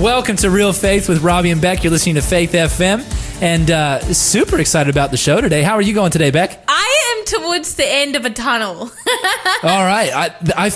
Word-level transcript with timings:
Welcome 0.00 0.36
to 0.36 0.48
Real 0.48 0.72
Faith 0.72 1.10
with 1.10 1.22
Robbie 1.22 1.50
and 1.50 1.60
Beck. 1.60 1.84
You're 1.84 1.90
listening 1.90 2.14
to 2.14 2.22
Faith 2.22 2.52
FM, 2.52 3.02
and 3.42 3.70
uh, 3.70 4.00
super 4.14 4.58
excited 4.58 4.88
about 4.88 5.10
the 5.10 5.18
show 5.18 5.42
today. 5.42 5.60
How 5.60 5.74
are 5.74 5.82
you 5.82 5.92
going 5.92 6.10
today, 6.10 6.30
Beck? 6.30 6.64
I 6.66 7.16
am 7.18 7.24
towards 7.26 7.74
the 7.74 7.86
end 7.86 8.16
of 8.16 8.24
a 8.24 8.30
tunnel. 8.30 8.78
All 9.62 9.84
right, 9.84 10.10
I, 10.10 10.34
I, 10.56 10.70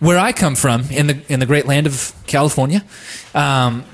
where 0.00 0.18
I 0.18 0.32
come 0.32 0.54
from 0.54 0.82
in 0.90 1.06
the 1.06 1.22
in 1.30 1.40
the 1.40 1.46
great 1.46 1.64
land 1.64 1.86
of 1.86 2.12
California, 2.26 2.84
um, 3.34 3.84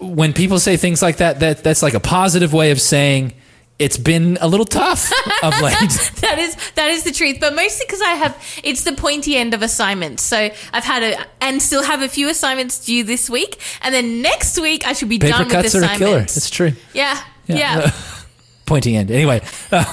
when 0.00 0.32
people 0.32 0.58
say 0.58 0.76
things 0.76 1.00
like 1.00 1.18
that, 1.18 1.38
that 1.38 1.62
that's 1.62 1.84
like 1.84 1.94
a 1.94 2.00
positive 2.00 2.52
way 2.52 2.72
of 2.72 2.80
saying 2.80 3.34
it's 3.78 3.96
been 3.96 4.38
a 4.40 4.48
little 4.48 4.66
tough 4.66 5.10
of 5.42 5.60
late. 5.60 5.78
that 6.20 6.36
is 6.38 6.56
that 6.74 6.90
is 6.90 7.04
the 7.04 7.12
truth, 7.12 7.38
but 7.40 7.54
mostly 7.54 7.86
because 7.86 8.00
I 8.02 8.10
have 8.14 8.60
it's 8.64 8.82
the 8.84 8.92
pointy 8.92 9.36
end 9.36 9.54
of 9.54 9.62
assignments. 9.62 10.22
So 10.22 10.50
I've 10.72 10.84
had 10.84 11.02
a 11.02 11.26
and 11.40 11.62
still 11.62 11.82
have 11.84 12.02
a 12.02 12.08
few 12.08 12.28
assignments 12.28 12.84
due 12.84 13.04
this 13.04 13.30
week, 13.30 13.60
and 13.82 13.94
then 13.94 14.20
next 14.22 14.58
week 14.60 14.86
I 14.86 14.92
should 14.92 15.08
be 15.08 15.18
Paper 15.18 15.38
done 15.38 15.50
cuts 15.50 15.74
with 15.74 15.82
are 15.82 15.86
a 15.86 15.90
assignments. 15.92 15.98
killer. 15.98 16.20
It's 16.22 16.50
true. 16.50 16.72
yeah, 16.92 17.22
yeah. 17.46 17.92
Pointy 18.66 18.96
end. 18.96 19.10
Anyway, 19.10 19.40
uh, 19.72 19.84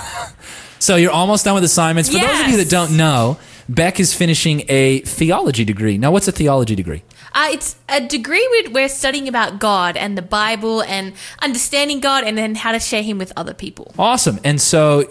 so 0.79 0.98
you're 0.98 1.12
almost 1.12 1.45
done 1.45 1.55
with 1.55 1.63
assignments. 1.63 2.09
For 2.09 2.20
those 2.20 2.40
of 2.41 2.48
you 2.48 2.57
that 2.57 2.70
don't 2.70 2.98
know, 2.98 3.38
Beck 3.67 3.99
is 3.99 4.13
finishing 4.13 4.63
a 4.69 4.99
theology 4.99 5.65
degree. 5.65 5.97
Now, 5.97 6.11
what's 6.11 6.27
a 6.27 6.31
theology 6.31 6.75
degree? 6.75 7.01
Uh, 7.33 7.47
it's 7.51 7.75
a 7.89 7.99
degree 7.99 8.47
with, 8.51 8.71
we're 8.73 8.87
studying 8.89 9.27
about 9.27 9.59
God 9.59 9.97
and 9.97 10.17
the 10.17 10.21
Bible 10.21 10.83
and 10.83 11.13
understanding 11.41 11.99
God 11.99 12.23
and 12.23 12.37
then 12.37 12.55
how 12.55 12.71
to 12.71 12.79
share 12.79 13.01
Him 13.03 13.17
with 13.17 13.33
other 13.35 13.53
people. 13.53 13.93
Awesome. 13.97 14.39
And 14.43 14.61
so, 14.61 15.05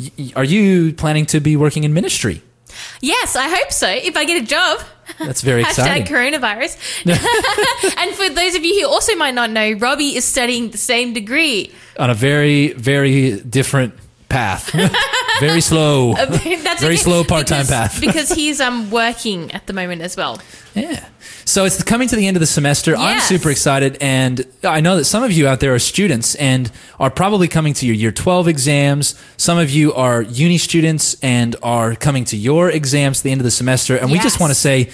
y- 0.00 0.32
are 0.34 0.44
you 0.44 0.92
planning 0.94 1.26
to 1.26 1.40
be 1.40 1.56
working 1.56 1.84
in 1.84 1.92
ministry? 1.92 2.42
Yes, 3.00 3.36
I 3.36 3.48
hope 3.48 3.70
so. 3.70 3.86
If 3.88 4.16
I 4.16 4.24
get 4.24 4.42
a 4.42 4.46
job. 4.46 4.80
That's 5.18 5.42
very 5.42 5.62
Hashtag 5.64 5.68
exciting. 6.00 6.06
coronavirus. 6.06 6.76
and 7.98 8.14
for 8.16 8.30
those 8.30 8.54
of 8.54 8.64
you 8.64 8.80
who 8.80 8.88
also 8.88 9.14
might 9.16 9.34
not 9.34 9.50
know, 9.50 9.72
Robbie 9.72 10.16
is 10.16 10.24
studying 10.24 10.70
the 10.70 10.78
same 10.78 11.12
degree. 11.12 11.70
On 11.98 12.08
a 12.08 12.14
very, 12.14 12.72
very 12.72 13.40
different 13.42 13.94
path. 14.32 14.70
very 15.40 15.60
slow. 15.60 16.14
That's 16.14 16.80
Very 16.80 16.94
okay, 16.94 17.02
slow 17.02 17.24
part-time 17.24 17.66
because- 17.66 17.68
path. 17.70 18.00
because 18.06 18.28
he's 18.30 18.60
um 18.60 18.90
working 18.90 19.52
at 19.52 19.66
the 19.66 19.72
moment 19.72 20.02
as 20.02 20.16
well. 20.16 20.40
Yeah. 20.74 21.04
So 21.44 21.64
it's 21.64 21.82
coming 21.82 22.08
to 22.08 22.16
the 22.16 22.26
end 22.26 22.36
of 22.36 22.40
the 22.40 22.46
semester. 22.46 22.94
I'm 22.96 23.16
Yes. 23.16 23.28
super 23.28 23.50
excited. 23.50 23.98
And 24.00 24.46
I 24.64 24.80
know 24.80 24.96
that 24.96 25.04
some 25.06 25.22
of 25.22 25.32
you 25.32 25.46
out 25.48 25.60
there 25.60 25.74
are 25.74 25.78
students 25.80 26.34
and 26.36 26.70
are 26.98 27.10
probably 27.10 27.48
coming 27.48 27.74
to 27.74 27.86
your 27.86 27.94
year 27.96 28.12
12 28.12 28.48
exams. 28.48 29.14
Some 29.36 29.58
of 29.58 29.68
you 29.70 29.92
are 29.94 30.22
uni 30.22 30.56
students 30.58 31.16
and 31.22 31.56
are 31.62 31.94
coming 31.94 32.24
to 32.26 32.36
your 32.36 32.70
exams 32.70 33.18
at 33.20 33.24
the 33.24 33.32
end 33.32 33.40
of 33.40 33.44
the 33.44 33.50
semester. 33.50 33.96
And 33.96 34.10
we 34.10 34.18
just 34.18 34.36
Yes. 34.36 34.40
want 34.40 34.50
to 34.52 34.58
say, 34.58 34.88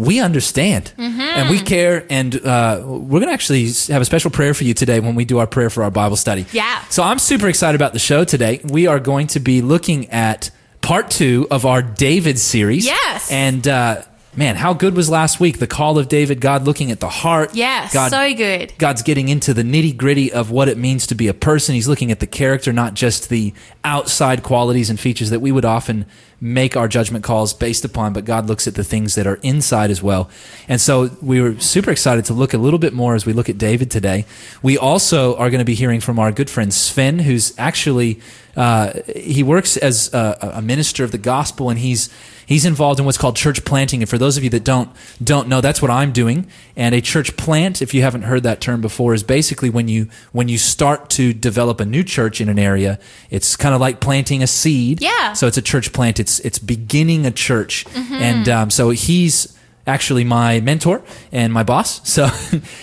we 0.00 0.18
understand 0.18 0.94
and 0.96 1.50
we 1.50 1.60
care. 1.60 2.06
And 2.08 2.34
uh, 2.34 2.82
we're 2.82 3.20
going 3.20 3.26
to 3.26 3.34
actually 3.34 3.66
have 3.92 4.00
a 4.00 4.06
special 4.06 4.30
prayer 4.30 4.54
for 4.54 4.64
you 4.64 4.72
today 4.72 4.98
when 4.98 5.14
we 5.14 5.26
do 5.26 5.38
our 5.38 5.46
prayer 5.46 5.68
for 5.68 5.82
our 5.82 5.90
Bible 5.90 6.16
study. 6.16 6.46
Yeah. 6.52 6.82
So 6.88 7.02
I'm 7.02 7.18
super 7.18 7.48
excited 7.48 7.76
about 7.78 7.92
the 7.92 7.98
show 7.98 8.24
today. 8.24 8.60
We 8.64 8.86
are 8.86 8.98
going 8.98 9.26
to 9.28 9.40
be 9.40 9.60
looking 9.60 10.08
at 10.08 10.50
part 10.80 11.10
two 11.10 11.46
of 11.50 11.66
our 11.66 11.82
David 11.82 12.38
series. 12.38 12.86
Yes. 12.86 13.30
And 13.30 13.68
uh, 13.68 14.02
man, 14.34 14.56
how 14.56 14.72
good 14.72 14.96
was 14.96 15.10
last 15.10 15.38
week? 15.38 15.58
The 15.58 15.66
call 15.66 15.98
of 15.98 16.08
David, 16.08 16.40
God 16.40 16.64
looking 16.64 16.90
at 16.90 17.00
the 17.00 17.10
heart. 17.10 17.54
Yes, 17.54 17.92
God, 17.92 18.10
so 18.10 18.34
good. 18.34 18.72
God's 18.78 19.02
getting 19.02 19.28
into 19.28 19.52
the 19.52 19.62
nitty 19.62 19.98
gritty 19.98 20.32
of 20.32 20.50
what 20.50 20.68
it 20.68 20.78
means 20.78 21.06
to 21.08 21.14
be 21.14 21.28
a 21.28 21.34
person. 21.34 21.74
He's 21.74 21.88
looking 21.88 22.10
at 22.10 22.20
the 22.20 22.26
character, 22.26 22.72
not 22.72 22.94
just 22.94 23.28
the 23.28 23.52
outside 23.84 24.42
qualities 24.42 24.88
and 24.88 24.98
features 24.98 25.28
that 25.28 25.40
we 25.40 25.52
would 25.52 25.66
often 25.66 26.06
make 26.40 26.76
our 26.76 26.88
judgment 26.88 27.22
calls 27.22 27.52
based 27.52 27.84
upon, 27.84 28.12
but 28.12 28.24
God 28.24 28.46
looks 28.46 28.66
at 28.66 28.74
the 28.74 28.84
things 28.84 29.14
that 29.14 29.26
are 29.26 29.38
inside 29.42 29.90
as 29.90 30.02
well. 30.02 30.30
And 30.68 30.80
so 30.80 31.10
we 31.20 31.40
were 31.40 31.58
super 31.60 31.90
excited 31.90 32.24
to 32.26 32.34
look 32.34 32.54
a 32.54 32.58
little 32.58 32.78
bit 32.78 32.94
more 32.94 33.14
as 33.14 33.26
we 33.26 33.32
look 33.32 33.48
at 33.50 33.58
David 33.58 33.90
today. 33.90 34.24
We 34.62 34.78
also 34.78 35.36
are 35.36 35.50
going 35.50 35.58
to 35.58 35.64
be 35.64 35.74
hearing 35.74 36.00
from 36.00 36.18
our 36.18 36.32
good 36.32 36.48
friend 36.48 36.72
Sven, 36.72 37.18
who's 37.18 37.52
actually 37.58 38.20
uh, 38.56 38.92
he 39.16 39.42
works 39.42 39.76
as 39.76 40.12
a, 40.12 40.52
a 40.54 40.62
minister 40.62 41.04
of 41.04 41.12
the 41.12 41.18
gospel, 41.18 41.70
and 41.70 41.78
he's 41.78 42.10
he's 42.46 42.64
involved 42.64 42.98
in 42.98 43.06
what's 43.06 43.18
called 43.18 43.36
church 43.36 43.64
planting. 43.64 44.02
And 44.02 44.08
for 44.08 44.18
those 44.18 44.36
of 44.36 44.44
you 44.44 44.50
that 44.50 44.64
don't 44.64 44.90
don't 45.22 45.48
know, 45.48 45.60
that's 45.60 45.80
what 45.80 45.90
I'm 45.90 46.12
doing. 46.12 46.46
And 46.76 46.94
a 46.94 47.00
church 47.00 47.36
plant, 47.36 47.80
if 47.80 47.94
you 47.94 48.02
haven't 48.02 48.22
heard 48.22 48.42
that 48.42 48.60
term 48.60 48.80
before, 48.80 49.14
is 49.14 49.22
basically 49.22 49.70
when 49.70 49.88
you 49.88 50.08
when 50.32 50.48
you 50.48 50.58
start 50.58 51.10
to 51.10 51.32
develop 51.32 51.80
a 51.80 51.84
new 51.84 52.02
church 52.02 52.40
in 52.40 52.48
an 52.48 52.58
area. 52.58 52.98
It's 53.30 53.56
kind 53.56 53.74
of 53.74 53.80
like 53.80 54.00
planting 54.00 54.42
a 54.42 54.46
seed. 54.46 55.00
Yeah. 55.00 55.32
So 55.32 55.46
it's 55.46 55.56
a 55.56 55.62
church 55.62 55.92
plant. 55.92 56.18
It's 56.18 56.40
it's 56.40 56.58
beginning 56.58 57.26
a 57.26 57.30
church, 57.30 57.86
and 57.94 58.48
um, 58.48 58.70
so 58.70 58.90
he's 58.90 59.56
actually 59.86 60.24
my 60.24 60.60
mentor 60.60 61.02
and 61.32 61.52
my 61.52 61.62
boss. 61.62 62.00
So 62.10 62.26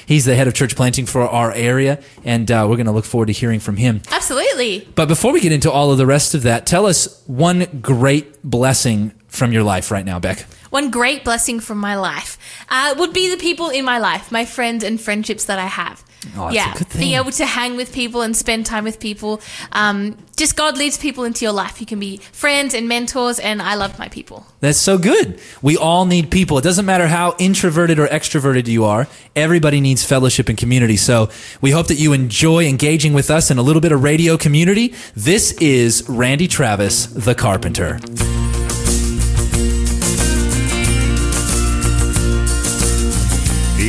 he's 0.06 0.26
the 0.26 0.36
head 0.36 0.48
of 0.48 0.54
church 0.54 0.76
planting 0.76 1.06
for 1.06 1.22
our 1.22 1.52
area, 1.52 2.02
and 2.24 2.50
uh, 2.50 2.66
we're 2.68 2.78
going 2.78 2.88
to 2.88 2.92
look 2.94 3.06
forward 3.06 3.28
to 3.28 3.34
hearing 3.34 3.60
from 3.60 3.76
him. 3.76 4.02
Absolutely. 4.10 4.88
But 4.96 5.08
before 5.08 5.34
we 5.34 5.42
get 5.42 5.52
into 5.52 5.70
all 5.70 5.92
of 5.92 5.98
the 5.98 6.06
rest 6.06 6.34
of 6.34 6.44
that, 6.44 6.66
tell 6.66 6.86
us 6.86 7.22
one 7.28 7.80
great 7.82 8.42
blessing 8.42 9.12
from 9.28 9.52
your 9.52 9.64
life 9.64 9.92
right 9.92 10.06
now, 10.06 10.18
Beck. 10.18 10.46
One 10.70 10.90
great 10.92 11.24
blessing 11.24 11.60
from 11.60 11.78
my 11.78 11.96
life 11.96 12.38
uh, 12.70 12.96
would 12.98 13.14
be 13.14 13.30
the 13.30 13.38
people 13.38 13.70
in 13.70 13.86
my 13.86 14.00
life, 14.00 14.32
my 14.32 14.46
friends 14.46 14.84
and 14.84 15.00
friendships 15.00 15.46
that 15.46 15.60
I 15.60 15.68
have. 15.68 16.04
Oh, 16.36 16.50
yeah, 16.50 16.74
a 16.74 16.78
good 16.78 16.88
thing. 16.88 17.00
being 17.00 17.14
able 17.16 17.32
to 17.32 17.46
hang 17.46 17.76
with 17.78 17.94
people 17.94 18.22
and 18.22 18.36
spend 18.36 18.66
time 18.66 18.84
with 18.84 19.00
people. 19.00 19.40
Um, 19.72 20.18
just 20.36 20.56
God 20.56 20.78
leads 20.78 20.98
people 20.98 21.24
into 21.24 21.46
your 21.46 21.52
life. 21.52 21.80
You 21.80 21.88
can 21.88 22.00
be 22.00 22.18
friends 22.18 22.74
and 22.74 22.88
mentors, 22.88 23.40
and 23.40 23.62
I 23.62 23.76
love 23.76 23.98
my 24.00 24.08
people. 24.08 24.46
That's 24.60 24.80
so 24.80 24.98
good. 24.98 25.40
We 25.62 25.78
all 25.78 26.06
need 26.06 26.32
people. 26.32 26.58
It 26.58 26.64
doesn't 26.64 26.86
matter 26.86 27.08
how 27.08 27.36
introverted 27.40 28.00
or 28.00 28.08
extroverted 28.08 28.68
you 28.68 28.86
are. 28.86 29.08
Everybody 29.36 29.80
needs 29.82 30.04
fellowship 30.04 30.50
and 30.50 30.58
community. 30.58 30.98
So 30.98 31.30
we 31.62 31.72
hope 31.72 31.88
that 31.88 31.96
you 31.96 32.14
enjoy 32.14 32.66
engaging 32.66 33.14
with 33.14 33.30
us 33.30 33.52
in 33.52 33.58
a 33.58 33.62
little 33.62 33.82
bit 33.82 33.92
of 33.92 34.04
radio 34.04 34.38
community. 34.38 34.94
This 35.16 35.54
is 35.54 36.08
Randy 36.10 36.48
Travis, 36.48 37.06
the 37.08 37.36
Carpenter. 37.36 38.00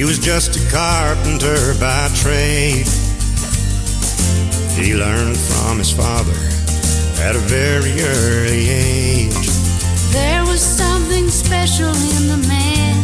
Was 0.08 0.18
just 0.18 0.56
a 0.56 0.70
carpenter 0.72 1.74
by 1.78 2.08
trade. 2.16 2.88
He 4.72 4.94
learned 4.96 5.36
from 5.36 5.76
his 5.76 5.92
father 5.92 6.40
at 7.20 7.36
a 7.36 7.42
very 7.44 7.92
early 8.00 8.64
age. 8.72 9.48
There 10.16 10.44
was 10.48 10.62
something 10.64 11.28
special 11.28 11.92
in 11.92 12.22
the 12.32 12.40
man. 12.48 12.96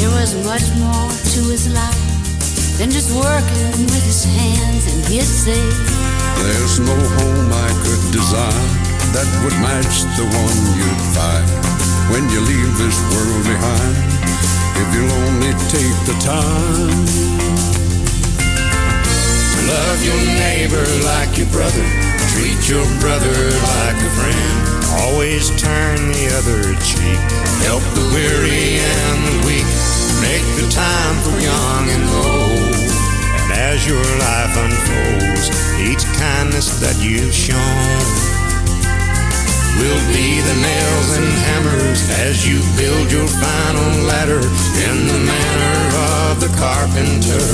There 0.00 0.12
was 0.16 0.32
much 0.48 0.64
more 0.80 1.12
to 1.12 1.40
his 1.52 1.68
life 1.76 2.08
than 2.78 2.88
just 2.88 3.12
working 3.12 3.84
with 3.84 4.04
his 4.08 4.24
hands. 4.24 4.88
And 4.88 5.04
he'd 5.12 5.28
say, 5.28 5.60
There's 6.40 6.80
no 6.80 6.96
home 6.96 7.52
I 7.52 7.70
could 7.84 8.04
design 8.16 8.68
that 9.12 9.28
would 9.44 9.56
match 9.60 10.08
the 10.16 10.24
one 10.24 10.58
you'd 10.80 11.04
find 11.12 11.48
when 12.16 12.24
you 12.32 12.40
leave 12.40 12.78
this 12.78 12.96
world 13.12 13.44
behind. 13.44 14.17
If 14.78 14.94
you'll 14.94 15.12
only 15.26 15.52
take 15.66 15.98
the 16.06 16.16
time. 16.22 17.02
Love 19.66 19.98
your 20.06 20.22
neighbor 20.38 20.86
like 21.04 21.36
your 21.36 21.50
brother. 21.50 21.84
Treat 22.32 22.68
your 22.70 22.86
brother 23.02 23.34
like 23.74 23.98
a 23.98 24.10
friend. 24.14 24.56
Always 25.02 25.50
turn 25.60 25.98
the 26.14 26.30
other 26.38 26.62
cheek. 26.78 27.20
Help 27.66 27.82
the 27.98 28.06
weary 28.14 28.78
and 28.78 29.18
the 29.26 29.36
weak. 29.50 29.68
Make 30.22 30.46
the 30.62 30.70
time 30.70 31.16
for 31.26 31.36
young 31.42 31.84
and 31.90 32.06
old. 32.14 32.78
And 33.42 33.52
as 33.52 33.86
your 33.86 34.06
life 34.22 34.54
unfolds, 34.56 35.50
each 35.82 36.04
kindness 36.18 36.78
that 36.80 36.96
you've 37.02 37.34
shown 37.34 38.37
will 39.78 40.02
be 40.08 40.40
the 40.40 40.56
nails 40.60 41.08
and 41.16 41.28
hammers 41.46 42.00
as 42.26 42.46
you 42.46 42.58
build 42.76 43.12
your 43.12 43.28
final 43.28 43.90
ladder 44.10 44.42
in 44.86 44.96
the 45.06 45.20
manner 45.32 45.78
of 46.10 46.40
the 46.40 46.50
carpenter. 46.58 47.44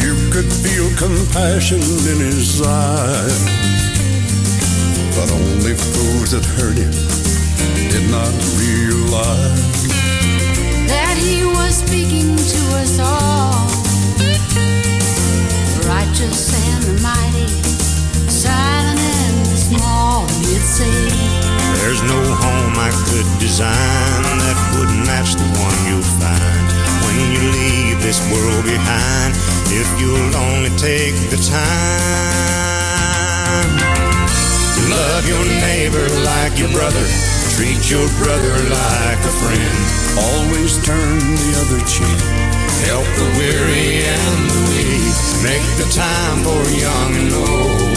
You 0.00 0.14
could 0.32 0.50
feel 0.50 0.88
compassion 0.96 1.80
in 1.80 2.18
his 2.18 2.62
eyes. 2.62 3.71
But 5.14 5.30
only 5.30 5.74
fools 5.74 6.30
that 6.32 6.44
hurt 6.56 6.78
him 6.78 6.90
did 7.92 8.10
not 8.10 8.32
realize. 8.56 9.84
that 10.88 11.16
he 11.20 11.44
was 11.44 11.76
speaking 11.84 12.34
to 12.36 12.60
us 12.80 12.98
all. 12.98 13.68
Righteous 15.84 16.56
and 16.64 16.82
the 16.88 16.96
mighty, 17.02 17.46
silent 18.28 18.98
and 18.98 19.36
the 19.46 19.58
small, 19.68 20.26
he'd 20.48 20.64
say. 20.64 20.88
There's 21.84 22.02
no 22.02 22.20
home 22.44 22.74
I 22.80 22.90
could 23.06 23.28
design 23.38 24.22
that 24.40 24.58
would 24.78 24.92
match 25.06 25.36
the 25.36 25.48
one 25.60 25.76
you'll 25.88 26.10
find 26.16 26.66
when 27.04 27.16
you 27.36 27.42
leave 27.52 28.00
this 28.00 28.20
world 28.32 28.64
behind 28.64 29.36
if 29.68 29.88
you'll 30.00 30.34
only 30.36 30.70
take 30.78 31.14
the 31.28 31.36
time. 31.36 32.71
Love 34.92 35.24
your 35.26 35.44
neighbor 35.44 36.06
like 36.24 36.58
your 36.58 36.68
brother. 36.68 37.06
Treat 37.56 37.80
your 37.90 38.08
brother 38.20 38.54
like 38.68 39.20
a 39.24 39.34
friend. 39.40 39.76
Always 40.20 40.76
turn 40.84 41.18
the 41.18 41.52
other 41.64 41.80
cheek. 41.88 42.20
Help 42.88 43.08
the 43.16 43.28
weary 43.40 44.04
and 44.04 44.40
the 44.52 44.62
weak. 44.68 45.16
Make 45.40 45.68
the 45.80 45.88
time 45.92 46.38
for 46.44 46.62
young 46.76 47.12
and 47.22 47.32
old. 47.32 47.96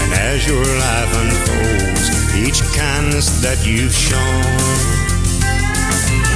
And 0.00 0.10
as 0.12 0.46
your 0.46 0.64
life 0.84 1.12
unfolds, 1.22 2.04
each 2.36 2.60
kindness 2.76 3.40
that 3.40 3.64
you've 3.64 3.94
shown 3.94 4.98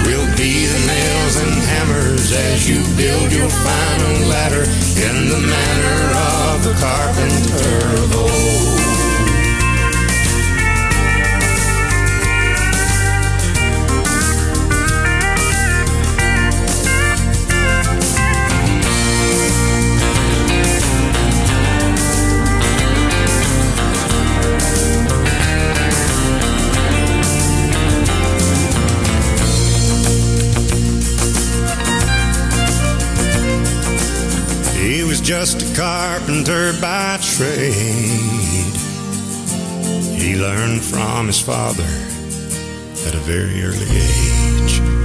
will 0.08 0.28
be 0.36 0.66
the 0.66 0.82
nails 0.88 1.34
and 1.42 1.52
hammers 1.72 2.32
as 2.32 2.68
you 2.68 2.80
build 2.96 3.30
your 3.32 3.48
final 3.48 4.28
ladder 4.28 4.64
in 5.08 5.16
the 5.28 5.40
manner 5.40 6.00
of 6.32 6.64
the 6.64 6.74
carpenter 6.80 8.02
of 8.02 8.16
old. 8.16 8.91
Just 35.22 35.62
a 35.62 35.76
carpenter 35.76 36.72
by 36.80 37.16
trade. 37.22 37.72
He 40.20 40.36
learned 40.36 40.82
from 40.82 41.28
his 41.28 41.40
father 41.40 41.84
at 43.06 43.14
a 43.14 43.20
very 43.24 43.62
early 43.62 43.86
age. 43.90 45.01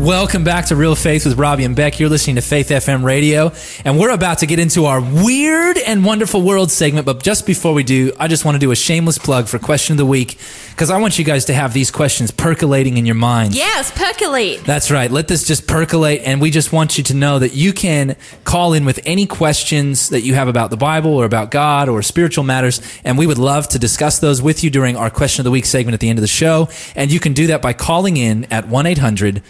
Welcome 0.00 0.44
back 0.44 0.64
to 0.66 0.76
Real 0.76 0.94
Faith 0.94 1.26
with 1.26 1.38
Robbie 1.38 1.64
and 1.64 1.76
Beck. 1.76 2.00
You're 2.00 2.08
listening 2.08 2.36
to 2.36 2.42
Faith 2.42 2.70
FM 2.70 3.04
Radio, 3.04 3.52
and 3.84 3.98
we're 3.98 4.14
about 4.14 4.38
to 4.38 4.46
get 4.46 4.58
into 4.58 4.86
our 4.86 4.98
weird 4.98 5.76
and 5.76 6.06
wonderful 6.06 6.40
world 6.40 6.70
segment. 6.70 7.04
But 7.04 7.22
just 7.22 7.44
before 7.44 7.74
we 7.74 7.82
do, 7.82 8.10
I 8.18 8.26
just 8.26 8.46
want 8.46 8.54
to 8.54 8.58
do 8.58 8.70
a 8.70 8.74
shameless 8.74 9.18
plug 9.18 9.46
for 9.46 9.58
Question 9.58 9.92
of 9.92 9.98
the 9.98 10.06
Week 10.06 10.38
because 10.70 10.88
I 10.88 10.96
want 10.96 11.18
you 11.18 11.24
guys 11.26 11.44
to 11.44 11.52
have 11.52 11.74
these 11.74 11.90
questions 11.90 12.30
percolating 12.30 12.96
in 12.96 13.04
your 13.04 13.14
mind. 13.14 13.54
Yes, 13.54 13.90
percolate. 13.90 14.64
That's 14.64 14.90
right. 14.90 15.10
Let 15.10 15.28
this 15.28 15.46
just 15.46 15.66
percolate. 15.66 16.22
And 16.24 16.40
we 16.40 16.50
just 16.50 16.72
want 16.72 16.96
you 16.96 17.04
to 17.04 17.14
know 17.14 17.38
that 17.38 17.52
you 17.52 17.74
can 17.74 18.16
call 18.44 18.72
in 18.72 18.86
with 18.86 19.00
any 19.04 19.26
questions 19.26 20.08
that 20.08 20.22
you 20.22 20.32
have 20.32 20.48
about 20.48 20.70
the 20.70 20.78
Bible 20.78 21.14
or 21.14 21.26
about 21.26 21.50
God 21.50 21.90
or 21.90 22.00
spiritual 22.00 22.44
matters. 22.44 22.80
And 23.04 23.18
we 23.18 23.26
would 23.26 23.36
love 23.36 23.68
to 23.68 23.78
discuss 23.78 24.18
those 24.18 24.40
with 24.40 24.64
you 24.64 24.70
during 24.70 24.96
our 24.96 25.10
question 25.10 25.42
of 25.42 25.44
the 25.44 25.50
week 25.50 25.66
segment 25.66 25.92
at 25.92 26.00
the 26.00 26.08
end 26.08 26.18
of 26.18 26.22
the 26.22 26.26
show. 26.26 26.70
And 26.96 27.12
you 27.12 27.20
can 27.20 27.34
do 27.34 27.48
that 27.48 27.60
by 27.60 27.74
calling 27.74 28.16
in 28.16 28.44
at 28.50 28.66
1 28.66 28.86
800 28.86 29.42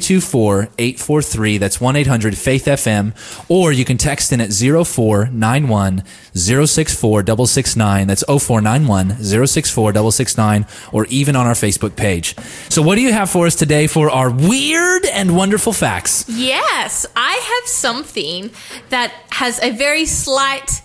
324 0.00 0.68
843. 0.78 1.58
That's 1.58 1.80
1 1.80 1.96
800 1.96 2.36
Faith 2.36 2.64
FM. 2.64 3.14
Or 3.48 3.72
you 3.72 3.84
can 3.84 3.96
text 3.96 4.32
in 4.32 4.40
at 4.40 4.52
0491 4.52 6.02
064 6.34 6.66
669. 6.66 8.06
That's 8.06 8.24
0491 8.24 9.22
064 9.22 9.92
669 9.92 10.66
or 10.92 11.06
even 11.06 11.36
on 11.36 11.46
our 11.46 11.54
Facebook 11.54 11.96
page. 11.96 12.36
So, 12.68 12.82
what 12.82 12.96
do 12.96 13.02
you 13.02 13.12
have 13.12 13.30
for 13.30 13.46
us 13.46 13.54
today 13.54 13.86
for 13.86 14.10
our 14.10 14.30
weird 14.30 15.04
and 15.06 15.36
wonderful 15.36 15.72
facts? 15.72 16.24
Yes, 16.28 17.06
I 17.14 17.32
have 17.32 17.68
something 17.68 18.50
that 18.88 19.12
has 19.30 19.62
a 19.62 19.70
very 19.70 20.06
slight 20.06 20.82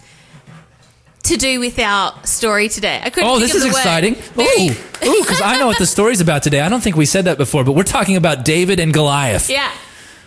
to 1.30 1.38
do 1.38 1.60
with 1.60 1.80
our 1.80 2.14
story 2.26 2.70
today. 2.70 3.00
I 3.04 3.10
couldn't 3.10 3.30
Oh, 3.30 3.40
think 3.40 3.52
this 3.52 3.64
is 3.64 3.66
exciting. 3.66 4.16
Ooh, 4.38 5.10
ooh, 5.10 5.22
because 5.22 5.42
I 5.42 5.58
know 5.58 5.68
what 5.68 5.78
the 5.80 5.86
story's 5.98 6.22
about 6.22 6.44
today. 6.44 6.60
I 6.62 6.70
don't 6.70 6.81
think 6.81 6.96
we 6.96 7.06
said 7.06 7.26
that 7.26 7.38
before, 7.38 7.64
but 7.64 7.72
we're 7.74 7.84
talking 7.84 8.16
about 8.18 8.46
David 8.46 8.80
and 8.80 8.94
Goliath. 8.94 9.50
Yeah. 9.50 9.72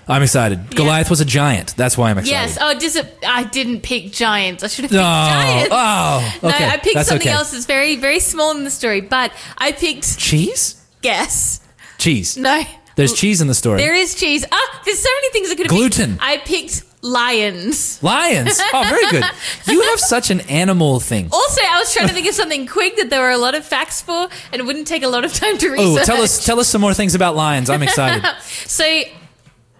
I'm 0.08 0.22
excited. 0.22 0.74
Goliath 0.74 1.10
was 1.10 1.20
a 1.20 1.24
giant. 1.24 1.76
That's 1.76 1.96
why 1.96 2.10
I'm 2.10 2.18
excited. 2.18 2.32
Yes. 2.34 2.58
Oh, 2.60 2.70
it? 2.70 3.18
I 3.26 3.44
didn't 3.44 3.82
pick 3.82 4.10
giants. 4.12 4.64
I 4.64 4.66
should 4.66 4.84
have 4.86 4.90
picked 4.90 5.00
Oh, 5.00 5.28
giants. 5.30 5.68
oh, 5.70 6.48
okay. 6.48 6.66
No. 6.66 6.72
I 6.72 6.76
picked 6.78 6.94
That's 6.94 7.08
something 7.08 7.28
okay. 7.28 7.36
else 7.36 7.52
that's 7.52 7.66
very, 7.66 7.94
very 7.96 8.18
small 8.18 8.50
in 8.56 8.64
the 8.64 8.70
story. 8.70 9.00
But 9.00 9.32
I 9.58 9.70
picked 9.70 10.18
Cheese? 10.18 10.82
guess. 11.02 11.60
Cheese. 11.98 12.36
No, 12.36 12.62
There's 12.96 13.12
cheese 13.12 13.40
in 13.40 13.46
the 13.46 13.54
story. 13.54 13.78
there 13.80 13.94
is 13.94 14.16
cheese. 14.16 14.44
Ah, 14.50 14.82
there's 14.84 14.98
so 14.98 15.08
many 15.08 15.30
things 15.32 15.50
I 15.50 15.54
could 15.54 15.66
have 15.66 15.70
Gluten. 15.70 16.10
Picked. 16.12 16.22
I 16.22 16.36
picked 16.38 16.91
lions. 17.02 18.02
Lions. 18.02 18.60
Oh, 18.72 18.84
very 18.88 19.06
good. 19.10 19.24
You 19.66 19.80
have 19.82 20.00
such 20.00 20.30
an 20.30 20.40
animal 20.42 21.00
thing. 21.00 21.28
Also, 21.32 21.60
I 21.62 21.78
was 21.78 21.92
trying 21.92 22.08
to 22.08 22.14
think 22.14 22.28
of 22.28 22.34
something 22.34 22.66
quick 22.66 22.96
that 22.96 23.10
there 23.10 23.20
were 23.20 23.30
a 23.30 23.38
lot 23.38 23.54
of 23.54 23.64
facts 23.64 24.02
for, 24.02 24.28
and 24.52 24.60
it 24.60 24.64
wouldn't 24.64 24.86
take 24.86 25.02
a 25.02 25.08
lot 25.08 25.24
of 25.24 25.32
time 25.32 25.56
to 25.58 25.70
research. 25.70 26.02
Oh, 26.02 26.04
tell 26.04 26.22
us 26.22 26.44
tell 26.44 26.60
us 26.60 26.68
some 26.68 26.80
more 26.80 26.94
things 26.94 27.14
about 27.14 27.36
lions. 27.36 27.70
I'm 27.70 27.82
excited. 27.82 28.24
So, 28.66 28.84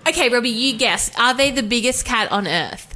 okay, 0.07 0.29
Robbie, 0.29 0.51
you 0.51 0.77
guess. 0.77 1.11
Are 1.19 1.33
they 1.35 1.51
the 1.51 1.63
biggest 1.63 2.05
cat 2.05 2.31
on 2.31 2.47
Earth? 2.47 2.89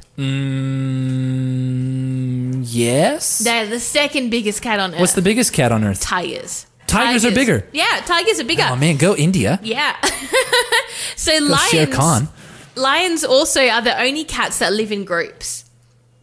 Mm, 1.27 2.63
yes. 2.67 3.39
They're 3.39 3.67
the 3.67 3.79
second 3.79 4.29
biggest 4.29 4.61
cat 4.61 4.79
on 4.79 4.93
Earth. 4.93 4.99
What's 4.99 5.13
the 5.13 5.21
biggest 5.21 5.53
cat 5.53 5.71
on 5.71 5.83
earth? 5.83 6.01
tigers? 6.01 6.65
Tigers 6.87 7.25
are 7.25 7.31
bigger. 7.31 7.67
Yeah, 7.73 8.01
tigers 8.05 8.39
are 8.39 8.45
bigger. 8.45 8.67
Oh 8.69 8.75
man, 8.75 8.97
go 8.97 9.15
India. 9.15 9.59
Yeah. 9.61 9.95
so 11.15 11.37
Go 11.39 11.45
lions. 11.45 11.69
Shere 11.69 11.87
Khan. 11.87 12.29
Lions 12.77 13.23
also 13.23 13.67
are 13.67 13.81
the 13.81 13.99
only 14.01 14.23
cats 14.23 14.59
that 14.59 14.71
live 14.73 14.91
in 14.91 15.03
groups. 15.03 15.65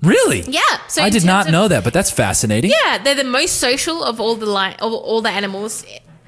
Really? 0.02 0.42
Yeah. 0.42 0.60
So 0.88 1.02
I 1.02 1.10
did 1.10 1.24
not 1.24 1.46
of- 1.46 1.52
know 1.52 1.68
that, 1.68 1.82
but 1.84 1.92
that's 1.92 2.10
fascinating. 2.10 2.70
Yeah, 2.70 2.98
they're 2.98 3.14
the 3.14 3.24
most 3.24 3.56
social 3.56 4.04
of 4.04 4.20
all 4.20 4.34
the 4.36 4.46
li- 4.46 4.76
of 4.80 4.92
all 4.92 5.20
the 5.22 5.30
animals. 5.30 5.84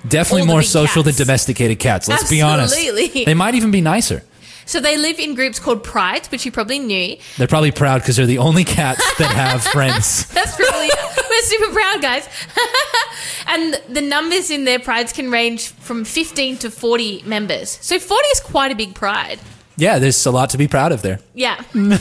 Definitely 0.08 0.43
the 0.43 0.46
more 0.52 0.62
social 0.62 1.02
cats. 1.02 1.17
than 1.17 1.26
domesticated 1.26 1.78
cats. 1.78 2.08
Let's 2.08 2.31
be 2.31 2.40
honest. 2.40 2.75
Absolutely. 2.75 3.25
They 3.25 3.34
might 3.34 3.55
even 3.55 3.70
be 3.70 3.81
nicer. 3.81 4.23
So 4.64 4.81
they 4.81 4.96
live 4.96 5.20
in 5.20 5.34
groups 5.34 5.61
called 5.61 5.84
prides, 5.84 6.31
which 6.31 6.44
you 6.44 6.50
probably 6.50 6.81
knew. 6.81 7.17
They're 7.37 7.46
probably 7.46 7.70
proud 7.70 8.00
because 8.02 8.17
they're 8.17 8.26
the 8.26 8.38
only 8.38 8.64
cats 8.64 9.00
that 9.19 9.31
have 9.31 9.62
friends. 9.73 10.26
That's 10.28 10.56
probably 10.56 10.90
we're 11.31 11.43
super 11.43 11.73
proud, 11.73 12.02
guys. 12.02 12.28
and 13.46 13.81
the 13.88 14.00
numbers 14.00 14.50
in 14.50 14.64
their 14.64 14.78
prides 14.81 15.12
can 15.12 15.31
range 15.31 15.69
from 15.69 16.05
15 16.05 16.56
to 16.59 16.71
40 16.71 17.23
members. 17.26 17.78
So 17.80 17.99
40 17.99 18.26
is 18.28 18.40
quite 18.40 18.73
a 18.73 18.75
big 18.75 18.95
pride. 18.95 19.38
Yeah, 19.76 19.99
there's 19.99 20.25
a 20.26 20.30
lot 20.30 20.50
to 20.50 20.59
be 20.59 20.68
proud 20.68 20.92
of 20.92 21.02
there. 21.02 21.21
Yeah. 21.35 21.62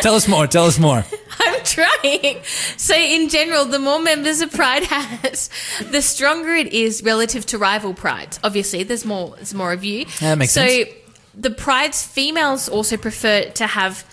Tell 0.00 0.14
us 0.14 0.28
more. 0.28 0.46
Tell 0.46 0.64
us 0.64 0.78
more. 0.78 1.04
I'm 1.40 1.64
trying. 1.64 2.42
So, 2.76 2.94
in 2.94 3.28
general, 3.28 3.64
the 3.66 3.78
more 3.78 4.00
members 4.00 4.40
a 4.40 4.48
pride 4.48 4.84
has, 4.84 5.50
the 5.90 6.00
stronger 6.00 6.54
it 6.54 6.72
is 6.72 7.02
relative 7.02 7.44
to 7.46 7.58
rival 7.58 7.92
prides. 7.92 8.40
Obviously, 8.42 8.82
there's 8.84 9.04
more. 9.04 9.34
There's 9.36 9.54
more 9.54 9.72
of 9.72 9.84
you. 9.84 10.00
Yeah, 10.20 10.30
that 10.30 10.38
makes 10.38 10.52
so, 10.52 10.66
sense. 10.66 10.88
the 11.34 11.50
pride's 11.50 12.06
females 12.06 12.68
also 12.68 12.96
prefer 12.96 13.50
to 13.50 13.66
have 13.66 14.04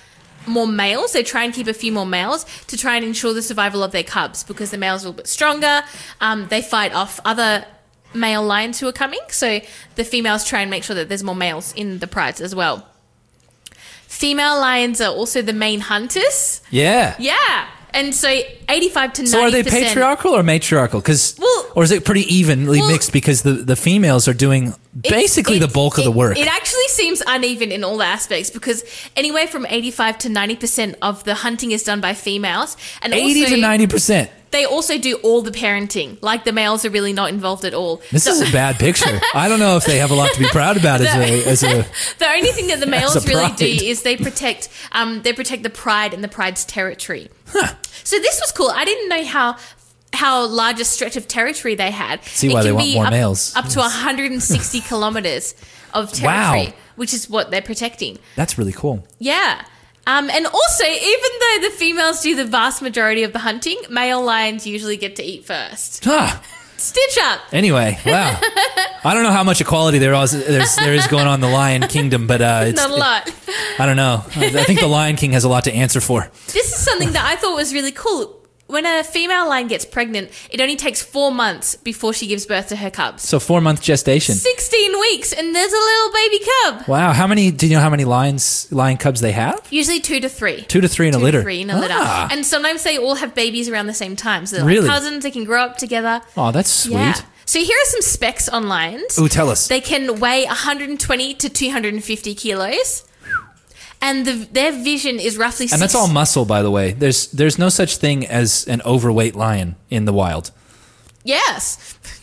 more 0.48 0.68
males. 0.68 1.14
They 1.14 1.24
try 1.24 1.44
and 1.44 1.54
keep 1.54 1.68
a 1.68 1.74
few 1.74 1.92
more 1.92 2.06
males 2.06 2.46
to 2.68 2.78
try 2.78 2.96
and 2.96 3.06
ensure 3.06 3.34
the 3.34 3.42
survival 3.42 3.84
of 3.84 3.92
their 3.92 4.04
cubs 4.04 4.44
because 4.44 4.72
the 4.72 4.78
males 4.78 5.04
are 5.04 5.08
a 5.08 5.10
little 5.10 5.18
bit 5.18 5.28
stronger. 5.28 5.82
Um, 6.22 6.48
they 6.50 6.62
fight 6.62 6.94
off 6.94 7.20
other 7.24 7.66
male 8.14 8.44
lions 8.44 8.80
who 8.80 8.88
are 8.88 8.92
coming. 8.94 9.20
So 9.30 9.60
the 9.96 10.04
females 10.04 10.44
try 10.46 10.62
and 10.62 10.70
make 10.72 10.84
sure 10.84 10.96
that 10.96 11.10
there's 11.10 11.24
more 11.24 11.36
males 11.36 11.74
in 11.74 12.00
the 12.00 12.08
prides 12.08 12.42
as 12.42 12.54
well. 12.56 12.88
Female 14.08 14.60
lions 14.60 15.02
are 15.02 15.12
also 15.12 15.42
the 15.42 15.54
main 15.54 15.80
hunters. 15.82 16.62
Yeah. 16.70 17.16
Yeah. 17.20 17.68
And 17.96 18.14
so 18.16 18.28
85 18.70 19.14
to 19.14 19.22
90%. 19.22 19.28
So 19.28 19.42
are 19.42 19.52
they 19.52 19.64
patriarchal 19.64 20.32
or 20.32 20.42
matriarchal? 20.42 21.00
Because 21.00 21.36
Well- 21.38 21.72
or 21.76 21.84
is 21.84 21.92
it 21.92 22.04
pretty 22.06 22.22
evenly 22.34 22.80
Well- 22.80 22.92
mixed? 22.92 23.12
Because 23.12 23.44
the, 23.44 23.54
the 23.54 23.76
females 23.76 24.28
are 24.28 24.34
doing 24.34 24.74
basically 25.00 25.60
the 25.60 25.68
bulk 25.68 25.98
of 26.00 26.04
the 26.04 26.12
work. 26.12 26.38
It 26.38 26.48
actually 26.48 26.88
seems 26.88 27.22
uneven 27.28 27.72
in 27.72 27.84
all 27.84 28.02
aspects 28.02 28.50
because 28.50 28.84
anywhere 29.16 29.48
from 29.48 29.66
85 29.70 30.18
to 30.20 30.30
90% 30.30 30.96
of 31.02 31.24
the 31.24 31.36
hunting 31.36 31.72
is 31.72 31.84
done 31.84 32.02
by 32.02 32.14
females. 32.16 32.78
And 33.04 33.14
Eighty 33.14 33.44
also, 33.44 33.56
to 33.56 33.62
ninety 33.62 33.88
percent. 33.88 34.32
They 34.54 34.66
also 34.66 34.98
do 34.98 35.16
all 35.24 35.42
the 35.42 35.52
parenting. 35.52 36.18
Like 36.22 36.46
the 36.46 36.54
males 36.54 36.86
are 36.86 36.90
really 36.92 37.12
not 37.12 37.30
involved 37.30 37.66
at 37.66 37.74
all. 37.74 38.02
This 38.12 38.24
So- 38.24 38.32
is 38.32 38.48
a 38.48 38.52
bad 38.54 38.78
picture. 38.78 39.20
I 39.34 39.50
don't 39.50 39.60
know 39.60 39.76
if 39.78 39.86
they 39.86 39.98
have 39.98 40.12
a 40.12 40.16
lot 40.16 40.32
to 40.34 40.40
be 40.40 40.46
proud 40.46 40.78
about 40.78 41.02
as 41.02 41.14
a 41.16 41.46
as 41.50 41.64
a. 41.64 41.86
the 42.20 42.28
only 42.28 42.52
thing 42.52 42.68
that 42.68 42.80
the 42.80 42.86
males 42.88 43.28
really 43.28 43.52
do 43.54 43.66
is 43.66 44.04
they 44.04 44.16
protect 44.16 44.70
um, 44.94 45.22
they 45.24 45.34
protect 45.34 45.64
the 45.64 45.70
pride 45.72 46.14
and 46.14 46.24
the 46.24 46.28
pride's 46.30 46.64
territory. 46.66 47.30
So 48.04 48.20
this 48.20 48.40
was 48.40 48.52
cool. 48.56 48.70
I 48.70 48.86
didn't 48.86 49.10
know 49.10 49.26
how 49.26 49.58
how 50.14 50.46
large 50.46 50.80
a 50.80 50.86
stretch 50.86 51.16
of 51.18 51.28
territory 51.28 51.74
they 51.74 51.90
had. 51.90 52.24
See 52.26 52.48
It 52.50 52.54
why 52.54 52.62
they 52.64 52.72
want 52.72 52.86
be 52.86 52.94
more 52.96 53.06
up, 53.08 53.12
males. 53.12 53.56
Up 53.56 53.66
to 53.70 53.80
160 53.80 54.82
kilometers 54.82 55.56
of 55.94 56.12
Wow. 56.22 56.54
territory, 56.54 56.76
which 56.96 57.14
is 57.16 57.28
what 57.28 57.50
they're 57.50 57.64
protecting. 57.64 58.20
That's 58.36 58.58
really 58.60 58.74
cool. 58.74 59.08
Yeah. 59.18 59.66
Um, 60.06 60.30
and 60.30 60.46
also, 60.46 60.84
even 60.84 61.30
though 61.40 61.70
the 61.70 61.76
females 61.78 62.22
do 62.22 62.36
the 62.36 62.46
vast 62.46 62.82
majority 62.82 63.24
of 63.24 63.32
the 63.34 63.40
hunting, 63.40 63.78
male 63.90 64.22
lions 64.22 64.68
usually 64.68 64.98
get 64.98 65.16
to 65.16 65.24
eat 65.24 65.46
first. 65.46 66.06
Ah, 66.06 66.44
Stitch 66.76 67.18
up. 67.22 67.40
Anyway, 67.54 67.98
wow. 68.06 68.38
I 69.06 69.14
don't 69.14 69.24
know 69.24 69.32
how 69.32 69.46
much 69.46 69.62
equality 69.62 70.00
there 70.00 70.14
is, 70.16 70.32
there's, 70.32 70.76
there 70.76 70.94
is 70.94 71.08
going 71.08 71.28
on 71.28 71.36
in 71.36 71.40
the 71.40 71.48
Lion 71.48 71.84
Kingdom, 71.84 72.28
but 72.28 72.42
uh, 72.42 72.64
it's 72.66 72.76
Not 72.76 72.92
a 72.92 72.96
lot. 72.96 73.32
I 73.80 73.86
don't 73.86 73.96
know. 73.96 74.22
I 74.36 74.64
think 74.66 74.82
the 74.82 74.88
Lion 74.88 75.16
King 75.16 75.32
has 75.32 75.46
a 75.46 75.50
lot 75.50 75.64
to 75.64 75.74
answer 75.74 76.02
for. 76.02 76.30
This 76.48 76.74
is 76.74 76.76
something 76.76 77.14
that 77.14 77.24
I 77.26 77.38
thought 77.38 77.56
was 77.56 77.74
really 77.74 77.94
cool. 77.94 78.43
When 78.68 78.86
a 78.86 79.04
female 79.04 79.48
lion 79.50 79.68
gets 79.68 79.84
pregnant, 79.86 80.32
it 80.50 80.60
only 80.62 80.76
takes 80.78 81.02
four 81.02 81.32
months 81.32 81.76
before 81.76 82.14
she 82.14 82.28
gives 82.28 82.46
birth 82.46 82.70
to 82.70 82.78
her 82.78 82.90
cubs. 82.90 83.22
So 83.24 83.38
four 83.40 83.60
month 83.62 83.82
gestation. 83.82 84.36
16 84.36 85.00
weeks, 85.00 85.34
and 85.34 85.54
there's 85.54 85.72
a 85.72 85.76
little 85.76 86.12
baby 86.14 86.40
cub. 86.64 86.88
Wow. 86.88 87.12
How 87.14 87.28
many? 87.28 87.52
Do 87.52 87.68
you 87.68 87.76
know 87.76 87.82
how 87.82 87.90
many 87.90 88.06
lions, 88.06 88.72
lion 88.72 88.98
cubs 88.98 89.20
they 89.22 89.34
have? 89.34 89.62
Usually 89.70 90.00
two 90.00 90.20
to 90.22 90.30
three. 90.30 90.62
Two 90.64 90.82
to 90.82 90.88
three 90.88 91.10
in 91.10 91.14
a 91.14 91.18
Two 91.18 91.24
litter. 91.24 91.40
to 91.40 91.44
three 91.44 91.62
in 91.62 91.70
a 91.70 91.78
litter. 91.80 91.94
Ah. 91.98 92.30
And 92.32 92.46
sometimes 92.46 92.84
they 92.84 92.98
all 92.98 93.16
have 93.16 93.36
babies 93.36 93.68
around 93.70 93.88
the 93.88 93.94
same 93.94 94.16
time. 94.16 94.46
So 94.46 94.56
they're 94.58 94.66
Really? 94.66 94.88
like 94.88 94.96
cousins, 94.98 95.24
they 95.24 95.32
can 95.32 95.44
grow 95.44 95.62
up 95.64 95.78
together. 95.78 96.22
Oh, 96.38 96.52
that's 96.52 96.70
sweet. 96.72 96.94
Yeah. 96.96 97.16
So 97.46 97.60
here 97.60 97.78
are 97.78 97.86
some 97.90 98.02
specs 98.02 98.48
on 98.48 98.70
lions. 98.70 99.20
Ooh, 99.20 99.28
tell 99.28 99.50
us. 99.50 99.68
They 99.68 99.82
can 99.82 100.20
weigh 100.22 100.46
120 100.46 101.34
to 101.36 101.50
250 101.50 102.34
kilos. 102.36 103.04
And 104.06 104.26
the, 104.28 104.34
their 104.52 104.74
vision 104.74 105.18
is 105.18 105.38
roughly 105.38 105.68
and 105.72 105.82
that's 105.82 105.96
all 105.96 106.10
muscle, 106.10 106.44
by 106.46 106.62
the 106.62 106.70
way. 106.70 106.92
There's 106.92 107.28
there's 107.32 107.58
no 107.58 107.70
such 107.70 107.98
thing 107.98 108.28
as 108.28 108.68
an 108.68 108.82
overweight 108.86 109.34
lion 109.36 109.76
in 109.90 110.04
the 110.06 110.14
wild. 110.14 110.52
Yes. 111.24 111.78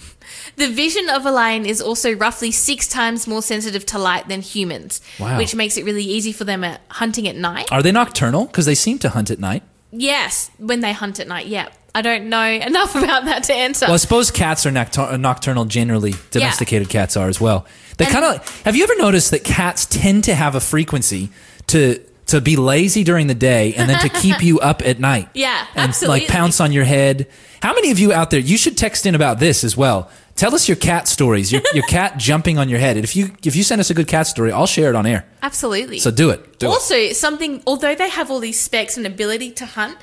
The 0.56 0.68
vision 0.68 1.08
of 1.08 1.24
a 1.24 1.30
lion 1.30 1.64
is 1.64 1.80
also 1.80 2.12
roughly 2.14 2.50
six 2.50 2.86
times 2.86 3.26
more 3.26 3.40
sensitive 3.40 3.86
to 3.86 3.98
light 3.98 4.28
than 4.28 4.42
humans, 4.42 5.00
Wow. 5.18 5.38
which 5.38 5.54
makes 5.54 5.78
it 5.78 5.86
really 5.86 6.02
easy 6.04 6.32
for 6.32 6.44
them 6.44 6.64
at 6.64 6.82
hunting 6.88 7.26
at 7.28 7.36
night. 7.36 7.72
Are 7.72 7.82
they 7.82 7.92
nocturnal? 7.92 8.44
Because 8.44 8.66
they 8.66 8.74
seem 8.74 8.98
to 8.98 9.08
hunt 9.08 9.30
at 9.30 9.38
night. 9.38 9.62
Yes, 9.90 10.50
when 10.58 10.80
they 10.80 10.92
hunt 10.92 11.18
at 11.18 11.28
night. 11.28 11.46
Yeah, 11.46 11.68
I 11.94 12.02
don't 12.02 12.28
know 12.28 12.44
enough 12.70 12.94
about 12.94 13.24
that 13.24 13.44
to 13.44 13.54
answer. 13.54 13.86
Well, 13.86 13.94
I 13.94 13.98
suppose 13.98 14.30
cats 14.30 14.66
are 14.66 14.70
noctur- 14.70 15.12
uh, 15.12 15.16
nocturnal. 15.16 15.64
Generally, 15.64 16.14
domesticated 16.30 16.90
cats 16.90 17.16
are 17.16 17.28
as 17.28 17.40
well. 17.40 17.64
They 17.96 18.04
kind 18.04 18.24
of. 18.26 18.62
Have 18.64 18.76
you 18.76 18.82
ever 18.84 18.96
noticed 18.98 19.30
that 19.30 19.44
cats 19.44 19.86
tend 19.86 20.24
to 20.24 20.34
have 20.34 20.54
a 20.54 20.60
frequency 20.60 21.30
to 21.70 21.98
to 22.26 22.40
be 22.40 22.54
lazy 22.54 23.02
during 23.02 23.26
the 23.26 23.34
day 23.34 23.74
and 23.74 23.90
then 23.90 23.98
to 24.00 24.08
keep 24.20 24.42
you 24.42 24.60
up 24.60 24.82
at 24.82 25.00
night? 25.00 25.28
Yeah, 25.34 25.66
and 25.74 25.88
absolutely. 25.88 26.20
like 26.20 26.28
pounce 26.28 26.60
on 26.60 26.72
your 26.72 26.84
head. 26.84 27.28
How 27.62 27.74
many 27.74 27.90
of 27.90 27.98
you 27.98 28.12
out 28.12 28.30
there? 28.30 28.40
You 28.40 28.56
should 28.56 28.78
text 28.78 29.04
in 29.06 29.14
about 29.14 29.38
this 29.38 29.64
as 29.64 29.76
well. 29.76 30.10
Tell 30.36 30.54
us 30.54 30.68
your 30.68 30.76
cat 30.76 31.06
stories. 31.06 31.52
Your, 31.52 31.60
your 31.74 31.84
cat 31.88 32.16
jumping 32.16 32.56
on 32.56 32.70
your 32.70 32.78
head. 32.78 32.96
And 32.96 33.04
if 33.04 33.14
you 33.14 33.32
if 33.44 33.56
you 33.56 33.62
send 33.62 33.80
us 33.80 33.90
a 33.90 33.94
good 33.94 34.08
cat 34.08 34.26
story, 34.26 34.52
I'll 34.52 34.66
share 34.66 34.88
it 34.88 34.94
on 34.94 35.06
air. 35.06 35.26
Absolutely. 35.42 35.98
So 35.98 36.10
do 36.10 36.30
it. 36.30 36.58
Do 36.58 36.66
it. 36.66 36.70
also, 36.70 37.12
something, 37.12 37.62
although 37.66 37.94
they 37.94 38.08
have 38.08 38.30
all 38.30 38.40
these 38.40 38.58
specs 38.58 38.96
and 38.96 39.06
ability 39.06 39.50
to 39.52 39.66
hunt, 39.66 39.98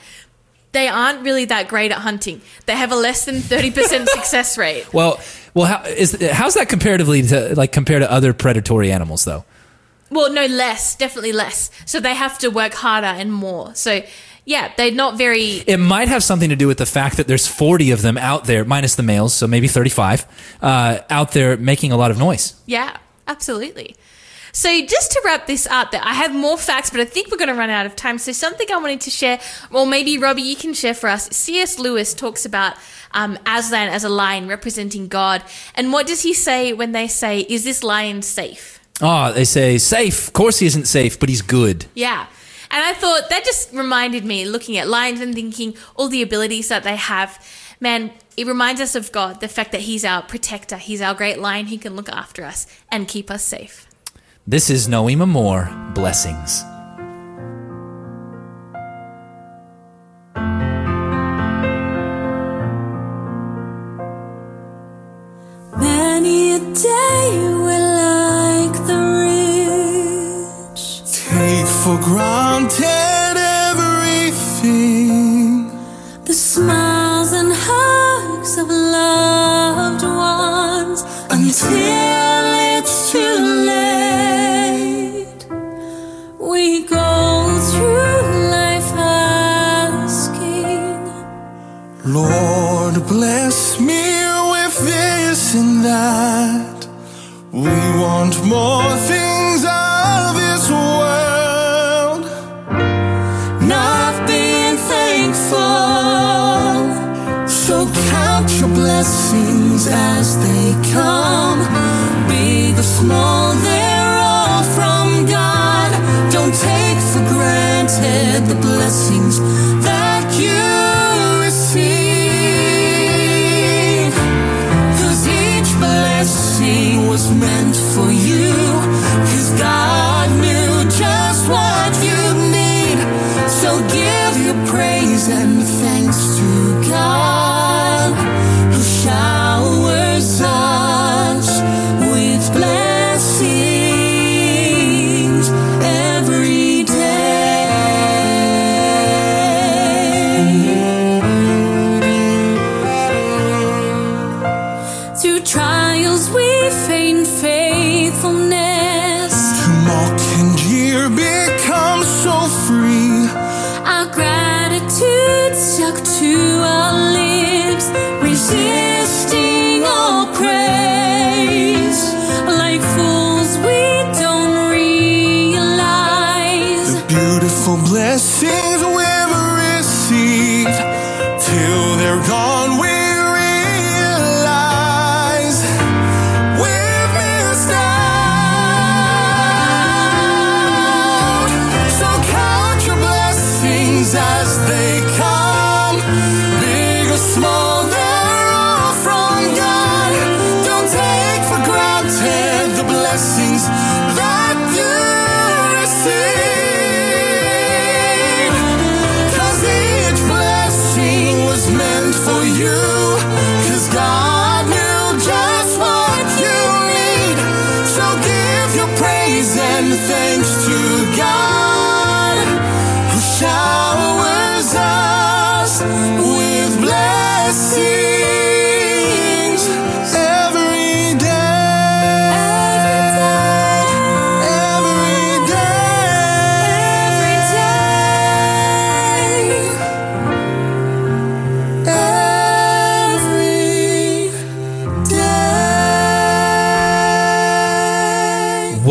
they 0.73 0.87
aren't 0.87 1.21
really 1.21 1.45
that 1.45 1.67
great 1.67 1.91
at 1.91 1.99
hunting. 1.99 2.41
They 2.67 2.75
have 2.75 2.91
a 2.91 2.95
less 2.95 3.25
than 3.25 3.37
30% 3.37 4.07
success 4.09 4.57
rate. 4.57 4.93
Well, 4.93 5.19
well, 5.53 5.65
how 5.65 5.83
is 5.85 6.15
how's 6.31 6.53
that 6.53 6.69
comparatively 6.69 7.23
to 7.23 7.55
like 7.55 7.71
compared 7.71 8.03
to 8.03 8.11
other 8.11 8.33
predatory 8.33 8.91
animals 8.91 9.25
though? 9.25 9.43
Well, 10.09 10.31
no, 10.31 10.45
less, 10.45 10.95
definitely 10.95 11.33
less. 11.33 11.69
So 11.85 11.99
they 11.99 12.15
have 12.15 12.37
to 12.39 12.49
work 12.49 12.73
harder 12.73 13.07
and 13.07 13.31
more. 13.31 13.75
So, 13.75 14.01
yeah, 14.45 14.71
they're 14.77 14.91
not 14.91 15.17
very. 15.17 15.63
It 15.67 15.77
might 15.77 16.07
have 16.07 16.23
something 16.23 16.49
to 16.49 16.55
do 16.55 16.67
with 16.67 16.77
the 16.77 16.85
fact 16.85 17.17
that 17.17 17.27
there's 17.27 17.47
40 17.47 17.91
of 17.91 18.01
them 18.01 18.17
out 18.17 18.45
there, 18.45 18.63
minus 18.63 18.95
the 18.95 19.03
males, 19.03 19.33
so 19.33 19.47
maybe 19.47 19.67
35, 19.67 20.25
uh, 20.61 20.99
out 21.09 21.33
there 21.33 21.57
making 21.57 21.91
a 21.91 21.97
lot 21.97 22.11
of 22.11 22.17
noise. 22.17 22.55
Yeah, 22.65 22.95
absolutely. 23.27 23.97
So 24.53 24.81
just 24.85 25.11
to 25.11 25.21
wrap 25.23 25.45
this 25.45 25.67
up, 25.67 25.93
I 25.93 26.13
have 26.13 26.33
more 26.33 26.57
facts, 26.57 26.89
but 26.89 26.99
I 26.99 27.05
think 27.05 27.29
we're 27.29 27.37
going 27.37 27.49
to 27.49 27.53
run 27.53 27.69
out 27.69 27.85
of 27.85 27.95
time. 27.95 28.17
So 28.17 28.31
something 28.31 28.65
I 28.73 28.77
wanted 28.77 29.01
to 29.01 29.11
share, 29.11 29.39
or 29.71 29.85
maybe 29.85 30.17
Robbie, 30.17 30.41
you 30.41 30.55
can 30.55 30.73
share 30.73 30.93
for 30.93 31.09
us. 31.09 31.29
C.S. 31.29 31.77
Lewis 31.77 32.13
talks 32.13 32.43
about 32.43 32.75
um, 33.11 33.37
Aslan 33.45 33.89
as 33.89 34.03
a 34.03 34.09
lion 34.09 34.47
representing 34.47 35.09
God, 35.09 35.43
and 35.75 35.93
what 35.93 36.07
does 36.07 36.21
he 36.23 36.33
say 36.33 36.73
when 36.73 36.91
they 36.91 37.07
say, 37.07 37.41
"Is 37.41 37.65
this 37.65 37.83
lion 37.83 38.21
safe?" 38.21 38.76
Oh, 39.01 39.31
they 39.31 39.45
say 39.45 39.77
safe. 39.77 40.27
Of 40.27 40.33
course, 40.33 40.59
he 40.59 40.65
isn't 40.65 40.85
safe, 40.85 41.19
but 41.19 41.29
he's 41.29 41.41
good. 41.41 41.85
Yeah. 41.93 42.27
And 42.71 42.83
I 42.83 42.93
thought 42.93 43.29
that 43.29 43.45
just 43.45 43.71
reminded 43.73 44.25
me, 44.25 44.45
looking 44.45 44.77
at 44.77 44.87
lions 44.87 45.21
and 45.21 45.33
thinking 45.33 45.75
all 45.95 46.09
the 46.09 46.21
abilities 46.21 46.67
that 46.69 46.83
they 46.83 46.95
have. 46.95 47.43
Man, 47.79 48.11
it 48.35 48.47
reminds 48.47 48.81
us 48.81 48.95
of 48.95 49.11
God, 49.11 49.39
the 49.39 49.47
fact 49.47 49.71
that 49.71 49.81
He's 49.81 50.03
our 50.03 50.21
protector, 50.21 50.77
He's 50.77 51.01
our 51.01 51.13
great 51.13 51.39
lion, 51.39 51.67
He 51.67 51.77
can 51.77 51.95
look 51.95 52.09
after 52.09 52.43
us 52.43 52.67
and 52.91 53.07
keep 53.07 53.31
us 53.31 53.43
safe. 53.43 53.87
This 54.45 54.69
is 54.69 54.87
Noema 54.87 55.27
Moore. 55.27 55.69
Blessings. 55.93 56.63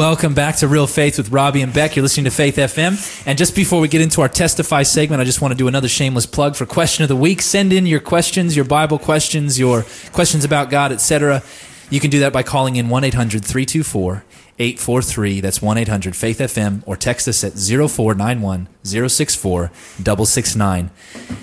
Welcome 0.09 0.35
back 0.35 0.55
to 0.59 0.69
Real 0.69 0.87
Faith 0.87 1.19
with 1.19 1.31
Robbie 1.31 1.63
and 1.63 1.75
Beck. 1.75 1.97
You're 1.97 2.05
listening 2.05 2.27
to 2.27 2.31
Faith 2.31 2.55
FM. 2.55 3.27
And 3.27 3.37
just 3.37 3.57
before 3.57 3.81
we 3.81 3.89
get 3.89 4.01
into 4.01 4.21
our 4.21 4.29
Testify 4.29 4.85
segment, 4.85 5.21
I 5.21 5.25
just 5.25 5.41
want 5.41 5.51
to 5.51 5.59
do 5.59 5.67
another 5.67 5.89
shameless 5.89 6.27
plug 6.27 6.55
for 6.55 6.65
Question 6.65 7.03
of 7.03 7.09
the 7.09 7.17
Week. 7.17 7.43
Send 7.43 7.73
in 7.73 7.87
your 7.87 7.99
questions, 7.99 8.55
your 8.55 8.65
Bible 8.65 9.01
questions, 9.01 9.59
your 9.59 9.85
questions 10.13 10.45
about 10.45 10.71
God, 10.71 10.93
etc. 10.93 11.43
You 11.91 11.99
can 11.99 12.11
do 12.11 12.21
that 12.21 12.33
by 12.33 12.45
calling 12.45 12.77
in 12.77 12.89
1 12.89 13.03
800 13.03 13.45
324 13.45 14.25
843. 14.59 15.41
That's 15.41 15.61
1 15.61 15.79
800 15.79 16.17
Faith 16.17 16.39
FM 16.39 16.83
or 16.87 16.97
text 16.97 17.29
us 17.29 17.45
at 17.45 17.53
0491 17.53 18.69
064 18.83 19.71
669. 19.99 20.91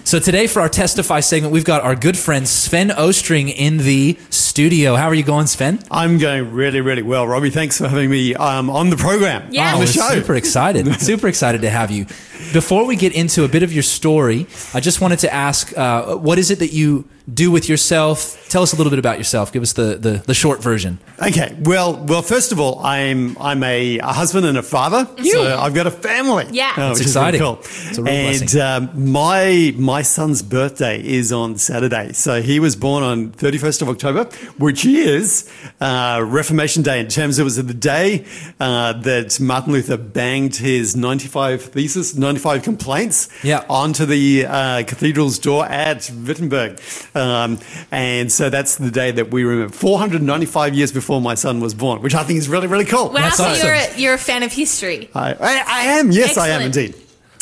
So 0.04 0.20
today 0.20 0.48
for 0.48 0.62
our 0.62 0.70
Testify 0.70 1.20
segment, 1.20 1.54
we've 1.54 1.66
got 1.66 1.82
our 1.84 1.96
good 1.96 2.18
friend 2.18 2.48
Sven 2.48 2.90
Ostring 2.90 3.54
in 3.54 3.78
the 3.78 4.18
studio. 4.30 4.96
How 4.96 5.08
are 5.08 5.14
you 5.14 5.24
going, 5.24 5.48
Sven? 5.48 5.80
I'm 5.92 6.18
going 6.18 6.52
really, 6.54 6.82
really 6.82 7.02
well, 7.02 7.28
Robbie. 7.28 7.50
Thanks 7.50 7.78
for 7.78 7.88
having 7.88 8.10
me 8.10 8.34
um, 8.36 8.70
on 8.70 8.90
the 8.90 8.98
program, 8.98 9.48
Yeah. 9.52 9.74
on 9.74 9.80
we're 9.80 9.86
the 9.86 9.92
show. 9.94 10.10
super 10.10 10.36
excited. 10.36 10.88
super 11.02 11.28
excited 11.28 11.62
to 11.62 11.70
have 11.70 11.92
you. 11.92 12.06
Before 12.52 12.86
we 12.86 12.96
get 12.96 13.14
into 13.14 13.44
a 13.44 13.48
bit 13.48 13.64
of 13.64 13.72
your 13.74 13.84
story, 13.84 14.48
I 14.74 14.80
just 14.80 15.02
wanted 15.02 15.20
to 15.20 15.34
ask 15.34 15.76
uh, 15.78 16.16
what 16.18 16.38
is 16.40 16.52
it 16.52 16.60
that 16.60 16.72
you 16.74 17.08
do 17.32 17.52
with 17.52 17.70
yourself? 17.70 18.40
Tell 18.50 18.62
us 18.64 18.74
a 18.74 18.76
little 18.76 18.90
bit 18.90 19.00
about 19.00 19.18
yourself. 19.18 19.52
Give 19.52 19.64
us 19.64 19.74
the, 19.74 19.96
the, 19.96 20.24
the 20.26 20.34
short 20.34 20.62
version. 20.62 21.00
Okay, 21.26 21.56
well, 21.62 21.96
well. 22.06 22.22
First 22.22 22.52
of 22.52 22.60
all, 22.60 22.80
I'm 22.84 23.38
I'm 23.40 23.64
a, 23.64 24.00
a 24.00 24.08
husband 24.08 24.46
and 24.46 24.58
a 24.58 24.64
father. 24.64 25.08
So 25.24 25.58
I've 25.58 25.74
got 25.74 25.88
a 25.88 25.92
family. 25.92 26.48
Yeah. 26.52 26.74
That's 26.76 27.00
which 27.00 27.08
is 27.08 27.16
really 27.16 27.38
exciting. 27.38 27.40
cool. 27.42 27.60
It's 27.62 27.98
a 27.98 28.04
real 28.04 28.14
and 28.14 28.40
blessing. 28.40 28.62
um, 28.62 29.12
my 29.12 29.74
my 29.78 30.02
son's 30.02 30.42
birthday 30.42 31.02
is 31.04 31.32
on 31.32 31.58
Saturday. 31.58 32.12
So 32.14 32.42
he 32.42 32.60
was 32.60 32.76
born 32.76 33.04
on 33.04 33.32
31st 33.32 33.82
of 33.84 33.90
October, 33.90 34.26
which 34.58 34.86
is 34.86 35.50
uh, 35.80 36.22
Reformation 36.26 36.84
Day. 36.84 37.00
In 37.00 37.08
terms, 37.08 37.40
it 37.40 37.44
was 37.44 37.56
the 37.56 37.74
day 37.74 38.26
uh, 38.60 38.94
that 38.94 39.40
Martin 39.40 39.74
Luther 39.74 39.98
banged 39.98 40.58
his 40.58 40.96
95 40.96 41.62
thesis, 41.62 42.16
95 42.16 42.64
complaints 42.64 43.30
Yeah. 43.44 43.64
onto 43.70 44.06
the 44.06 44.46
uh, 44.46 44.84
cathedral's 44.84 45.40
door 45.40 45.66
at 45.66 46.12
Wittenberg. 46.26 46.80
Um, 47.16 47.60
and 47.92 48.32
so 48.32 48.50
that's 48.50 48.78
the 48.78 48.92
day 48.92 49.12
that 49.12 49.32
we 49.32 49.44
remember 49.44 49.74
495 49.74 50.74
years 50.74 50.92
before 50.92 51.22
my 51.22 51.36
son 51.36 51.60
was 51.60 51.74
born, 51.74 52.02
which 52.02 52.16
I 52.16 52.24
think 52.24 52.40
is 52.40 52.50
really, 52.50 52.68
really 52.68 52.86
cool. 52.86 53.10
Wow, 53.10 53.22
That's 53.22 53.38
so 53.38 53.46
awesome. 53.46 53.68
you're 53.68 53.76
a, 53.76 53.98
you're 53.98 54.14
a 54.16 54.18
fan 54.20 54.44
of 54.44 54.52
history. 54.52 55.10
I, 55.14 55.34
I, 55.34 55.64
I 55.68 55.82
am. 56.00 56.12
Yes, 56.12 56.38
I 56.38 56.50
am 56.50 56.62
indeed. 56.64 56.96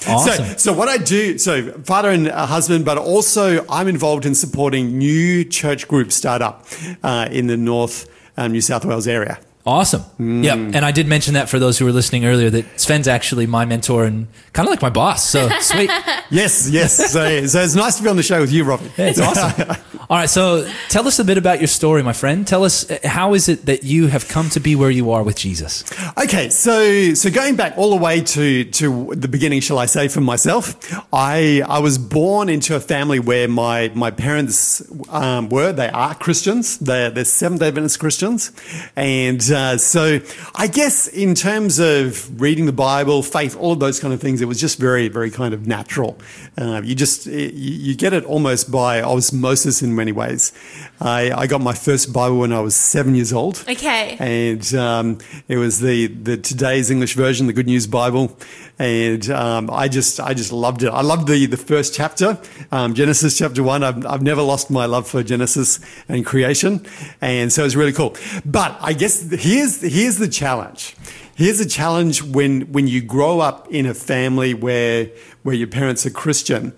Awesome. 0.08 0.46
So, 0.46 0.58
so 0.58 0.74
what 0.74 0.90
I 0.90 0.98
do, 0.98 1.38
so 1.38 1.72
father 1.84 2.10
and 2.10 2.28
uh, 2.28 2.46
husband, 2.48 2.86
but 2.86 2.98
also 2.98 3.66
I'm 3.68 3.88
involved 3.88 4.26
in 4.26 4.34
supporting 4.34 4.98
new 4.98 5.46
church 5.46 5.88
groups 5.88 6.16
start 6.16 6.42
up 6.42 6.66
uh, 7.04 7.28
in 7.32 7.48
the 7.48 7.58
North 7.58 8.10
um, 8.36 8.52
New 8.52 8.62
South 8.62 8.84
Wales 8.84 9.08
area. 9.08 9.40
Awesome. 9.66 10.04
Yeah. 10.44 10.56
And 10.56 10.78
I 10.78 10.92
did 10.92 11.08
mention 11.08 11.36
that 11.36 11.50
for 11.50 11.60
those 11.60 11.78
who 11.78 11.86
were 11.86 11.92
listening 11.92 12.26
earlier 12.26 12.50
that 12.50 12.66
Sven's 12.80 13.08
actually 13.08 13.46
my 13.46 13.66
mentor 13.66 14.06
and 14.06 14.28
kind 14.54 14.68
of 14.68 14.72
like 14.72 14.82
my 14.82 14.90
boss. 14.90 15.30
So 15.30 15.50
sweet. 15.60 15.90
Yes, 16.30 16.70
yes. 16.70 17.12
so, 17.12 17.46
so 17.46 17.62
it's 17.62 17.76
nice 17.76 17.98
to 17.98 18.04
be 18.04 18.10
on 18.10 18.16
the 18.16 18.24
show 18.24 18.42
with 18.42 18.52
you, 18.52 18.64
Robbie. 18.64 18.92
It's 18.98 19.20
awesome. 19.20 19.76
All 20.10 20.18
right. 20.18 20.30
So 20.30 20.70
tell 20.90 21.08
us 21.08 21.20
a 21.20 21.24
bit 21.24 21.38
about 21.38 21.60
your 21.60 21.68
story, 21.68 22.04
my 22.04 22.14
friend. 22.14 22.46
Tell 22.46 22.64
us 22.64 22.90
uh, 22.90 23.00
how 23.04 23.34
is 23.34 23.48
it 23.48 23.68
that 23.68 23.84
you 23.84 24.08
have 24.08 24.28
come 24.28 24.50
to 24.50 24.60
be 24.60 24.76
where 24.76 24.90
you 24.90 25.12
are 25.12 25.24
with 25.24 25.38
Jesus? 25.38 25.86
Okay, 26.18 26.50
so 26.50 27.14
so 27.14 27.30
going 27.30 27.56
back 27.56 27.78
all 27.78 27.92
the 27.92 27.96
way 27.96 28.22
to 28.22 28.66
to 28.66 29.14
the 29.16 29.28
beginning, 29.28 29.62
shall 29.62 29.80
I 29.80 29.86
say, 29.86 30.08
for 30.08 30.22
myself, 30.22 30.76
I 31.14 31.62
I 31.68 31.80
was 31.80 31.98
born 31.98 32.50
into 32.50 32.76
a 32.76 32.80
family 32.80 33.20
where 33.20 33.48
my 33.48 33.92
my 33.94 34.12
parents 34.12 34.84
um, 35.10 35.50
were 35.50 35.72
they 35.72 35.90
are 35.90 36.16
Christians, 36.16 36.78
they're 36.80 37.10
they're 37.10 37.26
Seventh 37.26 37.62
Day 37.62 37.70
Adventist 37.70 38.00
Christians, 38.00 38.52
and 38.96 39.51
uh, 39.52 39.78
so 39.78 40.20
I 40.56 40.68
guess 40.68 41.08
in 41.08 41.36
terms 41.36 41.80
of 41.80 42.40
reading 42.42 42.66
the 42.66 42.72
Bible, 42.74 43.22
faith, 43.24 43.56
all 43.58 43.74
of 43.74 43.80
those 43.80 44.00
kind 44.00 44.14
of 44.14 44.22
things, 44.22 44.42
it 44.42 44.46
was 44.48 44.60
just 44.60 44.80
very 44.80 45.08
very 45.10 45.30
kind 45.32 45.54
of 45.54 45.68
natural. 45.68 46.18
Uh, 46.58 46.82
you 46.84 46.96
just 46.96 47.26
you, 47.26 47.38
you 47.54 47.96
get 47.96 48.14
it 48.14 48.24
almost 48.26 48.72
by 48.72 49.02
osmosis 49.02 49.82
in 49.82 49.96
many 49.96 50.12
ways. 50.12 50.54
I, 51.00 51.32
I 51.32 51.48
got 51.48 51.62
my 51.62 51.74
first 51.74 52.14
Bible 52.14 52.40
when 52.40 52.54
I 52.54 52.60
was 52.60 52.76
seven 52.76 53.16
years 53.16 53.34
old 53.34 53.64
Okay. 53.68 54.18
and 54.20 54.74
um, 54.76 55.18
it 55.48 55.58
was 55.58 55.80
the 55.80 56.08
the 56.08 56.38
today's 56.38 56.90
English 56.92 57.16
version, 57.16 57.48
the 57.48 57.54
Good 57.54 57.68
News 57.68 57.88
Bible, 57.88 58.38
and 58.82 59.30
um, 59.30 59.70
I 59.72 59.88
just 59.88 60.20
I 60.20 60.34
just 60.34 60.52
loved 60.52 60.82
it. 60.82 60.88
I 60.88 61.02
loved 61.02 61.28
the 61.28 61.46
the 61.46 61.56
first 61.56 61.94
chapter, 61.94 62.40
um, 62.72 62.96
Genesis 62.96 63.38
chapter 63.38 63.62
one. 63.62 63.84
I've 63.84 64.04
I've 64.08 64.24
never 64.24 64.42
lost 64.42 64.72
my 64.72 64.88
love 64.88 65.08
for 65.08 65.22
Genesis 65.22 65.80
and 66.10 66.26
creation, 66.26 66.84
and 67.22 67.54
so 67.54 67.64
it's 67.64 67.76
really 67.76 67.94
cool. 67.94 68.16
But 68.44 68.76
I 68.82 68.94
guess 68.94 69.22
here's 69.32 69.82
here's 69.82 70.18
the 70.18 70.28
challenge. 70.28 70.96
Here's 71.36 71.60
a 71.60 71.70
challenge 71.70 72.24
when 72.24 72.72
when 72.72 72.88
you 72.88 73.04
grow 73.04 73.40
up 73.40 73.68
in 73.72 73.86
a 73.86 73.94
family 73.94 74.56
where 74.56 75.12
where 75.44 75.56
your 75.56 75.68
parents 75.68 76.08
are 76.08 76.10
Christian, 76.10 76.74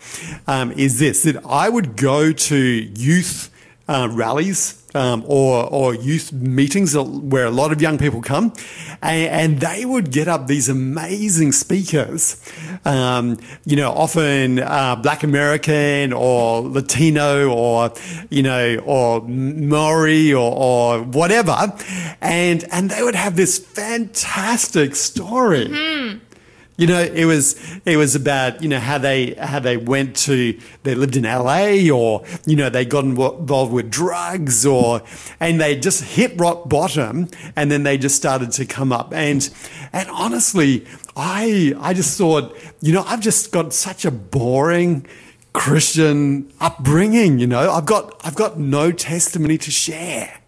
um, 0.46 0.74
is 0.74 1.00
this 1.00 1.24
that 1.24 1.38
I 1.46 1.70
would 1.70 1.96
go 1.96 2.34
to 2.34 2.58
youth 2.58 3.50
uh, 3.88 4.10
rallies 4.12 4.83
um, 4.96 5.24
or 5.26 5.66
or 5.66 5.94
youth 5.96 6.32
meetings 6.32 6.96
where 6.96 7.46
a 7.46 7.52
lot 7.52 7.72
of 7.72 7.82
young 7.82 7.98
people 7.98 8.22
come, 8.22 8.54
and, 9.02 9.30
and 9.30 9.60
they 9.60 9.86
would 9.86 10.12
get 10.12 10.28
up 10.28 10.48
these 10.48 10.70
amazing 10.70 11.52
speakers, 11.52 12.42
um, 12.86 13.38
you 13.66 13.76
know, 13.76 13.92
often 13.92 14.60
uh, 14.60 14.96
Black 14.96 15.24
American 15.24 16.14
or 16.14 16.62
Latino 16.62 17.52
or 17.52 17.94
you 18.30 18.44
know 18.44 18.78
or 18.86 19.22
Maori 19.22 20.34
or, 20.34 20.52
or 20.54 21.02
whatever, 21.04 21.74
and 22.22 22.66
and 22.72 22.90
they 22.90 23.02
would 23.02 23.16
have 23.16 23.36
this 23.36 23.58
fantastic 23.58 24.96
story. 24.96 25.68
You 26.76 26.88
know, 26.88 27.00
it 27.00 27.26
was 27.26 27.56
it 27.86 27.98
was 27.98 28.16
about 28.16 28.64
you 28.64 28.68
know 28.68 28.80
how 28.80 28.98
they 28.98 29.36
how 29.36 29.60
they 29.60 29.78
went 29.78 30.16
to 30.18 30.60
they 30.82 30.96
lived 30.96 31.16
in 31.16 31.24
LA 31.24 31.94
or 31.94 32.24
you 32.48 32.56
know 32.56 32.70
they 32.70 32.84
got 32.84 33.04
involved 33.04 33.72
with 33.72 33.92
drugs 33.92 34.66
or 34.66 35.04
and 35.40 35.62
they 35.62 35.76
just 35.76 36.04
hit 36.04 36.34
rock 36.40 36.68
bottom 36.68 37.28
and 37.56 37.72
then 37.72 37.84
they 37.84 37.96
just 37.96 38.16
started 38.16 38.52
to 38.54 38.66
come 38.66 38.92
up 38.92 39.14
and 39.14 39.54
and 39.92 40.10
honestly 40.10 40.84
I 41.16 41.76
I 41.80 41.94
just 41.94 42.18
thought 42.18 42.58
you 42.82 42.92
know 42.92 43.04
I've 43.06 43.22
just 43.22 43.52
got 43.52 43.72
such 43.72 44.04
a 44.04 44.12
boring 44.12 45.06
Christian 45.54 46.52
upbringing 46.60 47.38
you 47.38 47.46
know 47.46 47.72
I've 47.72 47.86
got 47.86 48.20
I've 48.26 48.36
got 48.36 48.58
no 48.58 48.92
testimony 48.92 49.60
to 49.60 49.70
share. 49.70 50.40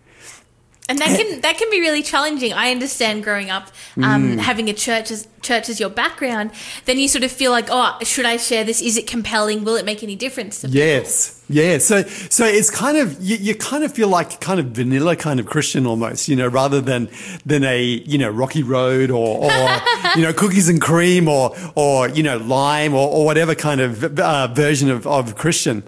And 0.87 0.99
that 0.99 1.19
can 1.19 1.41
that 1.41 1.57
can 1.57 1.69
be 1.71 1.79
really 1.79 2.03
challenging. 2.03 2.53
I 2.53 2.69
understand 2.69 3.23
growing 3.23 3.49
up, 3.49 3.69
um, 3.97 4.37
having 4.37 4.69
a 4.69 4.73
church 4.73 5.09
as 5.09 5.27
church 5.45 5.69
as 5.69 5.79
your 5.79 5.89
background. 5.89 6.51
Then 6.85 6.97
you 6.97 7.07
sort 7.07 7.23
of 7.23 7.31
feel 7.31 7.51
like, 7.51 7.67
oh, 7.69 7.97
should 8.03 8.25
I 8.25 8.37
share 8.37 8.63
this? 8.63 8.81
Is 8.81 8.97
it 8.97 9.07
compelling? 9.07 9.63
Will 9.63 9.75
it 9.75 9.85
make 9.85 10.03
any 10.03 10.15
difference? 10.15 10.61
To 10.61 10.67
people? 10.67 10.79
Yes. 10.79 11.43
Yeah. 11.47 11.77
So 11.77 12.01
so 12.03 12.45
it's 12.45 12.71
kind 12.71 12.97
of 12.97 13.21
you, 13.21 13.37
you 13.37 13.55
kind 13.55 13.83
of 13.83 13.93
feel 13.93 14.07
like 14.07 14.41
kind 14.41 14.59
of 14.59 14.67
vanilla 14.67 15.15
kind 15.15 15.39
of 15.39 15.45
Christian 15.45 15.85
almost, 15.85 16.27
you 16.27 16.35
know, 16.35 16.47
rather 16.47 16.81
than 16.81 17.09
than 17.45 17.63
a, 17.63 17.81
you 17.81 18.17
know, 18.17 18.29
Rocky 18.29 18.63
Road 18.63 19.11
or 19.11 19.45
or 19.45 19.51
you 20.15 20.23
know, 20.23 20.33
cookies 20.33 20.69
and 20.69 20.81
cream 20.81 21.27
or 21.27 21.55
or 21.75 22.09
you 22.09 22.23
know, 22.23 22.37
lime 22.37 22.95
or, 22.95 23.07
or 23.07 23.25
whatever 23.25 23.53
kind 23.53 23.79
of 23.79 24.19
uh, 24.19 24.47
version 24.47 24.89
of, 24.89 25.05
of 25.05 25.35
Christian. 25.35 25.83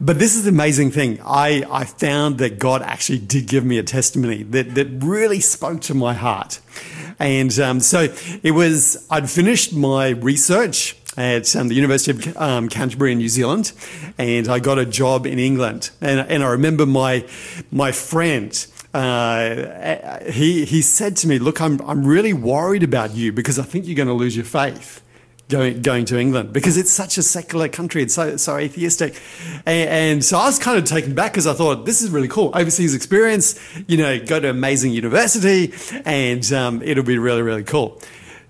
But 0.00 0.20
this 0.20 0.36
is 0.36 0.44
the 0.44 0.50
amazing 0.50 0.92
thing. 0.92 1.18
I 1.24 1.64
I 1.68 1.84
found 1.84 2.38
that 2.38 2.58
God 2.58 2.82
actually 2.82 3.18
did 3.18 3.48
give 3.48 3.64
me 3.64 3.78
a 3.78 3.82
testimony 3.82 4.44
that 4.44 4.76
that 4.76 4.86
really 5.02 5.40
spoke 5.40 5.80
to 5.82 5.94
my 5.94 6.14
heart. 6.14 6.60
And 7.22 7.56
um, 7.60 7.78
so 7.78 8.08
it 8.42 8.50
was, 8.50 9.06
I'd 9.08 9.30
finished 9.30 9.72
my 9.72 10.08
research 10.08 10.96
at 11.16 11.54
um, 11.54 11.68
the 11.68 11.74
University 11.74 12.10
of 12.10 12.36
um, 12.36 12.68
Canterbury 12.68 13.12
in 13.12 13.18
New 13.18 13.28
Zealand, 13.28 13.72
and 14.18 14.48
I 14.48 14.58
got 14.58 14.78
a 14.78 14.84
job 14.84 15.24
in 15.24 15.38
England. 15.38 15.90
And, 16.00 16.20
and 16.28 16.42
I 16.42 16.48
remember 16.48 16.84
my, 16.84 17.24
my 17.70 17.92
friend, 17.92 18.66
uh, 18.92 20.18
he, 20.24 20.64
he 20.64 20.82
said 20.82 21.16
to 21.18 21.28
me, 21.28 21.38
Look, 21.38 21.60
I'm, 21.60 21.80
I'm 21.82 22.04
really 22.04 22.32
worried 22.32 22.82
about 22.82 23.14
you 23.14 23.32
because 23.32 23.58
I 23.58 23.62
think 23.62 23.86
you're 23.86 23.94
going 23.94 24.08
to 24.08 24.14
lose 24.14 24.34
your 24.34 24.44
faith 24.44 25.01
going 25.52 25.82
going 25.82 26.04
to 26.06 26.18
England 26.18 26.52
because 26.52 26.76
it's 26.76 26.90
such 26.90 27.18
a 27.18 27.22
secular 27.22 27.68
country. 27.68 28.02
It's 28.02 28.14
so 28.14 28.36
so 28.36 28.56
atheistic, 28.56 29.20
and, 29.66 29.88
and 29.90 30.24
so 30.24 30.38
I 30.38 30.46
was 30.46 30.58
kind 30.58 30.78
of 30.78 30.84
taken 30.84 31.14
back 31.14 31.32
because 31.32 31.46
I 31.46 31.52
thought 31.52 31.86
this 31.86 32.02
is 32.02 32.10
really 32.10 32.28
cool 32.28 32.50
overseas 32.54 32.94
experience. 32.94 33.60
You 33.86 33.98
know, 33.98 34.18
go 34.18 34.40
to 34.40 34.48
amazing 34.50 34.92
university, 34.92 35.72
and 36.04 36.50
um, 36.52 36.82
it'll 36.82 37.04
be 37.04 37.18
really 37.18 37.42
really 37.42 37.64
cool. 37.64 38.00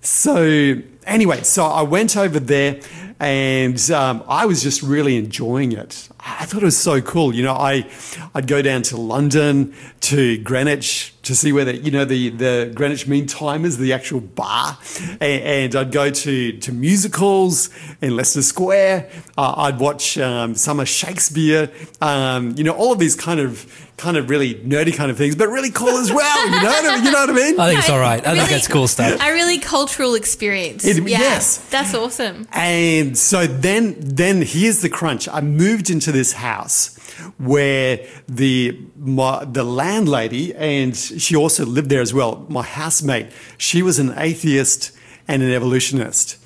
So 0.00 0.76
anyway, 1.06 1.42
so 1.42 1.64
I 1.64 1.82
went 1.82 2.16
over 2.16 2.40
there. 2.40 2.80
And 3.20 3.90
um, 3.90 4.24
I 4.28 4.46
was 4.46 4.62
just 4.62 4.82
really 4.82 5.16
enjoying 5.16 5.72
it. 5.72 6.08
I 6.20 6.44
thought 6.44 6.62
it 6.62 6.66
was 6.66 6.78
so 6.78 7.00
cool. 7.00 7.34
You 7.34 7.42
know, 7.42 7.54
I, 7.54 7.88
I'd 8.34 8.46
go 8.46 8.62
down 8.62 8.82
to 8.82 8.96
London, 8.96 9.74
to 10.02 10.38
Greenwich, 10.38 11.14
to 11.22 11.34
see 11.36 11.52
where 11.52 11.64
the 11.64 11.76
you 11.76 11.90
know 11.90 12.04
the 12.04 12.30
the 12.30 12.72
Greenwich 12.74 13.06
Mean 13.06 13.26
Time 13.26 13.64
is 13.64 13.78
the 13.78 13.92
actual 13.92 14.20
bar, 14.20 14.76
and, 15.20 15.22
and 15.22 15.76
I'd 15.76 15.92
go 15.92 16.10
to 16.10 16.58
to 16.58 16.72
musicals 16.72 17.70
in 18.00 18.16
Leicester 18.16 18.42
Square. 18.42 19.08
Uh, 19.36 19.54
I'd 19.56 19.78
watch 19.78 20.18
um, 20.18 20.54
some 20.54 20.80
of 20.80 20.88
Shakespeare. 20.88 21.70
Um, 22.00 22.54
you 22.56 22.64
know, 22.64 22.72
all 22.72 22.92
of 22.92 22.98
these 22.98 23.14
kind 23.16 23.40
of 23.40 23.88
kind 23.96 24.16
of 24.16 24.28
really 24.30 24.56
nerdy 24.56 24.94
kind 24.94 25.10
of 25.12 25.16
things, 25.16 25.36
but 25.36 25.48
really 25.48 25.70
cool 25.70 25.96
as 25.98 26.12
well. 26.12 26.44
You 26.46 26.50
know, 26.50 26.68
what 26.68 26.84
I 26.84 26.94
mean? 26.96 27.04
you 27.04 27.12
know 27.12 27.20
what 27.20 27.30
I 27.30 27.32
mean? 27.34 27.60
I 27.60 27.66
think 27.68 27.78
it's 27.80 27.90
all 27.90 28.00
right. 28.00 28.20
I 28.20 28.30
think 28.30 28.36
Really- 28.38 28.50
that's 28.54 28.66
cool 28.68 28.88
stuff. 28.88 29.20
A 29.22 29.32
really 29.32 29.58
cultural 29.58 30.14
experience. 30.14 30.84
It- 30.84 30.96
yeah, 31.08 31.18
yes. 31.18 31.58
That's 31.70 31.94
awesome. 31.94 32.48
And 32.52 33.11
so 33.16 33.46
then, 33.46 33.96
then 33.98 34.42
here's 34.42 34.82
the 34.82 34.88
crunch. 34.88 35.28
I 35.28 35.40
moved 35.40 35.90
into 35.90 36.12
this 36.12 36.34
house 36.34 36.98
where 37.38 38.06
the 38.28 38.78
my, 38.96 39.44
the 39.44 39.64
landlady 39.64 40.54
and 40.54 40.96
she 40.96 41.36
also 41.36 41.64
lived 41.66 41.90
there 41.90 42.00
as 42.00 42.14
well. 42.14 42.46
My 42.48 42.62
housemate, 42.62 43.28
she 43.58 43.82
was 43.82 43.98
an 43.98 44.14
atheist 44.16 44.92
and 45.28 45.42
an 45.42 45.50
evolutionist. 45.50 46.38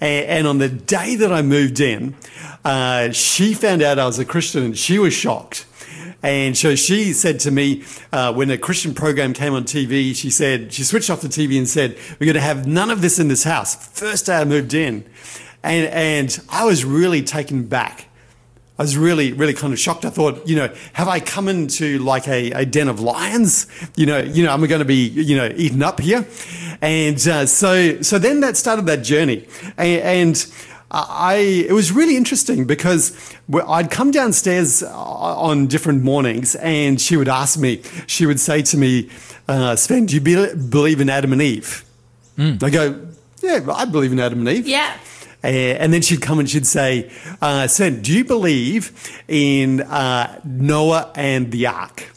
And, 0.00 0.26
and 0.26 0.46
on 0.46 0.58
the 0.58 0.68
day 0.68 1.16
that 1.16 1.32
I 1.32 1.42
moved 1.42 1.80
in, 1.80 2.16
uh, 2.64 3.10
she 3.10 3.54
found 3.54 3.82
out 3.82 3.98
I 3.98 4.06
was 4.06 4.18
a 4.18 4.24
Christian 4.24 4.64
and 4.64 4.78
she 4.78 4.98
was 4.98 5.12
shocked. 5.12 5.66
And 6.22 6.56
so 6.56 6.74
she 6.74 7.12
said 7.12 7.38
to 7.40 7.50
me, 7.50 7.84
uh, 8.10 8.32
when 8.32 8.50
a 8.50 8.56
Christian 8.56 8.94
program 8.94 9.34
came 9.34 9.52
on 9.52 9.64
TV, 9.64 10.16
she 10.16 10.30
said, 10.30 10.72
she 10.72 10.82
switched 10.82 11.10
off 11.10 11.20
the 11.20 11.28
TV 11.28 11.58
and 11.58 11.68
said, 11.68 11.98
We're 12.18 12.24
going 12.26 12.34
to 12.34 12.40
have 12.40 12.66
none 12.66 12.90
of 12.90 13.02
this 13.02 13.18
in 13.18 13.28
this 13.28 13.44
house. 13.44 13.74
First 13.88 14.26
day 14.26 14.36
I 14.36 14.44
moved 14.44 14.72
in. 14.72 15.04
And, 15.64 15.86
and 15.88 16.40
I 16.50 16.64
was 16.64 16.84
really 16.84 17.22
taken 17.22 17.64
back. 17.64 18.08
I 18.78 18.82
was 18.82 18.98
really, 18.98 19.32
really 19.32 19.54
kind 19.54 19.72
of 19.72 19.78
shocked. 19.78 20.04
I 20.04 20.10
thought, 20.10 20.46
you 20.48 20.56
know, 20.56 20.68
have 20.94 21.06
I 21.06 21.20
come 21.20 21.46
into 21.48 21.98
like 21.98 22.26
a, 22.26 22.50
a 22.50 22.66
den 22.66 22.88
of 22.88 23.00
lions? 23.00 23.66
You 23.96 24.06
know, 24.06 24.18
you 24.18 24.44
know, 24.44 24.52
am 24.52 24.64
I 24.64 24.66
going 24.66 24.80
to 24.80 24.84
be, 24.84 25.06
you 25.08 25.36
know, 25.36 25.52
eaten 25.56 25.82
up 25.82 26.00
here? 26.00 26.26
And 26.82 27.16
uh, 27.28 27.46
so, 27.46 28.02
so 28.02 28.18
then 28.18 28.40
that 28.40 28.56
started 28.56 28.86
that 28.86 29.02
journey, 29.04 29.46
and, 29.76 30.02
and 30.02 30.46
I, 30.90 31.66
it 31.68 31.72
was 31.72 31.92
really 31.92 32.16
interesting 32.16 32.66
because 32.66 33.34
I'd 33.66 33.90
come 33.90 34.10
downstairs 34.10 34.82
uh, 34.82 34.88
on 34.92 35.66
different 35.66 36.02
mornings, 36.02 36.56
and 36.56 37.00
she 37.00 37.16
would 37.16 37.28
ask 37.28 37.58
me, 37.58 37.80
she 38.06 38.26
would 38.26 38.40
say 38.40 38.62
to 38.62 38.76
me, 38.76 39.08
uh, 39.48 39.76
"Sven, 39.76 40.06
do 40.06 40.14
you 40.14 40.20
be, 40.20 40.34
believe 40.54 41.00
in 41.00 41.08
Adam 41.08 41.32
and 41.32 41.40
Eve?" 41.40 41.84
I 42.62 42.70
go, 42.70 43.06
"Yeah, 43.40 43.60
I 43.72 43.84
believe 43.84 44.12
in 44.12 44.20
Adam 44.20 44.40
and 44.40 44.48
Eve." 44.48 44.66
Yeah. 44.66 44.96
Uh, 45.44 45.46
and 45.46 45.92
then 45.92 46.00
she'd 46.00 46.22
come 46.22 46.38
and 46.38 46.48
she'd 46.48 46.66
say, 46.66 47.10
uh, 47.42 47.66
Sven, 47.66 48.00
do 48.00 48.16
you 48.16 48.24
believe 48.24 48.92
in 49.28 49.82
uh, 49.82 50.40
Noah 50.44 51.12
and 51.14 51.52
the 51.52 51.66
ark? 51.66 52.10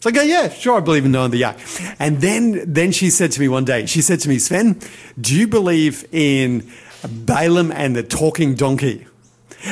So 0.00 0.08
I 0.08 0.10
go, 0.10 0.22
yeah, 0.22 0.48
sure, 0.48 0.78
I 0.78 0.80
believe 0.80 1.04
in 1.04 1.12
Noah 1.12 1.26
and 1.26 1.34
the 1.34 1.44
ark. 1.44 1.58
And 2.00 2.20
then, 2.22 2.72
then 2.72 2.90
she 2.90 3.10
said 3.10 3.32
to 3.32 3.40
me 3.40 3.48
one 3.48 3.64
day, 3.66 3.84
she 3.86 4.00
said 4.00 4.18
to 4.20 4.28
me, 4.28 4.38
Sven, 4.38 4.80
do 5.20 5.36
you 5.38 5.46
believe 5.46 6.06
in 6.10 6.68
Balaam 7.06 7.70
and 7.70 7.94
the 7.94 8.02
talking 8.02 8.54
donkey? 8.54 9.06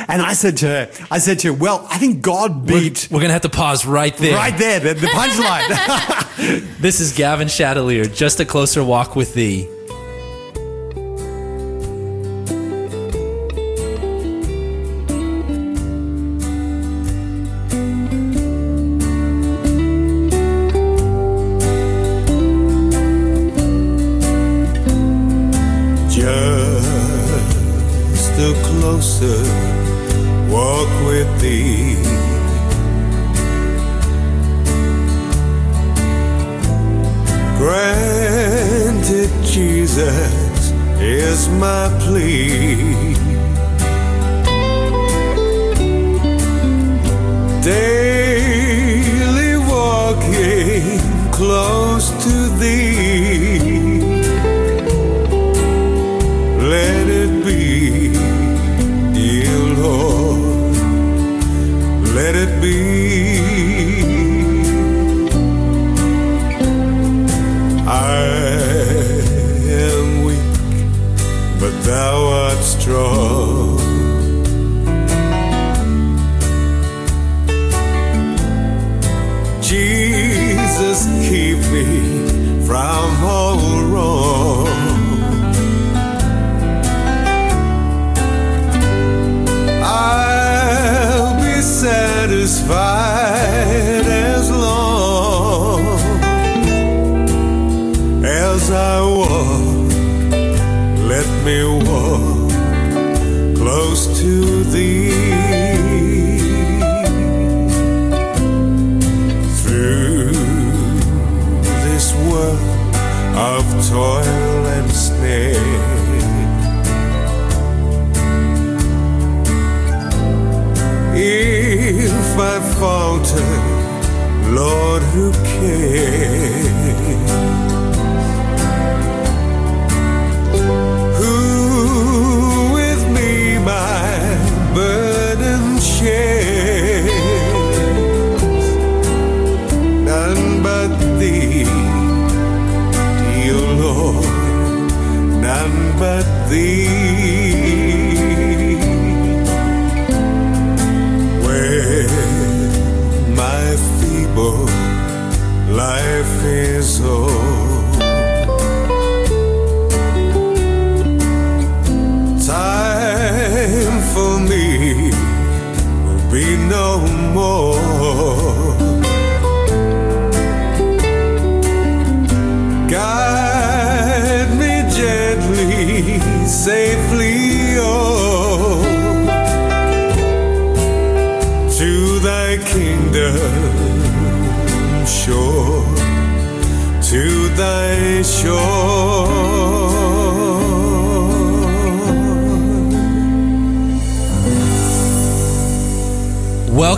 And 0.07 0.21
I 0.21 0.33
said 0.33 0.55
to 0.57 0.67
her, 0.67 0.91
I 1.09 1.17
said 1.17 1.39
to 1.39 1.49
her, 1.49 1.53
well, 1.53 1.85
I 1.89 1.97
think 1.97 2.21
God 2.21 2.69
We're, 2.69 2.79
beat 2.79 3.09
we're 3.11 3.19
gonna 3.19 3.33
have 3.33 3.41
to 3.41 3.49
pause 3.49 3.85
right 3.85 4.15
there. 4.15 4.35
right 4.35 4.57
there, 4.57 4.79
the, 4.79 4.93
the 4.93 5.07
punchline. 5.07 6.67
This 6.81 6.99
is 6.99 7.11
Gavin 7.11 7.47
Chatelier. 7.47 8.05
Just 8.13 8.39
a 8.39 8.45
closer 8.45 8.83
walk 8.83 9.15
with 9.15 9.33
thee. 9.33 9.67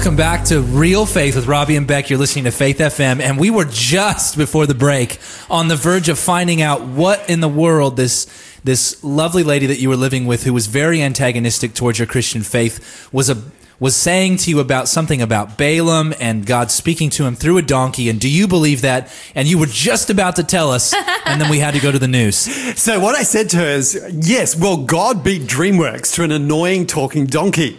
Welcome 0.04 0.18
back 0.18 0.44
to 0.48 0.60
Real 0.60 1.06
Faith 1.06 1.38
with 1.38 1.48
Robbie 1.48 1.78
and 1.78 1.88
Beck. 1.88 2.10
You're 2.10 2.20
listening 2.20 2.44
to 2.44 2.52
Faith 2.52 2.80
FM, 2.80 3.22
and 3.22 3.40
we 3.40 3.50
were 3.50 3.64
just 3.64 4.36
before 4.36 4.68
the 4.68 4.74
break 4.74 5.18
on 5.50 5.70
the 5.70 5.78
verge 5.78 6.10
of 6.10 6.20
finding 6.20 6.62
out 6.62 6.82
what 6.82 7.30
in 7.30 7.40
the 7.40 7.48
world 7.48 7.96
this 7.96 8.28
this 8.66 9.02
lovely 9.02 9.44
lady 9.44 9.66
that 9.68 9.80
you 9.80 9.88
were 9.88 9.96
living 9.96 10.26
with, 10.26 10.44
who 10.44 10.52
was 10.52 10.68
very 10.68 11.02
antagonistic 11.02 11.74
towards 11.74 12.00
your 12.00 12.06
Christian 12.06 12.42
faith, 12.42 13.08
was 13.14 13.30
a 13.30 13.42
was 13.84 13.98
saying 13.98 14.38
to 14.38 14.50
you 14.50 14.62
about 14.62 14.88
something 14.88 15.22
about 15.22 15.58
Balaam 15.58 16.14
and 16.22 16.46
God 16.46 16.72
speaking 16.72 17.10
to 17.10 17.26
him 17.26 17.36
through 17.36 17.58
a 17.58 17.62
donkey. 17.62 18.08
And 18.08 18.18
do 18.18 18.30
you 18.30 18.48
believe 18.48 18.80
that? 18.84 19.14
And 19.36 19.46
you 19.46 19.58
were 19.58 19.66
just 19.66 20.10
about 20.10 20.38
to 20.38 20.44
tell 20.44 20.72
us, 20.72 20.94
and 21.26 21.42
then 21.42 21.52
we 21.52 21.60
had 21.60 21.74
to 21.74 21.82
go 21.82 21.92
to 21.92 22.00
the 22.00 22.08
news. 22.08 22.38
So 22.80 23.02
what 23.02 23.14
I 23.14 23.24
said 23.24 23.50
to 23.50 23.58
her 23.58 23.66
is, 23.66 24.02
yes, 24.14 24.56
well, 24.56 24.78
God 24.78 25.22
beat 25.22 25.42
DreamWorks 25.42 26.14
to 26.16 26.24
an 26.24 26.32
annoying 26.32 26.88
talking 26.88 27.26
donkey, 27.26 27.78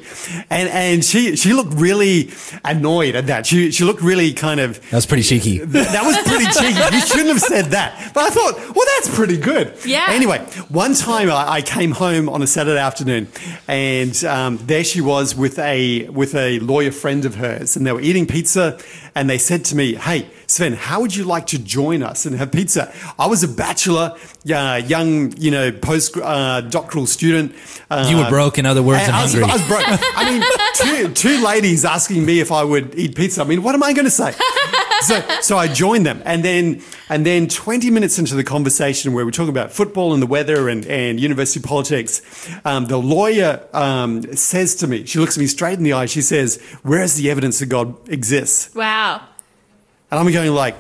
and 0.51 0.69
and 0.69 1.03
she 1.03 1.37
she 1.37 1.55
looked 1.55 1.73
really 1.73 2.31
annoyed 2.67 3.15
at 3.15 3.29
that. 3.29 3.47
She 3.47 3.71
she 3.71 3.85
looked 3.85 4.03
really 4.03 4.35
kind 4.35 4.61
of 4.61 4.83
That 4.91 4.97
was 4.97 5.07
pretty 5.07 5.23
cheeky. 5.23 5.61
Th- 5.61 5.71
that 5.71 6.05
was 6.05 6.19
pretty 6.29 6.45
cheeky. 6.53 6.97
You 6.97 7.01
shouldn't 7.01 7.29
have 7.29 7.41
said 7.41 7.67
that. 7.71 8.13
But 8.13 8.25
I 8.25 8.29
thought, 8.29 8.77
well, 8.77 8.84
that's 8.95 9.15
pretty 9.15 9.37
good. 9.37 9.75
Yeah. 9.85 10.07
Anyway, 10.11 10.39
one 10.69 10.95
time 10.95 11.31
I, 11.31 11.55
I 11.55 11.63
came 11.63 11.93
home 11.93 12.29
on 12.29 12.43
a 12.43 12.47
Saturday 12.47 12.79
afternoon, 12.81 13.29
and 13.69 14.25
um, 14.25 14.59
there 14.59 14.85
she 14.85 15.01
was 15.01 15.35
with 15.35 15.59
a 15.59 16.09
with 16.09 16.35
a 16.35 16.59
lawyer 16.61 16.93
friend 16.93 17.25
of 17.25 17.37
hers, 17.37 17.77
and 17.77 17.87
they 17.87 17.93
were 17.93 18.01
eating 18.01 18.27
pizza, 18.27 18.79
and 19.15 19.29
they 19.29 19.39
said 19.39 19.65
to 19.67 19.77
me, 19.77 19.95
"Hey, 19.95 20.29
Sven, 20.47 20.75
how 20.75 21.01
would 21.01 21.15
you 21.15 21.25
like 21.25 21.47
to 21.49 21.59
join 21.59 22.03
us 22.03 22.27
and 22.27 22.37
have 22.37 22.53
pizza?" 22.53 22.93
I 23.19 23.27
was 23.27 23.43
a 23.43 23.49
bachelor, 23.49 24.17
uh, 24.53 24.81
young, 24.87 25.33
you 25.37 25.51
know, 25.51 25.73
post 25.73 26.17
uh, 26.17 26.61
doctoral 26.63 27.07
student. 27.07 27.55
Uh, 27.91 28.07
You 28.09 28.19
were 28.19 28.29
broke, 28.29 28.59
in 28.59 28.67
other 28.67 28.83
words, 28.83 29.03
and 29.05 29.13
I 29.17 29.23
was, 29.23 29.33
hungry. 29.33 29.51
I 29.51 29.57
was 29.57 29.67
broke. 29.69 29.85
I 30.17 30.31
mean, 30.31 30.43
two, 31.09 31.15
two 31.15 31.45
ladies 31.45 31.85
asking 31.85 32.25
me 32.25 32.41
if 32.41 32.51
I 32.53 32.65
would 32.65 32.95
eat 32.95 33.15
pizza. 33.17 33.43
I 33.43 33.45
mean, 33.45 33.63
what 33.63 33.75
am 33.75 33.83
I 33.83 33.93
going 33.93 34.07
to 34.07 34.11
say? 34.11 34.33
So, 35.05 35.41
so 35.41 35.57
I 35.59 35.69
joined 35.69 36.07
them, 36.07 36.23
and 36.25 36.45
then 36.45 36.83
and 37.09 37.25
then 37.25 37.49
twenty 37.49 37.91
minutes 37.91 38.19
into 38.19 38.35
the 38.35 38.45
conversation 38.45 39.13
where 39.13 39.25
we're 39.25 39.31
talking 39.31 39.51
about 39.51 39.73
football 39.73 40.13
and 40.13 40.23
the 40.23 40.27
weather 40.27 40.69
and, 40.69 40.87
and 40.87 41.21
university 41.21 41.61
politics, 41.61 42.23
um, 42.65 42.87
the 42.87 42.97
lawyer 42.97 43.67
um, 43.73 44.23
says 44.37 44.75
to 44.77 44.87
me, 44.87 45.05
she 45.07 45.19
looks 45.19 45.37
at 45.37 45.41
me 45.41 45.47
straight 45.47 45.79
in 45.79 45.85
the 45.85 45.93
eye. 45.93 46.07
She 46.07 46.23
says, 46.23 46.61
"Where 46.83 47.03
is 47.03 47.17
the 47.17 47.31
evidence 47.31 47.59
that 47.59 47.67
God 47.67 48.09
exists?" 48.09 48.75
Wow. 48.75 49.21
And 50.11 50.21
I'm 50.21 50.33
going 50.33 50.53
like, 50.53 50.77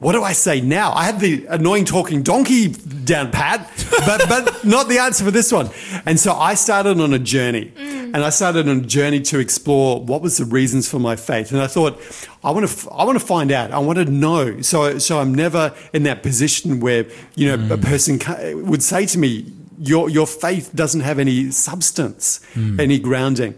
what 0.00 0.12
do 0.12 0.22
I 0.22 0.32
say 0.32 0.62
now? 0.62 0.92
I 0.92 1.04
had 1.04 1.20
the 1.20 1.44
annoying 1.46 1.84
talking 1.84 2.22
donkey 2.22 2.68
down 2.68 3.30
pat, 3.30 3.70
but 4.06 4.26
but 4.30 4.64
not 4.64 4.88
the 4.88 4.98
answer 4.98 5.24
for 5.24 5.30
this 5.30 5.52
one. 5.52 5.68
And 6.06 6.18
so 6.18 6.32
I 6.32 6.54
started 6.54 6.98
on 6.98 7.12
a 7.12 7.18
journey, 7.18 7.72
mm. 7.76 8.14
and 8.14 8.16
I 8.16 8.30
started 8.30 8.66
on 8.66 8.78
a 8.78 8.86
journey 8.86 9.20
to 9.20 9.38
explore 9.38 10.02
what 10.02 10.22
was 10.22 10.38
the 10.38 10.46
reasons 10.46 10.88
for 10.88 10.98
my 10.98 11.16
faith. 11.16 11.52
And 11.52 11.60
I 11.60 11.66
thought, 11.66 12.00
I 12.42 12.50
want 12.50 12.66
to 12.66 12.90
I 12.90 13.04
want 13.04 13.20
to 13.20 13.24
find 13.24 13.52
out. 13.52 13.72
I 13.72 13.78
want 13.78 13.98
to 13.98 14.06
know. 14.06 14.62
So 14.62 14.98
so 14.98 15.20
I'm 15.20 15.34
never 15.34 15.74
in 15.92 16.04
that 16.04 16.22
position 16.22 16.80
where 16.80 17.04
you 17.34 17.48
know 17.48 17.74
a 17.74 17.76
mm. 17.76 17.82
person 17.82 18.18
ca- 18.18 18.54
would 18.54 18.82
say 18.82 19.04
to 19.04 19.18
me, 19.18 19.52
your 19.78 20.08
your 20.08 20.26
faith 20.26 20.70
doesn't 20.74 21.02
have 21.02 21.18
any 21.18 21.50
substance, 21.50 22.40
mm. 22.54 22.80
any 22.80 22.98
grounding. 22.98 23.54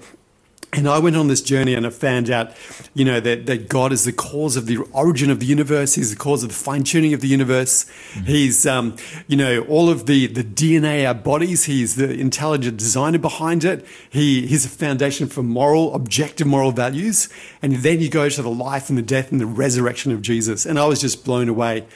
And 0.75 0.89
I 0.89 0.99
went 1.01 1.17
on 1.17 1.29
this 1.29 1.43
journey 1.43 1.75
and 1.75 1.87
I 1.87 1.91
found 1.91 2.31
out, 2.31 2.53
you 2.95 3.05
know, 3.05 3.21
that, 3.21 3.45
that 3.45 3.69
God 3.69 3.93
is 3.93 4.05
the 4.05 4.13
cause 4.13 4.57
of 4.57 4.65
the 4.65 4.79
origin 4.95 5.31
of 5.31 5.39
the 5.39 5.45
universe. 5.45 5.97
He's 5.97 6.11
the 6.11 6.17
cause 6.17 6.43
of 6.43 6.49
the 6.49 6.55
fine 6.55 6.83
tuning 6.83 7.13
of 7.13 7.21
the 7.21 7.29
universe. 7.29 7.85
He's, 8.25 8.67
um, 8.67 8.97
you 9.27 9.37
know, 9.37 9.61
all 9.65 9.91
of 9.91 10.07
the, 10.07 10.29
the 10.29 10.43
DNA, 10.43 11.07
our 11.07 11.13
bodies. 11.13 11.65
He's 11.65 11.97
the 11.97 12.11
intelligent 12.11 12.79
designer 12.79 13.19
behind 13.19 13.67
it. 13.67 13.85
He, 14.09 14.47
he's 14.47 14.65
a 14.65 14.71
foundation 14.71 15.27
for 15.27 15.43
moral, 15.43 15.95
objective 15.95 16.47
moral 16.47 16.73
values. 16.73 17.29
And 17.61 17.77
then 17.77 18.01
you 18.01 18.09
go 18.09 18.31
to 18.31 18.41
the 18.41 18.49
life 18.49 18.89
and 18.89 18.97
the 18.97 19.03
death 19.03 19.31
and 19.31 19.39
the 19.39 19.47
resurrection 19.47 20.11
of 20.11 20.23
Jesus. 20.23 20.65
And 20.65 20.79
I 20.79 20.87
was 20.87 21.03
just 21.03 21.23
blown 21.23 21.51
away. 21.51 21.87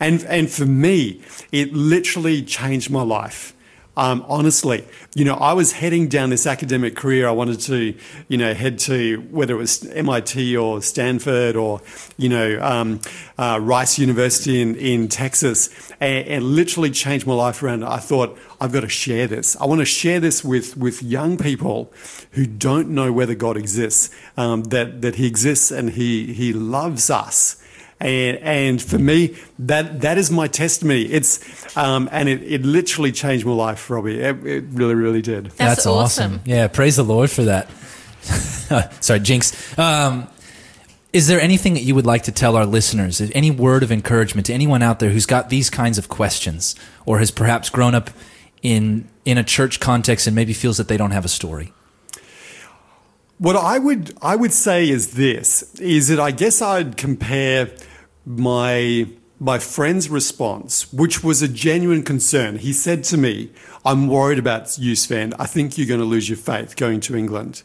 And, 0.00 0.22
and 0.24 0.50
for 0.50 0.66
me, 0.66 1.22
it 1.50 1.72
literally 1.72 2.42
changed 2.42 2.90
my 2.90 3.02
life. 3.02 3.54
Um, 3.98 4.24
honestly, 4.28 4.84
you 5.16 5.24
know, 5.24 5.34
I 5.34 5.54
was 5.54 5.72
heading 5.72 6.06
down 6.06 6.30
this 6.30 6.46
academic 6.46 6.94
career. 6.94 7.26
I 7.26 7.32
wanted 7.32 7.58
to, 7.62 7.96
you 8.28 8.38
know, 8.38 8.54
head 8.54 8.78
to 8.80 9.16
whether 9.32 9.54
it 9.54 9.56
was 9.56 9.84
MIT 9.86 10.56
or 10.56 10.80
Stanford 10.80 11.56
or, 11.56 11.80
you 12.16 12.28
know, 12.28 12.60
um, 12.62 13.00
uh, 13.38 13.58
Rice 13.60 13.98
University 13.98 14.62
in, 14.62 14.76
in 14.76 15.08
Texas, 15.08 15.92
and, 15.98 16.28
and 16.28 16.44
literally 16.44 16.92
changed 16.92 17.26
my 17.26 17.34
life 17.34 17.60
around. 17.60 17.82
I 17.82 17.96
thought 17.96 18.38
I've 18.60 18.70
got 18.70 18.82
to 18.82 18.88
share 18.88 19.26
this. 19.26 19.56
I 19.60 19.66
want 19.66 19.80
to 19.80 19.84
share 19.84 20.20
this 20.20 20.44
with 20.44 20.76
with 20.76 21.02
young 21.02 21.36
people 21.36 21.92
who 22.32 22.46
don't 22.46 22.90
know 22.90 23.12
whether 23.12 23.34
God 23.34 23.56
exists, 23.56 24.14
um, 24.36 24.62
that 24.64 25.02
that 25.02 25.16
He 25.16 25.26
exists 25.26 25.72
and 25.72 25.90
He 25.90 26.32
He 26.34 26.52
loves 26.52 27.10
us. 27.10 27.60
And, 28.00 28.38
and 28.38 28.82
for 28.82 28.98
me, 28.98 29.36
that 29.58 30.02
that 30.02 30.18
is 30.18 30.30
my 30.30 30.46
testimony. 30.46 31.02
It's 31.02 31.76
um, 31.76 32.08
and 32.12 32.28
it, 32.28 32.42
it 32.42 32.62
literally 32.62 33.10
changed 33.10 33.44
my 33.44 33.52
life, 33.52 33.90
Robbie. 33.90 34.20
It, 34.20 34.46
it 34.46 34.64
really, 34.70 34.94
really 34.94 35.22
did. 35.22 35.46
That's 35.56 35.86
awesome. 35.86 36.40
Yeah, 36.44 36.68
praise 36.68 36.96
the 36.96 37.04
Lord 37.04 37.30
for 37.30 37.44
that. 37.44 37.68
Sorry, 39.00 39.20
Jinx. 39.20 39.78
Um, 39.78 40.28
is 41.12 41.26
there 41.26 41.40
anything 41.40 41.74
that 41.74 41.82
you 41.82 41.94
would 41.94 42.06
like 42.06 42.24
to 42.24 42.32
tell 42.32 42.54
our 42.54 42.66
listeners? 42.66 43.20
Any 43.34 43.50
word 43.50 43.82
of 43.82 43.90
encouragement 43.90 44.46
to 44.46 44.52
anyone 44.52 44.82
out 44.82 44.98
there 45.00 45.10
who's 45.10 45.26
got 45.26 45.48
these 45.48 45.70
kinds 45.70 45.98
of 45.98 46.08
questions, 46.08 46.76
or 47.06 47.18
has 47.18 47.30
perhaps 47.30 47.70
grown 47.70 47.94
up 47.94 48.10
in 48.62 49.08
in 49.24 49.38
a 49.38 49.44
church 49.44 49.80
context 49.80 50.26
and 50.26 50.36
maybe 50.36 50.52
feels 50.52 50.76
that 50.76 50.88
they 50.88 50.96
don't 50.96 51.12
have 51.12 51.24
a 51.24 51.28
story? 51.28 51.72
What 53.38 53.54
I 53.54 53.78
would 53.78 54.16
I 54.20 54.34
would 54.34 54.52
say 54.52 54.88
is 54.88 55.12
this: 55.12 55.72
is 55.78 56.08
that 56.08 56.18
I 56.18 56.32
guess 56.32 56.60
I'd 56.60 56.96
compare 56.96 57.70
my 58.26 59.06
my 59.38 59.60
friend's 59.60 60.10
response, 60.10 60.92
which 60.92 61.22
was 61.22 61.40
a 61.40 61.46
genuine 61.46 62.02
concern. 62.02 62.56
He 62.56 62.72
said 62.72 63.04
to 63.04 63.16
me, 63.16 63.50
"I'm 63.84 64.08
worried 64.08 64.40
about 64.40 64.76
you, 64.76 64.96
Sven. 64.96 65.34
I 65.38 65.46
think 65.46 65.78
you're 65.78 65.86
going 65.86 66.00
to 66.00 66.06
lose 66.06 66.28
your 66.28 66.36
faith 66.36 66.74
going 66.74 66.98
to 67.02 67.14
England," 67.14 67.62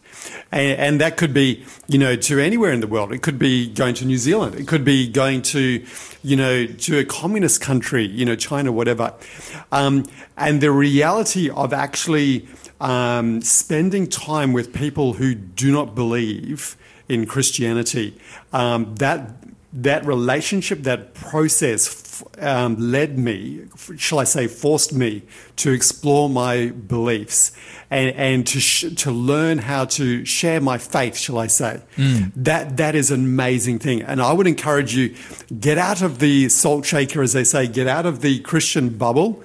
and, 0.52 0.78
and 0.80 1.02
that 1.02 1.18
could 1.18 1.34
be, 1.34 1.66
you 1.88 1.98
know, 1.98 2.16
to 2.18 2.40
anywhere 2.40 2.72
in 2.72 2.80
the 2.80 2.88
world. 2.88 3.12
It 3.12 3.24
could 3.24 3.40
be 3.40 3.68
going 3.68 3.96
to 3.96 4.06
New 4.06 4.20
Zealand. 4.20 4.54
It 4.54 4.68
could 4.68 4.86
be 4.86 5.08
going 5.08 5.42
to, 5.54 5.84
you 6.22 6.36
know, 6.36 6.68
to 6.68 7.00
a 7.00 7.04
communist 7.04 7.62
country, 7.62 8.06
you 8.06 8.26
know, 8.26 8.36
China, 8.36 8.72
whatever. 8.72 9.12
Um, 9.72 10.06
and 10.38 10.62
the 10.62 10.70
reality 10.70 11.50
of 11.50 11.74
actually 11.74 12.48
um, 12.84 13.42
spending 13.42 14.08
time 14.08 14.52
with 14.52 14.74
people 14.74 15.14
who 15.14 15.34
do 15.34 15.72
not 15.72 15.96
believe 15.96 16.76
in 17.08 17.26
Christianity, 17.26 18.18
um, 18.52 18.96
that 18.96 19.32
that 19.76 20.06
relationship, 20.06 20.84
that 20.84 21.16
process 21.16 22.22
f- 22.22 22.44
um, 22.44 22.76
led 22.78 23.18
me, 23.18 23.62
shall 23.98 24.20
I 24.20 24.24
say, 24.24 24.46
forced 24.46 24.94
me 24.94 25.24
to 25.56 25.72
explore 25.72 26.30
my 26.30 26.68
beliefs 26.68 27.54
and, 27.90 28.16
and 28.16 28.46
to, 28.48 28.60
sh- 28.60 28.94
to 28.98 29.10
learn 29.12 29.58
how 29.58 29.86
to 29.86 30.26
share 30.26 30.62
my 30.62 30.78
faith, 30.78 31.18
shall 31.18 31.40
I 31.40 31.48
say. 31.48 31.82
That, 32.36 32.78
that 32.78 32.94
is 32.94 33.10
an 33.10 33.22
amazing 33.22 33.80
thing. 33.80 34.04
And 34.04 34.22
I 34.22 34.32
would 34.32 34.46
encourage 34.46 34.96
you, 34.96 35.16
get 35.60 35.80
out 35.80 36.04
of 36.04 36.20
the 36.20 36.50
salt 36.50 36.86
shaker, 36.86 37.24
as 37.24 37.34
they 37.34 37.44
say, 37.44 37.66
get 37.66 37.88
out 37.88 38.06
of 38.06 38.22
the 38.22 38.42
Christian 38.42 38.90
bubble 38.90 39.44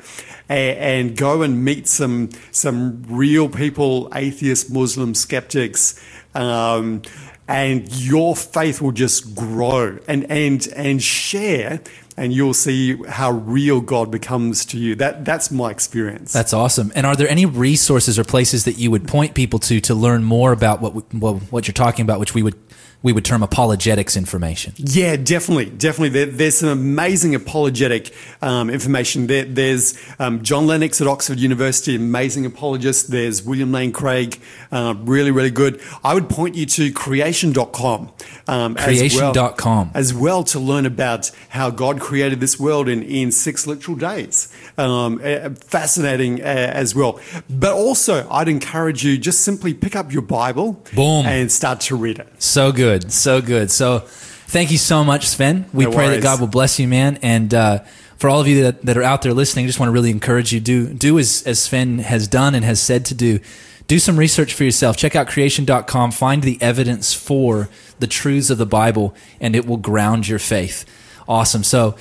and, 0.48 0.78
and 0.78 1.16
go 1.16 1.42
and 1.42 1.64
meet 1.64 1.86
some 1.88 2.30
some 2.50 3.02
real 3.08 3.48
people, 3.48 4.10
atheists, 4.14 4.70
Muslim 4.70 5.14
skeptics, 5.14 6.00
um, 6.34 7.02
and 7.46 7.90
your 7.94 8.36
faith 8.36 8.80
will 8.80 8.92
just 8.92 9.34
grow 9.34 9.98
and 10.06 10.30
and 10.30 10.68
and 10.76 11.02
share, 11.02 11.80
and 12.16 12.32
you'll 12.32 12.54
see 12.54 12.96
how 13.08 13.30
real 13.32 13.80
God 13.80 14.10
becomes 14.10 14.64
to 14.66 14.78
you. 14.78 14.94
That 14.94 15.24
that's 15.24 15.50
my 15.50 15.70
experience. 15.70 16.32
That's 16.32 16.52
awesome. 16.52 16.92
And 16.94 17.06
are 17.06 17.16
there 17.16 17.28
any 17.28 17.46
resources 17.46 18.18
or 18.18 18.24
places 18.24 18.64
that 18.64 18.78
you 18.78 18.90
would 18.90 19.06
point 19.08 19.34
people 19.34 19.58
to 19.60 19.80
to 19.80 19.94
learn 19.94 20.24
more 20.24 20.52
about 20.52 20.80
what 20.80 20.94
we- 20.94 21.02
well, 21.18 21.36
what 21.50 21.66
you're 21.66 21.72
talking 21.72 22.02
about, 22.02 22.20
which 22.20 22.34
we 22.34 22.42
would 22.42 22.56
we 23.02 23.12
would 23.12 23.24
term 23.24 23.42
apologetics 23.42 24.16
information? 24.16 24.72
Yeah, 24.76 25.16
definitely, 25.16 25.66
definitely. 25.66 26.08
There, 26.08 26.26
there's 26.26 26.58
some 26.58 26.68
amazing 26.70 27.34
apologetic 27.34 28.12
um, 28.42 28.70
information. 28.70 29.28
There, 29.28 29.44
there's 29.44 29.96
um, 30.18 30.42
John 30.42 30.66
Lennox 30.66 31.00
at 31.00 31.06
Oxford 31.06 31.38
University, 31.38 31.94
amazing 31.94 32.44
apologist. 32.44 33.10
There's 33.10 33.42
William 33.42 33.70
Lane 33.70 33.92
Craig, 33.92 34.40
uh, 34.72 34.94
really, 34.98 35.30
really 35.30 35.50
good. 35.52 35.80
I 36.02 36.14
would 36.14 36.28
point 36.28 36.56
you 36.56 36.66
to 36.66 36.92
creation.com. 36.92 38.10
Um, 38.48 38.76
as 38.78 39.14
well- 39.14 39.32
Creation.com. 39.32 39.90
as 39.94 40.14
well 40.14 40.42
to 40.44 40.58
learn 40.58 40.86
about 40.86 41.30
how 41.50 41.70
God 41.70 42.00
created 42.00 42.40
this 42.40 42.58
world 42.58 42.88
in, 42.88 43.02
in 43.02 43.30
six 43.30 43.66
literal 43.66 43.96
days. 43.96 44.52
Um, 44.76 45.18
fascinating 45.54 46.40
uh, 46.40 46.44
as 46.44 46.94
well. 46.94 47.20
But 47.50 47.74
also, 47.74 48.28
I'd 48.30 48.48
encourage 48.48 49.04
you 49.04 49.18
just 49.18 49.42
simply 49.42 49.74
pick 49.74 49.94
up 49.94 50.12
your 50.12 50.22
Bible 50.22 50.82
Boom. 50.94 51.26
and 51.26 51.52
start 51.52 51.80
to 51.82 51.96
read 51.96 52.18
it. 52.18 52.28
So 52.42 52.72
good, 52.72 52.87
so 53.10 53.40
good. 53.40 53.70
So, 53.70 54.00
thank 54.06 54.70
you 54.70 54.78
so 54.78 55.04
much, 55.04 55.26
Sven. 55.26 55.66
We 55.72 55.84
No 55.84 55.92
pray 55.92 56.08
that. 56.10 56.22
God 56.22 56.40
will 56.40 56.46
bless 56.46 56.78
you, 56.78 56.88
man. 56.88 57.18
And 57.22 57.52
uh, 57.52 57.84
for 58.16 58.28
all 58.28 58.40
of 58.40 58.46
you 58.46 58.62
that, 58.64 58.82
that 58.82 58.96
are 58.96 59.02
out 59.02 59.22
there 59.22 59.32
listening, 59.34 59.64
I 59.64 59.68
just 59.68 59.78
want 59.78 59.88
to 59.88 59.92
really 59.92 60.10
encourage 60.10 60.52
you 60.52 60.60
do 60.60 60.92
do 60.92 61.18
as 61.18 61.42
as 61.46 61.58
Sven 61.60 61.98
has 61.98 62.28
done 62.28 62.54
and 62.54 62.64
has 62.64 62.80
said 62.80 63.04
to 63.06 63.14
do. 63.14 63.40
do 63.86 63.98
some 63.98 64.18
research 64.18 64.52
for 64.52 64.64
yourself. 64.64 64.96
Check 64.96 65.16
out 65.16 65.28
creation.com, 65.28 66.10
find 66.12 66.42
the 66.42 66.58
evidence 66.60 67.14
for 67.14 67.68
the 68.00 68.06
truths 68.06 68.50
of 68.50 68.58
the 68.58 68.66
Bible, 68.66 69.14
and 69.40 69.56
it 69.56 69.66
will 69.66 69.78
ground 69.78 70.28
your 70.28 70.38
faith. 70.38 70.84
Awesome. 71.26 71.64
So 71.64 71.96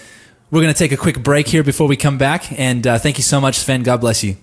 we're 0.51 0.61
going 0.61 0.73
to 0.73 0.77
take 0.77 0.91
a 0.91 0.97
quick 0.97 1.21
break 1.23 1.47
here 1.47 1.63
before 1.63 1.87
we 1.87 1.95
come 1.97 2.17
back. 2.17 2.57
And 2.59 2.85
uh, 2.85 2.99
thank 2.99 3.17
you 3.17 3.23
so 3.23 3.39
much, 3.39 3.57
Sven. 3.57 3.83
God 3.83 4.01
bless 4.01 4.23
you. 4.23 4.35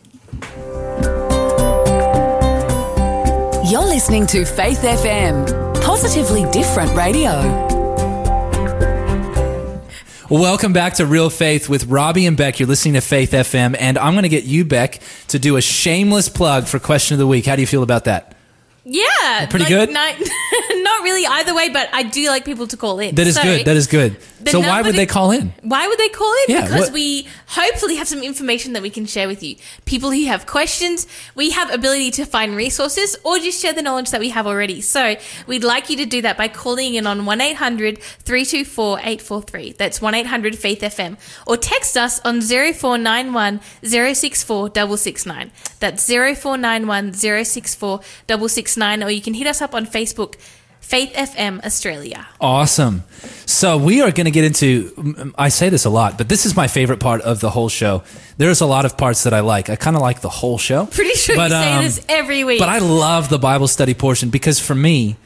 You're 3.70 3.86
listening 3.86 4.26
to 4.28 4.44
Faith 4.44 4.80
FM, 4.82 5.73
positively 5.84 6.50
different 6.50 6.90
radio. 6.96 7.30
Welcome 10.30 10.72
back 10.72 10.94
to 10.94 11.04
Real 11.04 11.28
Faith 11.28 11.68
with 11.68 11.84
Robbie 11.84 12.24
and 12.24 12.36
Beck. 12.36 12.58
You're 12.58 12.68
listening 12.68 12.94
to 12.94 13.02
Faith 13.02 13.32
FM, 13.32 13.76
and 13.78 13.98
I'm 13.98 14.14
going 14.14 14.22
to 14.22 14.30
get 14.30 14.44
you, 14.44 14.64
Beck, 14.64 15.00
to 15.28 15.38
do 15.38 15.56
a 15.56 15.60
shameless 15.60 16.30
plug 16.30 16.66
for 16.66 16.78
Question 16.78 17.16
of 17.16 17.18
the 17.18 17.26
Week. 17.26 17.44
How 17.44 17.54
do 17.54 17.60
you 17.60 17.66
feel 17.66 17.82
about 17.82 18.04
that? 18.04 18.33
Yeah, 18.86 19.46
Pretty 19.46 19.64
like, 19.64 19.70
good? 19.70 19.90
Not, 19.90 20.14
not 20.18 21.02
really 21.04 21.26
either 21.26 21.54
way, 21.54 21.70
but 21.70 21.88
I 21.94 22.02
do 22.02 22.28
like 22.28 22.44
people 22.44 22.66
to 22.66 22.76
call 22.76 23.00
in. 23.00 23.14
That 23.14 23.26
is 23.26 23.36
So, 23.36 23.42
good. 23.42 23.64
That 23.64 23.76
is 23.76 23.86
good. 23.86 24.18
So 24.46 24.60
why 24.60 24.82
would 24.82 24.92
that- 24.92 24.98
they 24.98 25.06
call 25.06 25.30
in? 25.30 25.54
Why 25.62 25.88
would 25.88 25.98
they 25.98 26.10
call 26.10 26.30
in? 26.46 26.54
Yeah, 26.54 26.66
because 26.66 26.88
what- 26.88 26.92
we 26.92 27.26
hopefully 27.46 27.96
have 27.96 28.06
some 28.06 28.22
information 28.22 28.74
that 28.74 28.82
we 28.82 28.90
can 28.90 29.06
share 29.06 29.26
with 29.26 29.42
you. 29.42 29.56
People 29.86 30.10
who 30.10 30.26
have 30.26 30.44
questions, 30.44 31.06
we 31.34 31.48
have 31.52 31.72
ability 31.72 32.10
to 32.12 32.26
find 32.26 32.54
resources 32.54 33.16
or 33.24 33.38
just 33.38 33.62
share 33.62 33.72
the 33.72 33.80
knowledge 33.80 34.10
that 34.10 34.20
we 34.20 34.28
have 34.28 34.46
already. 34.46 34.82
So 34.82 35.16
we'd 35.46 35.64
like 35.64 35.88
you 35.88 35.96
to 35.96 36.04
do 36.04 36.20
that 36.20 36.36
by 36.36 36.48
calling 36.48 36.94
in 36.94 37.06
on 37.06 37.24
1-800-324-843. 37.24 39.78
That's 39.78 40.00
1-800-FAITH-FM. 40.00 41.16
Or 41.46 41.56
text 41.56 41.96
us 41.96 42.20
on 42.20 42.42
0491 42.42 43.60
064 43.82 44.68
669. 44.74 45.50
That's 45.80 46.06
0491 46.06 47.14
064 47.14 48.00
669. 48.28 48.73
Or 49.02 49.10
you 49.10 49.20
can 49.20 49.34
hit 49.34 49.46
us 49.46 49.62
up 49.62 49.74
on 49.74 49.86
Facebook, 49.86 50.36
Faith 50.80 51.14
FM 51.14 51.64
Australia. 51.64 52.26
Awesome. 52.40 53.04
So 53.46 53.78
we 53.78 54.02
are 54.02 54.10
going 54.10 54.26
to 54.26 54.30
get 54.30 54.44
into. 54.44 55.32
I 55.38 55.48
say 55.48 55.68
this 55.70 55.84
a 55.84 55.90
lot, 55.90 56.18
but 56.18 56.28
this 56.28 56.44
is 56.44 56.54
my 56.54 56.68
favorite 56.68 57.00
part 57.00 57.22
of 57.22 57.40
the 57.40 57.50
whole 57.50 57.68
show. 57.68 58.02
There's 58.36 58.60
a 58.60 58.66
lot 58.66 58.84
of 58.84 58.98
parts 58.98 59.22
that 59.24 59.32
I 59.32 59.40
like. 59.40 59.70
I 59.70 59.76
kind 59.76 59.96
of 59.96 60.02
like 60.02 60.20
the 60.20 60.28
whole 60.28 60.58
show. 60.58 60.86
Pretty 60.86 61.14
sure 61.14 61.36
But, 61.36 61.50
you 61.50 61.56
say 61.56 61.72
um, 61.72 61.84
this 61.84 62.04
every 62.08 62.44
week. 62.44 62.58
But 62.58 62.68
I 62.68 62.78
love 62.78 63.28
the 63.28 63.38
Bible 63.38 63.68
study 63.68 63.94
portion 63.94 64.28
because 64.28 64.60
for 64.60 64.74
me, 64.74 65.16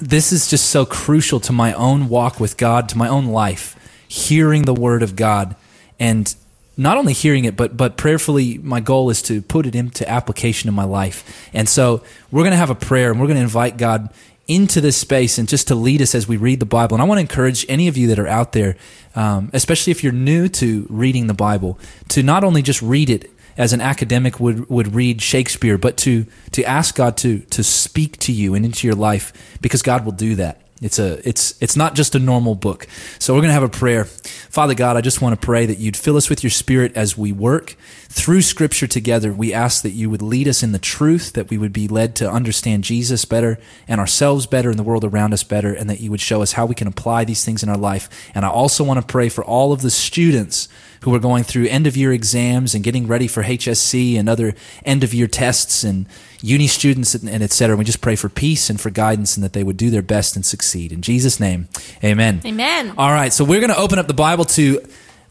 this 0.00 0.32
is 0.32 0.48
just 0.48 0.70
so 0.70 0.84
crucial 0.84 1.40
to 1.40 1.52
my 1.52 1.72
own 1.74 2.08
walk 2.08 2.40
with 2.40 2.56
God, 2.56 2.88
to 2.90 2.98
my 2.98 3.08
own 3.08 3.26
life, 3.26 3.76
hearing 4.08 4.64
the 4.64 4.74
Word 4.74 5.02
of 5.02 5.16
God, 5.16 5.54
and 6.00 6.34
not 6.76 6.96
only 6.96 7.12
hearing 7.12 7.44
it, 7.44 7.56
but 7.56 7.76
but 7.76 7.96
prayerfully. 7.96 8.58
My 8.58 8.80
goal 8.80 9.10
is 9.10 9.22
to 9.22 9.42
put 9.42 9.66
it 9.66 9.74
into 9.74 10.08
application 10.08 10.68
in 10.68 10.74
my 10.74 10.84
life. 10.84 11.48
And 11.52 11.68
so 11.68 12.02
we're 12.30 12.42
going 12.42 12.52
to 12.52 12.56
have 12.56 12.70
a 12.70 12.74
prayer, 12.74 13.10
and 13.10 13.20
we're 13.20 13.26
going 13.26 13.38
to 13.38 13.42
invite 13.42 13.76
God 13.76 14.12
into 14.46 14.80
this 14.80 14.96
space 14.96 15.38
and 15.38 15.48
just 15.48 15.68
to 15.68 15.74
lead 15.74 16.02
us 16.02 16.14
as 16.14 16.28
we 16.28 16.36
read 16.36 16.60
the 16.60 16.66
Bible. 16.66 16.94
And 16.94 17.02
I 17.02 17.06
want 17.06 17.18
to 17.18 17.22
encourage 17.22 17.64
any 17.68 17.88
of 17.88 17.96
you 17.96 18.08
that 18.08 18.18
are 18.18 18.26
out 18.26 18.52
there, 18.52 18.76
um, 19.14 19.50
especially 19.52 19.90
if 19.90 20.04
you're 20.04 20.12
new 20.12 20.48
to 20.48 20.86
reading 20.90 21.28
the 21.28 21.34
Bible, 21.34 21.78
to 22.10 22.22
not 22.22 22.44
only 22.44 22.60
just 22.60 22.82
read 22.82 23.08
it 23.08 23.30
as 23.56 23.72
an 23.72 23.80
academic 23.80 24.40
would, 24.40 24.68
would 24.68 24.94
read 24.94 25.22
Shakespeare, 25.22 25.78
but 25.78 25.96
to, 25.98 26.26
to 26.52 26.64
ask 26.64 26.94
God 26.94 27.16
to, 27.18 27.38
to 27.38 27.62
speak 27.62 28.18
to 28.18 28.32
you 28.32 28.54
and 28.54 28.64
into 28.64 28.86
your 28.86 28.96
life 28.96 29.32
because 29.60 29.80
God 29.80 30.04
will 30.04 30.12
do 30.12 30.34
that. 30.34 30.60
It's 30.84 30.98
a 30.98 31.26
it's 31.26 31.54
it's 31.62 31.76
not 31.76 31.94
just 31.94 32.14
a 32.14 32.18
normal 32.18 32.54
book. 32.54 32.86
So 33.18 33.32
we're 33.32 33.40
going 33.40 33.48
to 33.48 33.54
have 33.54 33.62
a 33.62 33.70
prayer. 33.70 34.04
Father 34.04 34.74
God, 34.74 34.98
I 34.98 35.00
just 35.00 35.22
want 35.22 35.40
to 35.40 35.42
pray 35.42 35.64
that 35.64 35.78
you'd 35.78 35.96
fill 35.96 36.18
us 36.18 36.28
with 36.28 36.44
your 36.44 36.50
spirit 36.50 36.92
as 36.94 37.16
we 37.16 37.32
work 37.32 37.74
through 38.14 38.42
scripture 38.42 38.86
together. 38.86 39.32
We 39.32 39.52
ask 39.52 39.82
that 39.82 39.90
you 39.90 40.08
would 40.08 40.22
lead 40.22 40.46
us 40.46 40.62
in 40.62 40.70
the 40.70 40.78
truth, 40.78 41.32
that 41.32 41.50
we 41.50 41.58
would 41.58 41.72
be 41.72 41.88
led 41.88 42.14
to 42.16 42.30
understand 42.30 42.84
Jesus 42.84 43.24
better 43.24 43.58
and 43.88 44.00
ourselves 44.00 44.46
better 44.46 44.70
and 44.70 44.78
the 44.78 44.84
world 44.84 45.04
around 45.04 45.32
us 45.34 45.42
better 45.42 45.74
and 45.74 45.90
that 45.90 45.98
you 45.98 46.12
would 46.12 46.20
show 46.20 46.40
us 46.40 46.52
how 46.52 46.64
we 46.64 46.76
can 46.76 46.86
apply 46.86 47.24
these 47.24 47.44
things 47.44 47.64
in 47.64 47.68
our 47.68 47.76
life. 47.76 48.08
And 48.32 48.44
I 48.44 48.50
also 48.50 48.84
want 48.84 49.00
to 49.00 49.06
pray 49.06 49.28
for 49.28 49.42
all 49.44 49.72
of 49.72 49.82
the 49.82 49.90
students 49.90 50.68
who 51.00 51.12
are 51.12 51.18
going 51.18 51.42
through 51.42 51.66
end 51.66 51.88
of 51.88 51.96
year 51.96 52.12
exams 52.12 52.72
and 52.72 52.84
getting 52.84 53.08
ready 53.08 53.26
for 53.26 53.42
HSC 53.42 54.16
and 54.16 54.28
other 54.28 54.54
end 54.84 55.02
of 55.02 55.12
year 55.12 55.26
tests 55.26 55.82
and 55.82 56.06
uni 56.40 56.68
students 56.68 57.16
and, 57.16 57.28
and 57.28 57.42
et 57.42 57.50
cetera. 57.50 57.76
We 57.76 57.84
just 57.84 58.00
pray 58.00 58.14
for 58.14 58.28
peace 58.28 58.70
and 58.70 58.80
for 58.80 58.90
guidance 58.90 59.36
and 59.36 59.42
that 59.42 59.54
they 59.54 59.64
would 59.64 59.76
do 59.76 59.90
their 59.90 60.02
best 60.02 60.36
and 60.36 60.46
succeed. 60.46 60.92
In 60.92 61.02
Jesus' 61.02 61.40
name, 61.40 61.68
amen. 62.04 62.42
Amen. 62.44 62.94
All 62.96 63.10
right, 63.10 63.32
so 63.32 63.44
we're 63.44 63.60
going 63.60 63.74
to 63.74 63.76
open 63.76 63.98
up 63.98 64.06
the 64.06 64.14
Bible 64.14 64.44
to 64.44 64.80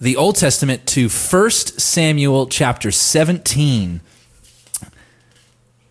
the 0.03 0.17
Old 0.17 0.35
Testament 0.35 0.85
to 0.87 1.07
1 1.07 1.49
Samuel 1.51 2.47
chapter 2.47 2.91
17. 2.91 4.01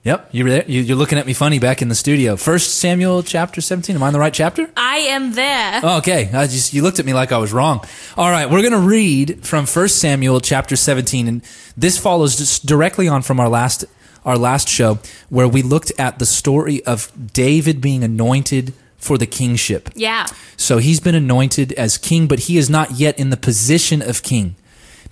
Yep, 0.05 0.29
you 0.33 0.45
were 0.45 0.51
there. 0.51 0.65
You- 0.67 0.83
You're 0.83 0.97
looking 0.97 1.17
at 1.19 1.27
me 1.27 1.33
funny 1.33 1.59
back 1.61 1.81
in 1.81 1.89
the 1.89 1.95
studio. 1.95 2.37
1 2.37 2.59
Samuel 2.59 3.23
chapter 3.23 3.61
17. 3.61 3.95
Am 3.97 4.03
I 4.03 4.09
in 4.09 4.13
the 4.13 4.19
right 4.19 4.35
chapter? 4.35 4.69
I 4.77 4.97
am 4.99 5.33
there. 5.35 5.81
Oh, 5.83 5.99
okay. 5.99 6.29
I 6.35 6.47
just 6.47 6.75
you 6.75 6.83
looked 6.83 6.99
at 6.99 7.07
me 7.07 7.15
like 7.15 7.31
I 7.33 7.39
was 7.39 7.53
wrong. 7.53 7.81
All 8.17 8.29
right, 8.31 8.51
we're 8.51 8.63
going 8.63 8.73
to 8.73 8.79
read 8.81 9.47
from 9.47 9.65
1 9.67 9.89
Samuel 9.89 10.41
chapter 10.41 10.75
17 10.77 11.29
and 11.29 11.43
this 11.77 11.99
follows 11.99 12.37
just 12.37 12.67
directly 12.67 13.07
on 13.09 13.23
from 13.23 13.39
our 13.41 13.49
last 13.49 13.85
our 14.25 14.37
last 14.39 14.69
show 14.69 14.99
where 15.31 15.49
we 15.49 15.63
looked 15.63 15.91
at 15.99 16.19
the 16.19 16.27
story 16.27 16.85
of 16.85 17.11
David 17.33 17.81
being 17.81 18.05
anointed 18.05 18.73
for 19.03 19.19
the 19.19 19.27
kingship. 19.27 19.91
Yeah. 19.97 20.27
So 20.57 20.79
he's 20.79 21.01
been 21.01 21.17
anointed 21.17 21.73
as 21.73 21.99
king, 21.99 22.29
but 22.29 22.41
he 22.41 22.57
is 22.57 22.71
not 22.71 22.93
yet 22.93 23.19
in 23.19 23.31
the 23.31 23.37
position 23.37 24.01
of 24.01 24.23
king. 24.23 24.55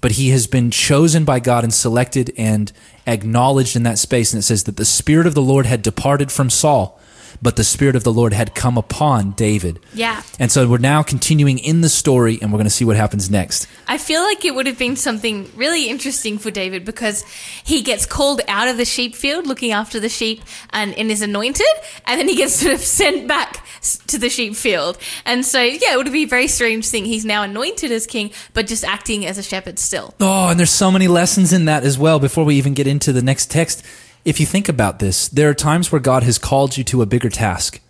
But 0.00 0.12
he 0.12 0.30
has 0.30 0.46
been 0.46 0.70
chosen 0.70 1.24
by 1.24 1.40
God 1.40 1.64
and 1.64 1.74
selected 1.74 2.32
and 2.38 2.70
acknowledged 3.04 3.74
in 3.74 3.82
that 3.82 3.98
space. 3.98 4.32
And 4.32 4.38
it 4.38 4.44
says 4.44 4.64
that 4.64 4.76
the 4.76 4.84
Spirit 4.84 5.26
of 5.26 5.34
the 5.34 5.42
Lord 5.42 5.66
had 5.66 5.82
departed 5.82 6.30
from 6.30 6.50
Saul, 6.50 7.00
but 7.42 7.56
the 7.56 7.64
Spirit 7.64 7.96
of 7.96 8.04
the 8.04 8.12
Lord 8.12 8.32
had 8.32 8.54
come 8.54 8.76
upon 8.78 9.32
David. 9.32 9.80
Yeah. 9.94 10.22
And 10.38 10.50
so 10.50 10.68
we're 10.68 10.78
now 10.78 11.02
continuing 11.02 11.58
in 11.58 11.80
the 11.80 11.88
story, 11.88 12.38
and 12.40 12.52
we're 12.52 12.58
going 12.58 12.64
to 12.64 12.70
see 12.70 12.84
what 12.84 12.96
happens 12.96 13.30
next. 13.30 13.66
I 13.88 13.98
feel 13.98 14.22
like 14.22 14.44
it 14.44 14.54
would 14.54 14.66
have 14.66 14.78
been 14.78 14.96
something 14.96 15.50
really 15.54 15.88
interesting 15.88 16.38
for 16.38 16.50
David 16.50 16.84
because 16.84 17.22
he 17.64 17.82
gets 17.82 18.06
called 18.06 18.40
out 18.48 18.68
of 18.68 18.76
the 18.76 18.84
sheep 18.84 19.14
field 19.14 19.46
looking 19.46 19.72
after 19.72 20.00
the 20.00 20.08
sheep 20.08 20.42
and, 20.70 20.96
and 20.96 21.10
is 21.10 21.22
anointed, 21.22 21.66
and 22.06 22.20
then 22.20 22.28
he 22.28 22.36
gets 22.36 22.54
sort 22.54 22.74
of 22.74 22.80
sent 23.00 23.26
back 23.28 23.64
to 24.06 24.18
the 24.18 24.28
sheep 24.28 24.54
field. 24.54 24.98
And 25.24 25.44
so, 25.44 25.60
yeah, 25.60 25.94
it 25.94 25.96
would 25.96 26.10
be 26.12 26.24
a 26.24 26.28
very 26.28 26.48
strange 26.48 26.88
thing. 26.88 27.04
He's 27.04 27.24
now 27.24 27.42
anointed 27.42 27.90
as 27.92 28.06
king, 28.06 28.30
but 28.54 28.66
just 28.66 28.84
acting 28.84 29.26
as 29.26 29.38
a 29.38 29.42
shepherd 29.42 29.78
still. 29.78 30.14
Oh, 30.20 30.48
and 30.48 30.58
there's 30.58 30.70
so 30.70 30.90
many 30.90 31.08
lessons 31.08 31.52
in 31.52 31.64
that 31.66 31.84
as 31.84 31.98
well 31.98 32.18
before 32.18 32.44
we 32.44 32.56
even 32.56 32.74
get 32.74 32.86
into 32.86 33.12
the 33.12 33.22
next 33.22 33.50
text. 33.50 33.84
If 34.24 34.38
you 34.38 34.46
think 34.46 34.68
about 34.68 34.98
this, 34.98 35.28
there 35.28 35.48
are 35.48 35.54
times 35.54 35.90
where 35.90 36.00
God 36.00 36.22
has 36.24 36.38
called 36.38 36.76
you 36.76 36.84
to 36.84 37.02
a 37.02 37.06
bigger 37.06 37.30
task, 37.30 37.80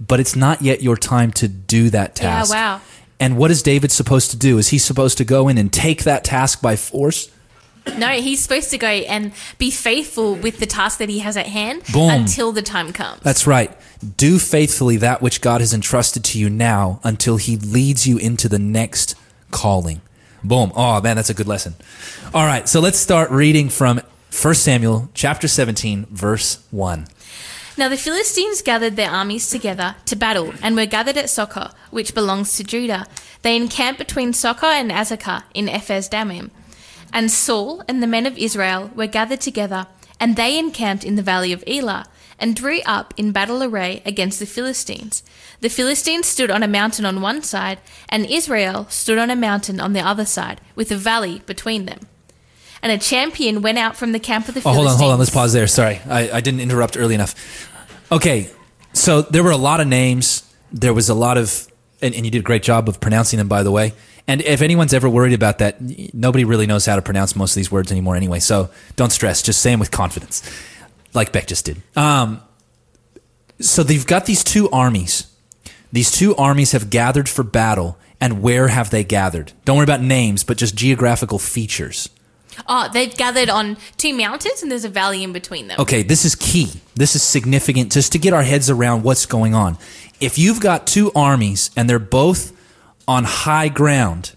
but 0.00 0.18
it's 0.18 0.34
not 0.34 0.62
yet 0.62 0.82
your 0.82 0.96
time 0.96 1.30
to 1.32 1.48
do 1.48 1.90
that 1.90 2.14
task. 2.14 2.52
Yeah, 2.52 2.76
wow. 2.76 2.80
And 3.20 3.36
what 3.36 3.50
is 3.50 3.62
David 3.62 3.92
supposed 3.92 4.30
to 4.32 4.36
do? 4.36 4.58
Is 4.58 4.68
he 4.68 4.78
supposed 4.78 5.18
to 5.18 5.24
go 5.24 5.48
in 5.48 5.58
and 5.58 5.72
take 5.72 6.04
that 6.04 6.24
task 6.24 6.60
by 6.60 6.76
force? 6.76 7.30
No, 7.98 8.08
he's 8.08 8.40
supposed 8.40 8.70
to 8.70 8.78
go 8.78 8.88
and 8.88 9.32
be 9.58 9.70
faithful 9.70 10.34
with 10.34 10.58
the 10.58 10.66
task 10.66 10.98
that 10.98 11.10
he 11.10 11.18
has 11.18 11.36
at 11.36 11.46
hand 11.46 11.82
Boom. 11.92 12.10
until 12.10 12.50
the 12.50 12.62
time 12.62 12.92
comes. 12.92 13.20
That's 13.20 13.46
right. 13.46 13.70
Do 14.16 14.38
faithfully 14.38 14.96
that 14.98 15.20
which 15.20 15.40
God 15.40 15.60
has 15.60 15.74
entrusted 15.74 16.24
to 16.24 16.38
you 16.38 16.48
now 16.48 16.98
until 17.04 17.36
he 17.36 17.56
leads 17.56 18.06
you 18.06 18.16
into 18.16 18.48
the 18.48 18.58
next 18.58 19.14
calling. 19.50 20.00
Boom. 20.42 20.72
Oh, 20.74 21.00
man, 21.02 21.16
that's 21.16 21.30
a 21.30 21.34
good 21.34 21.46
lesson. 21.46 21.74
All 22.32 22.44
right, 22.44 22.68
so 22.68 22.80
let's 22.80 22.98
start 22.98 23.30
reading 23.30 23.68
from 23.68 24.00
1 24.42 24.54
Samuel 24.56 25.08
chapter 25.14 25.48
17, 25.48 26.06
verse 26.10 26.66
1. 26.70 27.06
Now 27.78 27.88
the 27.88 27.96
Philistines 27.96 28.60
gathered 28.62 28.96
their 28.96 29.10
armies 29.10 29.48
together 29.48 29.94
to 30.06 30.16
battle 30.16 30.52
and 30.60 30.76
were 30.76 30.86
gathered 30.86 31.16
at 31.16 31.26
Socoh, 31.26 31.72
which 31.90 32.14
belongs 32.14 32.54
to 32.56 32.64
Judah. 32.64 33.06
They 33.40 33.56
encamped 33.56 33.98
between 33.98 34.32
Socoh 34.32 34.66
and 34.66 34.90
Azekah 34.90 35.44
in 35.54 35.68
Ephes 35.68 36.08
Dammim. 36.08 36.50
And 37.12 37.30
Saul 37.30 37.82
and 37.88 38.02
the 38.02 38.08
men 38.08 38.26
of 38.26 38.36
Israel 38.36 38.90
were 38.94 39.06
gathered 39.06 39.40
together, 39.40 39.86
and 40.20 40.36
they 40.36 40.58
encamped 40.58 41.04
in 41.04 41.14
the 41.14 41.22
valley 41.22 41.52
of 41.52 41.64
Elah, 41.66 42.04
and 42.38 42.56
drew 42.56 42.80
up 42.84 43.14
in 43.16 43.32
battle 43.32 43.62
array 43.62 44.02
against 44.04 44.40
the 44.40 44.46
Philistines. 44.46 45.22
The 45.60 45.70
Philistines 45.70 46.26
stood 46.26 46.50
on 46.50 46.62
a 46.62 46.68
mountain 46.68 47.06
on 47.06 47.22
one 47.22 47.42
side, 47.42 47.78
and 48.10 48.26
Israel 48.26 48.88
stood 48.90 49.16
on 49.16 49.30
a 49.30 49.36
mountain 49.36 49.80
on 49.80 49.94
the 49.94 50.06
other 50.06 50.26
side, 50.26 50.60
with 50.74 50.90
a 50.90 50.96
valley 50.96 51.40
between 51.46 51.86
them. 51.86 52.00
And 52.84 52.92
a 52.92 52.98
champion 52.98 53.62
went 53.62 53.78
out 53.78 53.96
from 53.96 54.12
the 54.12 54.20
camp 54.20 54.46
of 54.46 54.54
the 54.54 54.60
Oh, 54.60 54.64
Philistines. 54.72 54.76
hold 54.76 54.88
on, 54.92 54.98
hold 54.98 55.12
on. 55.14 55.18
Let's 55.18 55.30
pause 55.30 55.52
there. 55.54 55.66
Sorry, 55.66 56.00
I, 56.08 56.30
I 56.36 56.40
didn't 56.40 56.60
interrupt 56.60 56.96
early 56.98 57.14
enough. 57.14 57.34
Okay, 58.12 58.50
so 58.92 59.22
there 59.22 59.42
were 59.42 59.50
a 59.52 59.56
lot 59.56 59.80
of 59.80 59.86
names. 59.88 60.42
There 60.70 60.92
was 60.92 61.08
a 61.08 61.14
lot 61.14 61.38
of, 61.38 61.66
and, 62.02 62.14
and 62.14 62.26
you 62.26 62.30
did 62.30 62.40
a 62.40 62.42
great 62.42 62.62
job 62.62 62.88
of 62.88 63.00
pronouncing 63.00 63.38
them, 63.38 63.48
by 63.48 63.62
the 63.62 63.70
way. 63.72 63.94
And 64.28 64.42
if 64.42 64.60
anyone's 64.62 64.92
ever 64.92 65.08
worried 65.08 65.32
about 65.32 65.58
that, 65.58 65.78
nobody 66.14 66.44
really 66.44 66.66
knows 66.66 66.84
how 66.86 66.96
to 66.96 67.02
pronounce 67.02 67.34
most 67.34 67.52
of 67.52 67.56
these 67.56 67.72
words 67.72 67.90
anymore 67.90 68.16
anyway. 68.16 68.38
So 68.40 68.68
don't 68.96 69.10
stress. 69.10 69.42
Just 69.42 69.60
say 69.60 69.70
them 69.70 69.80
with 69.80 69.90
confidence, 69.90 70.42
like 71.14 71.32
Beck 71.32 71.46
just 71.46 71.64
did. 71.64 71.80
Um, 71.96 72.42
so 73.60 73.82
they've 73.82 74.06
got 74.06 74.26
these 74.26 74.44
two 74.44 74.68
armies. 74.70 75.26
These 75.92 76.10
two 76.10 76.36
armies 76.36 76.72
have 76.72 76.90
gathered 76.90 77.28
for 77.30 77.42
battle. 77.42 77.98
And 78.20 78.42
where 78.42 78.68
have 78.68 78.90
they 78.90 79.04
gathered? 79.04 79.52
Don't 79.64 79.76
worry 79.76 79.84
about 79.84 80.00
names, 80.00 80.44
but 80.44 80.56
just 80.56 80.74
geographical 80.74 81.38
features. 81.38 82.08
Oh, 82.68 82.88
they've 82.92 83.14
gathered 83.16 83.48
on 83.48 83.76
two 83.96 84.14
mountains 84.14 84.62
and 84.62 84.70
there's 84.70 84.84
a 84.84 84.88
valley 84.88 85.22
in 85.22 85.32
between 85.32 85.68
them. 85.68 85.80
Okay, 85.80 86.02
this 86.02 86.24
is 86.24 86.34
key. 86.34 86.72
This 86.94 87.14
is 87.14 87.22
significant 87.22 87.92
just 87.92 88.12
to 88.12 88.18
get 88.18 88.32
our 88.32 88.42
heads 88.42 88.70
around 88.70 89.02
what's 89.02 89.26
going 89.26 89.54
on. 89.54 89.78
If 90.20 90.38
you've 90.38 90.60
got 90.60 90.86
two 90.86 91.10
armies 91.14 91.70
and 91.76 91.88
they're 91.88 91.98
both 91.98 92.52
on 93.06 93.24
high 93.24 93.68
ground, 93.68 94.34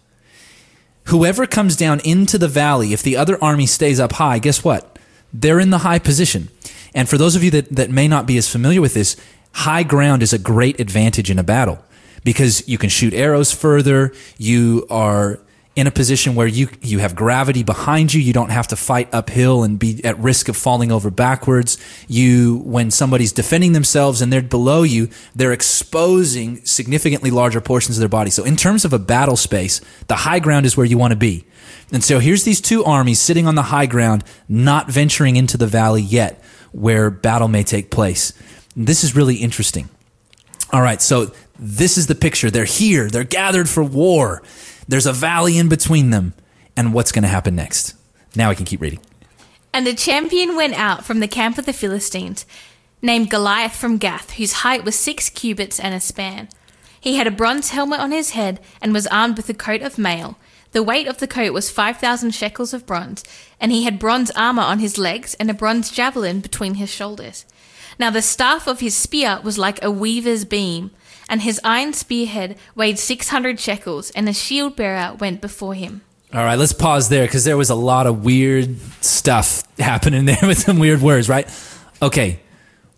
whoever 1.06 1.46
comes 1.46 1.76
down 1.76 2.00
into 2.02 2.38
the 2.38 2.48
valley, 2.48 2.94
if 2.94 3.04
the 3.04 3.16
other 3.16 3.42
army 3.44 3.66
stays 3.66 4.00
up 4.00 4.14
high, 4.14 4.40
guess 4.40 4.64
what? 4.64 4.98
They're 5.34 5.60
in 5.60 5.70
the 5.70 5.80
high 5.80 6.00
position. 6.00 6.50
And 6.94 7.08
for 7.08 7.18
those 7.18 7.36
of 7.36 7.44
you 7.44 7.52
that, 7.52 7.70
that 7.76 7.90
may 7.90 8.08
not 8.08 8.26
be 8.26 8.38
as 8.38 8.50
familiar 8.50 8.82
with 8.82 8.94
this, 8.94 9.16
high 9.54 9.84
ground 9.84 10.24
is 10.24 10.34
a 10.34 10.40
great 10.40 10.80
advantage 10.80 11.30
in 11.30 11.40
a 11.40 11.44
battle 11.44 11.84
because 12.24 12.68
you 12.68 12.78
can 12.78 12.90
shoot 12.90 13.14
arrows 13.14 13.52
further. 13.52 14.14
You 14.38 14.86
are 14.90 15.40
in 15.78 15.86
a 15.86 15.92
position 15.92 16.34
where 16.34 16.48
you 16.48 16.68
you 16.82 16.98
have 16.98 17.16
gravity 17.16 17.62
behind 17.62 18.12
you. 18.12 18.20
You 18.20 18.34
don't 18.34 18.50
have 18.50 18.68
to 18.70 18.76
fight 18.76 19.14
uphill 19.14 19.64
and 19.64 19.78
be 19.78 20.04
at 20.04 20.18
risk 20.18 20.50
of 20.50 20.58
falling 20.58 20.92
over 20.92 21.12
backwards. 21.12 21.78
You 22.08 22.64
when 22.66 22.90
somebody's 22.90 23.32
defending 23.32 23.74
themselves 23.74 24.20
and 24.20 24.34
they're 24.34 24.42
below 24.42 24.82
you, 24.82 25.08
they're 25.36 25.54
exposing 25.54 26.66
significantly 26.66 27.30
larger 27.30 27.62
portions 27.62 27.96
of 27.98 28.00
their 28.00 28.10
body. 28.10 28.32
So 28.32 28.44
in 28.44 28.56
terms 28.56 28.86
of 28.86 28.92
a 28.92 28.98
battle 28.98 29.38
space, 29.38 29.80
the 30.08 30.16
high 30.16 30.40
ground 30.40 30.66
is 30.66 30.76
where 30.76 30.86
you 30.86 30.98
want 30.98 31.12
to 31.12 31.18
be. 31.18 31.46
And 31.94 32.04
so 32.04 32.18
here's 32.18 32.44
these 32.44 32.60
two 32.60 32.84
armies 32.84 33.22
sitting 33.22 33.46
on 33.46 33.54
the 33.54 33.62
high 33.62 33.86
ground, 33.86 34.24
not 34.50 34.90
venturing 34.90 35.36
into 35.36 35.58
the 35.58 35.68
valley 35.68 36.02
yet, 36.02 36.44
where 36.72 37.12
battle 37.12 37.48
may 37.48 37.64
take 37.64 37.92
place. 37.92 38.34
This 38.76 39.04
is 39.04 39.16
really 39.16 39.36
interesting. 39.36 39.90
All 40.74 40.82
right, 40.82 41.02
so 41.02 41.32
this 41.60 42.00
is 42.00 42.08
the 42.08 42.16
picture. 42.16 42.50
They're 42.50 42.66
here, 42.66 43.12
they're 43.12 43.24
gathered 43.24 43.70
for 43.70 43.84
war. 43.84 44.42
There's 44.88 45.06
a 45.06 45.14
valley 45.14 45.58
in 45.58 45.68
between 45.70 46.12
them. 46.12 46.34
And 46.76 46.94
what's 46.94 47.12
going 47.12 47.24
to 47.24 47.30
happen 47.30 47.56
next? 47.56 47.96
Now 48.36 48.50
I 48.50 48.56
can 48.56 48.66
keep 48.66 48.82
reading. 48.82 49.00
And 49.74 49.88
a 49.88 49.94
champion 49.94 50.56
went 50.56 50.76
out 50.76 51.06
from 51.06 51.20
the 51.20 51.28
camp 51.28 51.58
of 51.58 51.66
the 51.66 51.74
Philistines, 51.74 52.46
named 53.02 53.30
Goliath 53.30 53.76
from 53.76 53.98
Gath, 53.98 54.32
whose 54.32 54.54
height 54.54 54.86
was 54.86 54.96
six 54.96 55.30
cubits 55.30 55.80
and 55.80 55.94
a 55.94 56.00
span. 56.00 56.50
He 57.00 57.16
had 57.16 57.28
a 57.28 57.32
bronze 57.32 57.70
helmet 57.70 58.00
on 58.00 58.12
his 58.12 58.32
head 58.32 58.60
and 58.82 58.94
was 58.94 59.08
armed 59.08 59.38
with 59.38 59.50
a 59.50 59.54
coat 59.54 59.82
of 59.82 59.98
mail. 59.98 60.38
The 60.72 60.84
weight 60.84 61.08
of 61.08 61.18
the 61.18 61.28
coat 61.28 61.54
was 61.54 61.72
5,000 61.72 62.32
shekels 62.32 62.74
of 62.74 62.86
bronze, 62.86 63.24
and 63.60 63.72
he 63.72 63.84
had 63.84 64.00
bronze 64.00 64.32
armor 64.32 64.64
on 64.64 64.80
his 64.80 64.98
legs 64.98 65.34
and 65.36 65.50
a 65.50 65.54
bronze 65.54 65.92
javelin 65.92 66.40
between 66.40 66.76
his 66.76 66.90
shoulders. 66.90 67.46
Now 68.00 68.10
the 68.10 68.22
staff 68.22 68.68
of 68.68 68.80
his 68.80 68.96
spear 68.96 69.40
was 69.44 69.58
like 69.58 69.84
a 69.84 69.92
weaver's 69.92 70.46
beam, 70.46 70.92
and 71.30 71.42
his 71.42 71.60
iron 71.64 71.94
spearhead 71.94 72.58
weighed 72.76 73.00
600 73.00 73.60
shekels, 73.60 74.12
and 74.12 74.28
the 74.28 74.34
shield 74.34 74.76
bearer 74.76 75.16
went 75.16 75.42
before 75.42 75.74
him. 75.74 76.02
All 76.34 76.44
right, 76.44 76.58
let's 76.58 76.74
pause 76.74 77.10
there 77.10 77.26
because 77.26 77.46
there 77.46 77.58
was 77.58 77.70
a 77.70 77.76
lot 77.76 78.06
of 78.06 78.26
weird 78.26 78.78
stuff 79.02 79.64
happening 79.80 80.26
there 80.26 80.40
with 80.44 80.58
some 80.58 80.80
weird 80.80 81.02
words, 81.02 81.30
right? 81.30 81.48
Okay, 82.02 82.40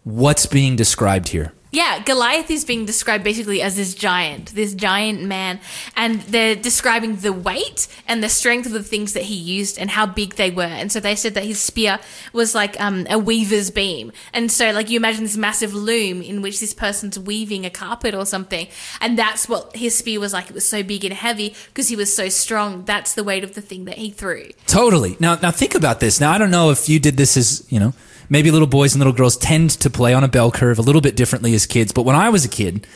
what's 0.03 0.45
being 0.45 0.75
described 0.75 1.27
here? 1.29 1.53
Yeah, 1.71 1.99
Goliath 2.03 2.49
is 2.49 2.65
being 2.65 2.85
described 2.85 3.23
basically 3.23 3.61
as 3.61 3.75
this 3.75 3.93
giant, 3.93 4.55
this 4.55 4.73
giant 4.73 5.21
man, 5.21 5.59
and 5.95 6.21
they're 6.21 6.55
describing 6.55 7.17
the 7.17 7.31
weight 7.31 7.87
and 8.07 8.23
the 8.23 8.29
strength 8.29 8.65
of 8.65 8.71
the 8.71 8.81
things 8.81 9.13
that 9.13 9.23
he 9.23 9.35
used 9.35 9.77
and 9.77 9.91
how 9.91 10.07
big 10.07 10.33
they 10.35 10.49
were. 10.49 10.63
And 10.63 10.91
so 10.91 10.99
they 10.99 11.15
said 11.15 11.35
that 11.35 11.43
his 11.43 11.61
spear 11.61 11.99
was 12.33 12.55
like 12.55 12.79
um, 12.81 13.05
a 13.07 13.19
weaver's 13.19 13.69
beam, 13.69 14.11
and 14.33 14.51
so 14.51 14.71
like 14.71 14.89
you 14.89 14.97
imagine 14.97 15.23
this 15.23 15.37
massive 15.37 15.75
loom 15.75 16.23
in 16.23 16.41
which 16.41 16.59
this 16.59 16.73
person's 16.73 17.19
weaving 17.19 17.65
a 17.65 17.69
carpet 17.69 18.15
or 18.15 18.25
something, 18.25 18.67
and 18.99 19.17
that's 19.17 19.47
what 19.47 19.75
his 19.75 19.95
spear 19.95 20.19
was 20.19 20.33
like. 20.33 20.49
It 20.49 20.55
was 20.55 20.67
so 20.67 20.81
big 20.81 21.05
and 21.05 21.13
heavy 21.13 21.53
because 21.67 21.89
he 21.89 21.95
was 21.95 22.15
so 22.15 22.29
strong. 22.29 22.83
That's 22.85 23.13
the 23.13 23.23
weight 23.23 23.43
of 23.43 23.53
the 23.53 23.61
thing 23.61 23.85
that 23.85 23.99
he 23.99 24.09
threw. 24.09 24.49
Totally. 24.65 25.17
Now, 25.19 25.35
now 25.35 25.51
think 25.51 25.75
about 25.75 25.99
this. 25.99 26.19
Now, 26.19 26.31
I 26.31 26.39
don't 26.39 26.51
know 26.51 26.71
if 26.71 26.89
you 26.89 26.99
did 26.99 27.17
this 27.17 27.37
as 27.37 27.63
you 27.71 27.79
know, 27.79 27.93
maybe 28.29 28.51
little 28.51 28.67
boys 28.67 28.93
and 28.93 28.99
little 28.99 29.13
girls 29.13 29.35
tend 29.35 29.71
to 29.71 29.89
play 29.89 30.13
on 30.13 30.23
a 30.23 30.27
bell 30.27 30.51
curve 30.51 30.79
a 30.79 30.83
little 30.83 31.01
bit 31.01 31.15
differently 31.15 31.53
as 31.53 31.65
kids. 31.65 31.91
But 31.91 32.03
when 32.03 32.15
I 32.15 32.29
was 32.29 32.45
a 32.45 32.49
kid, 32.49 32.87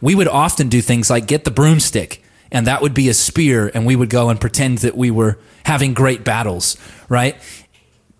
we 0.00 0.14
would 0.14 0.28
often 0.28 0.68
do 0.68 0.80
things 0.80 1.10
like 1.10 1.26
get 1.26 1.44
the 1.44 1.50
broomstick, 1.50 2.22
and 2.50 2.66
that 2.66 2.82
would 2.82 2.94
be 2.94 3.08
a 3.08 3.14
spear, 3.14 3.70
and 3.74 3.86
we 3.86 3.96
would 3.96 4.10
go 4.10 4.28
and 4.28 4.40
pretend 4.40 4.78
that 4.78 4.96
we 4.96 5.10
were 5.10 5.38
having 5.64 5.94
great 5.94 6.24
battles, 6.24 6.76
right? 7.08 7.36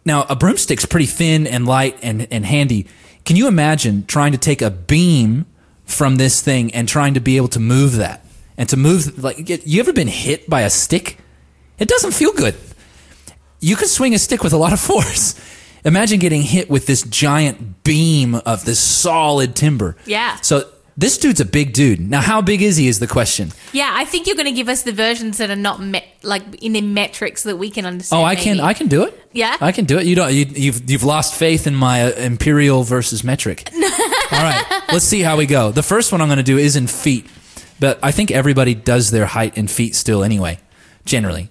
Now, 0.05 0.25
a 0.29 0.37
broomstick's 0.37 0.87
pretty 0.87 1.07
thin 1.07 1.47
and 1.47 1.67
light 1.67 1.99
and, 2.03 2.27
and 2.31 2.45
handy. 2.47 2.87
Can 3.25 3.37
you 3.37 3.47
imagine 3.47 4.05
trying 4.07 4.33
to 4.33 4.39
take 4.39 4.63
a 4.63 4.71
beam 4.71 5.47
from 5.85 6.17
this 6.17 6.41
thing 6.41 6.73
and 6.75 6.89
trying 6.89 7.15
to 7.15 7.21
be 7.21 7.37
able 7.37 7.49
to 7.49 7.61
move 7.61 7.97
that? 7.97 8.25
And 8.57 8.69
to 8.69 8.77
move, 8.77 9.23
like, 9.23 9.49
you 9.67 9.81
ever 9.81 9.93
been 9.93 10.09
hit 10.09 10.49
by 10.49 10.63
a 10.63 10.71
stick? 10.71 11.19
It 11.79 11.89
doesn't 11.89 12.13
feel 12.13 12.33
good. 12.33 12.55
You 13.61 13.77
can 13.77 13.89
swing 13.89 14.15
a 14.15 14.19
stick 14.19 14.43
with 14.43 14.53
a 14.53 14.57
lot 14.57 14.73
of 14.73 14.81
force. 14.91 15.35
Imagine 15.85 16.21
getting 16.21 16.43
hit 16.43 16.71
with 16.71 16.87
this 16.87 17.03
giant 17.03 17.83
beam 17.83 18.37
of 18.37 18.65
this 18.65 18.79
solid 18.79 19.57
timber. 19.57 19.97
Yeah. 20.07 20.37
So 20.37 20.69
this 20.97 21.19
dude's 21.19 21.41
a 21.41 21.45
big 21.45 21.73
dude. 21.73 22.01
Now, 22.01 22.21
how 22.21 22.43
big 22.43 22.63
is 22.63 22.77
he? 22.77 22.87
Is 22.87 22.99
the 22.99 23.07
question. 23.07 23.51
Yeah, 23.73 23.91
I 23.93 24.05
think 24.05 24.27
you're 24.27 24.37
going 24.37 24.47
to 24.47 24.53
give 24.53 24.69
us 24.69 24.83
the 24.83 24.93
versions 24.93 25.39
that 25.39 25.51
are 25.51 25.57
not 25.57 25.81
met, 25.81 26.05
like 26.23 26.43
in 26.63 26.73
the 26.75 26.83
metrics 26.83 27.45
that 27.45 27.57
we 27.57 27.71
can 27.71 27.87
understand. 27.87 28.23
Oh, 28.23 28.25
I 28.25 28.37
can. 28.37 28.61
I 28.61 28.75
can 28.75 28.89
do 28.89 29.05
it. 29.05 29.29
Yeah? 29.33 29.57
I 29.61 29.73
can 29.73 29.87
do 29.87 29.99
it. 29.99 30.07
You 30.07 30.15
don't. 30.15 30.33
You, 30.33 30.45
you've 30.45 30.91
you've 30.91 31.05
lost 31.05 31.35
faith 31.35 31.67
in 31.67 31.75
my 31.75 32.05
uh, 32.05 32.11
imperial 32.11 32.85
versus 32.85 33.25
metric. 33.25 33.69
All 33.75 33.81
right. 34.43 34.83
Let's 34.93 35.05
see 35.05 35.21
how 35.21 35.37
we 35.37 35.47
go. 35.47 35.73
The 35.73 35.83
first 35.83 36.13
one 36.13 36.21
I'm 36.21 36.29
going 36.29 36.37
to 36.37 36.43
do 36.43 36.59
is 36.59 36.77
in 36.77 36.87
feet, 36.87 37.27
but 37.81 37.99
I 38.03 38.13
think 38.13 38.31
everybody 38.31 38.75
does 38.75 39.11
their 39.11 39.27
height 39.27 39.57
in 39.57 39.69
feet 39.69 39.95
still 39.95 40.23
anyway. 40.23 40.59
Generally. 41.05 41.51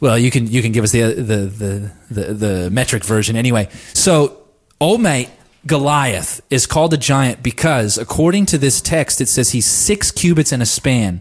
Well, 0.00 0.18
you 0.18 0.30
can 0.30 0.46
you 0.46 0.60
can 0.62 0.72
give 0.72 0.84
us 0.84 0.92
the 0.92 1.02
uh, 1.02 1.08
the 1.08 1.12
the 1.22 1.92
the, 2.10 2.34
the 2.34 2.70
metric 2.70 3.04
version 3.04 3.36
anyway. 3.36 3.68
So, 3.94 4.42
old 4.80 5.00
mate 5.00 5.30
Goliath 5.66 6.40
is 6.50 6.66
called 6.66 6.92
a 6.92 6.98
giant 6.98 7.42
because, 7.42 7.96
according 7.96 8.46
to 8.46 8.58
this 8.58 8.80
text, 8.80 9.20
it 9.20 9.26
says 9.28 9.50
he's 9.52 9.66
six 9.66 10.10
cubits 10.10 10.52
and 10.52 10.62
a 10.62 10.66
span. 10.66 11.20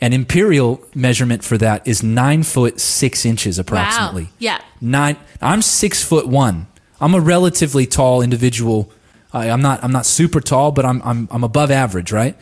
An 0.00 0.12
imperial 0.12 0.80
measurement 0.94 1.42
for 1.42 1.58
that 1.58 1.86
is 1.86 2.02
nine 2.04 2.44
foot 2.44 2.78
six 2.78 3.24
inches 3.24 3.58
approximately. 3.58 4.24
Wow. 4.24 4.30
Yeah. 4.38 4.60
Nine. 4.80 5.16
I'm 5.40 5.60
six 5.62 6.04
foot 6.04 6.28
one. 6.28 6.68
I'm 7.00 7.14
a 7.14 7.20
relatively 7.20 7.84
tall 7.86 8.22
individual. 8.22 8.92
I, 9.32 9.50
I'm 9.50 9.60
not. 9.62 9.82
I'm 9.82 9.90
not 9.92 10.06
super 10.06 10.40
tall, 10.40 10.70
but 10.72 10.84
I'm. 10.84 11.02
I'm. 11.02 11.28
I'm 11.32 11.42
above 11.42 11.70
average, 11.72 12.12
right? 12.12 12.36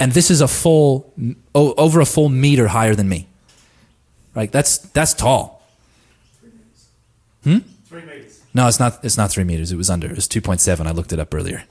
And 0.00 0.12
this 0.12 0.30
is 0.30 0.40
a 0.40 0.48
full, 0.48 1.12
o- 1.54 1.74
over 1.74 2.00
a 2.00 2.06
full 2.06 2.28
meter 2.30 2.68
higher 2.68 2.94
than 2.94 3.08
me. 3.08 3.28
Right. 4.40 4.50
That's 4.50 4.78
that's 4.78 5.12
tall. 5.12 5.60
Hmm. 7.44 7.58
No, 8.54 8.68
it's 8.68 8.80
not. 8.80 9.04
It's 9.04 9.18
not 9.18 9.30
three 9.30 9.44
meters. 9.44 9.70
It 9.70 9.76
was 9.76 9.90
under. 9.90 10.06
It 10.06 10.16
was 10.16 10.26
two 10.26 10.40
point 10.40 10.62
seven. 10.62 10.86
I 10.86 10.92
looked 10.92 11.12
it 11.12 11.18
up 11.18 11.34
earlier. 11.34 11.64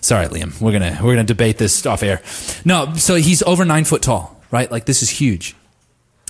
Sorry, 0.00 0.26
Liam. 0.26 0.60
We're 0.60 0.70
gonna 0.70 0.96
we're 1.02 1.14
gonna 1.14 1.24
debate 1.24 1.58
this 1.58 1.84
off 1.84 2.04
air. 2.04 2.22
No, 2.64 2.94
so 2.94 3.16
he's 3.16 3.42
over 3.42 3.64
nine 3.64 3.84
foot 3.84 4.00
tall, 4.00 4.40
right? 4.52 4.70
Like 4.70 4.84
this 4.84 5.02
is 5.02 5.10
huge. 5.10 5.56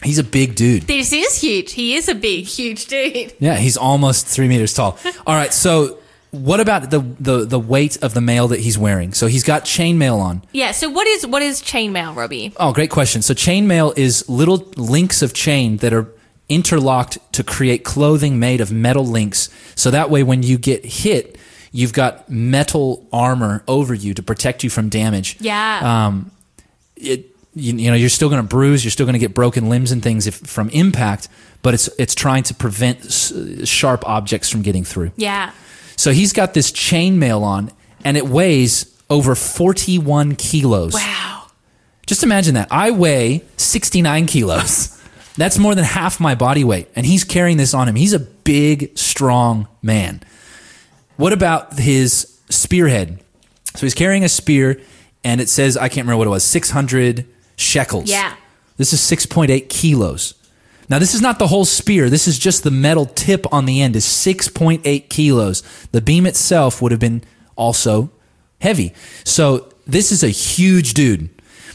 He's 0.03 0.19
a 0.19 0.25
big 0.25 0.55
dude. 0.55 0.85
This 0.85 1.13
is 1.13 1.39
huge. 1.39 1.73
He 1.73 1.97
is 1.97 2.09
a 2.09 2.15
big, 2.15 2.47
huge 2.47 2.87
dude. 2.87 3.35
Yeah, 3.39 3.57
he's 3.57 3.77
almost 3.77 4.27
three 4.27 4.49
meters 4.49 4.73
tall. 4.73 4.99
All 5.27 5.35
right, 5.35 5.53
so 5.53 5.99
what 6.35 6.61
about 6.61 6.91
the, 6.91 6.99
the 6.99 7.45
the 7.45 7.59
weight 7.59 7.97
of 8.03 8.13
the 8.15 8.21
mail 8.21 8.49
that 8.49 8.61
he's 8.61 8.77
wearing? 8.77 9.13
So 9.15 9.27
he's 9.27 9.45
got 9.45 9.65
chainmail 9.65 10.19
on. 10.19 10.43
Yeah. 10.53 10.73
So 10.73 10.89
what 10.91 11.07
is 11.07 11.27
what 11.27 11.43
is 11.43 11.63
chainmail, 11.63 12.15
Robbie? 12.17 12.53
Oh, 12.57 12.73
great 12.73 12.91
question. 12.91 13.23
So 13.23 13.35
chainmail 13.35 13.97
is 13.97 14.29
little 14.29 14.57
links 14.77 15.23
of 15.23 15.33
chain 15.33 15.79
that 15.79 15.93
are 15.93 16.07
interlocked 16.49 17.19
to 17.33 17.43
create 17.45 17.85
clothing 17.85 18.39
made 18.39 18.61
of 18.61 18.71
metal 18.71 19.07
links. 19.07 19.49
So 19.77 19.91
that 19.91 20.11
way, 20.11 20.23
when 20.23 20.43
you 20.43 20.59
get 20.59 20.85
hit, 20.85 21.39
you've 21.73 21.93
got 21.93 22.29
metal 22.29 23.07
armor 23.13 23.63
over 23.67 23.95
you 23.95 24.15
to 24.15 24.23
protect 24.23 24.63
you 24.65 24.71
from 24.71 24.89
damage. 24.89 25.37
Yeah. 25.41 26.07
Um, 26.07 26.31
it 26.97 27.31
you, 27.55 27.75
you 27.77 27.91
know 27.91 27.97
you're 27.97 28.09
still 28.09 28.29
going 28.29 28.43
to 28.43 28.49
bruise, 28.49 28.85
you're 28.85 28.91
still 28.91 29.07
going 29.07 29.15
to 29.15 29.19
get 29.21 29.35
broken 29.35 29.69
limbs 29.69 29.93
and 29.93 30.03
things 30.03 30.27
if, 30.27 30.35
from 30.37 30.69
impact, 30.71 31.29
but 31.63 31.73
it's 31.75 31.89
it's 31.99 32.15
trying 32.15 32.43
to 32.45 32.55
prevent 32.55 33.05
s- 33.07 33.33
sharp 33.69 34.07
objects 34.09 34.49
from 34.51 34.63
getting 34.63 34.85
through. 34.85 35.13
yeah. 35.17 35.53
So 35.97 36.13
he's 36.13 36.33
got 36.33 36.55
this 36.55 36.71
chainmail 36.73 37.43
on, 37.43 37.71
and 38.05 38.17
it 38.17 38.27
weighs 38.27 38.95
over 39.11 39.35
41 39.35 40.37
kilos. 40.37 40.95
Wow. 40.95 41.47
Just 42.07 42.23
imagine 42.23 42.55
that. 42.55 42.69
I 42.71 42.91
weigh 42.91 43.45
69 43.57 44.27
kilos. 44.27 44.91
That's 45.37 45.59
more 45.59 45.75
than 45.75 45.85
half 45.85 46.21
my 46.21 46.35
body 46.35 46.63
weight, 46.63 46.89
and 46.95 47.05
he's 47.05 47.25
carrying 47.25 47.57
this 47.57 47.75
on 47.75 47.89
him. 47.89 47.97
He's 47.97 48.13
a 48.13 48.21
big, 48.21 48.97
strong 48.97 49.67
man. 49.83 50.23
What 51.17 51.33
about 51.33 51.79
his 51.79 52.41
spearhead? 52.51 53.21
So 53.75 53.81
he's 53.81 53.95
carrying 53.95 54.23
a 54.23 54.29
spear, 54.29 54.81
and 55.25 55.41
it 55.41 55.49
says, 55.49 55.77
I 55.77 55.89
can't 55.89 56.07
remember 56.07 56.19
what 56.19 56.27
it 56.29 56.31
was, 56.31 56.45
600 56.45 57.27
shekels. 57.57 58.09
Yeah. 58.09 58.37
This 58.77 58.93
is 58.93 59.01
6.8 59.01 59.69
kilos. 59.69 60.35
Now, 60.89 60.99
this 60.99 61.15
is 61.15 61.21
not 61.21 61.39
the 61.39 61.47
whole 61.47 61.65
spear. 61.65 62.11
This 62.11 62.29
is 62.29 62.39
just 62.39 62.63
the 62.63 62.71
metal 62.71 63.07
tip 63.07 63.51
on 63.53 63.65
the 63.67 63.81
end 63.81 63.97
is 63.97 64.05
6.8 64.05 65.09
kilos. 65.09 65.63
The 65.93 66.01
beam 66.01 66.27
itself 66.27 66.83
would 66.83 66.93
have 66.93 67.01
been 67.01 67.23
also 67.57 68.11
heavy. 68.61 68.93
So 69.25 69.73
this 69.87 70.13
is 70.13 70.23
a 70.23 70.29
huge 70.29 70.95
dude. 70.95 71.31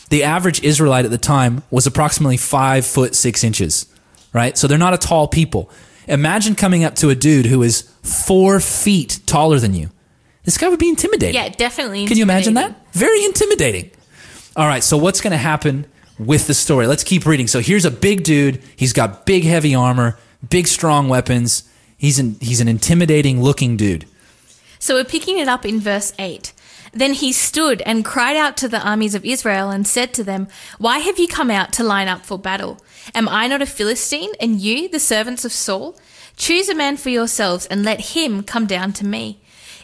The 0.10 0.24
average 0.24 0.64
Israelite 0.64 1.06
at 1.06 1.12
the 1.12 1.18
time 1.18 1.64
was 1.70 1.86
approximately 1.88 2.38
five 2.38 2.86
foot 2.86 3.16
six 3.16 3.44
inches. 3.44 3.86
right? 4.34 4.58
So 4.58 4.68
they're 4.68 4.78
not 4.78 4.94
a 4.94 4.98
tall 4.98 5.28
people. 5.28 5.70
Imagine 6.08 6.56
coming 6.56 6.84
up 6.84 6.96
to 6.96 7.10
a 7.10 7.16
dude 7.16 7.46
who 7.46 7.62
is 7.62 7.84
four 8.02 8.60
feet 8.60 9.20
taller 9.28 9.60
than 9.60 9.74
you. 9.76 9.90
This 10.44 10.58
guy 10.58 10.68
would 10.68 10.80
be 10.80 10.90
intimidating. 10.90 11.36
Yeah, 11.36 11.50
definitely. 11.50 12.08
Can 12.08 12.18
you 12.18 12.24
imagine 12.24 12.56
that? 12.56 12.76
Very 12.94 13.24
intimidating. 13.26 13.92
All 14.56 14.66
right, 14.68 14.84
so 14.84 14.98
what's 14.98 15.22
going 15.22 15.32
to 15.32 15.38
happen 15.38 15.86
with 16.20 16.48
the 16.48 16.54
story? 16.54 16.86
Let's 16.86 17.04
keep 17.04 17.26
reading. 17.26 17.48
So 17.48 17.60
here's 17.60 17.86
a 17.86 17.92
big 17.92 18.24
dude. 18.24 18.62
He's 18.76 18.94
got 18.94 19.26
big, 19.26 19.44
heavy 19.44 19.74
armor, 19.74 20.20
big, 20.48 20.68
strong 20.68 21.10
weapons. 21.10 21.64
He's 21.98 22.20
an 22.20 22.38
he's 22.40 22.62
an 22.62 22.68
intimidating 22.68 23.42
looking 23.42 23.78
dude. 23.78 24.06
So 24.78 24.96
we're 24.96 25.04
picking 25.04 25.40
it 25.40 25.48
up 25.48 25.66
in 25.66 25.80
verse 25.80 26.14
8. 26.20 26.54
Then 26.92 27.14
he 27.14 27.32
stood 27.32 27.82
and 27.82 28.06
cried 28.06 28.36
out 28.36 28.58
to 28.58 28.68
the 28.68 28.82
armies 28.82 29.14
of 29.14 29.26
Israel 29.26 29.70
and 29.70 29.86
said 29.86 30.14
to 30.14 30.24
them, 30.24 30.48
Why 30.78 31.00
have 31.00 31.20
you 31.20 31.28
come 31.28 31.52
out 31.52 31.74
to 31.74 31.84
line 31.84 32.08
up 32.08 32.26
for 32.26 32.40
battle? 32.40 32.80
Am 33.14 33.28
I 33.30 33.48
not 33.48 33.62
a 33.62 33.66
Philistine, 33.66 34.32
and 34.40 34.60
you, 34.60 34.90
the 34.90 35.00
servants 35.00 35.46
of 35.46 35.52
Saul? 35.52 35.98
Choose 36.38 36.70
a 36.70 36.76
man 36.76 36.98
for 36.98 37.10
yourselves 37.10 37.66
and 37.66 37.84
let 37.84 38.16
him 38.16 38.44
come 38.44 38.66
down 38.66 38.94
to 38.94 39.06
me. 39.06 39.40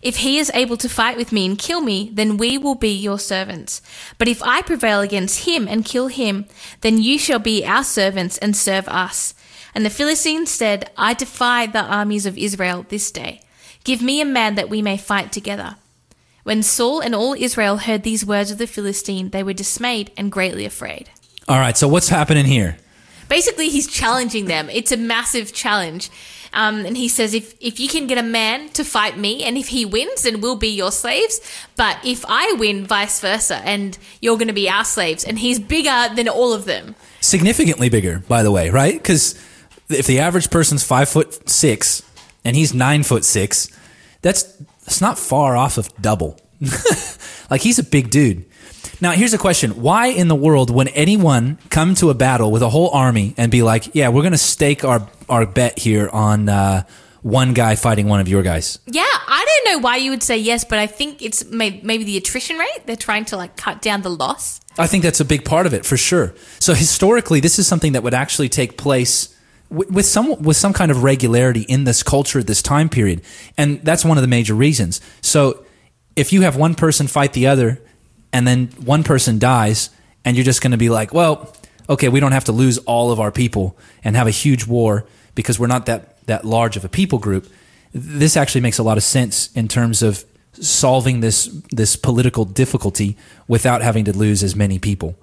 If 0.05 0.17
he 0.17 0.37
is 0.37 0.51
able 0.53 0.77
to 0.77 0.87
fight 0.87 1.17
with 1.17 1.31
me 1.31 1.47
and 1.47 1.57
kill 1.57 1.81
me, 1.81 2.11
then 2.13 2.37
we 2.37 2.59
will 2.59 2.75
be 2.75 2.93
your 2.93 3.17
servants. 3.17 3.81
But 4.19 4.27
if 4.27 4.43
I 4.43 4.61
prevail 4.61 5.01
against 5.01 5.45
him 5.45 5.67
and 5.67 5.83
kill 5.83 6.09
him, 6.09 6.45
then 6.81 7.01
you 7.01 7.17
shall 7.17 7.39
be 7.39 7.65
our 7.65 7.83
servants 7.83 8.37
and 8.37 8.55
serve 8.55 8.87
us. 8.87 9.33
And 9.73 9.83
the 9.83 9.89
Philistines 9.89 10.51
said, 10.51 10.91
I 10.95 11.15
defy 11.15 11.65
the 11.65 11.81
armies 11.81 12.27
of 12.27 12.37
Israel 12.37 12.85
this 12.87 13.09
day. 13.09 13.41
Give 13.83 14.03
me 14.03 14.21
a 14.21 14.25
man 14.25 14.53
that 14.53 14.69
we 14.69 14.83
may 14.83 14.95
fight 14.95 15.31
together. 15.31 15.77
When 16.43 16.61
Saul 16.61 16.99
and 16.99 17.15
all 17.15 17.33
Israel 17.33 17.77
heard 17.77 18.03
these 18.03 18.23
words 18.23 18.51
of 18.51 18.59
the 18.59 18.67
Philistine, 18.67 19.31
they 19.31 19.41
were 19.41 19.53
dismayed 19.53 20.11
and 20.15 20.31
greatly 20.31 20.65
afraid. 20.65 21.09
All 21.47 21.57
right, 21.57 21.75
so 21.75 21.87
what's 21.87 22.09
happening 22.09 22.45
here? 22.45 22.77
Basically, 23.27 23.69
he's 23.69 23.87
challenging 23.87 24.45
them. 24.45 24.69
It's 24.69 24.91
a 24.91 24.97
massive 24.97 25.53
challenge. 25.53 26.09
Um, 26.53 26.85
and 26.85 26.95
he 26.95 27.09
says, 27.09 27.33
if, 27.33 27.53
if 27.59 27.81
you 27.81 27.89
can 27.89 28.07
get 28.07 28.17
a 28.17 28.23
man 28.23 28.69
to 28.69 28.85
fight 28.85 29.17
me, 29.17 29.43
and 29.43 29.57
if 29.57 29.67
he 29.67 29.83
wins, 29.83 30.23
then 30.23 30.39
we'll 30.39 30.55
be 30.55 30.69
your 30.69 30.91
slaves. 30.91 31.41
But 31.75 31.97
if 32.05 32.23
I 32.27 32.53
win, 32.53 32.85
vice 32.85 33.19
versa, 33.19 33.57
and 33.57 33.97
you're 34.21 34.37
going 34.37 34.47
to 34.47 34.53
be 34.53 34.69
our 34.69 34.85
slaves. 34.85 35.25
And 35.25 35.37
he's 35.37 35.59
bigger 35.59 36.07
than 36.15 36.29
all 36.29 36.53
of 36.53 36.63
them. 36.63 36.95
Significantly 37.19 37.89
bigger, 37.89 38.19
by 38.29 38.41
the 38.41 38.51
way, 38.51 38.69
right? 38.69 38.93
Because 38.93 39.35
if 39.89 40.07
the 40.07 40.19
average 40.19 40.49
person's 40.49 40.83
five 40.83 41.09
foot 41.09 41.49
six 41.49 42.01
and 42.45 42.55
he's 42.55 42.73
nine 42.73 43.03
foot 43.03 43.25
six, 43.25 43.69
that's 44.21 44.43
that's 44.85 45.01
not 45.01 45.19
far 45.19 45.57
off 45.57 45.77
of 45.77 45.89
double. 46.01 46.39
like 47.49 47.61
he's 47.61 47.79
a 47.79 47.83
big 47.83 48.09
dude. 48.09 48.45
Now, 49.01 49.11
here's 49.11 49.33
a 49.33 49.37
question. 49.37 49.81
Why 49.81 50.07
in 50.07 50.27
the 50.27 50.35
world 50.35 50.69
would 50.69 50.89
anyone 50.93 51.57
come 51.69 51.95
to 51.95 52.09
a 52.09 52.13
battle 52.13 52.51
with 52.51 52.61
a 52.61 52.69
whole 52.69 52.89
army 52.89 53.33
and 53.37 53.51
be 53.51 53.61
like, 53.61 53.93
yeah, 53.93 54.09
we're 54.09 54.21
going 54.21 54.31
to 54.31 54.37
stake 54.37 54.83
our, 54.83 55.07
our 55.29 55.45
bet 55.45 55.79
here 55.79 56.09
on 56.09 56.49
uh, 56.49 56.83
one 57.21 57.53
guy 57.53 57.75
fighting 57.75 58.07
one 58.07 58.19
of 58.19 58.27
your 58.27 58.43
guys? 58.43 58.79
Yeah, 58.85 59.03
I 59.03 59.61
don't 59.65 59.73
know 59.73 59.79
why 59.79 59.97
you 59.97 60.11
would 60.11 60.23
say 60.23 60.37
yes, 60.37 60.63
but 60.63 60.79
I 60.79 60.87
think 60.87 61.21
it's 61.21 61.43
may- 61.45 61.81
maybe 61.83 62.03
the 62.03 62.17
attrition 62.17 62.57
rate. 62.57 62.85
They're 62.85 62.95
trying 62.95 63.25
to 63.25 63.37
like 63.37 63.57
cut 63.57 63.81
down 63.81 64.01
the 64.01 64.09
loss. 64.09 64.61
I 64.77 64.87
think 64.87 65.03
that's 65.03 65.19
a 65.19 65.25
big 65.25 65.45
part 65.45 65.65
of 65.65 65.73
it 65.73 65.85
for 65.85 65.97
sure. 65.97 66.35
So 66.59 66.73
historically, 66.73 67.39
this 67.39 67.59
is 67.59 67.67
something 67.67 67.93
that 67.93 68.03
would 68.03 68.13
actually 68.13 68.49
take 68.49 68.77
place 68.77 69.35
with, 69.69 69.89
with 69.89 70.05
some 70.05 70.41
with 70.41 70.57
some 70.57 70.73
kind 70.73 70.91
of 70.91 71.03
regularity 71.03 71.61
in 71.61 71.85
this 71.85 72.03
culture 72.03 72.39
at 72.39 72.47
this 72.47 72.61
time 72.61 72.89
period, 72.89 73.21
and 73.57 73.81
that's 73.83 74.05
one 74.05 74.17
of 74.17 74.21
the 74.21 74.27
major 74.27 74.53
reasons. 74.53 75.01
So 75.21 75.65
if 76.15 76.31
you 76.31 76.41
have 76.41 76.55
one 76.55 76.75
person 76.75 77.07
fight 77.07 77.33
the 77.33 77.47
other, 77.47 77.81
and 78.35 78.45
then 78.45 78.67
one 78.83 79.03
person 79.03 79.39
dies, 79.39 79.89
and 80.25 80.35
you're 80.35 80.43
just 80.43 80.61
going 80.61 80.71
to 80.73 80.77
be 80.77 80.89
like, 80.89 81.13
well, 81.13 81.53
okay, 81.87 82.09
we 82.09 82.19
don't 82.19 82.33
have 82.33 82.43
to 82.43 82.51
lose 82.51 82.77
all 82.79 83.09
of 83.09 83.19
our 83.21 83.31
people 83.31 83.77
and 84.03 84.17
have 84.17 84.27
a 84.27 84.31
huge 84.31 84.67
war 84.67 85.05
because 85.35 85.57
we're 85.57 85.67
not 85.67 85.85
that 85.85 86.25
that 86.27 86.43
large 86.43 86.75
of 86.75 86.83
a 86.83 86.89
people 86.89 87.17
group. 87.17 87.47
This 87.93 88.35
actually 88.35 88.59
makes 88.59 88.77
a 88.77 88.83
lot 88.83 88.97
of 88.97 89.03
sense 89.03 89.49
in 89.53 89.69
terms 89.69 90.03
of 90.03 90.25
solving 90.51 91.21
this 91.21 91.45
this 91.71 91.95
political 91.95 92.43
difficulty 92.43 93.15
without 93.47 93.81
having 93.81 94.03
to 94.03 94.11
lose 94.11 94.43
as 94.43 94.53
many 94.53 94.79
people. 94.79 95.15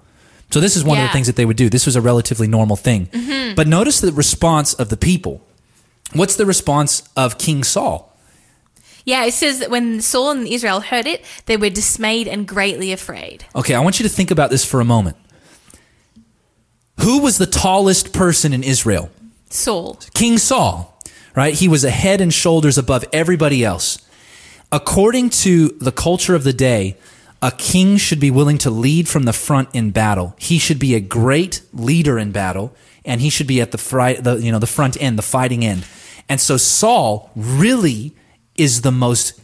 So 0.49 0.59
this 0.59 0.75
is 0.75 0.83
one 0.83 0.97
of 0.97 1.03
the 1.03 1.13
things 1.13 1.27
that 1.27 1.35
they 1.35 1.45
would 1.45 1.57
do. 1.57 1.69
This 1.69 1.85
was 1.85 1.95
a 1.95 2.01
relatively 2.01 2.47
normal 2.47 2.75
thing. 2.75 3.07
Mm-hmm. 3.07 3.53
But 3.53 3.67
notice 3.67 4.01
the 4.01 4.11
response 4.11 4.73
of 4.73 4.89
the 4.89 4.97
people. 4.97 5.39
What's 6.13 6.35
the 6.35 6.47
response 6.47 7.03
of 7.15 7.37
King 7.37 7.63
Saul? 7.63 8.12
Yeah, 9.05 9.25
it 9.25 9.33
says 9.33 9.59
that 9.59 9.69
when 9.69 10.01
Saul 10.01 10.31
and 10.31 10.47
Israel 10.47 10.79
heard 10.79 11.07
it, 11.07 11.25
they 11.45 11.57
were 11.57 11.69
dismayed 11.69 12.27
and 12.27 12.47
greatly 12.47 12.91
afraid. 12.91 13.45
Okay, 13.55 13.75
I 13.75 13.79
want 13.79 13.99
you 13.99 14.03
to 14.03 14.09
think 14.09 14.31
about 14.31 14.49
this 14.49 14.63
for 14.63 14.79
a 14.79 14.85
moment. 14.85 15.17
Who 17.01 17.19
was 17.19 17.37
the 17.37 17.45
tallest 17.45 18.13
person 18.13 18.53
in 18.53 18.63
Israel? 18.63 19.09
Saul. 19.49 19.99
King 20.13 20.37
Saul, 20.37 21.01
right? 21.35 21.53
He 21.53 21.67
was 21.67 21.83
a 21.83 21.89
head 21.89 22.21
and 22.21 22.33
shoulders 22.33 22.77
above 22.77 23.03
everybody 23.11 23.63
else. 23.63 23.99
According 24.71 25.29
to 25.31 25.69
the 25.79 25.91
culture 25.91 26.33
of 26.33 26.43
the 26.43 26.53
day, 26.53 26.97
a 27.41 27.51
king 27.51 27.97
should 27.97 28.21
be 28.21 28.31
willing 28.31 28.57
to 28.59 28.69
lead 28.69 29.09
from 29.09 29.23
the 29.23 29.33
front 29.33 29.69
in 29.73 29.91
battle. 29.91 30.33
He 30.39 30.57
should 30.57 30.79
be 30.79 30.95
a 30.95 31.01
great 31.01 31.61
leader 31.73 32.17
in 32.17 32.31
battle, 32.31 32.73
and 33.03 33.19
he 33.19 33.29
should 33.29 33.47
be 33.47 33.59
at 33.59 33.71
the, 33.71 33.77
fri- 33.77 34.15
the 34.15 34.35
you 34.35 34.51
know 34.51 34.59
the 34.59 34.65
front 34.65 34.99
end, 35.01 35.17
the 35.17 35.23
fighting 35.23 35.65
end. 35.65 35.85
And 36.29 36.39
so 36.39 36.55
Saul 36.55 37.29
really 37.35 38.15
is 38.55 38.81
the 38.81 38.91
most 38.91 39.39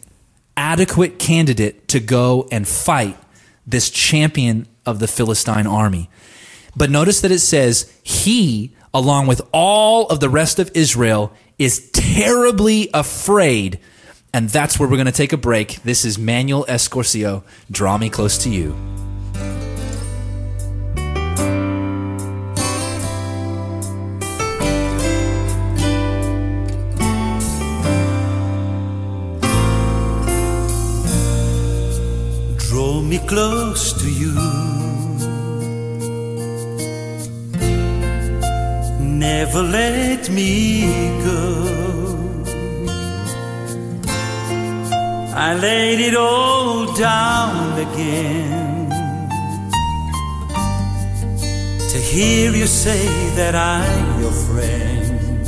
adequate 0.56 1.20
candidate 1.20 1.88
to 1.88 2.00
go 2.00 2.48
and 2.52 2.68
fight 2.68 3.18
this 3.66 3.90
champion 3.90 4.68
of 4.86 5.00
the 5.00 5.08
Philistine 5.08 5.68
army. 5.68 6.10
But 6.76 6.90
notice 6.90 7.22
that 7.22 7.32
it 7.32 7.40
says 7.40 7.92
he, 8.04 8.76
along 8.94 9.28
with 9.28 9.42
all 9.52 10.08
of 10.08 10.20
the 10.20 10.30
rest 10.30 10.60
of 10.60 10.72
Israel, 10.74 11.34
is 11.58 11.90
terribly 11.92 12.90
afraid. 12.94 13.80
And 14.34 14.50
that's 14.50 14.80
where 14.80 14.88
we're 14.88 14.98
going 14.98 15.06
to 15.08 15.12
take 15.12 15.34
a 15.34 15.38
break. 15.38 15.82
This 15.84 16.06
is 16.06 16.18
Manuel 16.20 16.66
Escorcio. 16.66 17.44
Draw 17.72 17.98
me 17.98 18.10
close 18.10 18.38
to 18.44 18.50
you. 18.50 19.09
Close 33.30 33.94
to 33.94 34.10
you. 34.10 34.34
Never 39.00 39.62
let 39.62 40.32
me 40.32 40.50
go. 41.24 41.44
I 45.48 45.54
laid 45.54 46.00
it 46.00 46.16
all 46.16 46.92
down 46.96 47.80
again 47.88 48.90
to 51.92 51.98
hear 52.12 52.52
you 52.52 52.66
say 52.66 53.06
that 53.36 53.54
I'm 53.54 54.22
your 54.24 54.36
friend. 54.48 55.46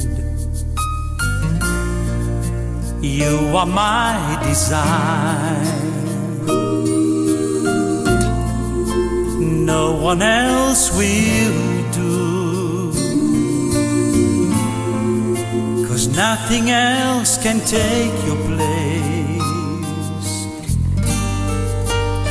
You 3.02 3.58
are 3.58 3.66
my 3.66 4.40
desire. 4.48 5.91
No 9.76 9.94
one 10.12 10.22
else 10.22 10.84
will 11.00 11.60
do. 12.02 12.14
Cause 15.88 16.06
nothing 16.26 16.66
else 16.70 17.32
can 17.46 17.58
take 17.78 18.16
your 18.28 18.40
place. 18.50 20.30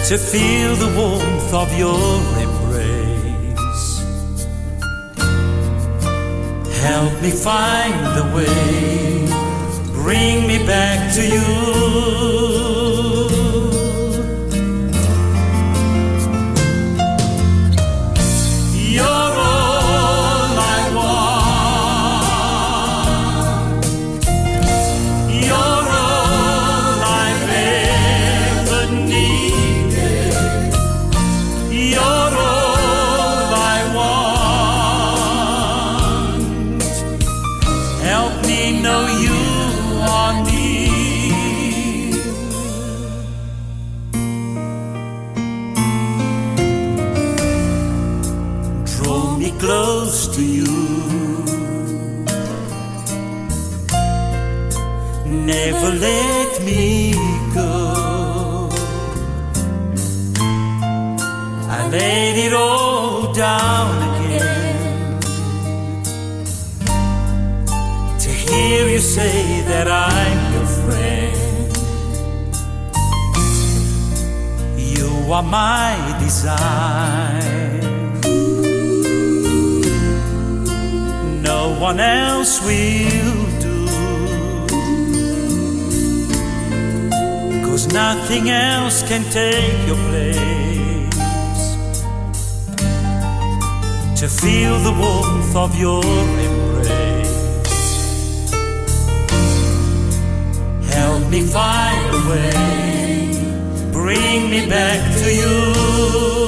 To 0.08 0.16
feel 0.32 0.70
the 0.84 0.90
warmth 1.00 1.52
of 1.62 1.68
your 1.82 2.10
embrace. 2.44 3.88
Help 6.88 7.14
me 7.24 7.30
find 7.48 8.00
a 8.24 8.26
way, 8.36 9.26
bring 10.02 10.36
me 10.50 10.58
back 10.74 10.98
to 11.16 11.22
you. 11.34 12.39
Let 56.00 56.62
me 56.62 57.12
go. 57.54 58.68
I 61.68 61.88
laid 61.92 62.36
it 62.46 62.52
all 62.54 63.32
down 63.34 63.90
again 64.08 65.20
to 68.18 68.30
hear 68.30 68.88
you 68.88 68.98
say 68.98 69.60
that 69.68 69.88
I'm 69.88 70.40
your 70.54 70.68
friend. 70.80 71.70
You 74.96 75.32
are 75.32 75.42
my 75.42 76.16
design. 76.18 77.80
No 81.42 81.76
one 81.78 82.00
else 82.00 82.60
will 82.64 83.39
Cause 87.80 87.94
nothing 87.94 88.50
else 88.50 89.02
can 89.08 89.22
take 89.32 89.86
your 89.86 89.96
place. 90.08 91.14
To 94.20 94.28
feel 94.28 94.78
the 94.80 94.92
warmth 94.92 95.56
of 95.56 95.74
your 95.80 96.04
embrace. 96.04 97.40
Help 100.92 101.30
me 101.30 101.40
find 101.40 102.14
a 102.14 102.22
way. 102.28 103.92
Bring 103.92 104.50
me 104.50 104.68
back 104.68 105.00
to 105.20 105.34
you. 105.34 106.39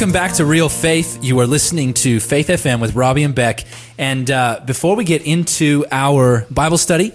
Welcome 0.00 0.14
back 0.14 0.32
to 0.36 0.46
Real 0.46 0.70
Faith. 0.70 1.22
You 1.22 1.38
are 1.40 1.46
listening 1.46 1.92
to 1.92 2.20
Faith 2.20 2.48
FM 2.48 2.80
with 2.80 2.94
Robbie 2.94 3.22
and 3.22 3.34
Beck. 3.34 3.64
And 3.98 4.30
uh, 4.30 4.62
before 4.64 4.96
we 4.96 5.04
get 5.04 5.26
into 5.26 5.84
our 5.92 6.46
Bible 6.50 6.78
study, 6.78 7.12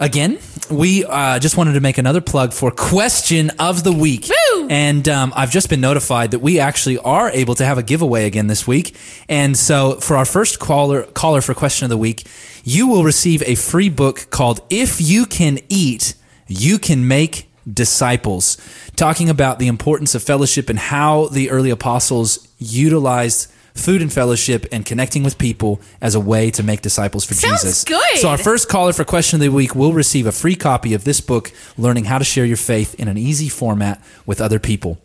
again, 0.00 0.38
we 0.70 1.04
uh, 1.04 1.38
just 1.38 1.58
wanted 1.58 1.74
to 1.74 1.80
make 1.80 1.98
another 1.98 2.22
plug 2.22 2.54
for 2.54 2.70
Question 2.70 3.50
of 3.58 3.84
the 3.84 3.92
Week. 3.92 4.26
Woo! 4.26 4.68
And 4.70 5.06
um, 5.06 5.34
I've 5.36 5.50
just 5.50 5.68
been 5.68 5.82
notified 5.82 6.30
that 6.30 6.38
we 6.38 6.58
actually 6.58 6.96
are 6.96 7.28
able 7.28 7.54
to 7.56 7.66
have 7.66 7.76
a 7.76 7.82
giveaway 7.82 8.24
again 8.24 8.46
this 8.46 8.66
week. 8.66 8.96
And 9.28 9.54
so 9.54 9.96
for 10.00 10.16
our 10.16 10.24
first 10.24 10.58
caller, 10.58 11.02
caller 11.02 11.42
for 11.42 11.52
Question 11.52 11.84
of 11.84 11.90
the 11.90 11.98
Week, 11.98 12.26
you 12.64 12.88
will 12.88 13.04
receive 13.04 13.42
a 13.42 13.54
free 13.54 13.90
book 13.90 14.28
called 14.30 14.62
If 14.70 14.98
You 14.98 15.26
Can 15.26 15.58
Eat, 15.68 16.14
You 16.46 16.78
Can 16.78 17.06
Make 17.06 17.47
disciples, 17.72 18.56
talking 18.96 19.28
about 19.28 19.58
the 19.58 19.66
importance 19.66 20.14
of 20.14 20.22
fellowship 20.22 20.68
and 20.68 20.78
how 20.78 21.28
the 21.28 21.50
early 21.50 21.70
apostles 21.70 22.48
utilized 22.58 23.50
food 23.74 24.02
and 24.02 24.12
fellowship 24.12 24.66
and 24.72 24.84
connecting 24.84 25.22
with 25.22 25.38
people 25.38 25.80
as 26.00 26.14
a 26.14 26.20
way 26.20 26.50
to 26.50 26.62
make 26.62 26.82
disciples 26.82 27.24
for 27.24 27.34
Sounds 27.34 27.62
Jesus. 27.62 27.84
good. 27.84 28.18
So 28.18 28.28
our 28.28 28.38
first 28.38 28.68
caller 28.68 28.92
for 28.92 29.04
question 29.04 29.36
of 29.36 29.40
the 29.40 29.50
week 29.50 29.74
will 29.74 29.92
receive 29.92 30.26
a 30.26 30.32
free 30.32 30.56
copy 30.56 30.94
of 30.94 31.04
this 31.04 31.20
book, 31.20 31.52
Learning 31.76 32.04
How 32.04 32.18
to 32.18 32.24
Share 32.24 32.44
Your 32.44 32.56
Faith 32.56 32.94
in 32.96 33.08
an 33.08 33.16
Easy 33.16 33.48
Format 33.48 34.02
with 34.26 34.40
Other 34.40 34.58
People. 34.58 34.98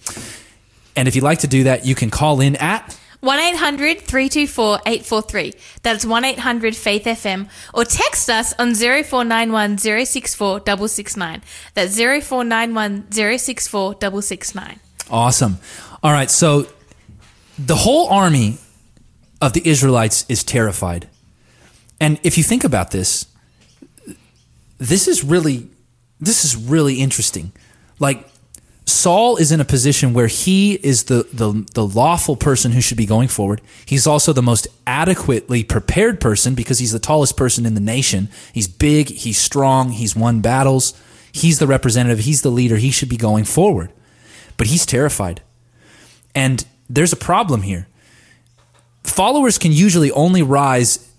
And 0.96 1.08
if 1.08 1.16
you'd 1.16 1.24
like 1.24 1.40
to 1.40 1.48
do 1.48 1.64
that, 1.66 1.86
you 1.86 1.96
can 1.96 2.10
call 2.10 2.40
in 2.42 2.56
at 2.56 2.98
1 3.24 3.40
800 3.40 4.02
324 4.02 4.80
843. 4.86 5.54
That's 5.82 6.06
1 6.06 6.26
800 6.26 6.76
Faith 6.76 7.06
FM. 7.06 7.48
Or 7.74 7.86
text 7.86 8.30
us 8.30 8.54
on 8.60 8.76
0491 8.76 9.78
064 9.78 10.60
669. 10.66 11.42
That's 11.74 11.96
0491 11.96 13.10
064 13.14 13.94
669. 14.02 14.80
Awesome. 15.10 15.60
All 16.04 16.12
right, 16.12 16.30
so 16.30 16.68
the 17.58 17.78
whole 17.78 18.10
army 18.10 18.58
of 19.42 19.54
the 19.54 19.66
Israelites 19.66 20.26
is 20.28 20.44
terrified. 20.44 21.08
And 22.02 22.20
if 22.24 22.38
you 22.38 22.44
think 22.44 22.66
about 22.66 22.92
this, 22.92 23.26
this 24.80 25.08
is 25.08 25.24
really 25.24 25.70
this 26.20 26.44
is 26.44 26.58
really 26.58 26.96
interesting. 26.96 27.54
Like 28.00 28.28
Saul 28.86 29.38
is 29.38 29.52
in 29.52 29.62
a 29.62 29.66
position 29.66 30.14
where 30.14 30.28
he 30.28 30.74
is 30.74 31.06
the, 31.06 31.28
the 31.32 31.66
the 31.74 31.86
lawful 31.86 32.36
person 32.36 32.74
who 32.74 32.82
should 32.82 32.98
be 32.98 33.06
going 33.06 33.30
forward. 33.30 33.62
He's 33.86 34.06
also 34.06 34.34
the 34.34 34.42
most 34.42 34.68
adequately 34.86 35.64
prepared 35.64 36.20
person 36.20 36.54
because 36.54 36.80
he's 36.80 36.92
the 36.92 37.00
tallest 37.00 37.38
person 37.38 37.66
in 37.66 37.76
the 37.76 37.82
nation. 37.82 38.30
He's 38.54 38.68
big, 38.68 39.10
he's 39.10 39.38
strong, 39.38 39.92
he's 39.92 40.16
won 40.16 40.42
battles. 40.42 40.94
He's 41.32 41.60
the 41.60 41.68
representative, 41.68 42.20
he's 42.20 42.44
the 42.44 42.52
leader, 42.52 42.78
he 42.78 42.92
should 42.92 43.10
be 43.10 43.18
going 43.18 43.46
forward. 43.46 43.92
But 44.56 44.68
he's 44.68 44.86
terrified. 44.86 45.42
And 46.36 46.64
there's 46.88 47.14
a 47.14 47.18
problem 47.18 47.64
here. 47.64 47.88
Followers 49.04 49.58
can 49.58 49.72
usually 49.72 50.12
only 50.12 50.44
rise, 50.44 51.12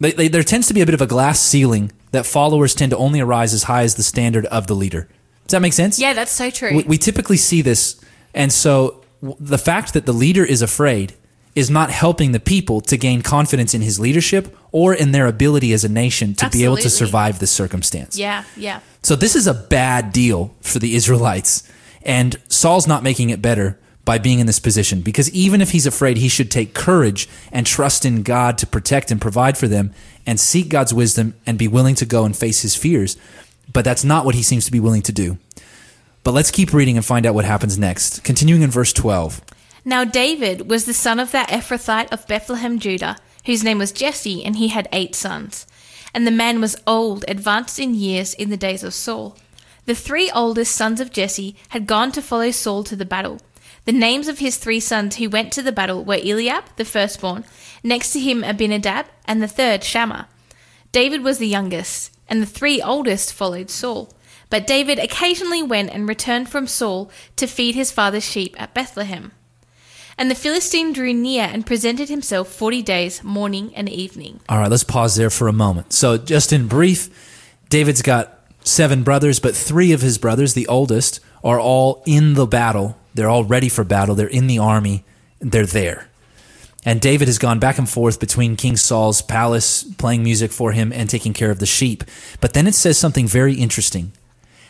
they, 0.00 0.12
they, 0.12 0.28
there 0.28 0.42
tends 0.42 0.66
to 0.68 0.74
be 0.74 0.80
a 0.80 0.86
bit 0.86 0.94
of 0.94 1.00
a 1.00 1.06
glass 1.06 1.40
ceiling 1.40 1.92
that 2.10 2.26
followers 2.26 2.74
tend 2.74 2.90
to 2.90 2.96
only 2.96 3.22
rise 3.22 3.54
as 3.54 3.64
high 3.64 3.82
as 3.82 3.94
the 3.94 4.02
standard 4.02 4.46
of 4.46 4.66
the 4.66 4.74
leader. 4.74 5.08
Does 5.46 5.52
that 5.52 5.62
make 5.62 5.72
sense? 5.72 5.98
Yeah, 5.98 6.12
that's 6.12 6.32
so 6.32 6.50
true. 6.50 6.76
We, 6.76 6.82
we 6.84 6.98
typically 6.98 7.36
see 7.36 7.62
this. 7.62 8.00
And 8.34 8.52
so 8.52 9.02
w- 9.22 9.36
the 9.40 9.58
fact 9.58 9.92
that 9.94 10.06
the 10.06 10.12
leader 10.12 10.44
is 10.44 10.60
afraid 10.62 11.14
is 11.54 11.70
not 11.70 11.90
helping 11.90 12.32
the 12.32 12.40
people 12.40 12.80
to 12.82 12.96
gain 12.98 13.22
confidence 13.22 13.72
in 13.72 13.80
his 13.80 13.98
leadership 13.98 14.54
or 14.72 14.92
in 14.92 15.12
their 15.12 15.26
ability 15.26 15.72
as 15.72 15.84
a 15.84 15.88
nation 15.88 16.34
to 16.34 16.50
be 16.50 16.64
able 16.64 16.76
to 16.76 16.90
survive 16.90 17.38
this 17.38 17.50
circumstance. 17.50 18.18
yeah, 18.18 18.44
yeah. 18.56 18.80
So 19.02 19.16
this 19.16 19.34
is 19.36 19.46
a 19.46 19.54
bad 19.54 20.12
deal 20.12 20.54
for 20.60 20.78
the 20.80 20.94
Israelites. 20.94 21.62
And 22.02 22.36
Saul's 22.48 22.86
not 22.86 23.02
making 23.02 23.30
it 23.30 23.40
better 23.40 23.78
by 24.04 24.18
being 24.18 24.38
in 24.38 24.46
this 24.46 24.58
position 24.60 25.00
because 25.00 25.30
even 25.32 25.60
if 25.60 25.70
he's 25.70 25.86
afraid, 25.86 26.18
he 26.18 26.28
should 26.28 26.50
take 26.50 26.74
courage 26.74 27.28
and 27.50 27.66
trust 27.66 28.04
in 28.04 28.22
God 28.22 28.58
to 28.58 28.66
protect 28.66 29.10
and 29.10 29.20
provide 29.20 29.56
for 29.56 29.66
them 29.66 29.92
and 30.26 30.38
seek 30.38 30.68
God's 30.68 30.92
wisdom 30.92 31.34
and 31.46 31.56
be 31.58 31.66
willing 31.68 31.94
to 31.96 32.04
go 32.04 32.24
and 32.24 32.36
face 32.36 32.62
his 32.62 32.76
fears. 32.76 33.16
But 33.76 33.84
that's 33.84 34.04
not 34.04 34.24
what 34.24 34.34
he 34.34 34.42
seems 34.42 34.64
to 34.64 34.72
be 34.72 34.80
willing 34.80 35.02
to 35.02 35.12
do. 35.12 35.36
But 36.24 36.32
let's 36.32 36.50
keep 36.50 36.72
reading 36.72 36.96
and 36.96 37.04
find 37.04 37.26
out 37.26 37.34
what 37.34 37.44
happens 37.44 37.78
next. 37.78 38.24
Continuing 38.24 38.62
in 38.62 38.70
verse 38.70 38.90
12. 38.90 39.42
Now 39.84 40.02
David 40.02 40.70
was 40.70 40.86
the 40.86 40.94
son 40.94 41.20
of 41.20 41.30
that 41.32 41.50
Ephrathite 41.50 42.10
of 42.10 42.26
Bethlehem, 42.26 42.78
Judah, 42.78 43.18
whose 43.44 43.62
name 43.62 43.76
was 43.76 43.92
Jesse, 43.92 44.42
and 44.42 44.56
he 44.56 44.68
had 44.68 44.88
eight 44.92 45.14
sons. 45.14 45.66
And 46.14 46.26
the 46.26 46.30
man 46.30 46.58
was 46.62 46.82
old, 46.86 47.26
advanced 47.28 47.78
in 47.78 47.94
years 47.94 48.32
in 48.32 48.48
the 48.48 48.56
days 48.56 48.82
of 48.82 48.94
Saul. 48.94 49.36
The 49.84 49.94
three 49.94 50.30
oldest 50.30 50.74
sons 50.74 50.98
of 50.98 51.12
Jesse 51.12 51.54
had 51.68 51.86
gone 51.86 52.12
to 52.12 52.22
follow 52.22 52.52
Saul 52.52 52.82
to 52.84 52.96
the 52.96 53.04
battle. 53.04 53.42
The 53.84 53.92
names 53.92 54.26
of 54.26 54.38
his 54.38 54.56
three 54.56 54.80
sons 54.80 55.16
who 55.16 55.28
went 55.28 55.52
to 55.52 55.60
the 55.60 55.70
battle 55.70 56.02
were 56.02 56.14
Eliab, 56.14 56.64
the 56.76 56.86
firstborn, 56.86 57.44
next 57.84 58.14
to 58.14 58.20
him 58.20 58.42
Abinadab, 58.42 59.04
and 59.26 59.42
the 59.42 59.46
third 59.46 59.84
Shammah. 59.84 60.28
David 60.92 61.22
was 61.22 61.36
the 61.36 61.46
youngest, 61.46 62.15
and 62.28 62.42
the 62.42 62.46
three 62.46 62.80
oldest 62.80 63.32
followed 63.32 63.70
Saul. 63.70 64.10
But 64.48 64.66
David 64.66 64.98
occasionally 64.98 65.62
went 65.62 65.90
and 65.90 66.08
returned 66.08 66.48
from 66.48 66.66
Saul 66.66 67.10
to 67.36 67.46
feed 67.46 67.74
his 67.74 67.90
father's 67.90 68.24
sheep 68.24 68.54
at 68.60 68.74
Bethlehem. 68.74 69.32
And 70.18 70.30
the 70.30 70.34
Philistine 70.34 70.92
drew 70.92 71.12
near 71.12 71.44
and 71.44 71.66
presented 71.66 72.08
himself 72.08 72.48
forty 72.48 72.80
days, 72.80 73.22
morning 73.22 73.74
and 73.74 73.88
evening. 73.88 74.40
All 74.48 74.58
right, 74.58 74.70
let's 74.70 74.84
pause 74.84 75.16
there 75.16 75.30
for 75.30 75.48
a 75.48 75.52
moment. 75.52 75.92
So, 75.92 76.16
just 76.16 76.52
in 76.52 76.68
brief, 76.68 77.10
David's 77.68 78.02
got 78.02 78.40
seven 78.62 79.02
brothers, 79.02 79.40
but 79.40 79.54
three 79.54 79.92
of 79.92 80.00
his 80.00 80.16
brothers, 80.16 80.54
the 80.54 80.68
oldest, 80.68 81.20
are 81.44 81.60
all 81.60 82.02
in 82.06 82.34
the 82.34 82.46
battle. 82.46 82.96
They're 83.14 83.28
all 83.28 83.44
ready 83.44 83.68
for 83.68 83.84
battle. 83.84 84.14
They're 84.14 84.26
in 84.26 84.46
the 84.46 84.58
army. 84.58 85.04
They're 85.38 85.66
there. 85.66 86.08
And 86.86 87.00
David 87.00 87.28
has 87.28 87.38
gone 87.38 87.58
back 87.58 87.76
and 87.78 87.88
forth 87.88 88.18
between 88.18 88.56
King 88.56 88.76
Saul's 88.76 89.20
palace, 89.20 89.82
playing 89.82 90.22
music 90.22 90.52
for 90.52 90.72
him 90.72 90.92
and 90.92 91.10
taking 91.10 91.34
care 91.34 91.50
of 91.50 91.58
the 91.58 91.66
sheep. 91.66 92.04
But 92.40 92.54
then 92.54 92.66
it 92.66 92.74
says 92.74 92.96
something 92.96 93.26
very 93.26 93.54
interesting. 93.54 94.12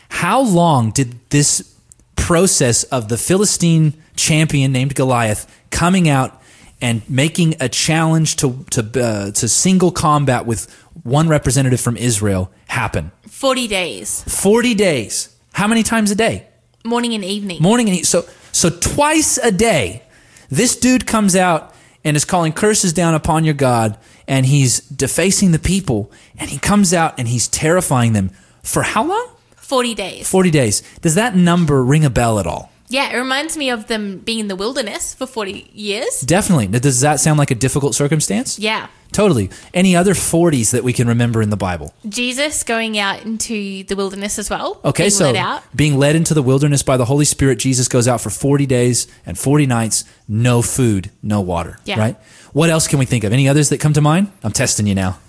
How 0.09 0.41
long 0.41 0.91
did 0.91 1.17
this 1.29 1.75
process 2.15 2.83
of 2.85 3.07
the 3.07 3.17
Philistine 3.17 3.93
champion 4.17 4.73
named 4.73 4.95
Goliath 4.95 5.45
coming 5.69 6.09
out 6.09 6.41
and 6.81 7.07
making 7.09 7.55
a 7.59 7.69
challenge 7.69 8.35
to 8.37 8.65
to 8.71 8.81
uh, 9.01 9.31
to 9.31 9.47
single 9.47 9.91
combat 9.91 10.45
with 10.45 10.69
one 11.03 11.27
representative 11.27 11.79
from 11.79 11.97
Israel 11.97 12.51
happen. 12.67 13.11
40 13.27 13.67
days, 13.67 14.23
40 14.23 14.73
days. 14.75 15.35
How 15.53 15.67
many 15.67 15.83
times 15.83 16.11
a 16.11 16.15
day? 16.15 16.47
morning 16.83 17.13
and 17.13 17.23
evening. 17.23 17.61
Morning 17.61 17.89
and 17.89 17.99
e- 17.99 18.03
so 18.03 18.25
so 18.51 18.69
twice 18.69 19.37
a 19.37 19.51
day. 19.51 20.03
This 20.49 20.75
dude 20.75 21.05
comes 21.05 21.35
out 21.35 21.73
and 22.07 22.15
is 22.15 22.23
calling 22.23 22.53
curses 22.53 22.93
down 22.93 23.13
upon 23.13 23.43
your 23.43 23.53
God 23.53 23.97
and 24.29 24.45
he's 24.45 24.79
defacing 24.79 25.51
the 25.51 25.59
people 25.59 26.09
and 26.37 26.49
he 26.49 26.57
comes 26.57 26.93
out 26.93 27.13
and 27.19 27.27
he's 27.27 27.49
terrifying 27.49 28.13
them 28.13 28.31
for 28.63 28.83
how 28.83 29.03
long? 29.03 29.27
40 29.57 29.93
days. 29.93 30.29
40 30.29 30.49
days. 30.49 30.83
Does 31.01 31.15
that 31.15 31.35
number 31.35 31.83
ring 31.83 32.05
a 32.05 32.09
bell 32.09 32.39
at 32.39 32.47
all? 32.47 32.71
Yeah, 32.89 33.11
it 33.13 33.17
reminds 33.17 33.57
me 33.57 33.69
of 33.69 33.87
them 33.87 34.19
being 34.19 34.39
in 34.39 34.47
the 34.47 34.55
wilderness 34.55 35.13
for 35.13 35.27
40 35.27 35.69
years. 35.73 36.21
Definitely. 36.21 36.67
Now, 36.67 36.79
Does 36.79 37.01
that 37.01 37.19
sound 37.19 37.37
like 37.37 37.51
a 37.51 37.55
difficult 37.55 37.95
circumstance? 37.95 38.57
Yeah. 38.57 38.87
Totally. 39.11 39.49
Any 39.73 39.95
other 39.95 40.13
40s 40.13 40.71
that 40.71 40.83
we 40.83 40.93
can 40.93 41.07
remember 41.07 41.41
in 41.41 41.49
the 41.49 41.57
Bible? 41.57 41.93
Jesus 42.07 42.63
going 42.63 42.97
out 42.97 43.23
into 43.23 43.83
the 43.83 43.95
wilderness 43.95 44.37
as 44.37 44.49
well. 44.49 44.79
Okay, 44.85 45.03
being 45.03 45.11
so 45.11 45.59
being 45.75 45.97
led 45.97 46.15
into 46.15 46.33
the 46.33 46.41
wilderness 46.41 46.83
by 46.83 46.97
the 46.97 47.05
Holy 47.05 47.25
Spirit, 47.25 47.57
Jesus 47.57 47.87
goes 47.87 48.07
out 48.07 48.21
for 48.21 48.29
40 48.29 48.65
days 48.65 49.07
and 49.25 49.37
40 49.37 49.65
nights, 49.65 50.03
no 50.27 50.61
food, 50.61 51.11
no 51.21 51.41
water. 51.41 51.79
Yeah. 51.85 51.99
Right? 51.99 52.17
What 52.53 52.69
else 52.69 52.87
can 52.87 52.99
we 52.99 53.05
think 53.05 53.23
of? 53.23 53.33
Any 53.33 53.47
others 53.47 53.69
that 53.69 53.79
come 53.79 53.93
to 53.93 54.01
mind? 54.01 54.31
I'm 54.43 54.51
testing 54.51 54.87
you 54.87 54.95
now. 54.95 55.19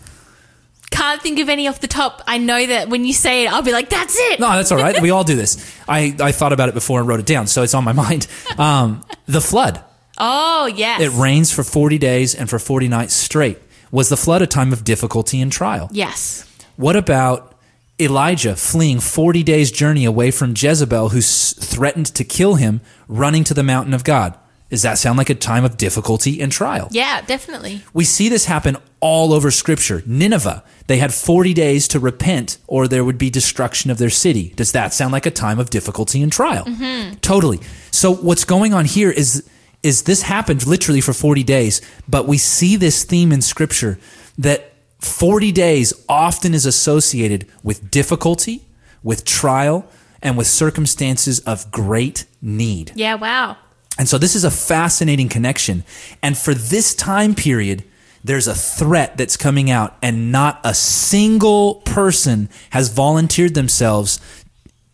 Can't 0.91 1.20
think 1.22 1.39
of 1.39 1.49
any 1.49 1.68
off 1.68 1.80
the 1.80 1.86
top. 1.86 2.22
I 2.26 2.39
know 2.39 2.64
that 2.66 2.89
when 2.89 3.05
you 3.05 3.12
say 3.12 3.45
it, 3.45 3.53
I'll 3.53 3.62
be 3.62 3.72
like, 3.72 3.89
that's 3.91 4.16
it. 4.18 4.41
No, 4.41 4.51
that's 4.53 4.72
all 4.72 4.78
right. 4.78 5.01
we 5.01 5.11
all 5.11 5.22
do 5.24 5.36
this. 5.36 5.57
I, 5.89 6.16
I 6.20 6.32
thought 6.32 6.53
about 6.53 6.68
it 6.68 6.74
before 6.74 6.99
and 7.01 7.09
wrote 7.09 7.20
it 7.20 7.26
down, 7.26 7.47
so 7.47 7.62
it's 7.62 7.74
on 7.74 7.84
my 7.84 7.93
mind. 7.93 8.26
Um, 8.59 9.03
the 9.26 9.41
flood. 9.41 9.84
Oh, 10.18 10.66
yes. 10.66 11.01
It 11.01 11.11
rains 11.11 11.53
for 11.53 11.62
40 11.62 11.97
days 11.99 12.34
and 12.34 12.51
for 12.51 12.59
40 12.59 12.89
nights 12.89 13.14
straight. 13.14 13.59
Was 13.93 14.09
the 14.09 14.16
flood 14.16 14.43
a 14.43 14.47
time 14.49 14.72
of 14.72 14.82
difficulty 14.82 15.41
and 15.41 15.53
trial? 15.53 15.89
yes. 15.93 16.45
What 16.76 16.97
about 16.97 17.55
Elijah 18.01 18.55
fleeing 18.57 18.99
40 19.01 19.43
days' 19.43 19.70
journey 19.70 20.05
away 20.05 20.30
from 20.30 20.55
Jezebel, 20.57 21.11
who 21.11 21.18
s- 21.18 21.53
threatened 21.55 22.07
to 22.14 22.24
kill 22.24 22.55
him, 22.57 22.80
running 23.09 23.45
to 23.45 23.55
the 23.55 23.62
mountain 23.62 23.95
of 23.95 24.03
God? 24.05 24.36
Does 24.71 24.83
that 24.83 24.99
sound 24.99 25.16
like 25.16 25.31
a 25.31 25.35
time 25.35 25.64
of 25.64 25.77
difficulty 25.77 26.41
and 26.41 26.53
trial? 26.53 26.89
Yeah, 26.91 27.23
definitely. 27.23 27.83
We 27.95 28.05
see 28.05 28.29
this 28.29 28.45
happen 28.45 28.77
all 29.01 29.33
over 29.33 29.51
Scripture. 29.51 30.03
Nineveh, 30.05 30.62
they 30.89 30.99
had 30.99 31.14
40 31.14 31.55
days 31.55 31.89
to 31.89 31.99
repent, 31.99 32.59
or 32.66 32.87
there 32.87 33.05
would 33.05 33.16
be 33.16 33.31
destruction 33.31 33.91
of 33.91 33.99
their 33.99 34.11
city. 34.11 34.53
Does 34.57 34.73
that 34.73 34.93
sound 34.93 35.12
like 35.12 35.25
a 35.25 35.31
time 35.31 35.59
of 35.59 35.71
difficulty 35.71 36.23
and 36.23 36.31
trial? 36.31 36.64
Mm-hmm. 36.64 37.14
Totally. 37.16 37.61
So 37.91 38.14
what's 38.14 38.45
going 38.45 38.75
on 38.75 38.85
here 38.85 39.11
is 39.11 39.49
is 39.83 40.03
this 40.03 40.23
happened 40.23 40.66
literally 40.66 41.01
for 41.01 41.12
40 41.12 41.45
days, 41.45 41.81
but 42.09 42.27
we 42.27 42.37
see 42.37 42.75
this 42.75 43.05
theme 43.05 43.31
in 43.31 43.41
Scripture 43.41 43.99
that 44.37 44.73
40 44.99 45.53
days 45.53 45.93
often 46.09 46.53
is 46.53 46.66
associated 46.66 47.47
with 47.62 47.89
difficulty, 47.89 48.66
with 49.05 49.25
trial, 49.25 49.87
and 50.21 50.37
with 50.37 50.49
circumstances 50.49 51.39
of 51.41 51.71
great 51.71 52.27
need. 52.43 52.93
Yeah, 52.97 53.14
wow. 53.14 53.57
And 53.99 54.09
so 54.09 54.16
this 54.16 54.36
is 54.36 54.44
a 54.44 54.51
fascinating 54.51 55.28
connection. 55.28 55.84
And 56.22 56.38
for 56.38 56.55
this 56.55 56.94
time 56.94 57.34
period, 57.34 57.84
there's 58.22 58.46
a 58.46 58.55
threat 58.55 59.16
that's 59.16 59.36
coming 59.36 59.70
out, 59.70 59.96
and 60.03 60.32
not 60.32 60.61
a 60.64 60.74
single 60.74 61.76
person 61.76 62.49
has 62.70 62.88
volunteered 62.88 63.55
themselves 63.55 64.20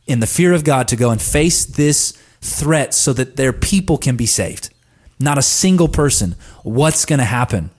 in 0.07 0.21
the 0.21 0.27
fear 0.27 0.53
of 0.53 0.65
God 0.65 0.89
to 0.89 0.97
go 0.97 1.11
and 1.11 1.21
face 1.21 1.65
this 1.65 2.13
threat 2.41 2.93
so 2.93 3.13
that 3.15 3.37
their 3.37 3.53
people 3.53 3.97
can 3.99 4.17
be 4.17 4.27
saved. 4.27 4.71
Not 5.19 5.39
a 5.39 5.43
single 5.43 5.89
person. 5.89 6.35
What's 6.63 7.05
going 7.05 7.21
to 7.21 7.25
happen? 7.25 7.71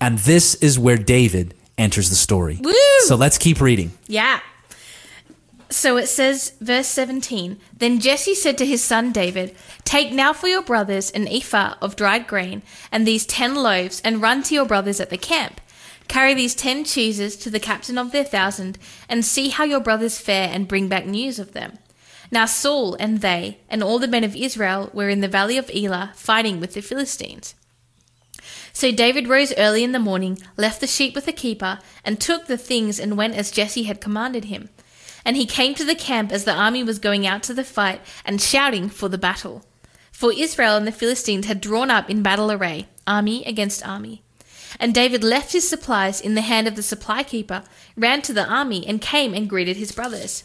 And 0.00 0.18
this 0.18 0.54
is 0.56 0.78
where 0.78 0.98
David 0.98 1.54
enters 1.78 2.10
the 2.10 2.16
story. 2.16 2.58
Woo! 2.62 2.72
So 3.00 3.16
let's 3.16 3.38
keep 3.38 3.60
reading. 3.60 3.92
Yeah. 4.06 4.40
So 5.70 5.96
it 5.96 6.08
says, 6.08 6.54
verse 6.60 6.88
17 6.88 7.58
Then 7.76 8.00
Jesse 8.00 8.34
said 8.34 8.58
to 8.58 8.66
his 8.66 8.82
son 8.82 9.12
David, 9.12 9.54
Take 9.84 10.12
now 10.12 10.32
for 10.32 10.48
your 10.48 10.62
brothers 10.62 11.10
an 11.12 11.28
ephah 11.28 11.76
of 11.80 11.94
dried 11.94 12.26
grain 12.26 12.62
and 12.90 13.06
these 13.06 13.24
ten 13.24 13.54
loaves, 13.54 14.00
and 14.04 14.20
run 14.20 14.42
to 14.44 14.54
your 14.54 14.66
brothers 14.66 15.00
at 15.00 15.10
the 15.10 15.16
camp. 15.16 15.60
Carry 16.08 16.34
these 16.34 16.56
ten 16.56 16.84
cheeses 16.84 17.36
to 17.36 17.50
the 17.50 17.60
captain 17.60 17.96
of 17.96 18.10
their 18.10 18.24
thousand, 18.24 18.78
and 19.08 19.24
see 19.24 19.50
how 19.50 19.62
your 19.62 19.78
brothers 19.78 20.18
fare, 20.18 20.50
and 20.52 20.66
bring 20.66 20.88
back 20.88 21.06
news 21.06 21.38
of 21.38 21.52
them. 21.52 21.78
Now 22.32 22.46
Saul 22.46 22.96
and 22.98 23.20
they, 23.20 23.58
and 23.68 23.82
all 23.82 24.00
the 24.00 24.08
men 24.08 24.24
of 24.24 24.34
Israel, 24.34 24.90
were 24.92 25.08
in 25.08 25.20
the 25.20 25.28
valley 25.28 25.56
of 25.56 25.70
Elah, 25.72 26.12
fighting 26.16 26.58
with 26.58 26.74
the 26.74 26.82
Philistines. 26.82 27.54
So 28.72 28.90
David 28.90 29.28
rose 29.28 29.52
early 29.56 29.84
in 29.84 29.92
the 29.92 29.98
morning, 30.00 30.38
left 30.56 30.80
the 30.80 30.86
sheep 30.88 31.14
with 31.14 31.26
the 31.26 31.32
keeper, 31.32 31.78
and 32.04 32.20
took 32.20 32.46
the 32.46 32.58
things 32.58 32.98
and 32.98 33.16
went 33.16 33.34
as 33.34 33.52
Jesse 33.52 33.84
had 33.84 34.00
commanded 34.00 34.46
him. 34.46 34.68
And 35.24 35.36
he 35.36 35.46
came 35.46 35.74
to 35.74 35.84
the 35.84 35.94
camp 35.94 36.32
as 36.32 36.44
the 36.44 36.54
army 36.54 36.82
was 36.82 36.98
going 36.98 37.26
out 37.26 37.42
to 37.44 37.54
the 37.54 37.64
fight 37.64 38.00
and 38.24 38.40
shouting 38.40 38.88
for 38.88 39.08
the 39.08 39.18
battle. 39.18 39.64
For 40.12 40.32
Israel 40.32 40.76
and 40.76 40.86
the 40.86 40.92
Philistines 40.92 41.46
had 41.46 41.60
drawn 41.60 41.90
up 41.90 42.10
in 42.10 42.22
battle 42.22 42.52
array, 42.52 42.88
army 43.06 43.44
against 43.44 43.86
army. 43.86 44.22
And 44.78 44.94
David 44.94 45.24
left 45.24 45.52
his 45.52 45.68
supplies 45.68 46.20
in 46.20 46.34
the 46.34 46.42
hand 46.42 46.68
of 46.68 46.76
the 46.76 46.82
supply 46.82 47.22
keeper, 47.22 47.64
ran 47.96 48.22
to 48.22 48.32
the 48.32 48.46
army, 48.46 48.86
and 48.86 49.00
came 49.00 49.34
and 49.34 49.48
greeted 49.48 49.76
his 49.76 49.92
brothers. 49.92 50.44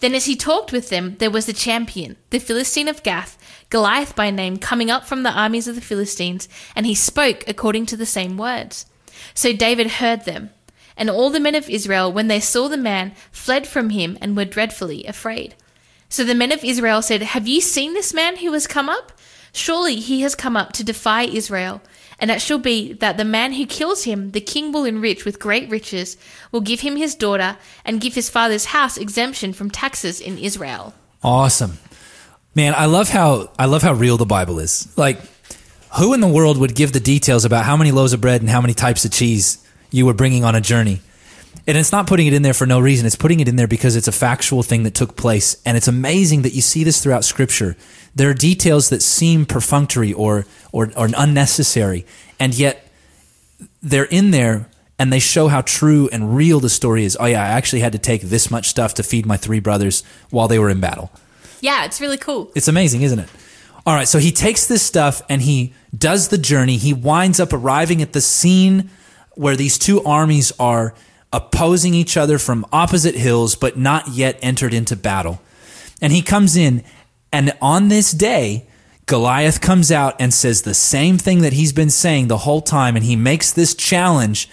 Then, 0.00 0.14
as 0.14 0.26
he 0.26 0.36
talked 0.36 0.70
with 0.70 0.90
them, 0.90 1.16
there 1.18 1.30
was 1.30 1.46
the 1.46 1.52
champion, 1.52 2.16
the 2.30 2.38
Philistine 2.38 2.88
of 2.88 3.02
Gath, 3.02 3.38
Goliath 3.70 4.14
by 4.14 4.30
name, 4.30 4.58
coming 4.58 4.90
up 4.90 5.06
from 5.06 5.22
the 5.22 5.32
armies 5.32 5.66
of 5.66 5.74
the 5.74 5.80
Philistines, 5.80 6.48
and 6.76 6.84
he 6.84 6.94
spoke 6.94 7.42
according 7.48 7.86
to 7.86 7.96
the 7.96 8.06
same 8.06 8.36
words. 8.36 8.86
So 9.34 9.52
David 9.52 9.92
heard 9.92 10.24
them. 10.24 10.50
And 10.98 11.08
all 11.08 11.30
the 11.30 11.40
men 11.40 11.54
of 11.54 11.70
Israel, 11.70 12.12
when 12.12 12.28
they 12.28 12.40
saw 12.40 12.68
the 12.68 12.76
man, 12.76 13.12
fled 13.32 13.66
from 13.66 13.90
him 13.90 14.18
and 14.20 14.36
were 14.36 14.44
dreadfully 14.44 15.06
afraid. 15.06 15.54
So 16.10 16.24
the 16.24 16.34
men 16.34 16.52
of 16.52 16.64
Israel 16.64 17.00
said, 17.00 17.22
Have 17.22 17.48
you 17.48 17.60
seen 17.60 17.94
this 17.94 18.12
man 18.12 18.36
who 18.36 18.52
has 18.52 18.66
come 18.66 18.88
up? 18.88 19.12
Surely 19.52 19.96
he 19.96 20.22
has 20.22 20.34
come 20.34 20.56
up 20.56 20.72
to 20.72 20.84
defy 20.84 21.22
Israel. 21.22 21.80
And 22.18 22.30
it 22.32 22.42
shall 22.42 22.58
be 22.58 22.94
that 22.94 23.16
the 23.16 23.24
man 23.24 23.52
who 23.52 23.64
kills 23.64 24.04
him, 24.04 24.32
the 24.32 24.40
king 24.40 24.72
will 24.72 24.84
enrich 24.84 25.24
with 25.24 25.38
great 25.38 25.70
riches, 25.70 26.16
will 26.50 26.60
give 26.60 26.80
him 26.80 26.96
his 26.96 27.14
daughter, 27.14 27.56
and 27.84 28.00
give 28.00 28.14
his 28.14 28.28
father's 28.28 28.66
house 28.66 28.98
exemption 28.98 29.52
from 29.52 29.70
taxes 29.70 30.20
in 30.20 30.36
Israel. 30.36 30.94
Awesome. 31.22 31.78
Man, 32.56 32.74
I 32.76 32.86
love 32.86 33.08
how 33.08 33.52
I 33.56 33.66
love 33.66 33.82
how 33.82 33.92
real 33.92 34.16
the 34.16 34.26
Bible 34.26 34.58
is. 34.58 34.92
Like 34.96 35.20
who 35.96 36.12
in 36.12 36.20
the 36.20 36.28
world 36.28 36.58
would 36.58 36.74
give 36.74 36.92
the 36.92 37.00
details 37.00 37.44
about 37.44 37.64
how 37.64 37.76
many 37.76 37.92
loaves 37.92 38.12
of 38.12 38.20
bread 38.20 38.40
and 38.40 38.50
how 38.50 38.60
many 38.60 38.74
types 38.74 39.04
of 39.04 39.12
cheese 39.12 39.64
you 39.90 40.06
were 40.06 40.14
bringing 40.14 40.44
on 40.44 40.54
a 40.54 40.60
journey? 40.60 41.00
And 41.66 41.76
it's 41.76 41.92
not 41.92 42.06
putting 42.06 42.26
it 42.26 42.32
in 42.32 42.42
there 42.42 42.54
for 42.54 42.66
no 42.66 42.80
reason. 42.80 43.06
It's 43.06 43.16
putting 43.16 43.40
it 43.40 43.48
in 43.48 43.56
there 43.56 43.68
because 43.68 43.94
it's 43.94 44.08
a 44.08 44.12
factual 44.12 44.62
thing 44.62 44.84
that 44.84 44.94
took 44.94 45.16
place. 45.16 45.60
And 45.66 45.76
it's 45.76 45.88
amazing 45.88 46.42
that 46.42 46.54
you 46.54 46.62
see 46.62 46.82
this 46.82 47.02
throughout 47.02 47.24
scripture. 47.24 47.76
There 48.14 48.30
are 48.30 48.34
details 48.34 48.88
that 48.88 49.02
seem 49.02 49.44
perfunctory 49.44 50.12
or, 50.12 50.46
or, 50.72 50.90
or 50.96 51.08
unnecessary. 51.14 52.06
And 52.40 52.54
yet 52.54 52.90
they're 53.82 54.04
in 54.04 54.30
there 54.30 54.70
and 54.98 55.12
they 55.12 55.18
show 55.18 55.48
how 55.48 55.60
true 55.60 56.08
and 56.10 56.34
real 56.34 56.58
the 56.58 56.70
story 56.70 57.04
is. 57.04 57.16
Oh 57.20 57.26
yeah, 57.26 57.42
I 57.42 57.48
actually 57.48 57.80
had 57.80 57.92
to 57.92 57.98
take 57.98 58.22
this 58.22 58.50
much 58.50 58.68
stuff 58.68 58.94
to 58.94 59.02
feed 59.02 59.26
my 59.26 59.36
three 59.36 59.60
brothers 59.60 60.02
while 60.30 60.48
they 60.48 60.58
were 60.58 60.70
in 60.70 60.80
battle. 60.80 61.10
Yeah, 61.60 61.84
it's 61.84 62.00
really 62.00 62.16
cool. 62.16 62.50
It's 62.54 62.68
amazing, 62.68 63.02
isn't 63.02 63.18
it? 63.18 63.28
All 63.86 63.94
right, 63.94 64.08
so 64.08 64.18
he 64.18 64.32
takes 64.32 64.66
this 64.66 64.82
stuff 64.82 65.22
and 65.28 65.42
he 65.42 65.72
does 65.96 66.28
the 66.28 66.38
journey. 66.38 66.76
He 66.76 66.92
winds 66.92 67.40
up 67.40 67.52
arriving 67.52 68.02
at 68.02 68.12
the 68.12 68.20
scene 68.20 68.90
where 69.38 69.56
these 69.56 69.78
two 69.78 70.02
armies 70.02 70.52
are 70.58 70.94
opposing 71.32 71.94
each 71.94 72.16
other 72.16 72.38
from 72.38 72.66
opposite 72.72 73.14
hills, 73.14 73.54
but 73.54 73.78
not 73.78 74.08
yet 74.08 74.38
entered 74.42 74.74
into 74.74 74.96
battle. 74.96 75.40
And 76.00 76.12
he 76.12 76.22
comes 76.22 76.56
in, 76.56 76.82
and 77.32 77.52
on 77.60 77.88
this 77.88 78.12
day, 78.12 78.66
Goliath 79.06 79.60
comes 79.60 79.92
out 79.92 80.16
and 80.18 80.34
says 80.34 80.62
the 80.62 80.74
same 80.74 81.18
thing 81.18 81.40
that 81.40 81.52
he's 81.52 81.72
been 81.72 81.90
saying 81.90 82.28
the 82.28 82.38
whole 82.38 82.60
time, 82.60 82.96
and 82.96 83.04
he 83.04 83.16
makes 83.16 83.52
this 83.52 83.74
challenge. 83.74 84.48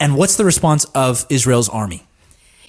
And 0.00 0.16
what's 0.16 0.36
the 0.36 0.44
response 0.44 0.84
of 0.86 1.24
Israel's 1.30 1.68
army? 1.68 2.06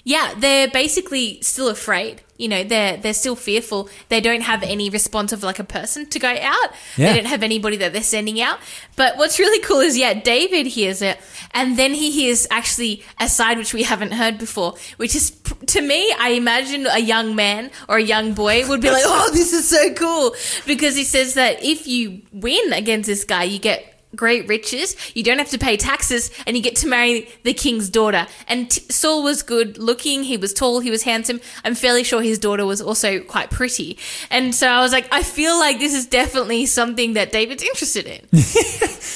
Yeah, 0.07 0.35
they're 0.37 0.67
basically 0.67 1.41
still 1.41 1.67
afraid. 1.67 2.21
You 2.37 2.47
know, 2.47 2.63
they're 2.63 2.95
they're 2.95 3.13
still 3.13 3.35
fearful. 3.35 3.89
They 4.09 4.21
don't 4.21 4.41
have 4.41 4.61
any 4.61 4.91
response 4.91 5.31
of 5.33 5.41
like 5.41 5.57
a 5.57 5.63
person 5.63 6.05
to 6.09 6.19
go 6.19 6.29
out. 6.29 6.69
Yeah. 6.95 7.11
They 7.11 7.15
don't 7.15 7.25
have 7.25 7.41
anybody 7.41 7.77
that 7.77 7.91
they're 7.91 8.03
sending 8.03 8.39
out. 8.39 8.59
But 8.95 9.17
what's 9.17 9.39
really 9.39 9.59
cool 9.61 9.79
is 9.79 9.97
yeah, 9.97 10.13
David 10.13 10.67
hears 10.67 11.01
it, 11.01 11.17
and 11.55 11.75
then 11.75 11.95
he 11.95 12.11
hears 12.11 12.45
actually 12.51 13.03
a 13.19 13.27
side 13.27 13.57
which 13.57 13.73
we 13.73 13.81
haven't 13.81 14.11
heard 14.11 14.37
before, 14.37 14.75
which 14.97 15.15
is 15.15 15.31
to 15.67 15.81
me, 15.81 16.13
I 16.19 16.29
imagine 16.29 16.85
a 16.85 16.99
young 16.99 17.35
man 17.35 17.71
or 17.89 17.97
a 17.97 18.03
young 18.03 18.33
boy 18.33 18.67
would 18.67 18.81
be 18.81 18.91
like, 18.91 19.03
"Oh, 19.07 19.31
this 19.33 19.51
is 19.51 19.67
so 19.67 19.91
cool," 19.95 20.35
because 20.67 20.95
he 20.95 21.03
says 21.03 21.33
that 21.33 21.63
if 21.63 21.87
you 21.87 22.21
win 22.31 22.73
against 22.73 23.07
this 23.07 23.23
guy, 23.23 23.45
you 23.45 23.57
get 23.57 23.94
great 24.15 24.47
riches. 24.47 24.95
You 25.15 25.23
don't 25.23 25.37
have 25.37 25.49
to 25.49 25.57
pay 25.57 25.77
taxes, 25.77 26.31
and 26.47 26.55
you 26.55 26.63
get 26.63 26.75
to 26.77 26.87
marry 26.87 27.27
the 27.43 27.53
king's 27.53 27.89
daughter. 27.89 28.27
And 28.47 28.69
t- 28.71 28.81
Saul 28.89 29.23
was 29.23 29.43
good 29.43 29.77
looking. 29.77 30.23
He 30.23 30.37
was 30.37 30.53
tall. 30.53 30.79
He 30.79 30.89
was 30.89 31.03
handsome. 31.03 31.41
I'm 31.63 31.75
fairly 31.75 32.03
sure 32.03 32.21
his 32.21 32.39
daughter 32.39 32.65
was 32.65 32.81
also 32.81 33.19
quite 33.19 33.49
pretty. 33.51 33.97
And 34.29 34.53
so 34.55 34.67
I 34.67 34.81
was 34.81 34.91
like, 34.91 35.07
I 35.11 35.23
feel 35.23 35.57
like 35.59 35.79
this 35.79 35.93
is 35.93 36.05
definitely 36.05 36.65
something 36.65 37.13
that 37.13 37.31
David's 37.31 37.63
interested 37.63 38.05
in. 38.05 38.21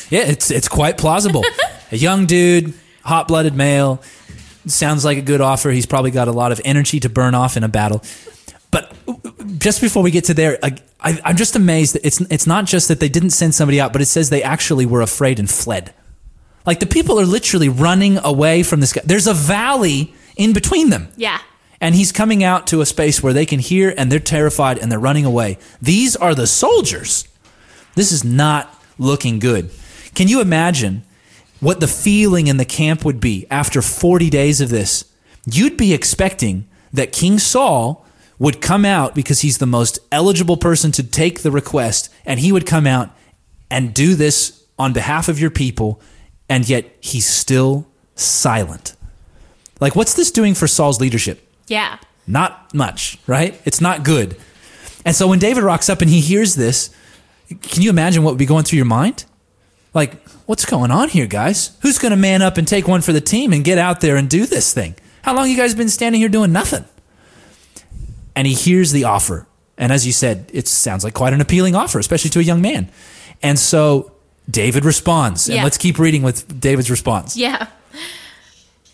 Yeah, 0.09 0.21
it's 0.21 0.49
it's 0.49 0.67
quite 0.67 0.97
plausible. 0.97 1.43
a 1.91 1.95
young 1.95 2.25
dude, 2.25 2.73
hot 3.03 3.27
blooded 3.27 3.53
male, 3.53 4.01
sounds 4.65 5.05
like 5.05 5.19
a 5.19 5.21
good 5.21 5.39
offer. 5.39 5.69
He's 5.69 5.85
probably 5.85 6.09
got 6.09 6.27
a 6.27 6.31
lot 6.31 6.51
of 6.51 6.59
energy 6.65 6.99
to 7.01 7.09
burn 7.09 7.35
off 7.35 7.55
in 7.57 7.63
a 7.63 7.67
battle. 7.67 8.01
But 8.71 8.91
just 9.57 9.81
before 9.81 10.03
we 10.03 10.11
get 10.11 10.25
to 10.25 10.33
there, 10.33 10.57
I, 10.63 10.75
I, 10.99 11.19
I'm 11.25 11.35
just 11.37 11.55
amazed 11.55 11.95
that 11.95 12.05
it's 12.05 12.21
it's 12.21 12.47
not 12.47 12.65
just 12.65 12.87
that 12.87 12.99
they 12.99 13.09
didn't 13.09 13.31
send 13.31 13.55
somebody 13.55 13.79
out, 13.79 13.93
but 13.93 14.01
it 14.01 14.07
says 14.07 14.29
they 14.29 14.43
actually 14.43 14.85
were 14.85 15.01
afraid 15.01 15.39
and 15.39 15.49
fled. 15.49 15.93
Like 16.65 16.79
the 16.79 16.85
people 16.85 17.19
are 17.19 17.25
literally 17.25 17.69
running 17.69 18.17
away 18.23 18.63
from 18.63 18.79
this 18.79 18.93
guy. 18.93 19.01
There's 19.05 19.27
a 19.27 19.33
valley 19.33 20.13
in 20.35 20.53
between 20.53 20.89
them. 20.89 21.09
yeah. 21.15 21.39
And 21.81 21.95
he's 21.95 22.11
coming 22.11 22.43
out 22.43 22.67
to 22.67 22.81
a 22.81 22.85
space 22.85 23.23
where 23.23 23.31
they 23.31 23.45
can 23.45 23.59
hear 23.59 23.93
and 23.97 24.11
they're 24.11 24.19
terrified 24.19 24.77
and 24.77 24.91
they're 24.91 24.99
running 24.99 25.23
away. 25.23 25.57
These 25.81 26.17
are 26.17 26.35
the 26.35 26.45
soldiers. 26.45 27.25
This 27.95 28.11
is 28.11 28.25
not 28.25 28.77
looking 28.97 29.39
good. 29.39 29.69
Can 30.13 30.27
you 30.27 30.41
imagine 30.41 31.03
what 31.61 31.79
the 31.79 31.87
feeling 31.87 32.47
in 32.47 32.57
the 32.57 32.65
camp 32.65 33.05
would 33.05 33.21
be 33.21 33.47
after 33.49 33.81
40 33.81 34.29
days 34.29 34.59
of 34.59 34.67
this? 34.67 35.05
You'd 35.49 35.77
be 35.77 35.93
expecting 35.93 36.67
that 36.91 37.13
King 37.13 37.39
Saul 37.39 38.05
would 38.39 38.61
come 38.61 38.85
out 38.85 39.13
because 39.13 39.41
he's 39.41 39.57
the 39.57 39.65
most 39.65 39.99
eligible 40.11 40.57
person 40.57 40.91
to 40.93 41.03
take 41.03 41.41
the 41.41 41.51
request, 41.51 42.09
and 42.25 42.39
he 42.39 42.51
would 42.51 42.65
come 42.65 42.87
out 42.87 43.11
and 43.69 43.93
do 43.93 44.15
this 44.15 44.63
on 44.79 44.93
behalf 44.93 45.27
of 45.27 45.39
your 45.39 45.51
people, 45.51 46.01
and 46.47 46.67
yet 46.67 46.85
he's 47.01 47.27
still 47.27 47.85
silent. 48.15 48.95
Like, 49.79 49.95
what's 49.95 50.13
this 50.13 50.31
doing 50.31 50.55
for 50.55 50.67
Saul's 50.67 50.99
leadership? 50.99 51.45
Yeah. 51.67 51.99
Not 52.25 52.73
much, 52.73 53.17
right? 53.27 53.59
It's 53.65 53.81
not 53.81 54.03
good. 54.03 54.37
And 55.05 55.15
so 55.15 55.27
when 55.27 55.39
David 55.39 55.63
rocks 55.63 55.89
up 55.89 56.01
and 56.01 56.09
he 56.09 56.21
hears 56.21 56.55
this, 56.55 56.89
can 57.61 57.81
you 57.81 57.89
imagine 57.89 58.23
what 58.23 58.31
would 58.31 58.39
be 58.39 58.45
going 58.45 58.63
through 58.63 58.77
your 58.77 58.85
mind? 58.85 59.25
Like, 59.93 60.27
what's 60.45 60.65
going 60.65 60.91
on 60.91 61.09
here, 61.09 61.25
guys? 61.25 61.77
Who's 61.81 61.97
going 61.97 62.11
to 62.11 62.17
man 62.17 62.41
up 62.41 62.57
and 62.57 62.67
take 62.67 62.87
one 62.87 63.01
for 63.01 63.11
the 63.11 63.21
team 63.21 63.51
and 63.53 63.63
get 63.63 63.77
out 63.77 64.01
there 64.01 64.15
and 64.15 64.29
do 64.29 64.45
this 64.45 64.73
thing? 64.73 64.95
How 65.23 65.35
long 65.35 65.49
you 65.49 65.57
guys 65.57 65.73
been 65.73 65.89
standing 65.89 66.21
here 66.21 66.29
doing 66.29 66.51
nothing? 66.51 66.85
And 68.39 68.47
he 68.47 68.53
hears 68.53 68.93
the 68.93 69.03
offer. 69.03 69.47
And 69.77 69.91
as 69.91 70.07
you 70.07 70.13
said, 70.13 70.49
it 70.53 70.65
sounds 70.65 71.03
like 71.03 71.13
quite 71.13 71.33
an 71.33 71.41
appealing 71.41 71.75
offer, 71.75 71.99
especially 71.99 72.29
to 72.29 72.39
a 72.39 72.41
young 72.41 72.61
man. 72.61 72.89
And 73.43 73.59
so 73.59 74.13
David 74.49 74.85
responds. 74.85 75.49
And 75.49 75.61
let's 75.61 75.77
keep 75.77 75.99
reading 75.99 76.21
with 76.21 76.57
David's 76.57 76.89
response. 76.89 77.35
Yeah. 77.35 77.67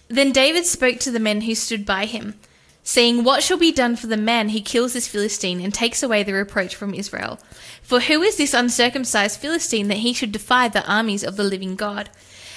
Then 0.07 0.31
David 0.31 0.65
spoke 0.65 0.99
to 1.01 1.11
the 1.11 1.19
men 1.19 1.41
who 1.41 1.53
stood 1.53 1.85
by 1.85 2.05
him, 2.05 2.39
saying, 2.83 3.23
What 3.23 3.43
shall 3.43 3.59
be 3.59 3.71
done 3.71 3.95
for 3.95 4.07
the 4.07 4.17
man 4.17 4.49
who 4.49 4.61
kills 4.61 4.93
this 4.93 5.07
Philistine 5.07 5.61
and 5.61 5.71
takes 5.71 6.01
away 6.01 6.23
the 6.23 6.33
reproach 6.33 6.75
from 6.75 6.95
Israel? 6.95 7.37
For 7.83 7.99
who 7.99 8.23
is 8.23 8.37
this 8.37 8.55
uncircumcised 8.55 9.39
Philistine 9.39 9.89
that 9.89 9.97
he 9.97 10.11
should 10.13 10.31
defy 10.31 10.69
the 10.69 10.91
armies 10.91 11.23
of 11.23 11.35
the 11.35 11.43
living 11.43 11.75
God? 11.75 12.09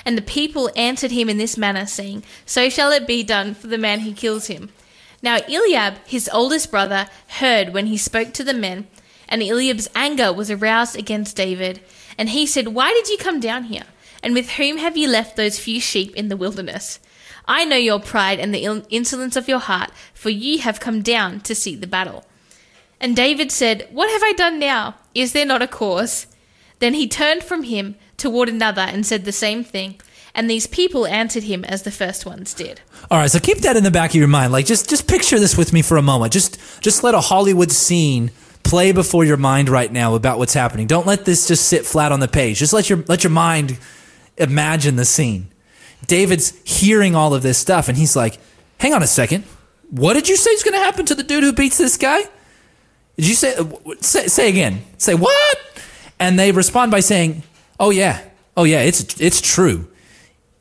And 0.06 0.16
the 0.16 0.22
people 0.22 0.70
answered 0.74 1.10
him 1.10 1.28
in 1.28 1.36
this 1.36 1.58
manner, 1.58 1.84
saying, 1.84 2.24
So 2.46 2.70
shall 2.70 2.92
it 2.92 3.06
be 3.06 3.22
done 3.22 3.52
for 3.52 3.66
the 3.66 3.76
man 3.76 4.00
who 4.00 4.14
kills 4.14 4.46
him. 4.46 4.70
Now 5.22 5.38
Eliab, 5.48 5.94
his 6.06 6.30
oldest 6.32 6.70
brother, 6.70 7.08
heard 7.40 7.72
when 7.72 7.86
he 7.86 7.96
spoke 7.96 8.32
to 8.34 8.44
the 8.44 8.54
men, 8.54 8.86
and 9.28 9.42
Eliab's 9.42 9.88
anger 9.94 10.32
was 10.32 10.50
aroused 10.50 10.96
against 10.96 11.36
David. 11.36 11.80
And 12.16 12.30
he 12.30 12.46
said, 12.46 12.68
Why 12.68 12.92
did 12.92 13.08
you 13.08 13.18
come 13.18 13.40
down 13.40 13.64
here? 13.64 13.84
And 14.22 14.34
with 14.34 14.52
whom 14.52 14.78
have 14.78 14.96
you 14.96 15.08
left 15.08 15.36
those 15.36 15.58
few 15.58 15.80
sheep 15.80 16.14
in 16.16 16.28
the 16.28 16.36
wilderness? 16.36 16.98
I 17.46 17.64
know 17.64 17.76
your 17.76 18.00
pride 18.00 18.38
and 18.38 18.54
the 18.54 18.84
insolence 18.90 19.36
of 19.36 19.48
your 19.48 19.58
heart, 19.58 19.90
for 20.12 20.30
ye 20.30 20.58
have 20.58 20.80
come 20.80 21.02
down 21.02 21.40
to 21.40 21.54
see 21.54 21.74
the 21.74 21.86
battle. 21.86 22.24
And 23.00 23.14
David 23.14 23.52
said, 23.52 23.88
What 23.90 24.10
have 24.10 24.22
I 24.22 24.32
done 24.32 24.58
now? 24.58 24.96
Is 25.14 25.32
there 25.32 25.46
not 25.46 25.62
a 25.62 25.68
cause? 25.68 26.26
Then 26.78 26.94
he 26.94 27.08
turned 27.08 27.42
from 27.42 27.64
him 27.64 27.96
toward 28.16 28.48
another 28.48 28.82
and 28.82 29.06
said 29.06 29.24
the 29.24 29.32
same 29.32 29.64
thing. 29.64 30.00
And 30.34 30.48
these 30.48 30.66
people 30.66 31.06
answered 31.06 31.44
him 31.44 31.64
as 31.64 31.82
the 31.82 31.90
first 31.90 32.26
ones 32.26 32.54
did. 32.54 32.80
All 33.10 33.18
right, 33.18 33.30
so 33.30 33.38
keep 33.38 33.58
that 33.58 33.76
in 33.76 33.84
the 33.84 33.90
back 33.90 34.10
of 34.10 34.16
your 34.16 34.28
mind. 34.28 34.52
Like 34.52 34.66
just 34.66 34.88
just 34.88 35.08
picture 35.08 35.38
this 35.38 35.56
with 35.56 35.72
me 35.72 35.82
for 35.82 35.96
a 35.96 36.02
moment. 36.02 36.32
Just 36.32 36.58
just 36.80 37.02
let 37.02 37.14
a 37.14 37.20
Hollywood 37.20 37.72
scene 37.72 38.30
play 38.62 38.92
before 38.92 39.24
your 39.24 39.36
mind 39.36 39.68
right 39.68 39.90
now 39.90 40.14
about 40.14 40.38
what's 40.38 40.54
happening. 40.54 40.86
Don't 40.86 41.06
let 41.06 41.24
this 41.24 41.48
just 41.48 41.66
sit 41.66 41.86
flat 41.86 42.12
on 42.12 42.20
the 42.20 42.28
page. 42.28 42.58
Just 42.58 42.72
let 42.72 42.88
your 42.90 43.02
let 43.08 43.24
your 43.24 43.30
mind 43.30 43.78
imagine 44.36 44.96
the 44.96 45.04
scene. 45.04 45.48
David's 46.06 46.52
hearing 46.64 47.16
all 47.16 47.34
of 47.34 47.42
this 47.42 47.58
stuff 47.58 47.88
and 47.88 47.96
he's 47.98 48.14
like, 48.14 48.38
"Hang 48.78 48.94
on 48.94 49.02
a 49.02 49.06
second. 49.06 49.44
What 49.90 50.12
did 50.14 50.28
you 50.28 50.36
say 50.36 50.50
is 50.50 50.62
going 50.62 50.74
to 50.74 50.84
happen 50.84 51.06
to 51.06 51.14
the 51.14 51.22
dude 51.22 51.42
who 51.42 51.52
beats 51.52 51.78
this 51.78 51.96
guy?" 51.96 52.20
Did 53.16 53.28
you 53.28 53.34
say 53.34 53.56
say, 54.00 54.28
say 54.28 54.48
again? 54.48 54.84
Say 54.98 55.14
what? 55.14 55.58
And 56.20 56.38
they 56.38 56.52
respond 56.52 56.92
by 56.92 57.00
saying, 57.00 57.42
"Oh 57.80 57.90
yeah. 57.90 58.20
Oh 58.56 58.64
yeah, 58.64 58.82
it's 58.82 59.20
it's 59.20 59.40
true 59.40 59.88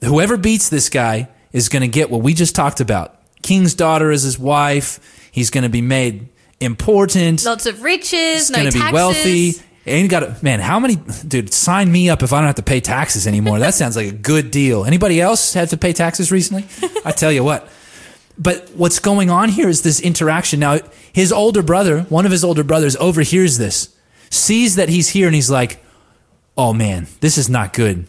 whoever 0.04 0.38
beats 0.38 0.70
this 0.70 0.90
guy 0.90 1.30
is 1.52 1.70
going 1.70 1.82
to 1.82 1.88
get 1.88 2.10
what 2.10 2.22
we 2.22 2.34
just 2.34 2.56
talked 2.56 2.80
about. 2.80 3.16
King's 3.42 3.74
daughter 3.74 4.12
is 4.12 4.24
his 4.24 4.38
wife. 4.38 5.30
He's 5.32 5.50
going 5.50 5.64
to 5.64 5.70
be 5.70 5.82
made 5.82 6.30
important. 6.60 7.46
Lots 7.46 7.66
of 7.66 7.84
riches, 7.84 8.12
He's 8.12 8.50
no 8.50 8.60
going 8.60 8.72
to 8.72 8.80
be 8.80 8.92
wealthy. 8.92 9.54
Ain't 9.86 10.10
got 10.10 10.20
to, 10.20 10.36
man. 10.42 10.60
How 10.60 10.80
many, 10.80 10.98
dude? 11.28 11.54
Sign 11.54 11.90
me 11.90 12.10
up 12.10 12.22
if 12.22 12.34
I 12.34 12.40
don't 12.40 12.48
have 12.48 12.56
to 12.56 12.64
pay 12.64 12.82
taxes 12.82 13.26
anymore. 13.26 13.60
That 13.60 13.74
sounds 13.74 13.96
like 13.96 14.08
a 14.08 14.12
good 14.16 14.52
deal. 14.52 14.84
Anybody 14.84 15.22
else 15.22 15.54
had 15.54 15.70
to 15.70 15.78
pay 15.78 15.94
taxes 15.94 16.32
recently? 16.32 16.66
I 17.06 17.12
tell 17.12 17.32
you 17.32 17.44
what. 17.44 17.70
But 18.38 18.70
what's 18.76 19.00
going 19.00 19.30
on 19.30 19.50
here 19.50 19.70
is 19.70 19.84
this 19.84 20.02
interaction. 20.02 20.60
Now, 20.60 20.80
his 21.14 21.32
older 21.32 21.64
brother, 21.64 22.02
one 22.04 22.26
of 22.26 22.32
his 22.32 22.44
older 22.44 22.64
brothers, 22.64 22.96
overhears 22.98 23.58
this, 23.58 23.96
sees 24.30 24.76
that 24.76 24.90
he's 24.90 25.10
here, 25.10 25.26
and 25.26 25.34
he's 25.34 25.50
like, 25.50 25.82
"Oh 26.58 26.74
man, 26.74 27.08
this 27.22 27.38
is 27.38 27.50
not 27.50 27.74
good. 27.74 28.06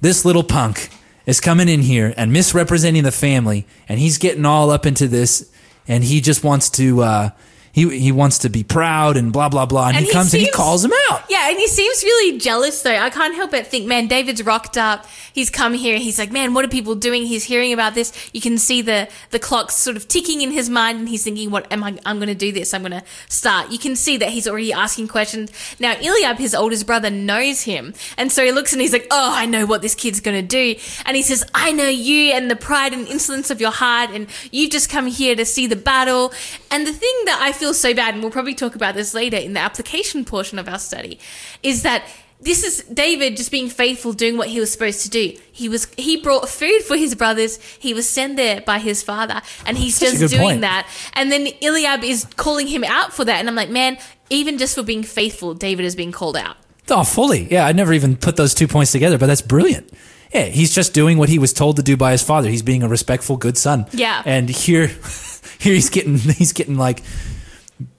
This 0.00 0.24
little 0.24 0.42
punk 0.42 0.90
is 1.26 1.40
coming 1.40 1.68
in 1.68 1.82
here 1.82 2.14
and 2.16 2.32
misrepresenting 2.32 3.02
the 3.02 3.12
family, 3.12 3.66
and 3.88 3.98
he's 3.98 4.18
getting 4.18 4.44
all 4.44 4.70
up 4.70 4.86
into 4.86 5.08
this, 5.08 5.50
and 5.86 6.04
he 6.04 6.20
just 6.20 6.44
wants 6.44 6.70
to." 6.70 7.02
Uh, 7.02 7.30
he, 7.72 7.98
he 7.98 8.12
wants 8.12 8.38
to 8.40 8.50
be 8.50 8.62
proud 8.62 9.16
and 9.16 9.32
blah 9.32 9.48
blah 9.48 9.66
blah 9.66 9.88
and, 9.88 9.96
And 9.96 10.04
he 10.04 10.10
he 10.10 10.12
comes 10.12 10.34
and 10.34 10.42
he 10.42 10.50
calls 10.50 10.84
him 10.84 10.92
out 11.10 11.24
Yeah, 11.28 11.48
and 11.48 11.58
he 11.58 11.66
seems 11.66 12.02
really 12.02 12.38
jealous 12.38 12.82
though. 12.82 12.96
I 12.96 13.10
can't 13.10 13.34
help 13.34 13.50
but 13.50 13.66
think, 13.66 13.86
man, 13.86 14.06
David's 14.08 14.44
rocked 14.44 14.76
up. 14.76 15.06
He's 15.32 15.50
come 15.50 15.74
here. 15.74 15.98
He's 15.98 16.18
like, 16.18 16.30
man, 16.30 16.54
what 16.54 16.64
are 16.64 16.68
people 16.68 16.94
doing? 16.94 17.24
He's 17.24 17.44
hearing 17.44 17.72
about 17.72 17.94
this. 17.94 18.12
You 18.32 18.40
can 18.40 18.58
see 18.58 18.82
the 18.82 19.08
the 19.30 19.38
clock's 19.38 19.74
sort 19.74 19.96
of 19.96 20.08
ticking 20.08 20.42
in 20.42 20.50
his 20.50 20.68
mind, 20.68 20.98
and 20.98 21.08
he's 21.08 21.24
thinking, 21.24 21.50
what 21.50 21.70
am 21.72 21.82
I? 21.82 21.98
I'm 22.04 22.18
going 22.18 22.28
to 22.28 22.34
do 22.34 22.52
this. 22.52 22.74
I'm 22.74 22.82
going 22.82 22.92
to 22.92 23.02
start. 23.28 23.70
You 23.70 23.78
can 23.78 23.96
see 23.96 24.16
that 24.18 24.28
he's 24.30 24.46
already 24.46 24.72
asking 24.72 25.08
questions. 25.08 25.50
Now, 25.80 25.94
Eliab, 25.94 26.38
his 26.38 26.54
oldest 26.54 26.86
brother, 26.86 27.10
knows 27.10 27.62
him, 27.62 27.94
and 28.18 28.30
so 28.30 28.44
he 28.44 28.52
looks 28.52 28.72
and 28.72 28.82
he's 28.82 28.92
like, 28.92 29.06
oh, 29.10 29.32
I 29.34 29.46
know 29.46 29.64
what 29.66 29.82
this 29.82 29.94
kid's 29.94 30.20
going 30.20 30.40
to 30.40 30.46
do. 30.46 30.78
And 31.06 31.16
he 31.16 31.22
says, 31.22 31.44
I 31.54 31.72
know 31.72 31.88
you 31.88 32.32
and 32.32 32.50
the 32.50 32.56
pride 32.56 32.92
and 32.92 33.06
insolence 33.08 33.50
of 33.50 33.60
your 33.60 33.70
heart, 33.70 34.10
and 34.10 34.26
you've 34.50 34.70
just 34.70 34.90
come 34.90 35.06
here 35.06 35.34
to 35.34 35.44
see 35.44 35.66
the 35.66 35.76
battle. 35.76 36.32
And 36.70 36.86
the 36.86 36.92
thing 36.92 37.14
that 37.24 37.38
I 37.40 37.52
feel 37.62 37.74
so 37.74 37.94
bad, 37.94 38.14
and 38.14 38.22
we'll 38.24 38.32
probably 38.32 38.54
talk 38.54 38.74
about 38.74 38.96
this 38.96 39.14
later 39.14 39.36
in 39.36 39.52
the 39.52 39.60
application 39.60 40.24
portion 40.24 40.58
of 40.58 40.68
our 40.68 40.80
study, 40.80 41.16
is 41.62 41.84
that 41.84 42.04
this 42.40 42.64
is 42.64 42.82
David 42.92 43.36
just 43.36 43.52
being 43.52 43.68
faithful, 43.68 44.12
doing 44.12 44.36
what 44.36 44.48
he 44.48 44.58
was 44.58 44.72
supposed 44.72 45.02
to 45.02 45.08
do. 45.08 45.36
He 45.52 45.68
was 45.68 45.86
he 45.96 46.16
brought 46.20 46.48
food 46.48 46.82
for 46.82 46.96
his 46.96 47.14
brothers. 47.14 47.60
He 47.78 47.94
was 47.94 48.08
sent 48.08 48.36
there 48.36 48.62
by 48.62 48.80
his 48.80 49.00
father, 49.00 49.42
and 49.64 49.78
he's 49.78 49.94
Such 49.94 50.18
just 50.18 50.34
doing 50.34 50.42
point. 50.42 50.60
that. 50.62 50.88
And 51.12 51.30
then 51.30 51.46
Eliab 51.62 52.02
is 52.02 52.26
calling 52.34 52.66
him 52.66 52.82
out 52.82 53.12
for 53.12 53.24
that, 53.24 53.38
and 53.38 53.48
I'm 53.48 53.54
like, 53.54 53.70
man, 53.70 53.96
even 54.28 54.58
just 54.58 54.74
for 54.74 54.82
being 54.82 55.04
faithful, 55.04 55.54
David 55.54 55.84
is 55.84 55.94
being 55.94 56.10
called 56.10 56.36
out. 56.36 56.56
Oh, 56.90 57.04
fully. 57.04 57.46
Yeah, 57.48 57.64
I 57.64 57.70
never 57.70 57.92
even 57.92 58.16
put 58.16 58.34
those 58.34 58.54
two 58.54 58.66
points 58.66 58.90
together, 58.90 59.18
but 59.18 59.26
that's 59.26 59.40
brilliant. 59.40 59.88
Yeah, 60.34 60.46
he's 60.46 60.74
just 60.74 60.94
doing 60.94 61.16
what 61.16 61.28
he 61.28 61.38
was 61.38 61.52
told 61.52 61.76
to 61.76 61.82
do 61.82 61.96
by 61.96 62.10
his 62.10 62.24
father. 62.24 62.48
He's 62.48 62.62
being 62.62 62.82
a 62.82 62.88
respectful, 62.88 63.36
good 63.36 63.56
son. 63.56 63.86
Yeah. 63.92 64.20
And 64.26 64.48
here, 64.48 64.86
here 65.60 65.74
he's 65.74 65.90
getting 65.90 66.18
he's 66.18 66.52
getting 66.52 66.76
like 66.76 67.02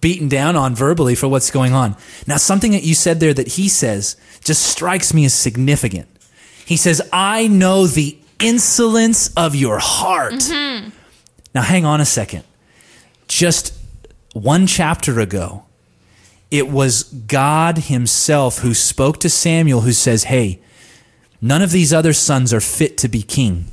beaten 0.01 0.27
down 0.27 0.55
on 0.55 0.75
verbally 0.75 1.15
for 1.15 1.27
what's 1.27 1.51
going 1.51 1.73
on. 1.73 1.95
Now, 2.27 2.37
something 2.37 2.71
that 2.71 2.83
you 2.83 2.95
said 2.95 3.19
there 3.19 3.33
that 3.33 3.49
he 3.49 3.69
says 3.69 4.15
just 4.43 4.63
strikes 4.63 5.13
me 5.13 5.25
as 5.25 5.33
significant. 5.33 6.07
He 6.65 6.77
says, 6.77 7.01
"I 7.11 7.47
know 7.47 7.87
the 7.87 8.17
insolence 8.39 9.33
of 9.35 9.55
your 9.55 9.79
heart." 9.79 10.33
Mm-hmm. 10.33 10.89
Now, 11.53 11.61
hang 11.61 11.85
on 11.85 12.01
a 12.01 12.05
second. 12.05 12.43
Just 13.27 13.73
one 14.33 14.67
chapter 14.67 15.19
ago, 15.19 15.63
it 16.53 16.69
was 16.69 17.03
God 17.03 17.77
Himself 17.77 18.59
who 18.59 18.73
spoke 18.73 19.19
to 19.21 19.29
Samuel, 19.29 19.81
who 19.81 19.91
says, 19.91 20.25
Hey, 20.25 20.59
none 21.41 21.61
of 21.61 21.71
these 21.71 21.93
other 21.93 22.13
sons 22.13 22.53
are 22.53 22.61
fit 22.61 22.97
to 22.99 23.07
be 23.07 23.21
king, 23.21 23.65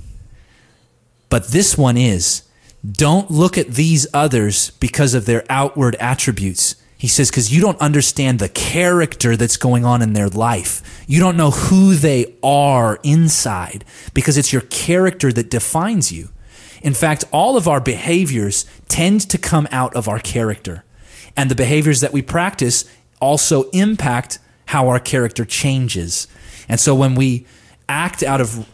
but 1.28 1.48
this 1.48 1.76
one 1.76 1.96
is. 1.96 2.42
Don't 2.88 3.30
look 3.30 3.58
at 3.58 3.68
these 3.68 4.06
others 4.14 4.70
because 4.72 5.14
of 5.14 5.26
their 5.26 5.44
outward 5.50 5.96
attributes. 5.96 6.76
He 6.96 7.08
says, 7.08 7.30
because 7.30 7.52
you 7.52 7.60
don't 7.60 7.80
understand 7.80 8.38
the 8.38 8.48
character 8.48 9.36
that's 9.36 9.56
going 9.56 9.84
on 9.84 10.02
in 10.02 10.12
their 10.12 10.28
life. 10.28 11.02
You 11.06 11.20
don't 11.20 11.36
know 11.36 11.50
who 11.50 11.94
they 11.94 12.34
are 12.42 12.98
inside 13.02 13.84
because 14.12 14.36
it's 14.36 14.52
your 14.52 14.62
character 14.62 15.32
that 15.32 15.50
defines 15.50 16.12
you. 16.12 16.28
In 16.82 16.94
fact, 16.94 17.24
all 17.32 17.56
of 17.56 17.68
our 17.68 17.80
behaviors 17.80 18.66
tend 18.88 19.22
to 19.30 19.38
come 19.38 19.66
out 19.70 19.94
of 19.94 20.08
our 20.08 20.18
character. 20.18 20.84
And 21.36 21.50
the 21.50 21.54
behaviors 21.54 22.00
that 22.00 22.12
we 22.12 22.22
practice 22.22 22.84
also 23.20 23.70
impact 23.70 24.38
how 24.66 24.88
our 24.88 25.00
character 25.00 25.44
changes. 25.44 26.26
And 26.68 26.78
so 26.78 26.94
when 26.94 27.14
we 27.14 27.46
act 27.88 28.22
out 28.22 28.40
of 28.40 28.66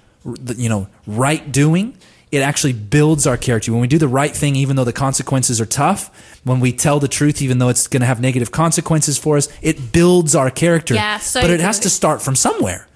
you 0.57 0.69
know 0.69 0.89
right 1.07 1.51
doing, 1.53 1.97
it 2.33 2.41
actually 2.41 2.73
builds 2.73 3.27
our 3.27 3.37
character. 3.37 3.73
When 3.73 3.81
we 3.81 3.87
do 3.87 3.99
the 3.99 4.09
right 4.09 4.35
thing, 4.35 4.57
even 4.57 4.77
though 4.77 4.85
the 4.85 4.93
consequences 4.93 5.61
are 5.61 5.67
tough, 5.67 6.41
when 6.45 6.61
we 6.61 6.73
tell 6.73 6.99
the 6.99 7.09
truth, 7.09 7.41
even 7.41 7.59
though 7.59 7.69
it's 7.69 7.87
going 7.87 8.01
to 8.01 8.07
have 8.07 8.21
negative 8.21 8.51
consequences 8.51 9.17
for 9.17 9.37
us, 9.37 9.49
it 9.63 9.93
builds 9.93 10.35
our 10.35 10.51
character. 10.51 10.95
Yeah, 10.95 11.19
so 11.19 11.41
but 11.41 11.51
it 11.51 11.61
has 11.61 11.79
to 11.81 11.91
start 11.91 12.21
from 12.21 12.35
somewhere. 12.35 12.89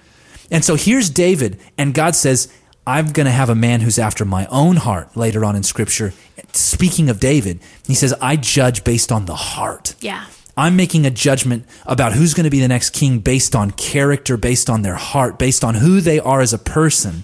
And 0.51 0.65
so 0.65 0.75
here's 0.75 1.11
David, 1.11 1.61
and 1.79 1.95
God 1.95 2.17
says, 2.17 2.53
I'm 2.87 3.13
going 3.13 3.27
to 3.27 3.33
have 3.33 3.49
a 3.49 3.55
man 3.55 3.83
who's 3.83 3.99
after 3.99 4.25
my 4.25 4.47
own 4.47 4.77
heart 4.77 5.17
later 5.17 5.45
on 5.45 5.55
in 5.55 5.63
scripture. 5.63 6.13
Speaking 6.53 7.09
of 7.09 7.21
David, 7.21 7.61
he 7.87 7.95
says, 7.95 8.15
I 8.21 8.35
judge 8.35 8.83
based 8.83 9.13
on 9.13 9.27
the 9.27 9.37
heart. 9.37 9.95
Yeah. 10.01 10.27
I'm 10.57 10.75
making 10.75 11.07
a 11.07 11.11
judgment 11.11 11.67
about 11.87 12.15
who's 12.15 12.35
going 12.35 12.45
to 12.45 12.51
be 12.51 12.59
the 12.59 12.69
next 12.69 12.91
king 12.91 13.21
based 13.21 13.55
on 13.55 13.71
character, 13.71 14.37
based 14.37 14.69
on 14.69 14.83
their 14.83 14.97
heart, 14.97 15.39
based 15.39 15.63
on 15.63 15.77
who 15.77 16.01
they 16.01 16.19
are 16.19 16.41
as 16.41 16.53
a 16.53 16.59
person 16.59 17.23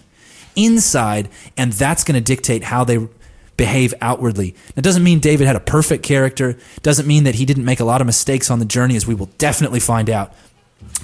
inside, 0.57 1.29
and 1.57 1.73
that's 1.73 2.05
going 2.05 2.15
to 2.15 2.21
dictate 2.21 2.65
how 2.65 2.85
they 2.85 3.07
behave 3.57 3.95
outwardly. 4.01 4.55
That 4.75 4.83
doesn't 4.83 5.05
mean 5.05 5.19
David 5.19 5.47
had 5.47 5.57
a 5.57 5.61
perfect 5.61 6.03
character, 6.03 6.59
doesn't 6.83 7.07
mean 7.07 7.25
that 7.25 7.37
he 7.37 7.45
didn't 7.45 7.65
make 7.65 7.81
a 7.81 7.85
lot 7.85 8.01
of 8.01 8.07
mistakes 8.07 8.51
on 8.51 8.59
the 8.59 8.65
journey, 8.65 8.97
as 8.97 9.07
we 9.07 9.15
will 9.15 9.31
definitely 9.39 9.81
find 9.81 10.11
out. 10.11 10.35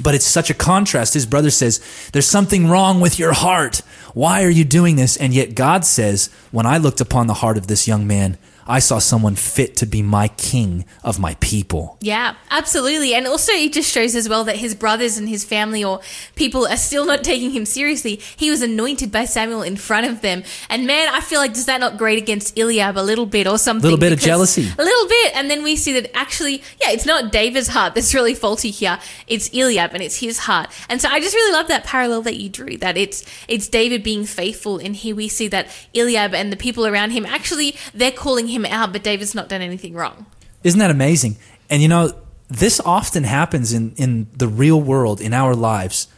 But 0.01 0.15
it's 0.15 0.27
such 0.27 0.51
a 0.51 0.55
contrast. 0.55 1.15
His 1.15 1.27
brother 1.27 1.51
says, 1.51 1.81
There's 2.13 2.27
something 2.27 2.69
wrong 2.69 3.01
with 3.01 3.19
your 3.19 3.33
heart. 3.33 3.79
Why 4.15 4.45
are 4.45 4.51
you 4.51 4.65
doing 4.65 4.97
this? 4.97 5.17
And 5.17 5.35
yet 5.35 5.55
God 5.55 5.85
says, 5.85 6.31
When 6.51 6.67
I 6.67 6.79
looked 6.79 7.01
upon 7.01 7.27
the 7.27 7.35
heart 7.35 7.57
of 7.57 7.67
this 7.67 7.89
young 7.89 8.07
man, 8.07 8.39
I 8.73 8.79
saw 8.79 9.01
someone 9.01 9.35
fit 9.35 9.77
to 9.77 9.87
be 9.87 10.01
my 10.01 10.29
king 10.29 10.87
of 11.05 11.19
my 11.19 11.35
people. 11.41 11.99
Yeah, 12.01 12.37
absolutely. 12.51 13.13
And 13.13 13.27
also, 13.27 13.53
it 13.53 13.75
just 13.75 13.93
shows 13.93 14.15
as 14.15 14.31
well 14.31 14.45
that 14.45 14.57
his 14.57 14.75
brothers 14.75 15.19
and 15.19 15.29
his 15.29 15.45
family 15.45 15.85
or 15.85 16.01
people 16.37 16.67
are 16.67 16.79
still 16.79 17.05
not 17.05 17.23
taking 17.23 17.51
him 17.51 17.67
seriously. 17.67 18.19
He 18.35 18.51
was 18.51 18.63
anointed 18.63 19.13
by 19.13 19.27
Samuel 19.27 19.61
in 19.61 19.77
front 19.77 20.07
of 20.07 20.23
them. 20.23 20.43
And 20.71 20.87
man, 20.87 21.11
I 21.13 21.21
feel 21.21 21.39
like, 21.39 21.53
does 21.53 21.67
that 21.67 21.81
not 21.81 21.99
grate 21.99 22.17
against 22.17 22.59
Eliab 22.59 22.97
a 22.97 23.03
little 23.03 23.27
bit 23.27 23.47
or 23.47 23.59
something? 23.59 23.83
A 23.83 23.91
little 23.91 24.01
bit 24.01 24.15
of 24.15 24.19
jealousy. 24.19 24.63
A 24.63 24.83
little 24.83 25.07
bit. 25.07 25.37
And 25.37 25.51
then 25.51 25.63
we 25.63 25.77
see 25.77 25.93
that 26.01 26.11
actually, 26.17 26.63
yeah, 26.81 26.93
it's 26.93 27.05
not 27.05 27.31
David's 27.31 27.69
heart 27.69 27.95
that's 27.95 28.15
really 28.15 28.35
faulty 28.35 28.71
here. 28.71 28.99
It's 29.27 29.51
Eliab 29.53 29.93
and 29.93 30.03
it's 30.03 30.17
his 30.17 30.39
heart. 30.39 30.71
And 30.89 30.99
so 30.99 31.11
I 31.11 31.21
just 31.21 31.35
really 31.35 31.53
love 31.53 31.69
that 31.69 31.85
parallel 31.85 32.23
that 32.23 32.37
you 32.37 32.49
drew, 32.49 32.79
that 32.79 32.97
it's 32.97 33.23
it's 33.49 33.69
David 33.69 34.03
being 34.03 34.25
faithful. 34.25 34.79
And 34.79 34.97
here 34.97 35.15
we 35.15 35.29
see 35.29 35.49
that 35.49 35.69
Eliab 35.95 36.33
and 36.33 36.51
the 36.51 36.57
people 36.57 36.87
around 36.87 37.11
him, 37.11 37.27
actually, 37.27 37.77
they're 37.93 38.11
calling 38.11 38.49
him 38.49 38.62
out, 38.67 38.93
but 38.93 39.03
David's 39.03 39.35
not 39.35 39.49
done 39.49 39.63
anything 39.63 39.95
wrong. 39.95 40.27
Isn't 40.65 40.81
that 40.81 40.91
amazing? 40.91 41.37
And 41.71 41.83
you 41.83 41.89
know, 41.89 42.13
this 42.49 42.81
often 42.81 43.25
happens 43.25 43.73
in, 43.73 43.95
in 43.97 44.29
the 44.37 44.49
real 44.49 44.81
world, 44.81 45.21
in 45.21 45.33
our 45.33 45.55
lives. 45.55 46.09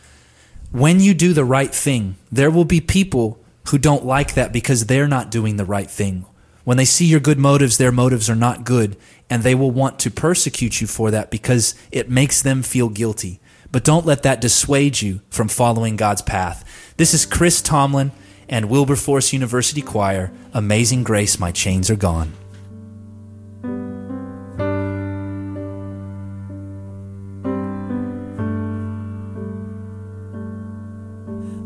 When 0.73 1.01
you 1.01 1.15
do 1.15 1.33
the 1.33 1.45
right 1.45 1.73
thing, 1.73 2.17
there 2.33 2.51
will 2.51 2.65
be 2.65 2.81
people 2.81 3.39
who 3.69 3.79
don't 3.79 4.05
like 4.05 4.35
that 4.35 4.53
because 4.53 4.87
they're 4.87 5.09
not 5.09 5.31
doing 5.31 5.57
the 5.57 5.65
right 5.65 5.91
thing. 5.91 6.27
When 6.65 6.77
they 6.77 6.85
see 6.85 7.05
your 7.07 7.21
good 7.21 7.39
motives, 7.39 7.79
their 7.79 7.93
motives 7.93 8.29
are 8.29 8.35
not 8.35 8.65
good, 8.65 8.97
and 9.31 9.43
they 9.43 9.55
will 9.55 9.71
want 9.71 9.99
to 10.01 10.11
persecute 10.11 10.81
you 10.81 10.87
for 10.87 11.11
that 11.11 11.31
because 11.31 11.75
it 11.93 12.11
makes 12.11 12.43
them 12.43 12.63
feel 12.63 12.89
guilty. 12.89 13.41
But 13.71 13.85
don't 13.85 14.07
let 14.07 14.23
that 14.23 14.41
dissuade 14.41 15.03
you 15.03 15.21
from 15.31 15.49
following 15.49 15.97
God's 15.97 16.23
path. 16.23 16.93
This 16.97 17.15
is 17.15 17.27
Chris 17.27 17.61
Tomlin 17.61 18.13
and 18.55 18.71
Wilberforce 18.71 19.33
University 19.33 19.83
Choir. 19.83 20.31
Amazing 20.53 21.03
Grace, 21.03 21.41
My 21.41 21.51
Chains 21.51 21.91
Are 21.91 21.97
Gone. 21.97 22.33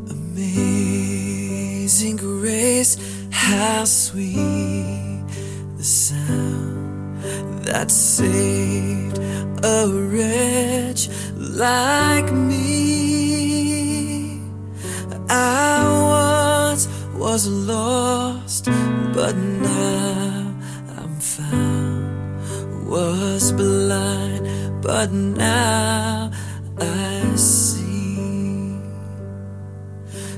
Amazing 0.09 2.16
grace, 2.16 2.97
how 3.30 3.84
sweet 3.84 5.26
the 5.76 5.84
sound 5.84 7.22
that 7.66 7.91
saved 7.91 9.18
a 9.62 9.86
wretch 9.93 11.11
like 11.36 12.32
me. 12.32 14.41
I 15.28 15.97
was 17.18 17.48
lost, 17.48 18.66
but 19.12 19.34
now 19.36 20.54
I'm 20.96 21.18
found. 21.20 22.88
Was 22.88 23.52
blind, 23.52 24.82
but 24.82 25.12
now 25.12 26.30
I 26.78 27.34
see. 27.34 28.78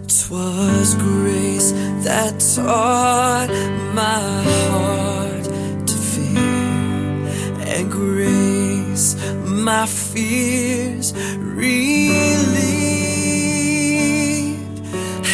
'Twas 0.09 0.95
grace 0.95 1.73
that 2.05 2.41
taught 2.55 3.51
my 3.95 4.43
heart 4.71 5.45
to 5.87 5.97
fear, 6.13 7.29
and 7.75 7.91
grace 7.91 9.17
my 9.45 9.87
fears 9.87 11.13
relieved. 11.37 13.10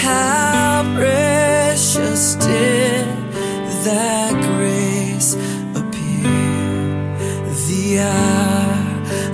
How 0.07 0.85
precious 0.95 2.37
did 2.37 3.07
that 3.87 4.35
grace 4.47 5.35
appear? 5.75 6.31
The 7.67 7.99
hour 7.99 8.77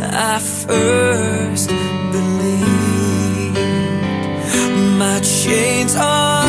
I 0.00 0.38
first 0.38 1.68
believed. 2.10 3.58
My 4.98 5.20
chains 5.20 5.94
are 5.94 6.41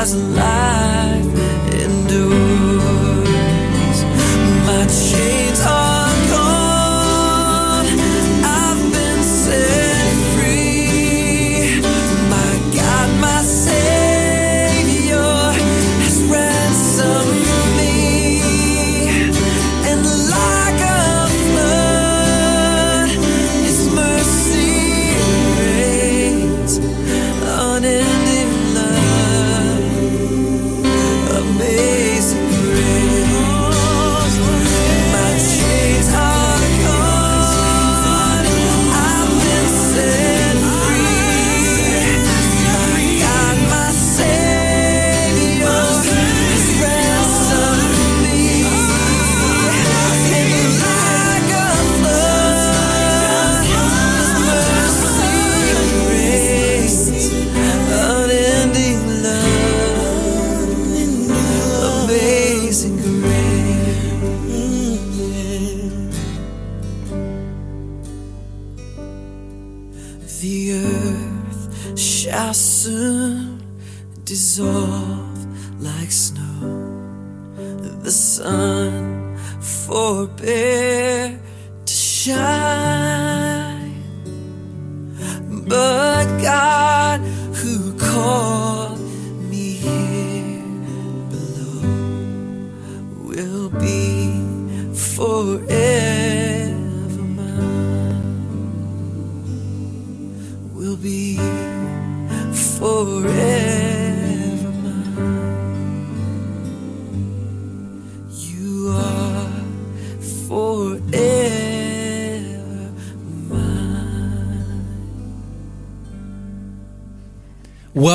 as 0.00 0.14
life 0.14 0.49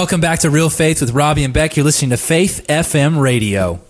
Welcome 0.05 0.21
back 0.21 0.37
to 0.41 0.51
Real 0.51 0.69
Faith 0.69 1.01
with 1.01 1.09
Robbie 1.15 1.43
and 1.43 1.51
Beck. 1.51 1.75
You're 1.75 1.83
listening 1.83 2.11
to 2.11 2.17
Faith 2.17 2.63
FM 2.69 3.19
Radio. 3.19 3.81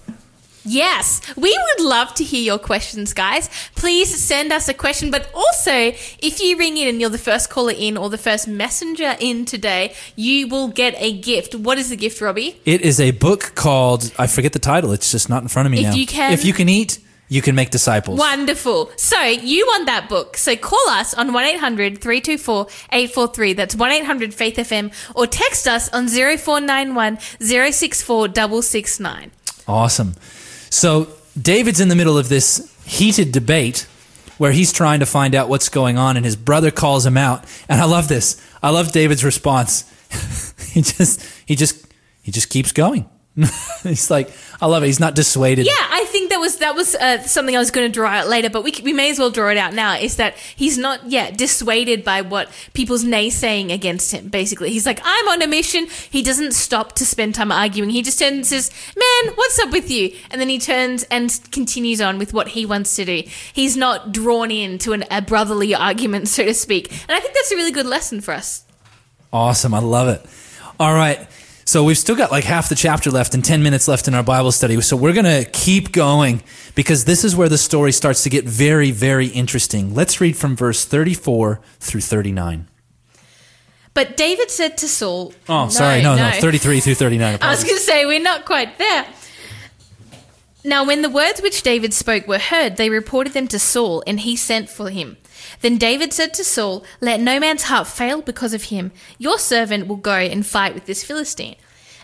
Yes, 0.63 1.19
we 1.35 1.49
would 1.51 1.85
love 1.85 2.13
to 2.13 2.23
hear 2.23 2.41
your 2.41 2.57
questions, 2.57 3.13
guys. 3.13 3.49
Please 3.75 4.17
send 4.17 4.53
us 4.53 4.69
a 4.69 4.73
question, 4.73 5.11
but 5.11 5.29
also 5.35 5.73
if 5.73 6.39
you 6.39 6.57
ring 6.57 6.77
in 6.77 6.87
and 6.87 7.01
you're 7.01 7.09
the 7.09 7.17
first 7.17 7.49
caller 7.49 7.73
in 7.75 7.97
or 7.97 8.09
the 8.09 8.17
first 8.17 8.47
messenger 8.47 9.17
in 9.19 9.43
today, 9.43 9.93
you 10.15 10.47
will 10.47 10.69
get 10.69 10.95
a 10.99 11.11
gift. 11.19 11.53
What 11.53 11.77
is 11.77 11.89
the 11.89 11.97
gift, 11.97 12.21
Robbie? 12.21 12.61
It 12.63 12.79
is 12.79 13.01
a 13.01 13.11
book 13.11 13.51
called 13.55 14.13
I 14.17 14.27
forget 14.27 14.53
the 14.53 14.59
title. 14.59 14.93
It's 14.93 15.11
just 15.11 15.27
not 15.27 15.41
in 15.41 15.49
front 15.49 15.65
of 15.65 15.73
me 15.73 15.79
If 15.79 15.83
now. 15.87 15.95
you 15.95 16.05
can- 16.07 16.31
if 16.31 16.45
you 16.45 16.53
can 16.53 16.69
eat, 16.69 16.97
you 17.27 17.41
can 17.41 17.55
make 17.55 17.71
disciples. 17.71 18.19
Wonderful. 18.19 18.91
So 18.97 19.19
you 19.21 19.65
want 19.65 19.87
that 19.87 20.07
book. 20.09 20.37
So 20.37 20.55
call 20.55 20.89
us 20.89 21.13
on 21.13 21.31
1-800-324-843. 21.31 23.55
That's 23.55 23.75
1 23.75 23.91
800 23.91 24.33
Faith 24.33 24.57
FM 24.57 24.93
or 25.15 25.27
text 25.27 25.67
us 25.67 25.91
on 25.93 26.07
0491 26.07 27.19
064 27.39 28.27
669. 28.33 29.31
Awesome. 29.67 30.15
So 30.69 31.09
David's 31.39 31.79
in 31.79 31.89
the 31.89 31.95
middle 31.95 32.17
of 32.17 32.29
this 32.29 32.71
heated 32.85 33.31
debate 33.31 33.87
where 34.37 34.51
he's 34.51 34.71
trying 34.71 34.99
to 34.99 35.05
find 35.05 35.33
out 35.33 35.49
what's 35.49 35.69
going 35.69 35.97
on, 35.97 36.17
and 36.17 36.25
his 36.25 36.35
brother 36.35 36.71
calls 36.71 37.05
him 37.05 37.17
out. 37.17 37.45
And 37.69 37.81
I 37.81 37.85
love 37.85 38.07
this. 38.07 38.41
I 38.61 38.69
love 38.69 38.91
David's 38.91 39.23
response. 39.23 39.91
he 40.73 40.81
just 40.81 41.23
he 41.45 41.55
just 41.55 41.85
he 42.21 42.31
just 42.31 42.49
keeps 42.49 42.71
going. 42.71 43.09
he's 43.83 44.09
like, 44.09 44.29
I 44.61 44.67
love 44.67 44.83
it. 44.83 44.87
He's 44.87 44.99
not 44.99 45.15
dissuaded. 45.15 45.65
Yeah, 45.65 45.73
I 45.77 46.05
think 46.05 46.29
that 46.29 46.37
was 46.37 46.57
that 46.57 46.75
was 46.75 46.95
uh, 46.95 47.21
something 47.23 47.55
I 47.55 47.59
was 47.59 47.71
going 47.71 47.87
to 47.87 47.93
draw 47.93 48.09
out 48.09 48.27
later, 48.27 48.49
but 48.49 48.63
we, 48.63 48.73
we 48.83 48.93
may 48.93 49.09
as 49.09 49.19
well 49.19 49.29
draw 49.29 49.49
it 49.49 49.57
out 49.57 49.73
now. 49.73 49.95
Is 49.95 50.15
that 50.15 50.35
he's 50.37 50.77
not 50.77 51.05
yet 51.09 51.37
dissuaded 51.37 52.03
by 52.03 52.21
what 52.21 52.49
people's 52.73 53.03
naysaying 53.03 53.73
against 53.73 54.11
him. 54.11 54.29
Basically, 54.29 54.71
he's 54.71 54.85
like, 54.85 54.99
I'm 55.03 55.27
on 55.29 55.41
a 55.41 55.47
mission. 55.47 55.87
He 56.09 56.21
doesn't 56.21 56.53
stop 56.53 56.93
to 56.93 57.05
spend 57.05 57.35
time 57.35 57.51
arguing. 57.51 57.89
He 57.89 58.01
just 58.01 58.19
turns 58.19 58.33
and 58.33 58.45
says, 58.45 58.71
"Man, 58.95 59.33
what's 59.35 59.59
up 59.59 59.71
with 59.71 59.91
you?" 59.91 60.15
And 60.31 60.39
then 60.39 60.49
he 60.49 60.59
turns 60.59 61.03
and 61.03 61.37
continues 61.51 62.01
on 62.01 62.17
with 62.17 62.33
what 62.33 62.49
he 62.49 62.65
wants 62.65 62.95
to 62.95 63.05
do. 63.05 63.23
He's 63.53 63.75
not 63.75 64.11
drawn 64.11 64.51
into 64.51 64.93
an, 64.93 65.03
a 65.11 65.21
brotherly 65.21 65.75
argument, 65.75 66.27
so 66.29 66.45
to 66.45 66.53
speak. 66.53 66.91
And 66.91 67.11
I 67.11 67.19
think 67.19 67.33
that's 67.33 67.51
a 67.51 67.55
really 67.55 67.71
good 67.71 67.85
lesson 67.85 68.21
for 68.21 68.33
us. 68.33 68.63
Awesome. 69.33 69.73
I 69.73 69.79
love 69.79 70.07
it. 70.07 70.25
All 70.79 70.93
right. 70.93 71.27
So 71.67 71.83
we've 71.83 71.97
still 71.97 72.15
got 72.15 72.31
like 72.31 72.43
half 72.43 72.69
the 72.69 72.75
chapter 72.75 73.09
left 73.09 73.33
and 73.33 73.43
10 73.43 73.63
minutes 73.63 73.87
left 73.87 74.07
in 74.07 74.13
our 74.13 74.21
Bible 74.23 74.51
study. 74.51 74.79
So 74.81 74.95
we're 74.95 75.13
going 75.13 75.25
to 75.25 75.49
keep 75.51 75.91
going 75.91 76.43
because 76.75 77.05
this 77.05 77.23
is 77.23 77.35
where 77.35 77.49
the 77.49 77.57
story 77.57 77.91
starts 77.91 78.21
to 78.23 78.29
get 78.29 78.45
very, 78.45 78.91
very 78.91 79.27
interesting. 79.27 79.95
Let's 79.95 80.21
read 80.21 80.37
from 80.37 80.55
verse 80.55 80.85
34 80.85 81.59
through 81.79 82.01
39. 82.01 82.67
But 83.95 84.15
David 84.15 84.51
said 84.51 84.77
to 84.79 84.87
Saul, 84.87 85.33
Oh, 85.49 85.69
sorry. 85.69 86.03
No, 86.03 86.15
no. 86.15 86.29
33 86.29 86.81
through 86.81 86.95
39. 86.95 87.39
I 87.41 87.49
was 87.49 87.63
going 87.63 87.77
to 87.77 87.81
say, 87.81 88.05
we're 88.05 88.21
not 88.21 88.45
quite 88.45 88.77
there. 88.77 89.07
Now, 90.65 90.83
when 90.83 91.03
the 91.03 91.11
words 91.11 91.43
which 91.43 91.61
David 91.61 91.93
spoke 91.93 92.27
were 92.27 92.39
heard, 92.39 92.75
they 92.75 92.89
reported 92.89 93.33
them 93.33 93.47
to 93.49 93.59
Saul, 93.59 94.01
and 94.07 94.21
he 94.21 94.35
sent 94.35 94.67
for 94.67 94.89
him. 94.89 95.17
Then 95.61 95.77
David 95.77 96.11
said 96.11 96.33
to 96.33 96.43
Saul, 96.43 96.83
Let 96.99 97.19
no 97.19 97.39
man's 97.39 97.63
heart 97.63 97.85
fail 97.85 98.23
because 98.23 98.51
of 98.51 98.63
him. 98.63 98.91
Your 99.19 99.37
servant 99.37 99.85
will 99.85 99.97
go 99.97 100.15
and 100.15 100.43
fight 100.43 100.73
with 100.73 100.87
this 100.87 101.03
Philistine. 101.03 101.55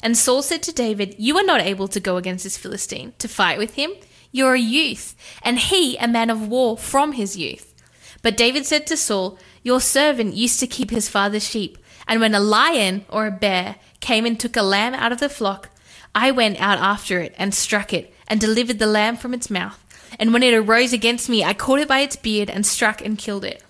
And 0.03 0.15
Saul 0.15 0.43
said 0.43 0.61
to 0.63 0.71
David, 0.71 1.15
You 1.17 1.37
are 1.37 1.43
not 1.43 1.61
able 1.61 1.87
to 1.87 1.99
go 1.99 2.17
against 2.17 2.43
this 2.43 2.55
Philistine 2.55 3.13
to 3.17 3.27
fight 3.27 3.57
with 3.57 3.73
him. 3.73 3.93
You're 4.31 4.53
a 4.53 4.59
youth, 4.59 5.15
and 5.41 5.57
he 5.57 5.97
a 5.97 6.07
man 6.07 6.29
of 6.29 6.47
war 6.47 6.77
from 6.77 7.13
his 7.13 7.35
youth. 7.35 7.73
But 8.21 8.37
David 8.37 8.67
said 8.67 8.85
to 8.87 8.95
Saul, 8.95 9.39
Your 9.63 9.81
servant 9.81 10.35
used 10.35 10.59
to 10.59 10.67
keep 10.67 10.91
his 10.91 11.09
father's 11.09 11.47
sheep, 11.47 11.79
and 12.07 12.21
when 12.21 12.35
a 12.35 12.39
lion 12.39 13.05
or 13.09 13.25
a 13.25 13.31
bear 13.31 13.77
came 14.01 14.27
and 14.27 14.39
took 14.39 14.55
a 14.55 14.61
lamb 14.61 14.93
out 14.93 15.11
of 15.11 15.19
the 15.19 15.29
flock, 15.29 15.69
I 16.13 16.29
went 16.29 16.61
out 16.61 16.77
after 16.77 17.19
it 17.19 17.33
and 17.37 17.55
struck 17.55 17.93
it, 17.93 18.13
and 18.31 18.39
delivered 18.39 18.79
the 18.79 18.87
lamb 18.87 19.17
from 19.17 19.33
its 19.33 19.49
mouth. 19.49 19.77
And 20.17 20.31
when 20.31 20.41
it 20.41 20.53
arose 20.53 20.93
against 20.93 21.27
me, 21.27 21.43
I 21.43 21.53
caught 21.53 21.79
it 21.79 21.87
by 21.89 21.99
its 21.99 22.15
beard 22.15 22.49
and 22.49 22.65
struck 22.65 23.05
and 23.05 23.17
killed 23.17 23.43
it. 23.43 23.61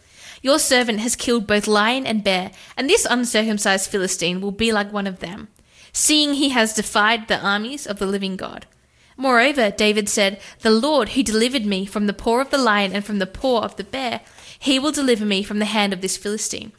Your 0.43 0.59
servant 0.59 0.99
has 0.99 1.15
killed 1.15 1.47
both 1.47 1.67
lion 1.67 2.05
and 2.05 2.23
bear, 2.23 2.51
and 2.77 2.87
this 2.87 3.07
uncircumcised 3.09 3.89
Philistine 3.89 4.39
will 4.39 4.51
be 4.51 4.71
like 4.71 4.93
one 4.93 5.07
of 5.07 5.19
them, 5.19 5.47
seeing 5.91 6.35
he 6.35 6.49
has 6.49 6.75
defied 6.75 7.27
the 7.27 7.43
armies 7.43 7.87
of 7.87 7.97
the 7.97 8.05
living 8.05 8.37
God. 8.37 8.67
Moreover, 9.17 9.71
David 9.71 10.07
said, 10.07 10.39
The 10.61 10.71
Lord 10.71 11.09
who 11.09 11.23
delivered 11.23 11.65
me 11.65 11.85
from 11.85 12.05
the 12.05 12.13
paw 12.13 12.39
of 12.39 12.51
the 12.51 12.57
lion 12.57 12.93
and 12.93 13.03
from 13.03 13.17
the 13.17 13.27
paw 13.27 13.61
of 13.61 13.75
the 13.77 13.83
bear, 13.83 14.21
he 14.57 14.77
will 14.77 14.91
deliver 14.91 15.25
me 15.25 15.41
from 15.41 15.57
the 15.57 15.65
hand 15.65 15.91
of 15.91 16.01
this 16.01 16.17
Philistine. 16.17 16.71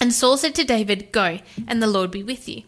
And 0.00 0.12
Saul 0.12 0.36
said 0.36 0.54
to 0.56 0.64
David, 0.64 1.12
Go, 1.12 1.38
and 1.66 1.82
the 1.82 1.86
Lord 1.86 2.10
be 2.10 2.22
with 2.22 2.46
you. 2.46 2.64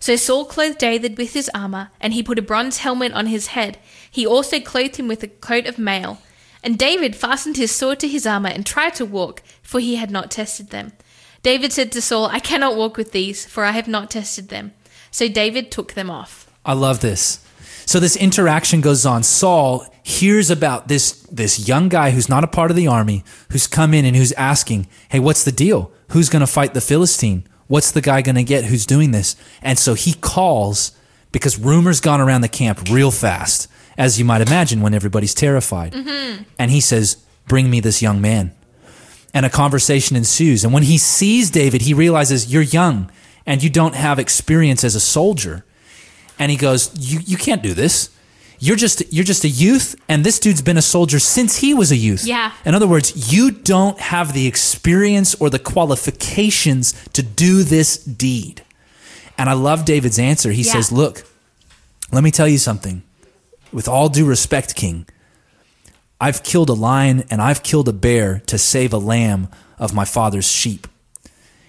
So 0.00 0.16
Saul 0.16 0.46
clothed 0.46 0.78
David 0.78 1.18
with 1.18 1.34
his 1.34 1.50
armor, 1.54 1.90
and 2.00 2.14
he 2.14 2.22
put 2.22 2.38
a 2.38 2.42
bronze 2.42 2.78
helmet 2.78 3.12
on 3.12 3.26
his 3.26 3.48
head. 3.48 3.78
He 4.10 4.26
also 4.26 4.58
clothed 4.58 4.96
him 4.96 5.06
with 5.06 5.22
a 5.22 5.28
coat 5.28 5.66
of 5.66 5.78
mail. 5.78 6.18
And 6.64 6.78
David 6.78 7.14
fastened 7.14 7.56
his 7.56 7.70
sword 7.70 8.00
to 8.00 8.08
his 8.08 8.26
armor 8.26 8.48
and 8.48 8.64
tried 8.64 8.94
to 8.94 9.04
walk, 9.04 9.42
for 9.62 9.78
he 9.78 9.96
had 9.96 10.10
not 10.10 10.30
tested 10.30 10.70
them. 10.70 10.92
David 11.42 11.72
said 11.72 11.92
to 11.92 12.02
Saul, 12.02 12.26
I 12.26 12.38
cannot 12.38 12.76
walk 12.76 12.96
with 12.96 13.12
these, 13.12 13.46
for 13.46 13.64
I 13.64 13.70
have 13.72 13.88
not 13.88 14.10
tested 14.10 14.48
them. 14.48 14.72
So 15.10 15.28
David 15.28 15.70
took 15.70 15.92
them 15.92 16.10
off. 16.10 16.50
I 16.64 16.72
love 16.72 17.00
this. 17.00 17.44
So 17.86 17.98
this 17.98 18.16
interaction 18.16 18.80
goes 18.80 19.04
on. 19.04 19.22
Saul 19.22 19.86
hears 20.02 20.50
about 20.50 20.88
this 20.88 21.12
this 21.30 21.66
young 21.66 21.88
guy 21.88 22.10
who's 22.10 22.28
not 22.28 22.44
a 22.44 22.48
part 22.48 22.70
of 22.70 22.76
the 22.76 22.86
army, 22.86 23.24
who's 23.50 23.66
come 23.66 23.94
in 23.94 24.04
and 24.04 24.16
who's 24.16 24.32
asking, 24.32 24.86
"Hey, 25.08 25.18
what's 25.18 25.42
the 25.44 25.52
deal? 25.52 25.90
Who's 26.10 26.28
going 26.28 26.40
to 26.40 26.46
fight 26.46 26.74
the 26.74 26.80
Philistine? 26.80 27.44
What's 27.70 27.92
the 27.92 28.00
guy 28.00 28.20
going 28.20 28.34
to 28.34 28.42
get 28.42 28.64
who's 28.64 28.84
doing 28.84 29.12
this?" 29.12 29.36
And 29.62 29.78
so 29.78 29.94
he 29.94 30.14
calls 30.14 30.90
because 31.30 31.56
rumors 31.56 32.00
gone 32.00 32.20
around 32.20 32.40
the 32.40 32.48
camp 32.48 32.90
real 32.90 33.12
fast, 33.12 33.68
as 33.96 34.18
you 34.18 34.24
might 34.24 34.40
imagine 34.40 34.80
when 34.80 34.92
everybody's 34.92 35.34
terrified. 35.34 35.92
Mm-hmm. 35.92 36.42
And 36.58 36.70
he 36.72 36.80
says, 36.80 37.18
"Bring 37.46 37.70
me 37.70 37.78
this 37.78 38.02
young 38.02 38.20
man." 38.20 38.50
And 39.32 39.46
a 39.46 39.50
conversation 39.50 40.16
ensues. 40.16 40.64
And 40.64 40.74
when 40.74 40.82
he 40.82 40.98
sees 40.98 41.50
David, 41.50 41.82
he 41.82 41.94
realizes 41.94 42.52
you're 42.52 42.74
young 42.80 43.08
and 43.46 43.62
you 43.62 43.70
don't 43.70 43.94
have 43.94 44.18
experience 44.18 44.82
as 44.82 44.96
a 44.96 45.00
soldier 45.00 45.64
and 46.40 46.50
he 46.50 46.56
goes, 46.56 46.90
"You 46.98 47.20
you 47.24 47.36
can't 47.36 47.62
do 47.62 47.74
this. 47.74 48.10
You're 48.62 48.76
just 48.76 49.02
you're 49.10 49.24
just 49.24 49.42
a 49.44 49.48
youth, 49.48 49.96
and 50.06 50.22
this 50.22 50.38
dude's 50.38 50.60
been 50.60 50.76
a 50.76 50.82
soldier 50.82 51.18
since 51.18 51.56
he 51.56 51.72
was 51.72 51.90
a 51.90 51.96
youth. 51.96 52.24
Yeah. 52.24 52.52
In 52.66 52.74
other 52.74 52.86
words, 52.86 53.32
you 53.32 53.50
don't 53.50 53.98
have 53.98 54.34
the 54.34 54.46
experience 54.46 55.34
or 55.36 55.48
the 55.48 55.58
qualifications 55.58 56.94
to 57.14 57.22
do 57.22 57.62
this 57.62 57.96
deed." 57.96 58.62
And 59.38 59.48
I 59.48 59.54
love 59.54 59.86
David's 59.86 60.18
answer. 60.18 60.52
He 60.52 60.60
Yeah. 60.62 60.72
says, 60.72 60.92
"Look, 60.92 61.26
let 62.12 62.22
me 62.22 62.30
tell 62.30 62.46
you 62.46 62.58
something. 62.58 63.02
With 63.72 63.88
all 63.88 64.10
due 64.10 64.26
respect, 64.26 64.74
King, 64.74 65.06
I've 66.20 66.42
killed 66.42 66.68
a 66.68 66.74
lion 66.74 67.24
and 67.30 67.40
I've 67.40 67.62
killed 67.62 67.88
a 67.88 67.94
bear 67.94 68.42
to 68.46 68.58
save 68.58 68.92
a 68.92 68.98
lamb 68.98 69.48
of 69.78 69.94
my 69.94 70.04
father's 70.04 70.46
sheep." 70.50 70.86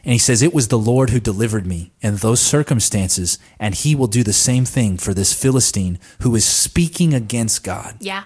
And 0.03 0.13
he 0.13 0.17
says, 0.17 0.41
It 0.41 0.53
was 0.53 0.67
the 0.67 0.77
Lord 0.77 1.09
who 1.09 1.19
delivered 1.19 1.65
me 1.65 1.91
in 2.01 2.15
those 2.17 2.39
circumstances, 2.39 3.37
and 3.59 3.75
he 3.75 3.95
will 3.95 4.07
do 4.07 4.23
the 4.23 4.33
same 4.33 4.65
thing 4.65 4.97
for 4.97 5.13
this 5.13 5.33
Philistine 5.33 5.99
who 6.21 6.35
is 6.35 6.45
speaking 6.45 7.13
against 7.13 7.63
God. 7.63 7.95
Yeah. 7.99 8.23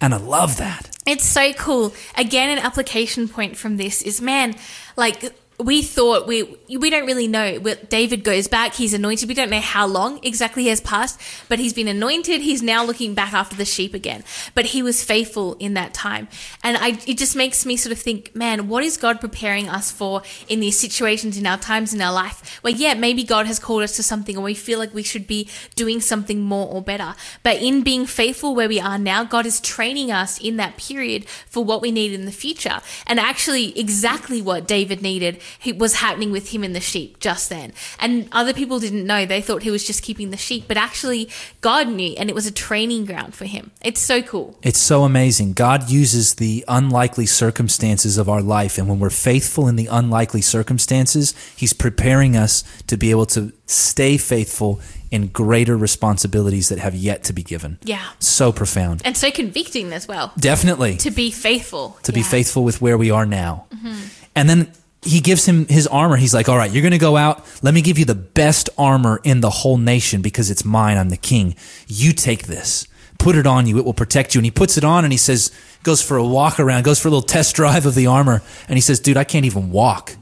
And 0.00 0.14
I 0.14 0.18
love 0.18 0.58
that. 0.58 0.96
It's 1.06 1.24
so 1.24 1.52
cool. 1.54 1.94
Again, 2.16 2.50
an 2.50 2.58
application 2.58 3.28
point 3.28 3.56
from 3.56 3.76
this 3.76 4.02
is 4.02 4.20
man, 4.20 4.54
like 4.96 5.32
we 5.58 5.82
thought 5.82 6.26
we 6.26 6.56
we 6.68 6.90
don't 6.90 7.06
really 7.06 7.28
know. 7.28 7.58
David 7.88 8.24
goes 8.24 8.48
back. 8.48 8.74
He's 8.74 8.92
anointed. 8.92 9.28
We 9.28 9.34
don't 9.34 9.50
know 9.50 9.60
how 9.60 9.86
long 9.86 10.18
exactly 10.22 10.66
has 10.66 10.80
passed, 10.80 11.20
but 11.48 11.58
he's 11.58 11.72
been 11.72 11.88
anointed. 11.88 12.40
He's 12.40 12.62
now 12.62 12.84
looking 12.84 13.14
back 13.14 13.32
after 13.32 13.56
the 13.56 13.64
sheep 13.64 13.94
again. 13.94 14.24
But 14.54 14.66
he 14.66 14.82
was 14.82 15.04
faithful 15.04 15.54
in 15.54 15.74
that 15.74 15.94
time, 15.94 16.28
and 16.62 16.76
I 16.76 16.98
it 17.06 17.18
just 17.18 17.36
makes 17.36 17.64
me 17.64 17.76
sort 17.76 17.92
of 17.92 17.98
think, 17.98 18.34
man, 18.34 18.68
what 18.68 18.82
is 18.82 18.96
God 18.96 19.20
preparing 19.20 19.68
us 19.68 19.90
for 19.92 20.22
in 20.48 20.60
these 20.60 20.78
situations 20.78 21.38
in 21.38 21.46
our 21.46 21.58
times 21.58 21.94
in 21.94 22.00
our 22.00 22.12
life 22.12 22.58
where 22.62 22.74
yeah, 22.74 22.94
maybe 22.94 23.22
God 23.22 23.46
has 23.46 23.58
called 23.58 23.82
us 23.82 23.94
to 23.96 24.02
something, 24.02 24.34
and 24.36 24.44
we 24.44 24.54
feel 24.54 24.78
like 24.78 24.92
we 24.92 25.02
should 25.02 25.26
be 25.26 25.48
doing 25.76 26.00
something 26.00 26.40
more 26.40 26.68
or 26.68 26.82
better. 26.82 27.14
But 27.42 27.62
in 27.62 27.82
being 27.82 28.06
faithful 28.06 28.54
where 28.54 28.68
we 28.68 28.80
are 28.80 28.98
now, 28.98 29.24
God 29.24 29.46
is 29.46 29.60
training 29.60 30.10
us 30.10 30.40
in 30.40 30.56
that 30.56 30.76
period 30.76 31.28
for 31.28 31.64
what 31.64 31.80
we 31.80 31.90
need 31.90 32.12
in 32.12 32.24
the 32.24 32.32
future, 32.32 32.80
and 33.06 33.20
actually 33.20 33.78
exactly 33.78 34.42
what 34.42 34.66
David 34.66 35.02
needed 35.02 35.40
was 35.76 35.94
happening 35.96 36.32
with 36.32 36.50
him 36.50 36.55
and 36.64 36.74
the 36.74 36.80
sheep 36.80 37.20
just 37.20 37.48
then. 37.48 37.72
And 37.98 38.28
other 38.32 38.52
people 38.52 38.78
didn't 38.78 39.06
know. 39.06 39.26
They 39.26 39.40
thought 39.40 39.62
he 39.62 39.70
was 39.70 39.84
just 39.86 40.02
keeping 40.02 40.30
the 40.30 40.36
sheep, 40.36 40.64
but 40.68 40.76
actually 40.76 41.28
God 41.60 41.88
knew 41.88 42.14
and 42.18 42.28
it 42.28 42.34
was 42.34 42.46
a 42.46 42.52
training 42.52 43.04
ground 43.06 43.34
for 43.34 43.44
him. 43.44 43.70
It's 43.82 44.00
so 44.00 44.22
cool. 44.22 44.58
It's 44.62 44.78
so 44.78 45.04
amazing. 45.04 45.52
God 45.54 45.90
uses 45.90 46.34
the 46.34 46.64
unlikely 46.68 47.26
circumstances 47.26 48.18
of 48.18 48.28
our 48.28 48.42
life. 48.42 48.78
And 48.78 48.88
when 48.88 48.98
we're 48.98 49.10
faithful 49.10 49.68
in 49.68 49.76
the 49.76 49.86
unlikely 49.86 50.42
circumstances, 50.42 51.34
He's 51.56 51.72
preparing 51.72 52.36
us 52.36 52.62
to 52.86 52.96
be 52.96 53.10
able 53.10 53.26
to 53.26 53.52
stay 53.66 54.16
faithful 54.16 54.80
in 55.10 55.28
greater 55.28 55.76
responsibilities 55.76 56.68
that 56.68 56.78
have 56.78 56.94
yet 56.94 57.24
to 57.24 57.32
be 57.32 57.42
given. 57.42 57.78
Yeah. 57.84 58.02
So 58.18 58.52
profound. 58.52 59.02
And 59.04 59.16
so 59.16 59.30
convicting 59.30 59.92
as 59.92 60.08
well. 60.08 60.32
Definitely. 60.38 60.96
To 60.98 61.10
be 61.10 61.30
faithful. 61.30 61.96
to 62.02 62.12
be 62.12 62.22
faithful 62.22 62.64
with 62.64 62.80
where 62.82 62.98
we 62.98 63.10
are 63.10 63.26
now. 63.26 63.66
Mhm. 63.74 63.96
And 64.34 64.48
then 64.50 64.72
he 65.06 65.20
gives 65.20 65.46
him 65.46 65.66
his 65.66 65.86
armor. 65.86 66.16
He's 66.16 66.34
like, 66.34 66.48
All 66.48 66.56
right, 66.56 66.70
you're 66.70 66.82
going 66.82 66.92
to 66.92 66.98
go 66.98 67.16
out. 67.16 67.44
Let 67.62 67.74
me 67.74 67.82
give 67.82 67.98
you 67.98 68.04
the 68.04 68.14
best 68.14 68.68
armor 68.76 69.20
in 69.24 69.40
the 69.40 69.50
whole 69.50 69.78
nation 69.78 70.22
because 70.22 70.50
it's 70.50 70.64
mine. 70.64 70.98
I'm 70.98 71.08
the 71.10 71.16
king. 71.16 71.54
You 71.86 72.12
take 72.12 72.46
this, 72.46 72.86
put 73.18 73.36
it 73.36 73.46
on 73.46 73.66
you. 73.66 73.78
It 73.78 73.84
will 73.84 73.94
protect 73.94 74.34
you. 74.34 74.40
And 74.40 74.44
he 74.44 74.50
puts 74.50 74.76
it 74.76 74.84
on 74.84 75.04
and 75.04 75.12
he 75.12 75.18
says, 75.18 75.50
goes 75.86 76.02
for 76.02 76.16
a 76.16 76.24
walk 76.24 76.58
around, 76.58 76.82
goes 76.82 77.00
for 77.00 77.08
a 77.08 77.10
little 77.10 77.22
test 77.22 77.54
drive 77.54 77.86
of 77.86 77.94
the 77.94 78.06
armor. 78.08 78.42
And 78.68 78.76
he 78.76 78.80
says, 78.80 79.00
Dude, 79.00 79.16
I 79.16 79.24
can't 79.24 79.46
even 79.46 79.70
walk. 79.70 80.16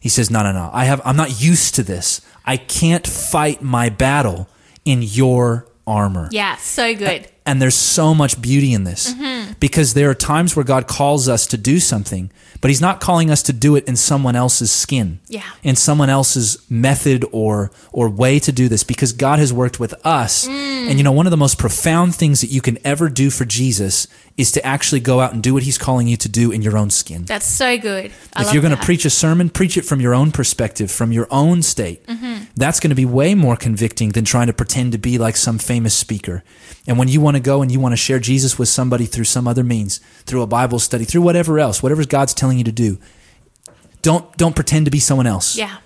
He 0.00 0.08
says, 0.08 0.30
No, 0.30 0.42
no, 0.42 0.52
no. 0.52 0.70
I 0.72 0.84
have, 0.84 1.02
I'm 1.04 1.16
not 1.16 1.42
used 1.42 1.74
to 1.74 1.82
this. 1.82 2.20
I 2.46 2.56
can't 2.56 3.06
fight 3.06 3.62
my 3.62 3.88
battle 3.88 4.48
in 4.84 5.02
your 5.02 5.66
armor. 5.86 6.28
Yeah, 6.30 6.56
so 6.56 6.94
good. 6.94 7.28
And 7.44 7.60
there's 7.60 7.74
so 7.74 8.14
much 8.14 8.40
beauty 8.40 8.72
in 8.72 8.84
this 8.84 9.14
Mhm. 9.14 9.56
because 9.58 9.94
there 9.94 10.08
are 10.08 10.14
times 10.14 10.54
where 10.54 10.64
God 10.64 10.86
calls 10.86 11.28
us 11.28 11.44
to 11.48 11.56
do 11.56 11.80
something, 11.80 12.30
but 12.60 12.70
He's 12.70 12.80
not 12.80 13.00
calling 13.00 13.30
us 13.32 13.42
to 13.42 13.52
do 13.52 13.74
it 13.74 13.84
in 13.88 13.96
someone 13.96 14.36
else's 14.36 14.70
skin, 14.70 15.18
Yeah. 15.28 15.42
in 15.64 15.74
someone 15.74 16.08
else's 16.08 16.58
method 16.70 17.24
or 17.32 17.72
or 17.92 18.08
way 18.08 18.38
to 18.38 18.52
do 18.52 18.68
this. 18.68 18.84
Because 18.84 19.12
God 19.12 19.40
has 19.40 19.52
worked 19.52 19.80
with 19.80 19.92
us, 20.04 20.46
Mm. 20.46 20.88
and 20.90 20.98
you 20.98 21.02
know 21.02 21.10
one 21.10 21.26
of 21.26 21.32
the 21.32 21.36
most 21.36 21.58
profound 21.58 22.14
things 22.14 22.40
that 22.42 22.50
you 22.50 22.60
can 22.60 22.78
ever 22.84 23.08
do 23.08 23.28
for 23.28 23.44
Jesus 23.44 24.06
is 24.36 24.50
to 24.52 24.64
actually 24.66 25.00
go 25.00 25.20
out 25.20 25.32
and 25.34 25.42
do 25.42 25.52
what 25.54 25.62
He's 25.62 25.76
calling 25.78 26.08
you 26.08 26.16
to 26.16 26.28
do 26.28 26.50
in 26.52 26.62
your 26.62 26.76
own 26.78 26.88
skin. 26.90 27.24
That's 27.24 27.46
so 27.46 27.76
good. 27.78 28.12
I 28.34 28.42
if 28.42 28.52
you're 28.52 28.62
going 28.62 28.74
to 28.76 28.82
preach 28.82 29.04
a 29.04 29.10
sermon, 29.10 29.50
preach 29.50 29.76
it 29.76 29.82
from 29.84 30.00
your 30.00 30.14
own 30.14 30.32
perspective, 30.32 30.90
from 30.90 31.12
your 31.12 31.26
own 31.30 31.62
state. 31.62 32.06
Mhm. 32.06 32.46
That's 32.56 32.80
going 32.80 32.90
to 32.90 32.96
be 32.96 33.04
way 33.04 33.34
more 33.34 33.56
convicting 33.56 34.10
than 34.10 34.24
trying 34.24 34.46
to 34.46 34.52
pretend 34.52 34.92
to 34.92 34.98
be 34.98 35.18
like 35.18 35.36
some 35.36 35.58
famous 35.58 35.94
speaker. 35.94 36.42
And 36.86 36.98
when 36.98 37.08
you 37.08 37.20
want 37.20 37.36
to 37.36 37.40
go 37.42 37.62
and 37.62 37.70
you 37.70 37.78
want 37.78 37.92
to 37.92 37.96
share 37.96 38.18
Jesus 38.18 38.58
with 38.58 38.68
somebody 38.68 39.06
through 39.06 39.24
some 39.24 39.46
other 39.46 39.62
means, 39.64 40.00
through 40.24 40.42
a 40.42 40.46
Bible 40.46 40.78
study, 40.78 41.04
through 41.04 41.22
whatever 41.22 41.58
else, 41.58 41.82
whatever 41.82 42.04
God's 42.04 42.32
telling 42.34 42.58
you 42.58 42.64
to 42.64 42.72
do, 42.72 42.98
don't 44.02 44.36
don't 44.36 44.54
pretend 44.56 44.86
to 44.86 44.90
be 44.90 44.98
someone 44.98 45.26
else. 45.26 45.56
Yeah. 45.56 45.76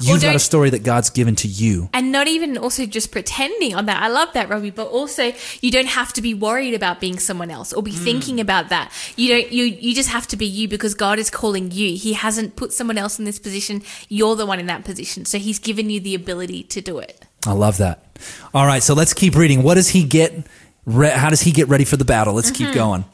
You've 0.00 0.22
got 0.22 0.34
a 0.34 0.38
story 0.38 0.70
that 0.70 0.82
God's 0.82 1.10
given 1.10 1.36
to 1.36 1.48
you. 1.48 1.90
And 1.92 2.10
not 2.10 2.26
even 2.26 2.56
also 2.56 2.86
just 2.86 3.12
pretending 3.12 3.74
on 3.74 3.84
that. 3.86 4.02
I 4.02 4.08
love 4.08 4.32
that, 4.32 4.48
Robbie. 4.48 4.70
But 4.70 4.88
also, 4.88 5.32
you 5.60 5.70
don't 5.70 5.86
have 5.88 6.12
to 6.14 6.22
be 6.22 6.32
worried 6.32 6.72
about 6.74 7.00
being 7.00 7.18
someone 7.18 7.50
else 7.50 7.72
or 7.72 7.82
be 7.82 7.92
Mm. 7.92 8.04
thinking 8.04 8.40
about 8.40 8.70
that. 8.70 8.90
You 9.16 9.28
don't. 9.28 9.52
You 9.52 9.64
you 9.64 9.94
just 9.94 10.08
have 10.08 10.26
to 10.28 10.36
be 10.36 10.46
you 10.46 10.68
because 10.68 10.94
God 10.94 11.18
is 11.18 11.28
calling 11.30 11.70
you. 11.70 11.96
He 11.96 12.14
hasn't 12.14 12.56
put 12.56 12.72
someone 12.72 12.96
else 12.96 13.18
in 13.18 13.24
this 13.26 13.38
position. 13.38 13.82
You're 14.08 14.36
the 14.36 14.46
one 14.46 14.58
in 14.58 14.66
that 14.66 14.84
position. 14.84 15.26
So 15.26 15.38
He's 15.38 15.58
given 15.58 15.90
you 15.90 16.00
the 16.00 16.14
ability 16.14 16.62
to 16.64 16.80
do 16.80 16.98
it. 16.98 17.24
I 17.46 17.52
love 17.52 17.76
that. 17.76 18.06
All 18.54 18.66
right, 18.66 18.82
so 18.82 18.94
let's 18.94 19.12
keep 19.12 19.36
reading. 19.36 19.62
What 19.62 19.74
does 19.74 19.88
he 19.90 20.02
get? 20.04 20.46
Re- 20.86 21.10
how 21.10 21.28
does 21.28 21.42
he 21.42 21.52
get 21.52 21.68
ready 21.68 21.84
for 21.84 21.98
the 21.98 22.04
battle? 22.06 22.32
Let's 22.34 22.50
keep 22.50 22.68
Mhm. 22.68 22.74
going. 22.74 23.04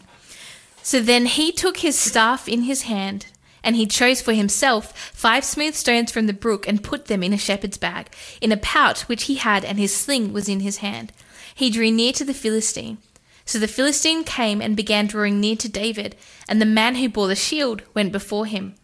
So 0.82 1.00
then 1.00 1.26
he 1.26 1.50
took 1.52 1.78
his 1.78 1.98
staff 1.98 2.48
in 2.48 2.62
his 2.62 2.82
hand, 2.82 3.26
and 3.62 3.76
he 3.76 3.86
chose 3.86 4.20
for 4.20 4.32
himself 4.32 4.96
five 5.12 5.44
smooth 5.44 5.74
stones 5.74 6.10
from 6.10 6.26
the 6.26 6.32
brook 6.32 6.66
and 6.66 6.82
put 6.82 7.06
them 7.06 7.22
in 7.22 7.32
a 7.32 7.38
shepherd's 7.38 7.78
bag, 7.78 8.08
in 8.40 8.52
a 8.52 8.56
pouch 8.56 9.02
which 9.02 9.24
he 9.24 9.36
had, 9.36 9.64
and 9.64 9.78
his 9.78 9.94
sling 9.94 10.32
was 10.32 10.48
in 10.48 10.60
his 10.60 10.78
hand. 10.78 11.12
He 11.54 11.70
drew 11.70 11.90
near 11.90 12.12
to 12.14 12.24
the 12.24 12.34
Philistine. 12.34 12.98
So 13.44 13.58
the 13.58 13.68
Philistine 13.68 14.24
came 14.24 14.62
and 14.62 14.76
began 14.76 15.06
drawing 15.06 15.40
near 15.40 15.56
to 15.56 15.68
David, 15.68 16.16
and 16.48 16.60
the 16.60 16.66
man 16.66 16.96
who 16.96 17.08
bore 17.08 17.26
the 17.26 17.36
shield 17.36 17.82
went 17.94 18.12
before 18.12 18.46
him. 18.46 18.74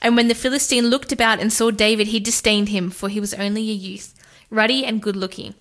And 0.00 0.16
when 0.16 0.28
the 0.28 0.34
Philistine 0.34 0.88
looked 0.88 1.12
about 1.12 1.40
and 1.40 1.52
saw 1.52 1.70
David, 1.70 2.08
he 2.08 2.20
disdained 2.20 2.70
him, 2.70 2.90
for 2.90 3.08
he 3.08 3.20
was 3.20 3.34
only 3.34 3.62
a 3.70 3.74
youth, 3.74 4.14
ruddy 4.50 4.84
and 4.84 5.02
good 5.02 5.16
looking. 5.16 5.54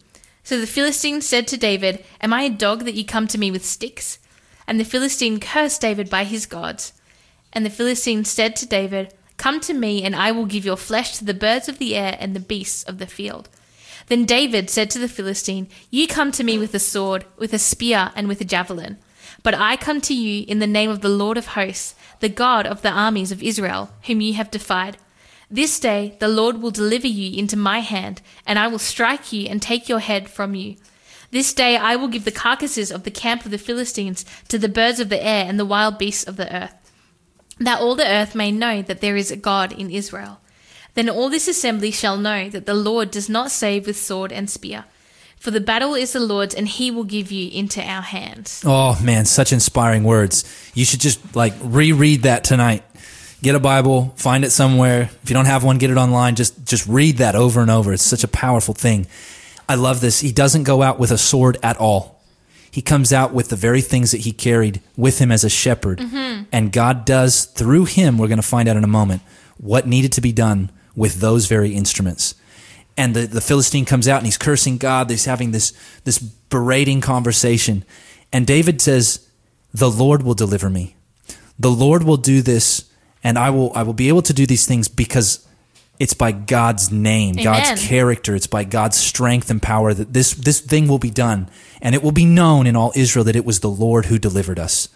So 0.44 0.60
the 0.60 0.68
Philistine 0.68 1.22
said 1.22 1.48
to 1.48 1.58
David, 1.58 2.04
Am 2.22 2.34
I 2.34 2.44
a 2.44 2.50
dog 2.50 2.86
that 2.86 2.96
you 2.96 3.06
come 3.06 3.28
to 3.28 3.38
me 3.38 3.52
with 3.52 3.66
sticks? 3.66 4.20
And 4.68 4.80
the 4.80 4.86
Philistine 4.86 5.40
cursed 5.40 5.82
David 5.82 6.10
by 6.10 6.24
his 6.26 6.46
gods. 6.46 6.94
And 7.54 7.66
the 7.66 7.70
Philistine 7.70 8.26
said 8.26 8.56
to 8.58 8.66
David, 8.66 9.14
Come 9.38 9.60
to 9.62 9.74
me, 9.74 10.04
and 10.04 10.16
I 10.16 10.32
will 10.32 10.46
give 10.46 10.66
your 10.66 10.78
flesh 10.78 11.18
to 11.18 11.26
the 11.26 11.34
birds 11.34 11.70
of 11.70 11.78
the 11.78 11.96
air 11.96 12.18
and 12.20 12.36
the 12.36 12.40
beasts 12.40 12.84
of 12.84 12.98
the 12.98 13.08
field. 13.08 13.48
Then 14.08 14.26
David 14.26 14.70
said 14.70 14.90
to 14.92 15.00
the 15.00 15.08
Philistine, 15.08 15.68
You 15.90 16.08
come 16.08 16.32
to 16.34 16.44
me 16.44 16.58
with 16.58 16.74
a 16.74 16.80
sword, 16.80 17.26
with 17.38 17.54
a 17.54 17.60
spear, 17.60 18.12
and 18.16 18.28
with 18.28 18.42
a 18.42 18.46
javelin. 18.46 18.98
But 19.44 19.54
I 19.54 19.76
come 19.76 20.02
to 20.02 20.14
you 20.14 20.46
in 20.48 20.60
the 20.60 20.68
name 20.68 20.90
of 20.90 21.02
the 21.02 21.10
Lord 21.10 21.38
of 21.38 21.48
hosts, 21.48 21.96
the 22.20 22.30
God 22.30 22.66
of 22.66 22.82
the 22.82 22.92
armies 22.92 23.32
of 23.32 23.44
Israel, 23.44 23.92
whom 24.04 24.22
you 24.22 24.34
have 24.34 24.52
defied. 24.52 24.98
This 25.50 25.80
day 25.80 26.16
the 26.20 26.28
Lord 26.28 26.62
will 26.62 26.72
deliver 26.72 27.08
you 27.08 27.38
into 27.38 27.56
my 27.56 27.80
hand, 27.80 28.22
and 28.48 28.58
I 28.58 28.68
will 28.68 28.80
strike 28.80 29.32
you 29.32 29.48
and 29.48 29.62
take 29.62 29.88
your 29.88 30.00
head 30.00 30.30
from 30.30 30.56
you. 30.56 30.78
This 31.32 31.54
day 31.54 31.78
I 31.78 31.96
will 31.96 32.08
give 32.08 32.26
the 32.26 32.32
carcasses 32.32 32.92
of 32.92 33.04
the 33.04 33.12
camp 33.12 33.44
of 33.46 33.52
the 33.52 33.58
Philistines 33.58 34.26
to 34.50 34.58
the 34.58 34.70
birds 34.70 35.00
of 35.00 35.10
the 35.10 35.24
air 35.24 35.46
and 35.48 35.60
the 35.60 35.66
wild 35.66 35.98
beasts 35.98 36.24
of 36.24 36.38
the 36.38 36.54
earth, 36.56 36.83
that 37.60 37.80
all 37.80 37.96
the 37.96 38.08
earth 38.08 38.36
may 38.36 38.52
know 38.52 38.82
that 38.82 39.02
there 39.02 39.16
is 39.16 39.32
a 39.32 39.36
God 39.36 39.72
in 39.72 39.90
Israel. 39.90 40.40
Then 40.96 41.10
all 41.10 41.30
this 41.30 41.48
assembly 41.48 41.92
shall 41.92 42.18
know 42.18 42.50
that 42.50 42.66
the 42.66 42.74
Lord 42.74 43.12
does 43.12 43.30
not 43.30 43.52
save 43.52 43.88
with 43.88 43.98
sword 43.98 44.32
and 44.32 44.50
spear. 44.50 44.86
For 45.40 45.52
the 45.52 45.60
battle 45.60 45.94
is 45.94 46.14
the 46.14 46.22
Lord's, 46.22 46.56
and 46.56 46.68
he 46.68 46.90
will 46.90 47.04
give 47.04 47.30
you 47.32 47.50
into 47.52 47.82
our 47.82 48.02
hands. 48.02 48.64
Oh 48.66 48.98
man, 49.04 49.26
such 49.26 49.52
inspiring 49.52 50.06
words. 50.06 50.46
You 50.74 50.86
should 50.86 51.02
just 51.02 51.36
like 51.36 51.54
reread 51.62 52.22
that 52.22 52.46
tonight. 52.46 52.84
Get 53.42 53.54
a 53.54 53.60
Bible, 53.60 54.14
find 54.16 54.46
it 54.46 54.52
somewhere. 54.52 55.10
If 55.22 55.30
you 55.30 55.34
don't 55.34 55.48
have 55.48 55.66
one, 55.66 55.80
get 55.80 55.90
it 55.90 55.98
online. 55.98 56.36
Just 56.36 56.66
just 56.66 56.88
read 56.88 57.18
that 57.18 57.36
over 57.36 57.60
and 57.60 57.70
over. 57.70 57.92
It's 57.92 58.04
such 58.04 58.24
a 58.24 58.28
powerful 58.30 58.74
thing. 58.74 59.06
I 59.68 59.76
love 59.76 60.00
this. 60.00 60.22
He 60.22 60.32
doesn't 60.32 60.64
go 60.64 60.82
out 60.82 60.98
with 60.98 61.12
a 61.12 61.18
sword 61.18 61.58
at 61.62 61.76
all. 61.76 62.13
He 62.74 62.82
comes 62.82 63.14
out 63.14 63.36
with 63.36 63.50
the 63.50 63.56
very 63.56 63.82
things 63.82 64.10
that 64.10 64.22
he 64.22 64.32
carried 64.32 64.82
with 64.98 65.20
him 65.20 65.32
as 65.32 65.44
a 65.44 65.50
shepherd. 65.50 66.00
Mhm. 66.00 66.48
And 66.52 66.72
God 66.72 67.06
does 67.06 67.46
through 67.46 67.86
him, 67.86 68.18
we're 68.18 68.28
going 68.28 68.38
to 68.38 68.42
find 68.42 68.68
out 68.68 68.76
in 68.76 68.84
a 68.84 68.88
moment, 68.88 69.22
what 69.58 69.86
needed 69.86 70.12
to 70.14 70.22
be 70.22 70.32
done 70.32 70.72
with 70.96 71.20
those 71.20 71.46
very 71.46 71.76
instruments. 71.76 72.34
And 72.98 73.16
the, 73.16 73.28
the 73.28 73.42
Philistine 73.42 73.86
comes 73.86 74.08
out 74.08 74.18
and 74.18 74.26
he's 74.26 74.40
cursing 74.40 74.80
God. 74.80 75.12
He's 75.12 75.26
having 75.26 75.52
this, 75.52 75.72
this 76.04 76.18
berating 76.18 77.00
conversation. 77.00 77.86
And 78.32 78.48
David 78.48 78.82
says, 78.82 79.20
The 79.72 79.92
Lord 79.92 80.24
will 80.24 80.34
deliver 80.34 80.68
me. 80.68 80.96
The 81.60 81.70
Lord 81.70 82.02
will 82.02 82.18
do 82.18 82.42
this, 82.42 82.86
and 83.24 83.38
I 83.38 83.52
will 83.52 83.72
I 83.76 83.84
will 83.84 83.94
be 83.94 84.08
able 84.08 84.24
to 84.24 84.34
do 84.34 84.48
these 84.48 84.66
things 84.66 84.88
because 84.88 85.48
it's 86.04 86.14
by 86.14 86.34
God's 86.34 86.92
name, 86.92 87.40
Amen. 87.40 87.46
God's 87.46 87.88
character, 87.88 88.36
it's 88.36 88.46
by 88.46 88.66
God's 88.66 88.98
strength 88.98 89.50
and 89.50 89.62
power 89.62 89.94
that 89.94 90.12
this 90.12 90.34
this 90.34 90.60
thing 90.60 90.90
will 90.90 91.00
be 91.00 91.10
done. 91.10 91.48
And 91.82 91.96
it 91.96 92.04
will 92.04 92.12
be 92.12 92.26
known 92.26 92.68
in 92.68 92.76
all 92.76 92.92
Israel 92.94 93.24
that 93.24 93.38
it 93.38 93.46
was 93.46 93.62
the 93.62 93.70
Lord 93.70 94.08
who 94.08 94.20
delivered 94.20 94.60
us. 94.60 94.90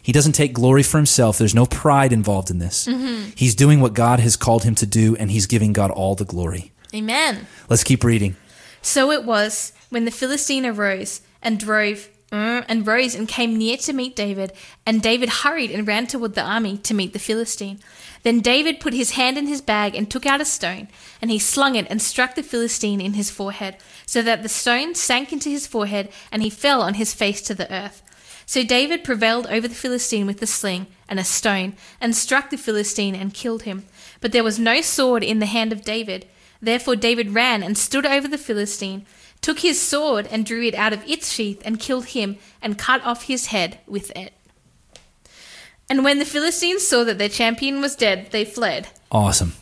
He 0.00 0.12
doesn't 0.12 0.34
take 0.34 0.52
glory 0.52 0.84
for 0.84 0.98
himself. 0.98 1.36
There's 1.36 1.54
no 1.62 1.66
pride 1.66 2.12
involved 2.12 2.48
in 2.48 2.60
this. 2.60 2.86
Mhm. 2.86 3.32
He's 3.34 3.56
doing 3.56 3.80
what 3.80 3.92
God 3.92 4.20
has 4.20 4.36
called 4.36 4.62
him 4.62 4.76
to 4.76 4.86
do, 4.86 5.16
and 5.16 5.32
he's 5.32 5.46
giving 5.46 5.72
God 5.72 5.90
all 5.90 6.14
the 6.14 6.24
glory. 6.24 6.70
Amen. 6.94 7.48
Let's 7.68 7.82
keep 7.82 8.04
reading. 8.04 8.36
So 8.82 9.10
it 9.10 9.24
was 9.24 9.72
when 9.90 10.04
the 10.04 10.12
Philistine 10.12 10.64
arose 10.64 11.22
and 11.42 11.58
drove 11.58 12.08
uh, 12.32 12.62
and 12.68 12.86
rose 12.86 13.14
and 13.14 13.28
came 13.28 13.56
near 13.56 13.76
to 13.76 13.92
meet 13.92 14.16
David, 14.16 14.52
and 14.84 15.00
David 15.00 15.28
hurried 15.28 15.70
and 15.70 15.86
ran 15.86 16.06
toward 16.06 16.34
the 16.34 16.42
army 16.42 16.76
to 16.78 16.92
meet 16.92 17.12
the 17.12 17.20
Philistine. 17.20 17.78
Then 18.26 18.40
David 18.40 18.80
put 18.80 18.92
his 18.92 19.12
hand 19.12 19.38
in 19.38 19.46
his 19.46 19.60
bag 19.60 19.94
and 19.94 20.10
took 20.10 20.26
out 20.26 20.40
a 20.40 20.44
stone, 20.44 20.88
and 21.22 21.30
he 21.30 21.38
slung 21.38 21.76
it 21.76 21.86
and 21.88 22.02
struck 22.02 22.34
the 22.34 22.42
Philistine 22.42 23.00
in 23.00 23.12
his 23.12 23.30
forehead, 23.30 23.76
so 24.04 24.20
that 24.20 24.42
the 24.42 24.48
stone 24.48 24.96
sank 24.96 25.32
into 25.32 25.48
his 25.48 25.68
forehead, 25.68 26.08
and 26.32 26.42
he 26.42 26.50
fell 26.50 26.82
on 26.82 26.94
his 26.94 27.14
face 27.14 27.40
to 27.42 27.54
the 27.54 27.72
earth. 27.72 28.02
So 28.44 28.64
David 28.64 29.04
prevailed 29.04 29.46
over 29.46 29.68
the 29.68 29.76
Philistine 29.76 30.26
with 30.26 30.42
a 30.42 30.46
sling 30.48 30.88
and 31.08 31.20
a 31.20 31.24
stone, 31.24 31.76
and 32.00 32.16
struck 32.16 32.50
the 32.50 32.58
Philistine 32.58 33.14
and 33.14 33.32
killed 33.32 33.62
him. 33.62 33.84
But 34.20 34.32
there 34.32 34.42
was 34.42 34.58
no 34.58 34.80
sword 34.80 35.22
in 35.22 35.38
the 35.38 35.46
hand 35.46 35.72
of 35.72 35.84
David. 35.84 36.26
Therefore 36.60 36.96
David 36.96 37.32
ran 37.32 37.62
and 37.62 37.78
stood 37.78 38.04
over 38.04 38.26
the 38.26 38.38
Philistine, 38.38 39.06
took 39.40 39.60
his 39.60 39.80
sword 39.80 40.26
and 40.32 40.44
drew 40.44 40.64
it 40.64 40.74
out 40.74 40.92
of 40.92 41.08
its 41.08 41.32
sheath, 41.32 41.62
and 41.64 41.78
killed 41.78 42.06
him, 42.06 42.38
and 42.60 42.76
cut 42.76 43.04
off 43.04 43.28
his 43.28 43.46
head 43.46 43.78
with 43.86 44.10
it. 44.16 44.32
And 45.88 46.04
when 46.04 46.18
the 46.18 46.24
Philistines 46.24 46.86
saw 46.86 47.04
that 47.04 47.18
their 47.18 47.28
champion 47.28 47.80
was 47.80 47.94
dead, 47.94 48.28
they 48.32 48.44
fled. 48.44 48.88
Awesome. 49.10 49.52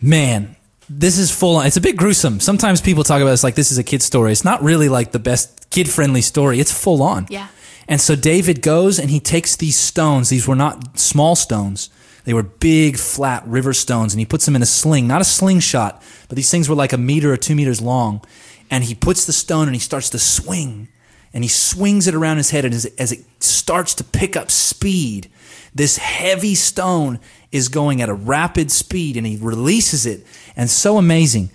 Man, 0.00 0.56
this 0.88 1.18
is 1.18 1.30
full 1.30 1.56
on. 1.56 1.66
It's 1.66 1.76
a 1.76 1.80
bit 1.80 1.96
gruesome. 1.96 2.40
Sometimes 2.40 2.80
people 2.80 3.04
talk 3.04 3.20
about 3.20 3.30
this 3.30 3.44
like 3.44 3.54
this 3.54 3.70
is 3.70 3.78
a 3.78 3.84
kid 3.84 4.02
story. 4.02 4.32
It's 4.32 4.44
not 4.44 4.62
really 4.62 4.88
like 4.88 5.12
the 5.12 5.18
best 5.20 5.70
kid 5.70 5.88
friendly 5.88 6.20
story. 6.20 6.58
It's 6.58 6.72
full 6.72 7.02
on. 7.02 7.26
Yeah. 7.30 7.48
And 7.86 8.00
so 8.00 8.16
David 8.16 8.62
goes 8.62 8.98
and 8.98 9.10
he 9.10 9.20
takes 9.20 9.56
these 9.56 9.78
stones. 9.78 10.28
These 10.28 10.48
were 10.48 10.56
not 10.56 10.98
small 10.98 11.36
stones. 11.36 11.90
They 12.24 12.34
were 12.34 12.42
big, 12.42 12.98
flat 12.98 13.46
river 13.46 13.72
stones, 13.72 14.12
and 14.12 14.20
he 14.20 14.26
puts 14.26 14.44
them 14.44 14.54
in 14.54 14.62
a 14.62 14.66
sling, 14.66 15.06
not 15.06 15.20
a 15.20 15.24
slingshot, 15.24 16.02
but 16.28 16.36
these 16.36 16.50
things 16.50 16.68
were 16.68 16.74
like 16.74 16.92
a 16.92 16.98
meter 16.98 17.32
or 17.32 17.36
two 17.36 17.56
meters 17.56 17.80
long. 17.80 18.22
And 18.70 18.84
he 18.84 18.94
puts 18.94 19.24
the 19.24 19.32
stone 19.32 19.66
and 19.66 19.74
he 19.74 19.80
starts 19.80 20.10
to 20.10 20.18
swing, 20.18 20.88
and 21.32 21.44
he 21.44 21.48
swings 21.48 22.06
it 22.06 22.14
around 22.14 22.38
his 22.38 22.50
head. 22.50 22.64
And 22.64 22.74
as, 22.74 22.86
as 22.98 23.12
it 23.12 23.24
starts 23.42 23.94
to 23.94 24.04
pick 24.04 24.36
up 24.36 24.50
speed, 24.50 25.30
this 25.74 25.98
heavy 25.98 26.54
stone 26.54 27.20
is 27.52 27.68
going 27.68 28.02
at 28.02 28.08
a 28.08 28.14
rapid 28.14 28.70
speed, 28.70 29.16
and 29.16 29.26
he 29.26 29.36
releases 29.36 30.06
it. 30.06 30.26
And 30.56 30.68
so 30.68 30.98
amazing. 30.98 31.50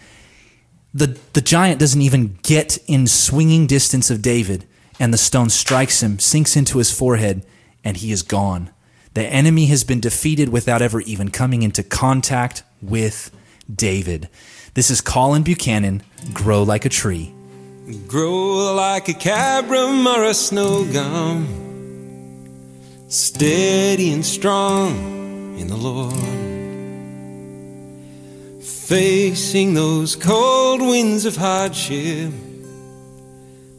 The, 0.93 1.18
the 1.34 1.41
giant 1.41 1.80
doesn't 1.80 2.02
even 2.02 2.38
get 2.41 2.77
in 2.88 3.07
swinging 3.07 3.68
distance 3.68 4.10
of 4.10 4.22
David, 4.22 4.65
and 4.99 5.14
the 5.14 5.18
stone 5.18 5.49
strikes 5.49 6.02
him, 6.02 6.19
sinks 6.19 6.56
into 6.56 6.77
his 6.77 6.97
forehead, 6.97 7.45
and 7.84 7.97
he 7.97 8.14
is 8.14 8.23
gone. 8.23 8.72
The 9.14 9.26
enemy 9.26 9.65
has 9.68 9.84
been 9.84 9.99
defeated 9.99 10.49
without 10.49 10.81
ever 10.81 11.02
even 11.02 11.31
coming 11.31 11.64
into 11.64 11.84
contact 11.84 12.64
with 12.81 13.31
David. 13.73 14.30
This 14.73 14.89
is 14.89 15.02
Colin 15.02 15.43
Buchanan, 15.43 16.03
Grow 16.34 16.64
Like 16.64 16.85
a 16.85 16.89
Tree. 16.89 17.35
Grow 18.07 18.74
like 18.74 19.10
a 19.10 19.14
cabrum 19.14 20.07
or 20.07 20.24
a 20.24 20.34
snow 20.34 20.91
gum, 20.91 21.45
steady 23.10 24.12
and 24.12 24.26
strong 24.26 25.60
in 25.60 25.68
the 25.68 25.76
Lord. 25.76 26.16
Facing 28.64 29.76
those 29.76 30.16
cold 30.16 30.82
winds 30.82 31.26
of 31.26 31.36
hardship 31.36 32.34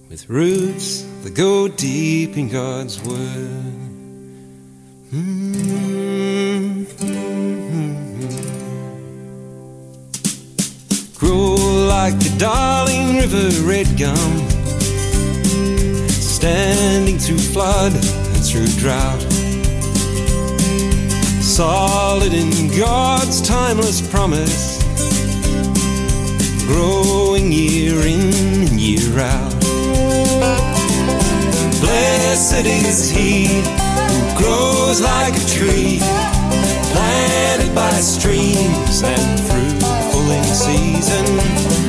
with 0.09 0.28
roots 0.28 1.03
that 1.24 1.35
go 1.35 1.66
deep 1.66 2.37
in 2.37 2.49
God's 2.49 3.03
Word. 3.03 3.73
Mm-hmm. 5.12 7.26
Grow 11.27 11.57
like 11.89 12.16
the 12.20 12.32
darling 12.39 13.16
river 13.16 13.51
red 13.66 13.89
gum, 13.98 14.48
standing 16.09 17.19
through 17.19 17.39
flood 17.39 17.93
and 17.94 18.44
through 18.47 18.69
drought. 18.78 19.20
Solid 21.43 22.32
in 22.32 22.70
God's 22.78 23.43
timeless 23.43 24.09
promise, 24.09 24.78
growing 26.69 27.51
year 27.51 27.98
in 28.07 28.32
and 28.69 28.78
year 28.78 29.19
out. 29.19 29.53
Blessed 31.81 32.66
is 32.66 33.11
he 33.11 33.47
who 33.48 34.39
grows 34.39 35.01
like 35.01 35.35
a 35.35 35.47
tree, 35.48 35.98
planted 36.93 37.74
by 37.74 37.90
streams 37.94 39.03
and 39.03 39.40
fruitful 39.40 39.86
in 40.31 40.44
season. 40.44 41.27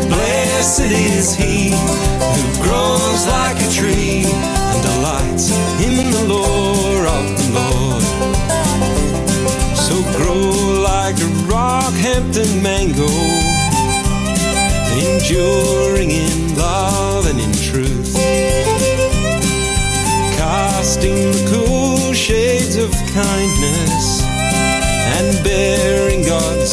Blessed 0.10 0.92
is 0.92 1.36
he 1.36 1.72
who 1.72 2.44
grows 2.64 3.28
like 3.28 3.58
a 3.58 3.70
tree 3.72 4.24
and 4.26 4.82
delights 4.84 5.52
in 5.82 6.12
the 6.12 6.24
law 6.28 7.18
of 7.18 7.26
the 7.40 7.48
Lord. 7.60 8.04
So 9.76 9.96
grow 10.18 10.82
like 10.84 11.18
a 11.18 11.30
Rockhampton 11.52 12.62
mango, 12.62 13.10
enduring 15.08 16.12
in 16.12 16.58
love 16.58 17.28
and 17.28 17.40
in 17.40 17.52
truth 17.54 18.16
casting 20.38 21.16
the 21.16 21.50
cool 21.52 22.14
shades 22.14 22.76
of 22.76 22.92
kindness 23.14 24.24
and 25.18 25.44
bearing 25.44 26.24
God's 26.24 26.72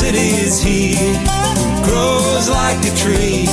Blessed 0.00 0.16
is 0.16 0.62
he 0.62 0.94
grows 1.84 2.48
like 2.48 2.78
a 2.86 2.96
tree, 2.96 3.44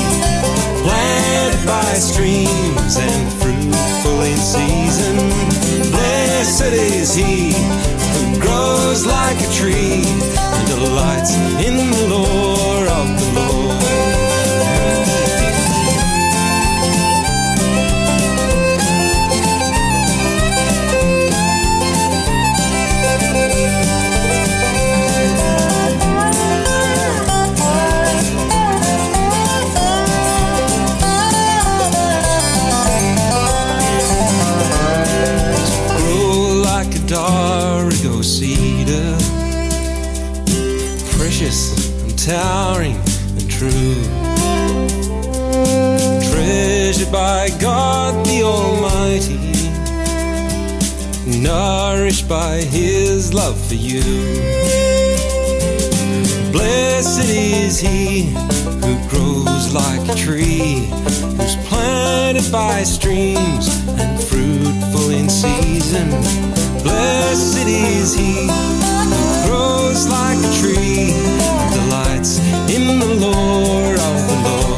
planted 0.82 1.68
by 1.68 1.84
streams 1.96 2.96
and 2.96 3.34
fruitful 3.34 4.22
in 4.22 4.38
season. 4.38 5.18
Blessed 5.92 6.72
is 6.72 7.14
he 7.14 7.52
who 7.52 8.40
grows 8.40 9.06
like 9.06 9.38
a 9.42 9.52
tree 9.52 10.04
and 10.06 10.68
delights 10.70 11.36
in 11.68 11.92
the 11.92 12.08
law 12.16 13.02
of 13.02 13.20
the 13.20 13.42
Lord. 13.42 13.67
Love 53.38 53.68
for 53.68 53.76
you. 53.76 54.02
Blessed 56.52 57.30
is 57.30 57.80
he 57.80 58.34
who 58.82 59.10
grows 59.10 59.72
like 59.72 60.10
a 60.10 60.16
tree, 60.16 60.90
who's 61.38 61.56
planted 61.68 62.52
by 62.52 62.82
streams 62.82 63.68
and 63.90 64.20
fruitful 64.20 65.12
in 65.12 65.30
season. 65.30 66.10
Blessed 66.82 67.68
is 67.68 68.16
he 68.16 68.48
who 68.48 69.48
grows 69.48 70.08
like 70.08 70.40
a 70.40 70.54
tree, 70.60 71.14
delights 71.78 72.40
in 72.76 73.00
the 73.00 73.14
law 73.22 73.92
of 73.92 74.28
the 74.30 74.50
Lord. 74.50 74.77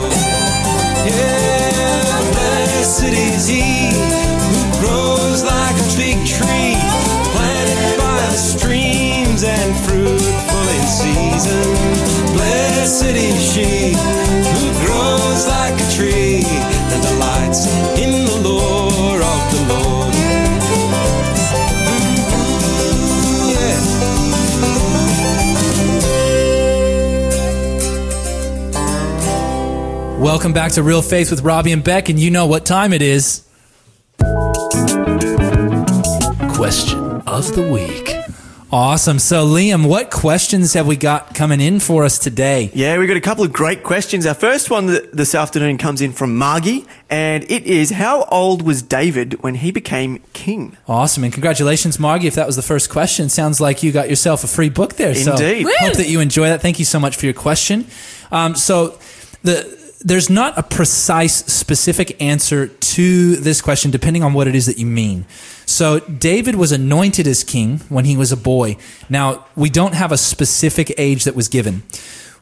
Season. 10.99 11.63
Blessed 12.33 13.15
is 13.15 13.53
she 13.53 13.93
who 13.93 14.71
grows 14.85 15.47
like 15.47 15.79
a 15.79 15.87
tree 15.95 16.43
and 16.43 17.01
delights 17.01 17.67
in 17.97 18.25
the 18.25 18.37
law 18.43 19.15
of 19.15 19.51
the 19.53 19.61
Lord. 19.73 20.13
Yeah. 23.47 23.79
Welcome 30.19 30.51
back 30.51 30.73
to 30.73 30.83
Real 30.83 31.01
Faith 31.01 31.31
with 31.31 31.43
Robbie 31.43 31.71
and 31.71 31.81
Beck, 31.81 32.09
and 32.09 32.19
you 32.19 32.29
know 32.29 32.45
what 32.45 32.65
time 32.65 32.91
it 32.91 33.01
is. 33.01 33.43
Question 36.57 37.21
of 37.25 37.55
the 37.55 37.69
week. 37.71 38.08
Awesome. 38.71 39.17
So, 39.17 39.47
Liam, 39.47 39.87
what 39.87 40.11
questions 40.11 40.73
have 40.73 40.85
we 40.85 40.95
got 40.95 41.33
coming 41.33 41.59
in 41.59 41.79
for 41.79 42.03
us 42.03 42.19
today? 42.19 42.69
Yeah, 42.75 42.99
we've 42.99 43.07
got 43.07 43.17
a 43.17 43.21
couple 43.21 43.43
of 43.43 43.51
great 43.51 43.81
questions. 43.83 44.27
Our 44.27 44.35
first 44.35 44.69
one 44.69 44.85
this 45.11 45.33
afternoon 45.33 45.79
comes 45.79 46.01
in 46.01 46.11
from 46.11 46.37
Margie, 46.37 46.85
and 47.09 47.43
it 47.49 47.65
is 47.65 47.89
How 47.89 48.25
old 48.25 48.61
was 48.61 48.83
David 48.83 49.41
when 49.41 49.55
he 49.55 49.71
became 49.71 50.21
king? 50.33 50.77
Awesome. 50.87 51.23
And 51.23 51.33
congratulations, 51.33 51.97
Margie. 51.97 52.27
If 52.27 52.35
that 52.35 52.45
was 52.45 52.57
the 52.57 52.61
first 52.61 52.91
question, 52.91 53.27
sounds 53.27 53.59
like 53.59 53.81
you 53.81 53.91
got 53.91 54.07
yourself 54.07 54.43
a 54.43 54.47
free 54.47 54.69
book 54.69 54.97
there. 54.97 55.15
So 55.15 55.31
Indeed. 55.31 55.65
hope 55.79 55.93
that 55.93 56.07
you 56.07 56.19
enjoy 56.19 56.49
that. 56.49 56.61
Thank 56.61 56.77
you 56.77 56.85
so 56.85 56.99
much 56.99 57.15
for 57.17 57.25
your 57.25 57.33
question. 57.33 57.87
Um, 58.31 58.53
so, 58.53 58.99
the 59.41 59.78
there's 60.01 60.29
not 60.29 60.57
a 60.57 60.63
precise, 60.63 61.45
specific 61.45 62.21
answer 62.21 62.67
to 62.67 63.35
this 63.35 63.61
question, 63.61 63.91
depending 63.91 64.23
on 64.23 64.33
what 64.33 64.47
it 64.47 64.55
is 64.55 64.65
that 64.65 64.77
you 64.77 64.85
mean. 64.85 65.25
So, 65.65 65.99
David 65.99 66.55
was 66.55 66.71
anointed 66.71 67.27
as 67.27 67.43
king 67.43 67.79
when 67.89 68.05
he 68.05 68.15
was 68.15 68.31
a 68.31 68.37
boy. 68.37 68.77
Now, 69.09 69.45
we 69.55 69.69
don't 69.69 69.93
have 69.93 70.11
a 70.11 70.17
specific 70.17 70.93
age 70.97 71.25
that 71.25 71.35
was 71.35 71.47
given. 71.49 71.83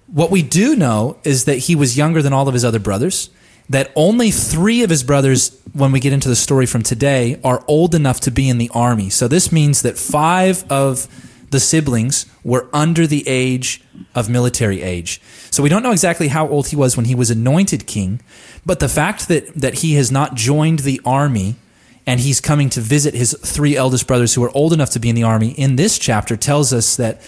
What 0.06 0.32
we 0.32 0.44
do 0.44 0.76
know 0.76 1.18
is 1.24 1.46
that 1.46 1.58
he 1.58 1.76
was 1.76 1.98
younger 1.98 2.22
than 2.22 2.32
all 2.32 2.48
of 2.48 2.54
his 2.54 2.64
other 2.64 2.80
brothers, 2.80 3.30
that 3.70 3.92
only 3.96 4.32
three 4.32 4.84
of 4.84 4.90
his 4.90 5.04
brothers, 5.04 5.60
when 5.74 5.92
we 5.92 6.00
get 6.00 6.14
into 6.14 6.30
the 6.30 6.36
story 6.36 6.66
from 6.66 6.84
today, 6.84 7.40
are 7.44 7.64
old 7.68 7.96
enough 7.96 8.20
to 8.22 8.32
be 8.32 8.48
in 8.48 8.60
the 8.60 8.70
army. 8.74 9.10
So, 9.10 9.28
this 9.28 9.52
means 9.52 9.82
that 9.82 9.98
five 9.98 10.64
of 10.72 11.08
the 11.50 11.60
siblings 11.60 12.26
were 12.44 12.68
under 12.74 13.08
the 13.08 13.28
age 13.28 13.82
of 14.14 14.30
military 14.30 14.82
age. 14.82 15.22
So 15.50 15.64
we 15.64 15.70
don't 15.70 15.84
know 15.84 15.92
exactly 15.92 16.28
how 16.28 16.48
old 16.48 16.68
he 16.68 16.76
was 16.76 16.98
when 16.98 17.06
he 17.06 17.16
was 17.16 17.32
anointed 17.32 17.88
king, 17.88 18.22
but 18.66 18.80
the 18.80 18.90
fact 18.90 19.28
that 19.28 19.54
that 19.56 19.76
he 19.76 19.96
has 19.96 20.12
not 20.12 20.36
joined 20.36 20.80
the 20.80 21.00
army 21.06 21.56
and 22.06 22.20
he's 22.20 22.40
coming 22.40 22.70
to 22.70 22.82
visit 22.82 23.14
his 23.14 23.34
three 23.34 23.76
eldest 23.76 24.08
brothers 24.08 24.34
who 24.34 24.44
are 24.44 24.56
old 24.56 24.74
enough 24.74 24.92
to 24.92 25.00
be 25.00 25.10
in 25.10 25.16
the 25.16 25.24
army 25.24 25.52
in 25.52 25.76
this 25.76 25.98
chapter 25.98 26.38
tells 26.38 26.72
us 26.72 26.96
that 26.96 27.22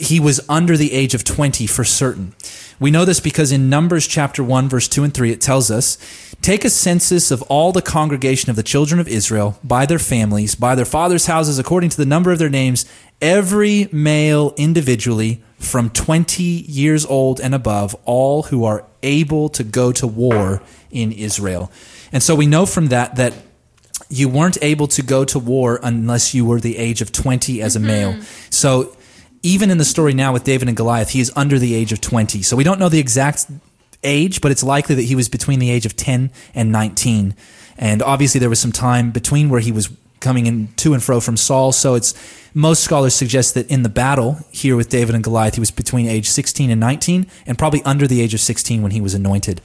he 0.00 0.18
was 0.18 0.40
under 0.48 0.76
the 0.76 0.92
age 0.92 1.12
of 1.14 1.24
20 1.24 1.66
for 1.66 1.84
certain. 1.84 2.34
We 2.80 2.90
know 2.90 3.04
this 3.04 3.20
because 3.20 3.52
in 3.52 3.68
Numbers 3.68 4.06
chapter 4.06 4.42
1 4.42 4.68
verse 4.68 4.88
2 4.88 5.04
and 5.04 5.12
3 5.12 5.30
it 5.30 5.40
tells 5.40 5.70
us, 5.70 5.98
"Take 6.40 6.64
a 6.64 6.70
census 6.70 7.30
of 7.30 7.42
all 7.42 7.70
the 7.70 7.82
congregation 7.82 8.48
of 8.48 8.56
the 8.56 8.62
children 8.62 8.98
of 8.98 9.06
Israel 9.06 9.58
by 9.62 9.84
their 9.84 9.98
families, 9.98 10.54
by 10.54 10.74
their 10.74 10.86
fathers' 10.86 11.26
houses 11.26 11.58
according 11.58 11.90
to 11.90 11.98
the 11.98 12.06
number 12.06 12.32
of 12.32 12.38
their 12.38 12.48
names, 12.48 12.86
every 13.20 13.88
male 13.92 14.54
individually 14.56 15.42
from 15.58 15.90
20 15.90 16.42
years 16.42 17.04
old 17.04 17.40
and 17.40 17.54
above, 17.54 17.94
all 18.04 18.44
who 18.44 18.64
are 18.64 18.84
able 19.02 19.48
to 19.50 19.62
go 19.62 19.92
to 19.92 20.06
war 20.06 20.62
in 20.90 21.12
Israel." 21.12 21.70
And 22.12 22.22
so 22.22 22.34
we 22.34 22.46
know 22.46 22.66
from 22.66 22.88
that 22.88 23.16
that 23.16 23.34
you 24.08 24.28
weren't 24.28 24.58
able 24.60 24.88
to 24.88 25.02
go 25.02 25.24
to 25.24 25.38
war 25.38 25.78
unless 25.82 26.34
you 26.34 26.44
were 26.44 26.60
the 26.60 26.76
age 26.76 27.00
of 27.00 27.12
20 27.12 27.62
as 27.62 27.76
a 27.76 27.78
mm-hmm. 27.78 27.86
male. 27.88 28.16
So 28.50 28.96
even 29.42 29.70
in 29.70 29.78
the 29.78 29.84
story 29.84 30.12
now 30.12 30.32
with 30.32 30.44
David 30.44 30.68
and 30.68 30.76
Goliath, 30.76 31.10
he 31.10 31.20
is 31.20 31.32
under 31.36 31.58
the 31.58 31.74
age 31.74 31.92
of 31.92 32.00
20. 32.00 32.42
So 32.42 32.56
we 32.56 32.64
don't 32.64 32.78
know 32.78 32.88
the 32.88 32.98
exact 32.98 33.46
age, 34.02 34.40
but 34.40 34.50
it's 34.50 34.62
likely 34.62 34.94
that 34.96 35.02
he 35.02 35.14
was 35.14 35.28
between 35.28 35.58
the 35.60 35.70
age 35.70 35.86
of 35.86 35.96
10 35.96 36.30
and 36.54 36.72
19. 36.72 37.34
And 37.78 38.02
obviously 38.02 38.38
there 38.38 38.50
was 38.50 38.58
some 38.58 38.72
time 38.72 39.10
between 39.10 39.48
where 39.48 39.60
he 39.60 39.72
was 39.72 39.90
coming 40.20 40.46
in 40.46 40.68
to 40.76 40.92
and 40.92 41.02
fro 41.02 41.20
from 41.20 41.36
Saul. 41.36 41.72
So 41.72 41.94
it's 41.94 42.14
most 42.54 42.82
scholars 42.82 43.14
suggest 43.14 43.54
that 43.54 43.70
in 43.70 43.82
the 43.82 43.88
battle 43.88 44.38
here 44.50 44.76
with 44.76 44.88
David 44.88 45.14
and 45.14 45.22
Goliath, 45.22 45.54
he 45.54 45.60
was 45.60 45.70
between 45.70 46.08
age 46.08 46.28
16 46.28 46.70
and 46.70 46.80
19 46.80 47.26
and 47.46 47.58
probably 47.58 47.82
under 47.84 48.06
the 48.06 48.20
age 48.20 48.34
of 48.34 48.40
16 48.40 48.82
when 48.82 48.90
he 48.90 49.00
was 49.00 49.14
anointed. 49.14 49.60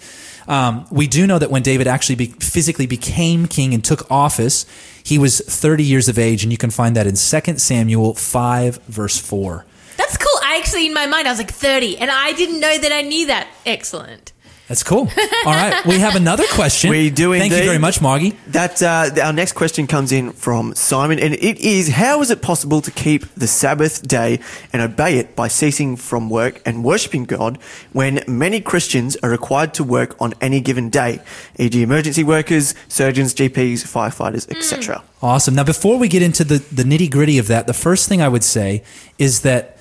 Um, 0.47 0.85
we 0.91 1.07
do 1.07 1.25
know 1.25 1.39
that 1.39 1.49
when 1.49 1.63
David 1.63 1.87
actually 1.87 2.15
be, 2.15 2.27
physically 2.27 2.85
became 2.85 3.47
king 3.47 3.73
and 3.73 3.83
took 3.83 4.09
office, 4.11 4.65
he 5.03 5.17
was 5.17 5.39
30 5.39 5.83
years 5.83 6.07
of 6.07 6.19
age, 6.19 6.43
and 6.43 6.51
you 6.51 6.57
can 6.57 6.69
find 6.69 6.95
that 6.95 7.07
in 7.07 7.15
2 7.15 7.57
Samuel 7.57 8.13
5, 8.13 8.77
verse 8.83 9.17
4. 9.19 9.65
That's 9.97 10.17
cool. 10.17 10.39
I 10.43 10.57
actually, 10.57 10.87
in 10.87 10.93
my 10.93 11.07
mind, 11.07 11.27
I 11.27 11.31
was 11.31 11.39
like 11.39 11.51
30, 11.51 11.97
and 11.97 12.11
I 12.11 12.33
didn't 12.33 12.59
know 12.59 12.77
that 12.77 12.91
I 12.91 13.01
knew 13.01 13.27
that. 13.27 13.47
Excellent. 13.65 14.33
That's 14.67 14.81
cool. 14.81 15.07
All 15.45 15.53
right, 15.53 15.85
we 15.85 15.99
have 15.99 16.15
another 16.15 16.45
question. 16.51 16.89
We 16.89 17.11
do 17.11 17.37
Thank 17.37 17.53
you 17.53 17.63
very 17.63 17.77
much, 17.77 18.01
Margie. 18.01 18.35
That 18.47 18.81
uh, 18.81 19.11
our 19.21 19.33
next 19.33 19.53
question 19.53 19.85
comes 19.85 20.11
in 20.11 20.31
from 20.31 20.73
Simon, 20.73 21.19
and 21.19 21.35
it 21.35 21.59
is: 21.59 21.89
How 21.89 22.21
is 22.21 22.31
it 22.31 22.41
possible 22.41 22.81
to 22.81 22.89
keep 22.89 23.31
the 23.35 23.45
Sabbath 23.45 24.07
day 24.07 24.39
and 24.73 24.81
obey 24.81 25.19
it 25.19 25.35
by 25.35 25.49
ceasing 25.49 25.95
from 25.95 26.31
work 26.31 26.61
and 26.65 26.83
worshiping 26.83 27.25
God 27.25 27.59
when 27.93 28.23
many 28.27 28.59
Christians 28.59 29.15
are 29.21 29.29
required 29.29 29.75
to 29.75 29.83
work 29.83 30.19
on 30.19 30.33
any 30.41 30.61
given 30.61 30.89
day, 30.89 31.19
e.g., 31.59 31.79
emergency 31.79 32.23
workers, 32.23 32.73
surgeons, 32.87 33.35
GPs, 33.35 33.83
firefighters, 33.85 34.49
etc.? 34.49 35.03
Awesome. 35.21 35.53
Now, 35.53 35.63
before 35.63 35.99
we 35.99 36.07
get 36.07 36.23
into 36.23 36.43
the, 36.43 36.57
the 36.57 36.83
nitty 36.83 37.11
gritty 37.11 37.37
of 37.37 37.47
that, 37.47 37.67
the 37.67 37.73
first 37.73 38.09
thing 38.09 38.21
I 38.21 38.27
would 38.27 38.43
say 38.43 38.83
is 39.19 39.41
that 39.41 39.74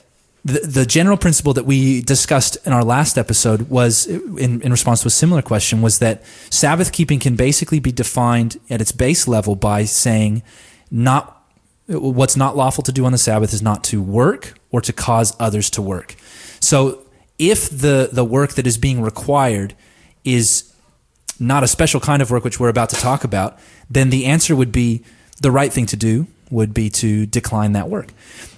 the, 0.45 0.61
the 0.61 0.87
general 0.87 1.17
principle 1.17 1.55
that 1.55 1.65
we 1.65 2.03
discussed 2.03 2.59
in 2.67 2.73
our 2.73 2.85
last 2.85 3.17
episode 3.17 3.71
was, 3.71 4.07
in, 4.07 4.61
in 4.61 4.71
response 4.71 5.01
to 5.01 5.09
a 5.09 5.11
similar 5.11 5.41
question, 5.41 5.81
was 5.81 6.01
that 6.01 6.23
Sabbath 6.51 6.93
keeping 6.93 7.19
can 7.19 7.35
basically 7.35 7.81
be 7.81 7.91
defined 7.91 8.61
at 8.69 8.81
its 8.81 8.93
base 8.93 9.27
level 9.27 9.57
by 9.57 9.85
saying 9.85 10.43
not 10.91 11.43
what's 11.87 12.37
not 12.37 12.57
lawful 12.57 12.83
to 12.85 12.93
do 12.93 13.05
on 13.05 13.13
the 13.13 13.19
Sabbath 13.19 13.53
is 13.53 13.63
not 13.63 13.85
to 13.85 14.03
work 14.03 14.59
or 14.71 14.81
to 14.81 14.93
cause 14.93 15.35
others 15.39 15.71
to 15.71 15.83
work. 15.83 16.15
So 16.61 17.03
if 17.39 17.69
the, 17.71 18.11
the 18.13 18.25
work 18.25 18.53
that 18.55 18.67
is 18.67 18.79
being 18.79 19.01
required 19.03 19.75
is 20.25 20.75
not 21.39 21.63
a 21.63 21.69
special 21.69 22.01
kind 22.01 22.23
of 22.23 22.31
work, 22.31 22.45
which 22.45 22.61
we're 22.61 22.69
about 22.69 22.91
to 22.91 22.97
talk 22.97 23.25
about, 23.25 23.59
then 23.91 24.11
the 24.11 24.27
answer 24.27 24.55
would 24.55 24.73
be 24.73 25.05
the 25.41 25.51
right 25.51 25.73
thing 25.73 25.87
to 25.87 25.97
do 25.97 26.27
would 26.51 26.75
be 26.75 26.91
to 26.91 27.27
decline 27.27 27.73
that 27.73 27.89
work. 27.89 28.09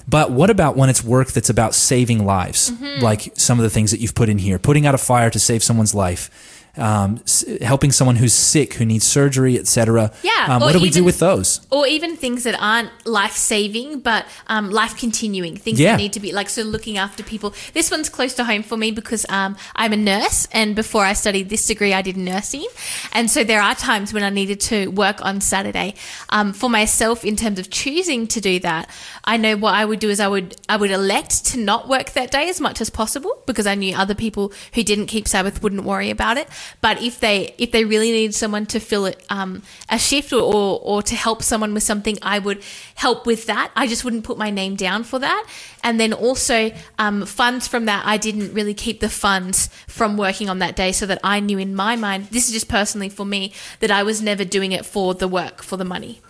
But 0.08 0.30
what 0.30 0.50
about 0.50 0.76
when 0.76 0.88
it's 0.88 1.02
work 1.02 1.28
that's 1.28 1.50
about 1.50 1.74
saving 1.74 2.24
lives, 2.24 2.70
mm-hmm. 2.70 3.02
like 3.02 3.32
some 3.34 3.58
of 3.58 3.64
the 3.64 3.70
things 3.70 3.90
that 3.90 4.00
you've 4.00 4.14
put 4.14 4.28
in 4.28 4.38
here, 4.38 4.58
putting 4.58 4.86
out 4.86 4.94
a 4.94 4.98
fire 4.98 5.30
to 5.30 5.38
save 5.38 5.64
someone's 5.64 5.94
life, 5.94 6.55
um, 6.78 7.20
s- 7.24 7.44
helping 7.62 7.92
someone 7.92 8.16
who's 8.16 8.32
sick, 8.34 8.74
who 8.74 8.84
needs 8.84 9.04
surgery, 9.06 9.58
etc. 9.58 10.12
Yeah, 10.22 10.46
Um, 10.48 10.60
what 10.60 10.72
do 10.72 10.80
we 10.80 10.90
do 10.90 11.04
with 11.04 11.18
those? 11.18 11.60
Or 11.70 11.86
even 11.86 12.16
things 12.16 12.42
that 12.44 12.54
aren't 12.60 12.90
life 13.06 13.32
saving, 13.36 14.00
but 14.00 14.26
um, 14.48 14.70
life 14.70 14.96
continuing. 14.96 15.56
Things 15.56 15.80
Yeah. 15.80 15.92
that 15.92 15.98
need 16.02 16.12
to 16.12 16.20
be 16.20 16.32
like 16.32 16.48
so 16.48 16.62
looking 16.62 16.98
after 16.98 17.22
people. 17.22 17.54
This 17.72 17.90
one's 17.90 18.08
close 18.08 18.34
to 18.34 18.44
home 18.44 18.62
for 18.62 18.76
me 18.76 18.90
because 18.90 19.24
um, 19.28 19.56
I'm 19.74 19.92
a 19.92 19.96
nurse, 19.96 20.48
and 20.52 20.74
before 20.76 21.04
I 21.04 21.12
studied 21.14 21.48
this 21.48 21.66
degree, 21.66 21.92
I 21.94 22.02
did 22.02 22.16
nursing, 22.16 22.66
and 23.12 23.30
so 23.30 23.42
there 23.44 23.60
are 23.62 23.74
times 23.74 24.12
when 24.12 24.22
I 24.22 24.30
needed 24.30 24.60
to 24.60 24.88
work 24.88 25.24
on 25.24 25.40
Saturday. 25.40 25.94
Um, 26.30 26.52
for 26.52 26.68
myself, 26.70 27.24
in 27.24 27.36
terms 27.36 27.58
of 27.58 27.70
choosing 27.70 28.26
to 28.28 28.40
do 28.40 28.58
that, 28.60 28.88
I 29.24 29.36
know 29.36 29.56
what 29.56 29.74
I 29.74 29.84
would 29.84 29.98
do 30.00 30.10
is 30.10 30.20
I 30.20 30.28
would 30.28 30.56
I 30.68 30.76
would 30.76 30.90
elect 30.90 31.44
to 31.46 31.58
not 31.58 31.88
work 31.88 32.12
that 32.12 32.30
day 32.30 32.48
as 32.48 32.60
much 32.60 32.80
as 32.80 32.90
possible 32.90 33.42
because 33.46 33.66
I 33.66 33.74
knew 33.74 33.94
other 33.96 34.14
people 34.14 34.52
who 34.74 34.82
didn't 34.82 35.06
keep 35.06 35.26
Sabbath 35.28 35.62
wouldn't 35.62 35.84
worry 35.84 36.10
about 36.10 36.36
it. 36.36 36.48
But 36.80 37.02
if 37.02 37.20
they 37.20 37.54
if 37.58 37.70
they 37.72 37.84
really 37.84 38.10
need 38.12 38.34
someone 38.34 38.66
to 38.66 38.80
fill 38.80 39.06
it 39.06 39.24
um, 39.30 39.62
a 39.88 39.98
shift 39.98 40.32
or, 40.32 40.40
or 40.40 40.80
or 40.82 41.02
to 41.02 41.14
help 41.14 41.42
someone 41.42 41.74
with 41.74 41.82
something, 41.82 42.18
I 42.22 42.38
would 42.38 42.62
help 42.94 43.26
with 43.26 43.46
that. 43.46 43.70
I 43.76 43.86
just 43.86 44.04
wouldn't 44.04 44.24
put 44.24 44.38
my 44.38 44.50
name 44.50 44.76
down 44.76 45.04
for 45.04 45.18
that. 45.18 45.46
And 45.82 46.00
then 46.00 46.12
also 46.12 46.72
um, 46.98 47.26
funds 47.26 47.68
from 47.68 47.84
that, 47.86 48.04
I 48.06 48.16
didn't 48.16 48.52
really 48.54 48.74
keep 48.74 49.00
the 49.00 49.08
funds 49.08 49.68
from 49.86 50.16
working 50.16 50.48
on 50.48 50.58
that 50.58 50.76
day, 50.76 50.92
so 50.92 51.06
that 51.06 51.20
I 51.22 51.40
knew 51.40 51.58
in 51.58 51.74
my 51.74 51.96
mind, 51.96 52.28
this 52.30 52.46
is 52.48 52.52
just 52.52 52.68
personally 52.68 53.08
for 53.08 53.24
me, 53.24 53.52
that 53.80 53.90
I 53.90 54.02
was 54.02 54.20
never 54.20 54.44
doing 54.44 54.72
it 54.72 54.84
for 54.84 55.14
the 55.14 55.28
work 55.28 55.62
for 55.62 55.76
the 55.76 55.84
money. 55.84 56.20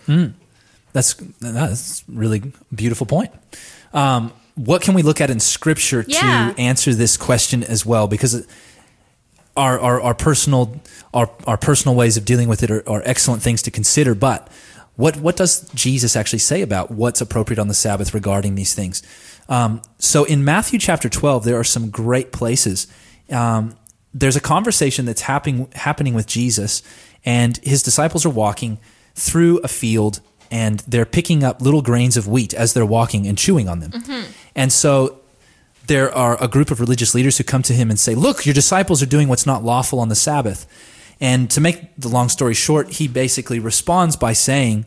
That's 0.93 1.13
that's 1.39 2.03
really 2.07 2.51
beautiful 2.73 3.05
point. 3.05 3.31
Um, 3.93 4.31
what 4.55 4.81
can 4.81 4.95
we 4.95 5.03
look 5.03 5.21
at 5.21 5.29
in 5.29 5.39
Scripture 5.39 6.03
Yeah. 6.07 6.51
to 6.53 6.59
answer 6.59 6.93
this 6.93 7.17
question 7.17 7.63
as 7.63 7.85
well? 7.85 8.07
Because 8.07 8.47
our 9.57 9.79
our, 9.79 10.01
our 10.01 10.13
personal 10.13 10.79
our, 11.13 11.29
our 11.45 11.57
personal 11.57 11.95
ways 11.95 12.15
of 12.17 12.23
dealing 12.23 12.47
with 12.47 12.63
it 12.63 12.71
are, 12.71 12.87
are 12.87 13.01
excellent 13.05 13.41
things 13.41 13.61
to 13.63 13.71
consider. 13.71 14.15
But 14.15 14.47
what 14.95 15.17
what 15.17 15.35
does 15.35 15.69
Jesus 15.73 16.15
actually 16.15 16.39
say 16.39 16.61
about 16.61 16.91
what's 16.91 17.21
appropriate 17.21 17.59
on 17.59 17.67
the 17.67 17.73
Sabbath 17.73 18.13
regarding 18.13 18.55
these 18.55 18.73
things? 18.73 19.03
Um, 19.49 19.81
so 19.99 20.23
in 20.23 20.43
Matthew 20.45 20.79
chapter 20.79 21.09
twelve, 21.09 21.43
there 21.43 21.57
are 21.57 21.63
some 21.63 21.89
great 21.89 22.31
places. 22.31 22.87
Um, 23.29 23.75
there's 24.13 24.35
a 24.35 24.41
conversation 24.41 25.05
that's 25.05 25.21
happening 25.21 25.67
happening 25.73 26.15
with 26.15 26.27
Jesus, 26.27 26.81
and 27.25 27.57
his 27.63 27.83
disciples 27.83 28.25
are 28.25 28.33
walking 28.33 28.79
through 29.15 29.59
a 29.63 29.67
field, 29.67 30.21
and 30.49 30.79
they're 30.87 31.05
picking 31.05 31.43
up 31.43 31.61
little 31.61 31.81
grains 31.81 32.17
of 32.17 32.27
wheat 32.27 32.53
as 32.53 32.73
they're 32.73 32.85
walking 32.85 33.27
and 33.27 33.37
chewing 33.37 33.69
on 33.69 33.79
them. 33.79 33.91
And 34.55 34.71
so 34.71 35.19
there 35.87 36.13
are 36.13 36.41
a 36.41 36.47
group 36.47 36.71
of 36.71 36.79
religious 36.79 37.15
leaders 37.15 37.37
who 37.37 37.43
come 37.43 37.63
to 37.63 37.73
him 37.73 37.89
and 37.89 37.99
say, 37.99 38.13
Look, 38.15 38.45
your 38.45 38.53
disciples 38.53 39.01
are 39.01 39.07
doing 39.07 39.27
what's 39.27 39.45
not 39.45 39.63
lawful 39.63 39.99
on 39.99 40.09
the 40.09 40.15
Sabbath. 40.15 40.67
And 41.19 41.49
to 41.51 41.61
make 41.61 41.95
the 41.97 42.09
long 42.09 42.29
story 42.29 42.53
short, 42.53 42.93
he 42.93 43.07
basically 43.07 43.59
responds 43.59 44.15
by 44.15 44.33
saying, 44.33 44.85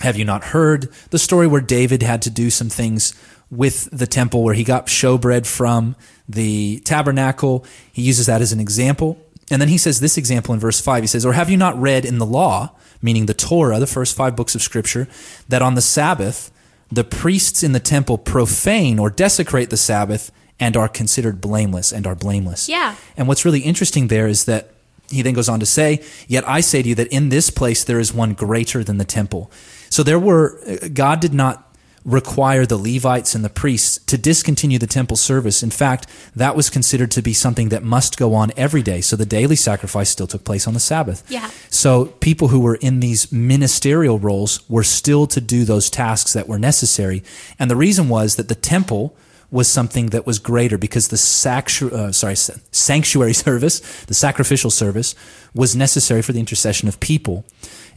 Have 0.00 0.16
you 0.16 0.24
not 0.24 0.44
heard 0.44 0.92
the 1.10 1.18
story 1.18 1.46
where 1.46 1.60
David 1.60 2.02
had 2.02 2.22
to 2.22 2.30
do 2.30 2.50
some 2.50 2.68
things 2.68 3.14
with 3.50 3.88
the 3.90 4.06
temple 4.06 4.42
where 4.42 4.54
he 4.54 4.64
got 4.64 4.86
showbread 4.86 5.46
from 5.46 5.96
the 6.28 6.80
tabernacle? 6.80 7.64
He 7.92 8.02
uses 8.02 8.26
that 8.26 8.42
as 8.42 8.52
an 8.52 8.60
example. 8.60 9.18
And 9.50 9.62
then 9.62 9.68
he 9.68 9.78
says 9.78 10.00
this 10.00 10.18
example 10.18 10.52
in 10.52 10.60
verse 10.60 10.80
5. 10.80 11.02
He 11.02 11.06
says, 11.06 11.24
Or 11.24 11.32
have 11.32 11.50
you 11.50 11.56
not 11.56 11.80
read 11.80 12.04
in 12.04 12.18
the 12.18 12.26
law, 12.26 12.76
meaning 13.00 13.26
the 13.26 13.34
Torah, 13.34 13.80
the 13.80 13.86
first 13.86 14.14
five 14.14 14.36
books 14.36 14.54
of 14.54 14.62
Scripture, 14.62 15.08
that 15.48 15.62
on 15.62 15.74
the 15.74 15.80
Sabbath, 15.80 16.52
the 16.90 17.04
priests 17.04 17.62
in 17.62 17.72
the 17.72 17.80
temple 17.80 18.18
profane 18.18 18.98
or 18.98 19.10
desecrate 19.10 19.70
the 19.70 19.76
Sabbath 19.76 20.30
and 20.60 20.76
are 20.76 20.88
considered 20.88 21.40
blameless 21.40 21.92
and 21.92 22.06
are 22.06 22.14
blameless. 22.14 22.68
Yeah. 22.68 22.96
And 23.16 23.28
what's 23.28 23.44
really 23.44 23.60
interesting 23.60 24.08
there 24.08 24.26
is 24.26 24.46
that 24.46 24.70
he 25.10 25.22
then 25.22 25.34
goes 25.34 25.48
on 25.48 25.60
to 25.60 25.66
say, 25.66 26.02
Yet 26.26 26.46
I 26.48 26.60
say 26.60 26.82
to 26.82 26.88
you 26.88 26.94
that 26.96 27.08
in 27.08 27.28
this 27.28 27.50
place 27.50 27.84
there 27.84 28.00
is 28.00 28.12
one 28.12 28.34
greater 28.34 28.82
than 28.84 28.98
the 28.98 29.04
temple. 29.04 29.50
So 29.90 30.02
there 30.02 30.18
were, 30.18 30.60
uh, 30.66 30.88
God 30.92 31.20
did 31.20 31.32
not 31.32 31.67
require 32.04 32.64
the 32.64 32.76
Levites 32.76 33.34
and 33.34 33.44
the 33.44 33.50
priests 33.50 33.98
to 34.06 34.16
discontinue 34.16 34.78
the 34.78 34.86
temple 34.86 35.16
service. 35.16 35.62
In 35.62 35.70
fact, 35.70 36.06
that 36.34 36.56
was 36.56 36.70
considered 36.70 37.10
to 37.12 37.22
be 37.22 37.32
something 37.32 37.68
that 37.68 37.82
must 37.82 38.16
go 38.16 38.34
on 38.34 38.52
every 38.56 38.82
day. 38.82 39.00
So 39.00 39.16
the 39.16 39.26
daily 39.26 39.56
sacrifice 39.56 40.10
still 40.10 40.26
took 40.26 40.44
place 40.44 40.66
on 40.66 40.74
the 40.74 40.80
Sabbath. 40.80 41.24
Yeah. 41.28 41.50
So 41.70 42.06
people 42.06 42.48
who 42.48 42.60
were 42.60 42.76
in 42.76 43.00
these 43.00 43.32
ministerial 43.32 44.18
roles 44.18 44.68
were 44.68 44.84
still 44.84 45.26
to 45.28 45.40
do 45.40 45.64
those 45.64 45.90
tasks 45.90 46.32
that 46.32 46.48
were 46.48 46.58
necessary. 46.58 47.22
And 47.58 47.70
the 47.70 47.76
reason 47.76 48.08
was 48.08 48.36
that 48.36 48.48
the 48.48 48.54
temple 48.54 49.16
was 49.50 49.66
something 49.66 50.08
that 50.08 50.26
was 50.26 50.38
greater 50.38 50.76
because 50.76 51.08
the 51.08 51.16
sactu- 51.16 51.92
uh, 51.92 52.12
sorry, 52.12 52.36
sanctuary 52.36 53.32
service, 53.46 53.80
the 54.04 54.14
sacrificial 54.14 54.70
service, 54.70 55.14
was 55.54 55.74
necessary 55.74 56.22
for 56.22 56.32
the 56.32 56.40
intercession 56.40 56.88
of 56.88 57.00
people 57.00 57.44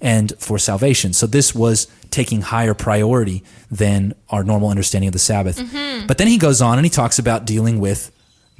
and 0.01 0.33
for 0.39 0.57
salvation. 0.57 1.13
So 1.13 1.27
this 1.27 1.53
was 1.55 1.87
taking 2.09 2.41
higher 2.41 2.73
priority 2.73 3.43
than 3.69 4.13
our 4.29 4.43
normal 4.43 4.69
understanding 4.69 5.07
of 5.07 5.13
the 5.13 5.19
Sabbath. 5.19 5.57
Mhm. 5.57 6.07
But 6.07 6.17
then 6.17 6.27
he 6.27 6.37
goes 6.37 6.61
on 6.61 6.77
and 6.77 6.85
he 6.85 6.89
talks 6.89 7.19
about 7.19 7.45
dealing 7.45 7.79
with 7.79 8.11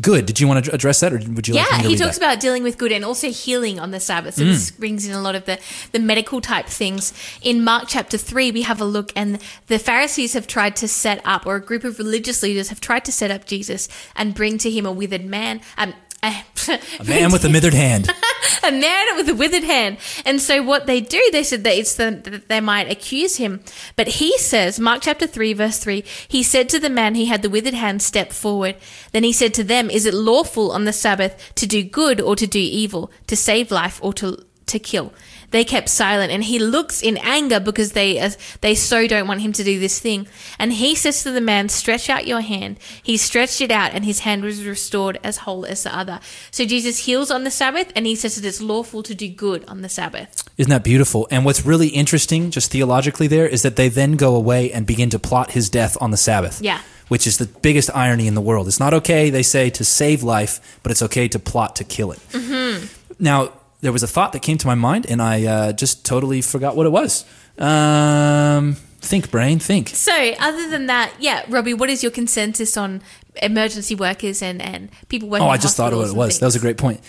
good. 0.02 0.26
Did 0.26 0.40
you 0.40 0.48
want 0.48 0.66
to 0.66 0.74
address 0.74 1.00
that, 1.02 1.14
or 1.14 1.18
would 1.20 1.48
you 1.48 1.54
like 1.54 1.70
yeah, 1.70 1.82
to 1.84 1.88
he 1.90 1.96
talks 1.96 2.18
that? 2.18 2.26
about 2.26 2.40
dealing 2.40 2.64
with 2.64 2.78
good 2.80 2.92
and 2.92 3.06
also 3.06 3.30
healing 3.30 3.80
on 3.80 3.92
the 3.92 4.00
Sabbath. 4.00 4.36
So 4.36 4.44
Mm. 4.44 4.48
this 4.54 4.72
brings 4.72 5.06
in 5.06 5.12
a 5.14 5.22
lot 5.22 5.36
of 5.36 5.46
the, 5.46 5.60
the 5.92 6.00
medical 6.00 6.42
type 6.42 6.66
things. 6.68 7.14
In 7.44 7.64
Mark 7.64 7.84
chapter 7.88 8.18
3, 8.18 8.50
we 8.52 8.64
have 8.64 8.82
a 8.82 8.86
look, 8.86 9.12
and 9.16 9.38
the 9.68 9.78
Pharisees 9.78 10.34
have 10.34 10.48
tried 10.48 10.76
to 10.78 10.88
set 10.88 11.22
up, 11.24 11.46
or 11.46 11.56
a 11.56 11.62
group 11.62 11.84
of 11.84 12.00
religious 12.00 12.42
leaders 12.42 12.70
have 12.70 12.82
tried 12.82 13.06
to 13.06 13.12
set 13.12 13.30
up 13.30 13.46
Jesus 13.46 13.88
and 14.16 14.34
bring 14.34 14.58
to 14.60 14.72
him 14.72 14.88
a 14.88 14.92
withered 14.92 15.26
man. 15.26 15.62
Um, 15.78 15.94
a, 16.24 16.44
A 17.00 17.04
man 17.04 17.32
with 17.32 17.44
a 17.46 17.50
withered 17.50 17.74
hand. 17.74 18.10
a 18.64 18.72
man 18.72 19.16
with 19.16 19.30
a 19.30 19.36
withered 19.36 19.64
hand. 19.64 19.98
And 20.26 20.42
so 20.42 20.62
what 20.62 20.86
they 20.86 21.02
do, 21.02 21.22
they 21.32 21.44
said 21.44 21.64
that 21.64 21.76
it's 21.76 21.96
the, 21.96 22.22
that 22.24 22.48
they 22.48 22.62
might 22.62 22.92
accuse 22.92 23.38
him. 23.38 23.62
But 23.96 24.08
he 24.08 24.38
says, 24.38 24.80
Mark 24.80 25.02
chapter 25.02 25.28
3, 25.28 25.54
verse 25.54 25.80
3, 25.80 26.04
he 26.28 26.44
said 26.44 26.70
to 26.70 26.80
the 26.80 26.90
man 26.90 27.16
he 27.16 27.26
had 27.26 27.42
the 27.42 27.50
withered 27.50 27.74
hand, 27.74 28.02
step 28.02 28.32
forward. 28.32 28.76
Then 29.12 29.24
he 29.24 29.34
said 29.34 29.54
to 29.56 29.64
them, 29.64 29.90
is 29.90 30.06
it 30.06 30.14
lawful 30.14 30.72
on 30.72 30.86
the 30.86 30.94
Sabbath 30.94 31.54
to 31.56 31.66
do 31.66 31.84
good 31.84 32.22
or 32.22 32.36
to 32.36 32.48
do 32.48 32.60
evil, 32.60 33.12
to 33.28 33.36
save 33.36 33.72
life 33.72 34.00
or 34.04 34.14
to, 34.14 34.46
to 34.68 34.80
kill? 34.80 35.14
They 35.52 35.64
kept 35.64 35.90
silent, 35.90 36.32
and 36.32 36.44
he 36.44 36.60
looks 36.60 37.02
in 37.02 37.18
anger 37.18 37.60
because 37.60 37.92
they 37.92 38.20
uh, 38.20 38.32
they 38.62 38.76
so 38.76 39.08
don't 39.08 39.28
want 39.28 39.42
him 39.42 39.54
to 39.54 39.64
do 39.64 39.80
this 39.80 40.00
thing. 40.00 40.28
And 40.58 40.74
he 40.74 40.96
says 40.96 41.24
to 41.24 41.32
the 41.32 41.42
man, 41.42 41.70
"Stretch 41.70 42.10
out 42.10 42.26
your 42.26 42.42
hand." 42.42 42.78
He 43.04 43.18
stretched 43.18 43.62
it 43.62 43.72
out, 43.72 43.92
and 43.94 44.06
his 44.06 44.20
hand 44.20 44.44
was 44.44 44.66
restored 44.66 45.20
as 45.24 45.38
whole 45.38 45.66
as 45.66 45.84
the 45.84 45.96
other. 45.96 46.20
So 46.52 46.66
Jesus 46.66 47.06
heals 47.06 47.30
on 47.30 47.44
the 47.44 47.52
Sabbath, 47.52 47.92
and 47.96 48.06
he 48.06 48.16
says 48.16 48.36
that 48.36 48.48
it's 48.48 48.62
lawful 48.62 49.04
to 49.04 49.14
do 49.14 49.30
good 49.30 49.64
on 49.68 49.82
the 49.82 49.90
Sabbath. 49.90 50.50
Isn't 50.58 50.72
that 50.72 50.84
beautiful? 50.84 51.28
And 51.32 51.46
what's 51.46 51.66
really 51.66 51.90
interesting, 51.90 52.52
just 52.52 52.72
theologically, 52.72 53.28
there 53.28 53.48
is 53.48 53.62
that 53.62 53.76
they 53.76 53.90
then 53.90 54.16
go 54.16 54.36
away 54.36 54.72
and 54.72 54.86
begin 54.86 55.10
to 55.12 55.20
plot 55.20 55.52
his 55.52 55.70
death 55.70 55.98
on 56.00 56.12
the 56.12 56.18
Sabbath. 56.18 56.62
Yeah. 56.62 56.82
Which 57.08 57.28
is 57.28 57.40
the 57.40 57.48
biggest 57.48 57.90
irony 57.94 58.28
in 58.28 58.36
the 58.36 58.42
world. 58.42 58.68
It's 58.68 58.80
not 58.80 58.94
okay, 58.94 59.30
they 59.30 59.44
say, 59.44 59.70
to 59.72 59.84
save 59.84 60.24
life, 60.24 60.80
but 60.82 60.92
it's 60.92 61.02
okay 61.02 61.28
to 61.28 61.40
plot 61.40 61.76
to 61.78 61.84
kill 61.84 62.14
it. 62.14 62.20
Mm-hmm. 62.32 62.86
Now, 63.20 63.52
there 63.82 63.92
was 63.92 64.04
a 64.04 64.08
thought 64.08 64.32
that 64.34 64.42
came 64.42 64.58
to 64.60 64.68
my 64.68 64.76
mind, 64.76 65.06
and 65.08 65.22
I 65.22 65.46
uh, 65.46 65.74
just 65.74 66.06
totally 66.06 66.42
forgot 66.42 66.76
what 66.76 66.86
it 66.86 66.92
was. 66.92 67.26
Um, 67.58 68.76
think, 69.02 69.32
brain, 69.32 69.60
think. 69.60 69.90
So, 69.90 70.34
other 70.40 70.70
than 70.70 70.86
that, 70.86 71.14
yeah, 71.20 71.44
Robbie, 71.50 71.74
what 71.74 71.90
is 71.90 72.04
your 72.04 72.12
consensus 72.12 72.78
on 72.78 73.02
emergency 73.42 73.96
workers 73.96 74.42
and, 74.42 74.62
and 74.62 74.90
people 75.10 75.30
working? 75.30 75.46
Oh, 75.46 75.50
I 75.50 75.58
just 75.58 75.76
thought 75.76 75.94
of 75.94 76.00
what 76.00 76.10
it 76.10 76.16
was. 76.16 76.40
That 76.40 76.46
was 76.46 76.56
a 76.56 76.60
great 76.60 76.78
point. 76.78 77.02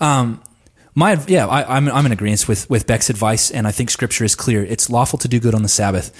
Um, 0.00 0.42
my 0.94 1.18
yeah, 1.26 1.46
I, 1.46 1.76
I'm 1.76 1.88
I'm 1.88 2.04
in 2.04 2.12
agreement 2.12 2.46
with 2.46 2.68
with 2.68 2.86
Beck's 2.86 3.08
advice, 3.08 3.50
and 3.50 3.66
I 3.66 3.72
think 3.72 3.88
Scripture 3.88 4.24
is 4.24 4.34
clear. 4.34 4.62
It's 4.62 4.90
lawful 4.90 5.18
to 5.20 5.28
do 5.28 5.40
good 5.40 5.54
on 5.54 5.62
the 5.62 5.68
Sabbath. 5.68 6.12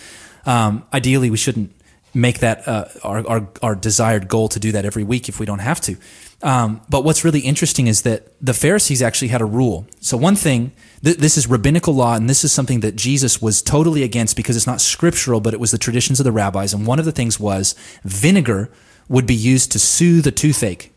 Um, 0.46 0.84
ideally, 0.92 1.30
we 1.30 1.36
shouldn't 1.36 1.72
make 2.14 2.40
that 2.40 2.66
uh, 2.68 2.84
our, 3.02 3.26
our 3.26 3.48
our 3.62 3.74
desired 3.74 4.28
goal 4.28 4.48
to 4.48 4.60
do 4.60 4.72
that 4.72 4.84
every 4.84 5.04
week 5.04 5.28
if 5.28 5.40
we 5.40 5.46
don't 5.46 5.60
have 5.60 5.80
to. 5.80 5.96
Um, 6.42 6.80
but 6.88 7.04
what's 7.04 7.24
really 7.24 7.40
interesting 7.40 7.86
is 7.86 8.02
that 8.02 8.32
the 8.40 8.52
Pharisees 8.52 9.00
actually 9.00 9.28
had 9.28 9.40
a 9.40 9.44
rule. 9.44 9.86
So 10.00 10.16
one 10.16 10.34
thing, 10.34 10.72
th- 11.04 11.18
this 11.18 11.38
is 11.38 11.46
rabbinical 11.46 11.94
law, 11.94 12.16
and 12.16 12.28
this 12.28 12.42
is 12.42 12.50
something 12.50 12.80
that 12.80 12.96
Jesus 12.96 13.40
was 13.40 13.62
totally 13.62 14.02
against 14.02 14.36
because 14.36 14.56
it's 14.56 14.66
not 14.66 14.80
scriptural, 14.80 15.40
but 15.40 15.54
it 15.54 15.60
was 15.60 15.70
the 15.70 15.78
traditions 15.78 16.18
of 16.18 16.24
the 16.24 16.32
rabbis. 16.32 16.74
And 16.74 16.84
one 16.84 16.98
of 16.98 17.04
the 17.04 17.12
things 17.12 17.38
was 17.38 17.76
vinegar 18.02 18.70
would 19.08 19.26
be 19.26 19.34
used 19.34 19.70
to 19.72 19.78
soothe 19.78 20.26
a 20.26 20.32
toothache 20.32 20.92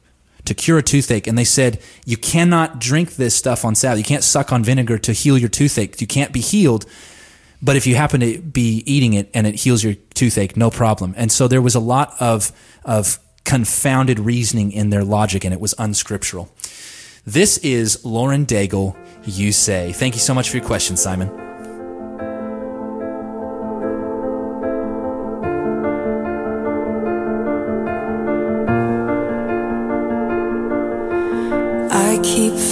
to 0.45 0.53
cure 0.53 0.77
a 0.77 0.83
toothache. 0.83 1.27
And 1.27 1.37
they 1.37 1.43
said, 1.43 1.79
you 2.05 2.17
cannot 2.17 2.79
drink 2.79 3.15
this 3.15 3.35
stuff 3.35 3.65
on 3.65 3.75
Sabbath. 3.75 3.97
You 3.97 4.03
can't 4.03 4.23
suck 4.23 4.51
on 4.51 4.63
vinegar 4.63 4.97
to 4.99 5.11
heal 5.11 5.37
your 5.37 5.49
toothache. 5.49 5.99
You 5.99 6.07
can't 6.07 6.31
be 6.31 6.41
healed. 6.41 6.85
But 7.61 7.75
if 7.75 7.87
you 7.87 7.95
happen 7.95 8.19
to 8.21 8.41
be 8.41 8.83
eating 8.85 9.13
it 9.13 9.29
and 9.33 9.47
it 9.47 9.55
heals 9.55 9.83
your 9.83 9.93
toothache, 10.13 10.57
no 10.57 10.69
problem. 10.69 11.13
And 11.17 11.31
so 11.31 11.47
there 11.47 11.61
was 11.61 11.75
a 11.75 11.79
lot 11.79 12.15
of, 12.19 12.51
of 12.83 13.19
confounded 13.43 14.19
reasoning 14.19 14.71
in 14.71 14.89
their 14.89 15.03
logic, 15.03 15.43
and 15.43 15.53
it 15.53 15.59
was 15.59 15.73
unscriptural. 15.77 16.49
This 17.25 17.57
is 17.59 18.03
Lauren 18.05 18.45
Daigle, 18.45 18.95
You 19.23 19.51
Say. 19.51 19.93
Thank 19.93 20.15
you 20.15 20.21
so 20.21 20.33
much 20.33 20.49
for 20.49 20.57
your 20.57 20.65
question, 20.65 20.97
Simon. 20.97 21.44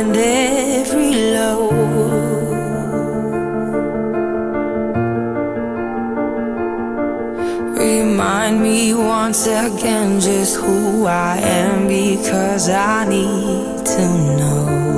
and 0.00 0.16
every 0.16 1.12
low? 1.34 1.68
Remind 7.76 8.62
me 8.62 8.94
once 8.94 9.46
again 9.46 10.18
just 10.20 10.56
who 10.56 11.06
I 11.06 11.36
am 11.36 11.86
because 11.86 12.70
I 12.70 13.04
need 13.04 13.84
to 13.94 14.06
know. 14.38 14.89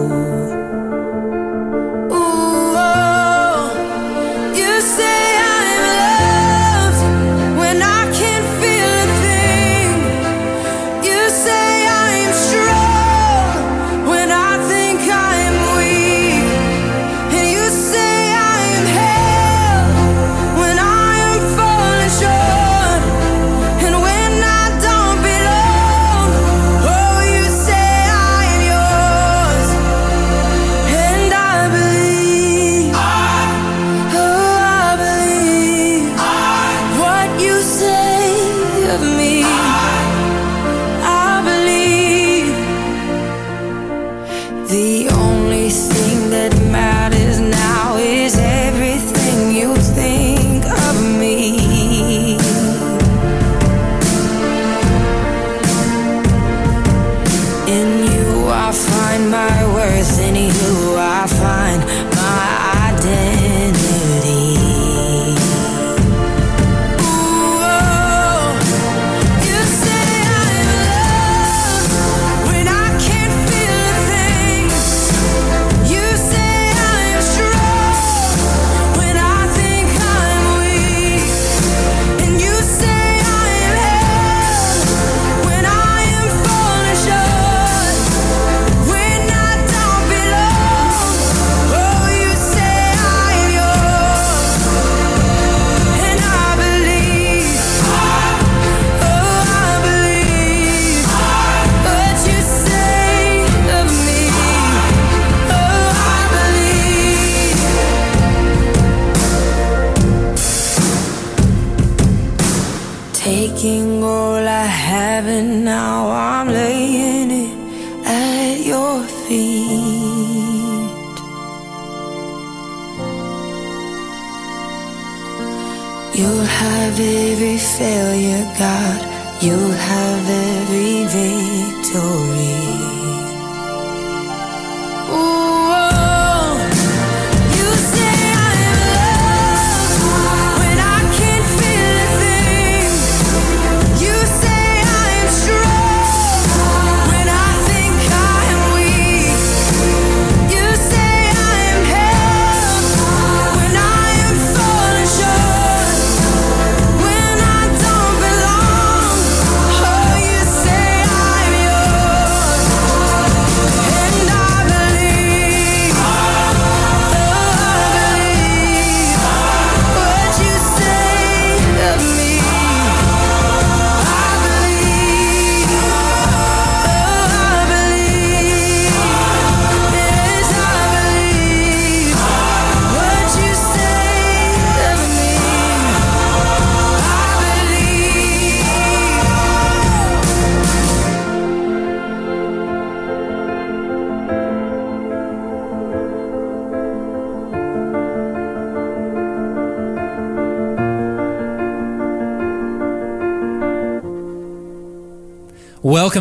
Worth, 60.02 60.18
in 60.18 60.36
I 60.98 61.26
find 61.26 61.91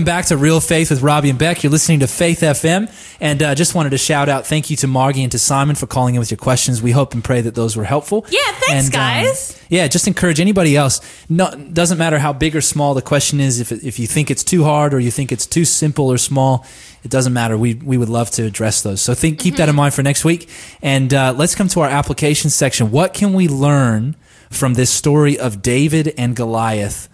Welcome 0.01 0.15
back 0.15 0.25
to 0.29 0.37
Real 0.37 0.59
Faith 0.59 0.89
with 0.89 1.03
Robbie 1.03 1.29
and 1.29 1.37
Beck. 1.37 1.61
You're 1.61 1.69
listening 1.71 1.99
to 1.99 2.07
Faith 2.07 2.39
FM, 2.39 2.91
and 3.21 3.43
uh, 3.43 3.53
just 3.53 3.75
wanted 3.75 3.91
to 3.91 3.99
shout 3.99 4.29
out 4.29 4.47
thank 4.47 4.71
you 4.71 4.75
to 4.77 4.87
Margie 4.87 5.21
and 5.21 5.31
to 5.31 5.37
Simon 5.37 5.75
for 5.75 5.85
calling 5.85 6.15
in 6.15 6.19
with 6.19 6.31
your 6.31 6.39
questions. 6.39 6.81
We 6.81 6.89
hope 6.89 7.13
and 7.13 7.23
pray 7.23 7.41
that 7.41 7.53
those 7.53 7.77
were 7.77 7.83
helpful. 7.83 8.25
Yeah, 8.31 8.39
thanks, 8.65 8.87
And, 8.87 8.95
um, 8.95 8.99
guys. 8.99 9.61
yeah, 9.69 9.87
just 9.87 10.07
encourage 10.07 10.39
anybody 10.39 10.75
else. 10.75 11.01
No, 11.29 11.51
doesn't 11.53 11.99
matter 11.99 12.17
how 12.17 12.33
big 12.33 12.55
or 12.55 12.61
small 12.61 12.95
the 12.95 13.03
question 13.03 13.39
is. 13.39 13.59
If 13.59 13.71
if 13.71 13.99
you 13.99 14.07
think 14.07 14.31
it's 14.31 14.43
too 14.43 14.63
hard 14.63 14.95
or 14.95 14.99
you 14.99 15.11
think 15.11 15.31
it's 15.31 15.45
too 15.45 15.65
simple 15.65 16.11
or 16.11 16.17
small, 16.17 16.65
it 17.03 17.11
doesn't 17.11 17.33
matter. 17.33 17.55
We 17.55 17.75
we 17.75 17.95
would 17.95 18.09
love 18.09 18.31
to 18.31 18.43
address 18.43 18.81
those. 18.81 19.03
So 19.03 19.13
think 19.13 19.37
keep 19.37 19.57
that 19.57 19.69
in 19.69 19.75
mind 19.75 19.93
for 19.93 20.01
next 20.01 20.25
week. 20.25 20.49
And 20.81 21.13
uh, 21.13 21.35
let's 21.37 21.53
come 21.53 21.67
to 21.67 21.81
our 21.81 21.89
application 21.89 22.49
section. 22.49 22.89
What 22.89 23.13
can 23.13 23.33
we 23.33 23.47
learn 23.47 24.15
from 24.49 24.73
this 24.73 24.89
story 24.89 25.37
of 25.37 25.61
David 25.61 26.15
and 26.17 26.35
Goliath 26.35 27.07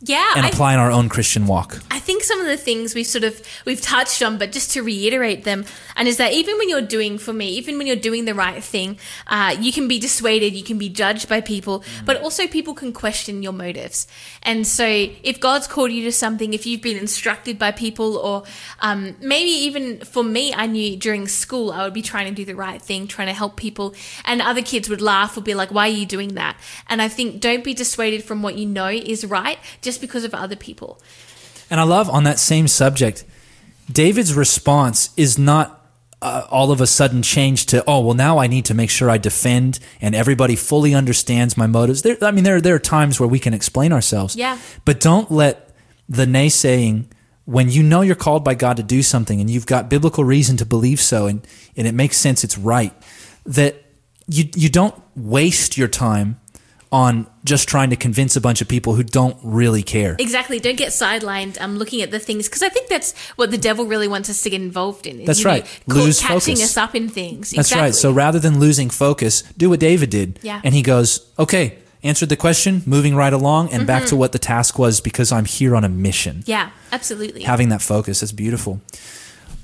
Yeah, 0.00 0.32
and 0.36 0.44
I, 0.44 0.50
apply 0.50 0.74
in 0.74 0.78
our 0.78 0.90
own 0.90 1.08
Christian 1.08 1.46
walk? 1.46 1.80
I 1.90 1.98
think 1.98 2.22
some 2.22 2.38
of 2.38 2.46
the 2.46 2.58
things 2.58 2.94
we've 2.94 3.06
sort 3.06 3.24
of 3.24 3.40
we've 3.64 3.80
touched 3.80 4.22
on, 4.22 4.36
but 4.36 4.52
just 4.52 4.72
to 4.72 4.82
reiterate 4.82 5.44
them, 5.44 5.64
and 5.96 6.06
is 6.06 6.18
that 6.18 6.34
even 6.34 6.58
when 6.58 6.68
you're 6.68 6.82
doing 6.82 7.16
for 7.16 7.32
me, 7.32 7.48
even 7.52 7.78
when 7.78 7.86
you're 7.86 7.96
doing 7.96 8.26
the 8.26 8.34
right 8.34 8.62
thing, 8.62 8.98
uh, 9.26 9.56
you 9.58 9.72
can 9.72 9.88
be 9.88 9.98
dissuaded, 9.98 10.52
you 10.52 10.62
can 10.62 10.76
be 10.76 10.90
judged 10.90 11.30
by 11.30 11.40
people, 11.40 11.82
but 12.04 12.20
also 12.20 12.46
people 12.46 12.74
can 12.74 12.92
question 12.92 13.42
your 13.42 13.54
motives. 13.54 14.06
And 14.42 14.66
so, 14.66 14.84
if 14.84 15.40
God's 15.40 15.66
called 15.66 15.90
you 15.90 16.04
to 16.04 16.12
something, 16.12 16.52
if 16.52 16.66
you've 16.66 16.82
been 16.82 16.98
instructed 16.98 17.58
by 17.58 17.70
people, 17.70 18.18
or 18.18 18.42
um, 18.80 19.16
maybe 19.22 19.50
even 19.50 20.00
for 20.00 20.22
me, 20.22 20.52
I 20.52 20.66
knew 20.66 20.98
during 20.98 21.26
school 21.26 21.72
I 21.72 21.84
would 21.84 21.94
be 21.94 22.02
trying 22.02 22.26
to 22.26 22.34
do 22.34 22.44
the 22.44 22.54
right 22.54 22.82
thing, 22.82 23.06
trying 23.06 23.28
to 23.28 23.34
help 23.34 23.56
people, 23.56 23.94
and 24.26 24.42
other 24.42 24.60
kids 24.60 24.90
would 24.90 25.00
laugh 25.00 25.38
or 25.38 25.40
be 25.40 25.54
like, 25.54 25.70
"Why 25.70 25.88
are 25.88 25.90
you 25.92 26.04
doing 26.04 26.34
that?" 26.34 26.58
And 26.86 27.00
I 27.00 27.08
think 27.08 27.40
don't 27.40 27.64
be 27.64 27.72
dissuaded 27.72 28.24
from 28.24 28.42
what 28.42 28.58
you 28.58 28.66
know 28.66 28.88
is 28.88 29.24
right 29.24 29.58
just 29.86 29.95
because 30.00 30.24
of 30.24 30.34
other 30.34 30.56
people. 30.56 31.00
And 31.70 31.80
I 31.80 31.84
love 31.84 32.08
on 32.08 32.24
that 32.24 32.38
same 32.38 32.68
subject, 32.68 33.24
David's 33.90 34.34
response 34.34 35.10
is 35.16 35.38
not 35.38 35.76
uh, 36.22 36.46
all 36.50 36.70
of 36.70 36.80
a 36.80 36.86
sudden 36.86 37.22
change 37.22 37.66
to, 37.66 37.84
oh, 37.86 38.00
well, 38.00 38.14
now 38.14 38.38
I 38.38 38.46
need 38.46 38.64
to 38.66 38.74
make 38.74 38.90
sure 38.90 39.10
I 39.10 39.18
defend 39.18 39.78
and 40.00 40.14
everybody 40.14 40.56
fully 40.56 40.94
understands 40.94 41.56
my 41.56 41.66
motives. 41.66 42.02
There, 42.02 42.16
I 42.22 42.30
mean, 42.30 42.44
there, 42.44 42.60
there 42.60 42.74
are 42.74 42.80
times 42.80 43.20
where 43.20 43.28
we 43.28 43.38
can 43.38 43.52
explain 43.52 43.92
ourselves. 43.92 44.34
Yeah. 44.34 44.58
But 44.84 45.00
don't 45.00 45.30
let 45.30 45.74
the 46.08 46.24
naysaying, 46.24 47.06
when 47.44 47.70
you 47.70 47.82
know 47.82 48.00
you're 48.00 48.16
called 48.16 48.44
by 48.44 48.54
God 48.54 48.76
to 48.78 48.82
do 48.82 49.02
something 49.02 49.40
and 49.40 49.50
you've 49.50 49.66
got 49.66 49.88
biblical 49.88 50.24
reason 50.24 50.56
to 50.56 50.66
believe 50.66 51.00
so 51.00 51.26
and, 51.26 51.46
and 51.76 51.86
it 51.86 51.94
makes 51.94 52.16
sense, 52.16 52.42
it's 52.42 52.58
right, 52.58 52.94
that 53.44 53.76
you, 54.26 54.44
you 54.56 54.68
don't 54.68 54.94
waste 55.14 55.76
your 55.76 55.88
time 55.88 56.40
on 56.92 57.26
just 57.44 57.68
trying 57.68 57.90
to 57.90 57.96
convince 57.96 58.36
a 58.36 58.40
bunch 58.40 58.60
of 58.60 58.68
people 58.68 58.94
who 58.94 59.02
don't 59.02 59.36
really 59.42 59.82
care. 59.82 60.14
Exactly. 60.18 60.60
Don't 60.60 60.76
get 60.76 60.90
sidelined 60.90 61.60
um, 61.60 61.76
looking 61.78 62.00
at 62.00 62.10
the 62.10 62.18
things 62.18 62.48
because 62.48 62.62
I 62.62 62.68
think 62.68 62.88
that's 62.88 63.12
what 63.36 63.50
the 63.50 63.58
devil 63.58 63.86
really 63.86 64.06
wants 64.08 64.30
us 64.30 64.40
to 64.42 64.50
get 64.50 64.60
involved 64.62 65.06
in. 65.06 65.24
That's 65.24 65.40
you 65.40 65.44
know, 65.46 65.50
right. 65.50 65.64
ca- 65.64 65.94
Lose 65.94 66.20
catching 66.20 66.56
focus. 66.56 66.70
us 66.70 66.76
up 66.76 66.94
in 66.94 67.08
things. 67.08 67.50
That's 67.50 67.68
exactly. 67.68 67.82
right. 67.86 67.94
So 67.94 68.12
rather 68.12 68.38
than 68.38 68.60
losing 68.60 68.88
focus, 68.90 69.42
do 69.58 69.68
what 69.70 69.80
David 69.80 70.10
did. 70.10 70.38
Yeah. 70.42 70.60
And 70.62 70.74
he 70.74 70.82
goes, 70.82 71.28
okay, 71.38 71.78
answered 72.04 72.28
the 72.28 72.36
question, 72.36 72.82
moving 72.86 73.16
right 73.16 73.32
along, 73.32 73.72
and 73.72 73.84
back 73.86 74.04
Mhm. 74.04 74.08
to 74.10 74.16
what 74.16 74.30
the 74.30 74.38
task 74.38 74.78
was 74.78 75.00
because 75.00 75.32
I'm 75.32 75.44
here 75.44 75.74
on 75.74 75.82
a 75.82 75.88
mission. 75.88 76.44
yeah, 76.46 76.70
absolutely. 76.92 77.42
Having 77.42 77.70
that 77.70 77.82
focus, 77.82 78.20
that's 78.20 78.30
beautiful. 78.32 78.80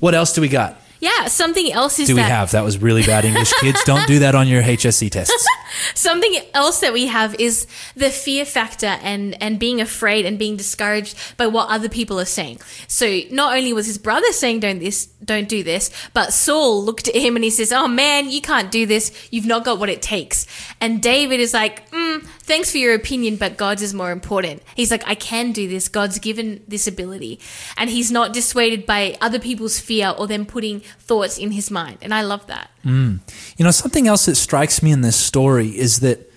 What 0.01 0.15
else 0.15 0.32
do 0.32 0.40
we 0.40 0.49
got? 0.49 0.81
Yeah, 1.03 1.27
something 1.27 1.73
else 1.73 1.99
is 1.99 2.07
do 2.07 2.15
we 2.15 2.20
that 2.20 2.31
have? 2.31 2.53
That 2.53 2.62
was 2.62 2.79
really 2.79 3.03
bad 3.03 3.24
English. 3.24 3.53
Kids, 3.55 3.83
don't 3.87 4.07
do 4.07 4.20
that 4.20 4.37
on 4.37 4.47
your 4.47 4.62
HSC 4.62 5.11
tests. 5.11 5.47
something 5.95 6.37
else 6.55 6.79
that 6.79 6.93
we 6.93 7.09
have 7.09 7.35
is 7.41 7.66
the 7.97 8.09
fear 8.09 8.45
factor 8.45 8.87
and 9.03 9.37
and 9.43 9.59
being 9.59 9.81
afraid 9.81 10.24
and 10.24 10.39
being 10.39 10.57
discouraged 10.57 11.37
by 11.37 11.49
what 11.49 11.69
other 11.70 11.89
people 11.89 12.20
are 12.20 12.24
saying. 12.24 12.61
So 12.87 13.23
not 13.33 13.57
only 13.57 13.73
was 13.73 13.87
his 13.87 13.99
brother 13.99 14.31
saying 14.33 14.61
don't 14.61 14.79
this 14.79 15.07
don't 15.24 15.49
do 15.49 15.65
this, 15.65 15.91
but 16.15 16.33
Saul 16.33 16.85
looked 16.85 17.09
at 17.09 17.16
him 17.16 17.35
and 17.35 17.45
he 17.45 17.51
says, 17.51 17.73
"Oh 17.73 17.89
man, 17.89 18.31
you 18.31 18.41
can't 18.41 18.70
do 18.70 18.87
this. 18.87 19.11
You've 19.33 19.47
not 19.47 19.65
got 19.65 19.81
what 19.81 19.89
it 19.89 20.03
takes." 20.03 20.47
And 20.81 21.03
David 21.03 21.41
is 21.41 21.53
like, 21.53 21.91
mm, 21.91 22.24
"Thanks 22.43 22.70
for 22.70 22.78
your 22.78 22.94
opinion, 22.94 23.36
but 23.36 23.56
God's 23.56 23.82
is 23.82 23.94
more 23.94 24.10
important." 24.10 24.62
He's 24.74 24.90
like, 24.90 25.02
"I 25.06 25.14
can 25.14 25.52
do 25.52 25.69
this. 25.69 25.89
God's 25.89 26.19
given 26.19 26.60
this 26.69 26.86
ability." 26.86 27.39
And 27.77 27.90
he's 27.90 28.10
not 28.10 28.32
dissuaded 28.32 28.86
by 28.86 29.16
other 29.20 29.39
people's 29.39 29.78
fear 29.78 30.14
or 30.16 30.27
them 30.27 30.47
putting 30.47 30.82
thoughts 31.01 31.39
in 31.39 31.52
his 31.52 31.70
mind. 31.70 31.98
And 32.02 32.12
I 32.12 32.23
love 32.23 32.47
that. 32.47 32.70
Mm. 32.85 33.20
You 33.56 33.64
know, 33.64 33.70
something 33.70 34.06
else 34.09 34.27
that 34.27 34.36
strikes 34.36 34.82
me 34.82 34.90
in 34.90 35.02
this 35.02 35.16
story 35.16 35.69
is 35.69 36.01
that 36.01 36.31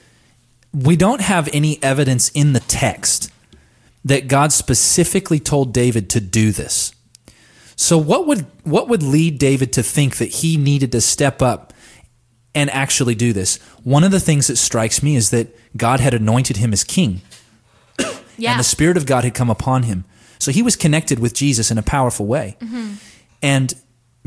we 0.74 0.96
don't 0.96 1.22
have 1.22 1.50
any 1.54 1.82
evidence 1.82 2.30
in 2.30 2.54
the 2.54 2.60
text 2.60 3.32
that 4.04 4.28
God 4.28 4.52
specifically 4.52 5.40
told 5.40 5.74
David 5.74 6.10
to 6.12 6.20
do 6.20 6.52
this. 6.52 6.94
So 7.76 7.98
what 7.98 8.28
would 8.28 8.46
what 8.64 8.88
would 8.88 9.04
lead 9.04 9.38
David 9.38 9.74
to 9.74 9.84
think 9.84 10.18
that 10.18 10.30
he 10.30 10.58
needed 10.58 10.92
to 10.94 11.02
step 11.02 11.42
up 11.42 11.74
and 12.56 12.70
actually 12.72 13.14
do 13.14 13.34
this? 13.34 13.58
One 13.84 14.04
of 14.04 14.12
the 14.12 14.20
things 14.20 14.48
that 14.48 14.56
strikes 14.56 15.04
me 15.04 15.16
is 15.16 15.30
that 15.30 15.48
God 15.78 16.00
had 16.00 16.14
anointed 16.16 16.58
him 16.58 16.74
as 16.74 16.84
king 16.84 17.22
Yeah. 18.38 18.52
and 18.52 18.60
the 18.60 18.64
spirit 18.64 18.98
of 18.98 19.06
God 19.06 19.24
had 19.24 19.34
come 19.34 19.50
upon 19.50 19.84
him. 19.84 20.06
So 20.40 20.52
he 20.52 20.62
was 20.64 20.76
connected 20.76 21.20
with 21.20 21.34
Jesus 21.34 21.72
in 21.72 21.78
a 21.78 21.84
powerful 21.84 22.26
way. 22.26 22.58
Mhm. 22.62 22.96
And 23.42 23.74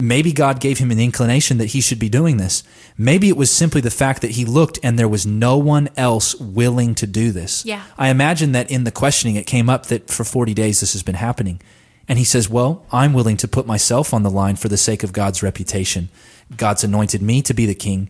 maybe 0.01 0.33
God 0.33 0.61
gave 0.61 0.79
him 0.79 0.91
an 0.91 1.01
inclination 1.01 1.59
that 1.59 1.67
he 1.67 1.81
should 1.81 1.99
be 1.99 2.09
doing 2.09 2.37
this. 2.37 2.63
Maybe 2.97 3.29
it 3.29 3.37
was 3.37 3.51
simply 3.51 3.81
the 3.81 3.91
fact 3.91 4.23
that 4.23 4.33
he 4.33 4.45
looked 4.45 4.79
and 4.83 4.99
there 4.99 5.09
was 5.09 5.27
no 5.27 5.59
one 5.59 5.89
else 5.97 6.35
willing 6.37 6.95
to 6.97 7.07
do 7.07 7.33
this. 7.33 7.65
Yeah. 7.65 7.83
I 7.99 8.09
imagine 8.09 8.53
that 8.53 8.71
in 8.71 8.85
the 8.85 8.93
questioning 8.93 9.37
it 9.37 9.47
came 9.47 9.69
up 9.69 9.87
that 9.87 10.09
for 10.09 10.25
40 10.25 10.55
days 10.55 10.81
this 10.81 10.93
has 10.93 11.03
been 11.03 11.17
happening. 11.17 11.61
And 12.09 12.19
he 12.19 12.25
says, 12.25 12.49
Well, 12.49 12.85
I'm 12.91 13.13
willing 13.13 13.37
to 13.39 13.49
put 13.49 13.67
myself 13.67 14.15
on 14.15 14.23
the 14.23 14.31
line 14.31 14.57
for 14.57 14.69
the 14.69 14.79
sake 14.79 15.03
of 15.03 15.13
God's 15.13 15.43
reputation. 15.43 16.09
God's 16.57 16.83
anointed 16.85 17.21
me 17.21 17.43
to 17.43 17.53
be 17.53 17.67
the 17.67 17.75
king. 17.75 18.09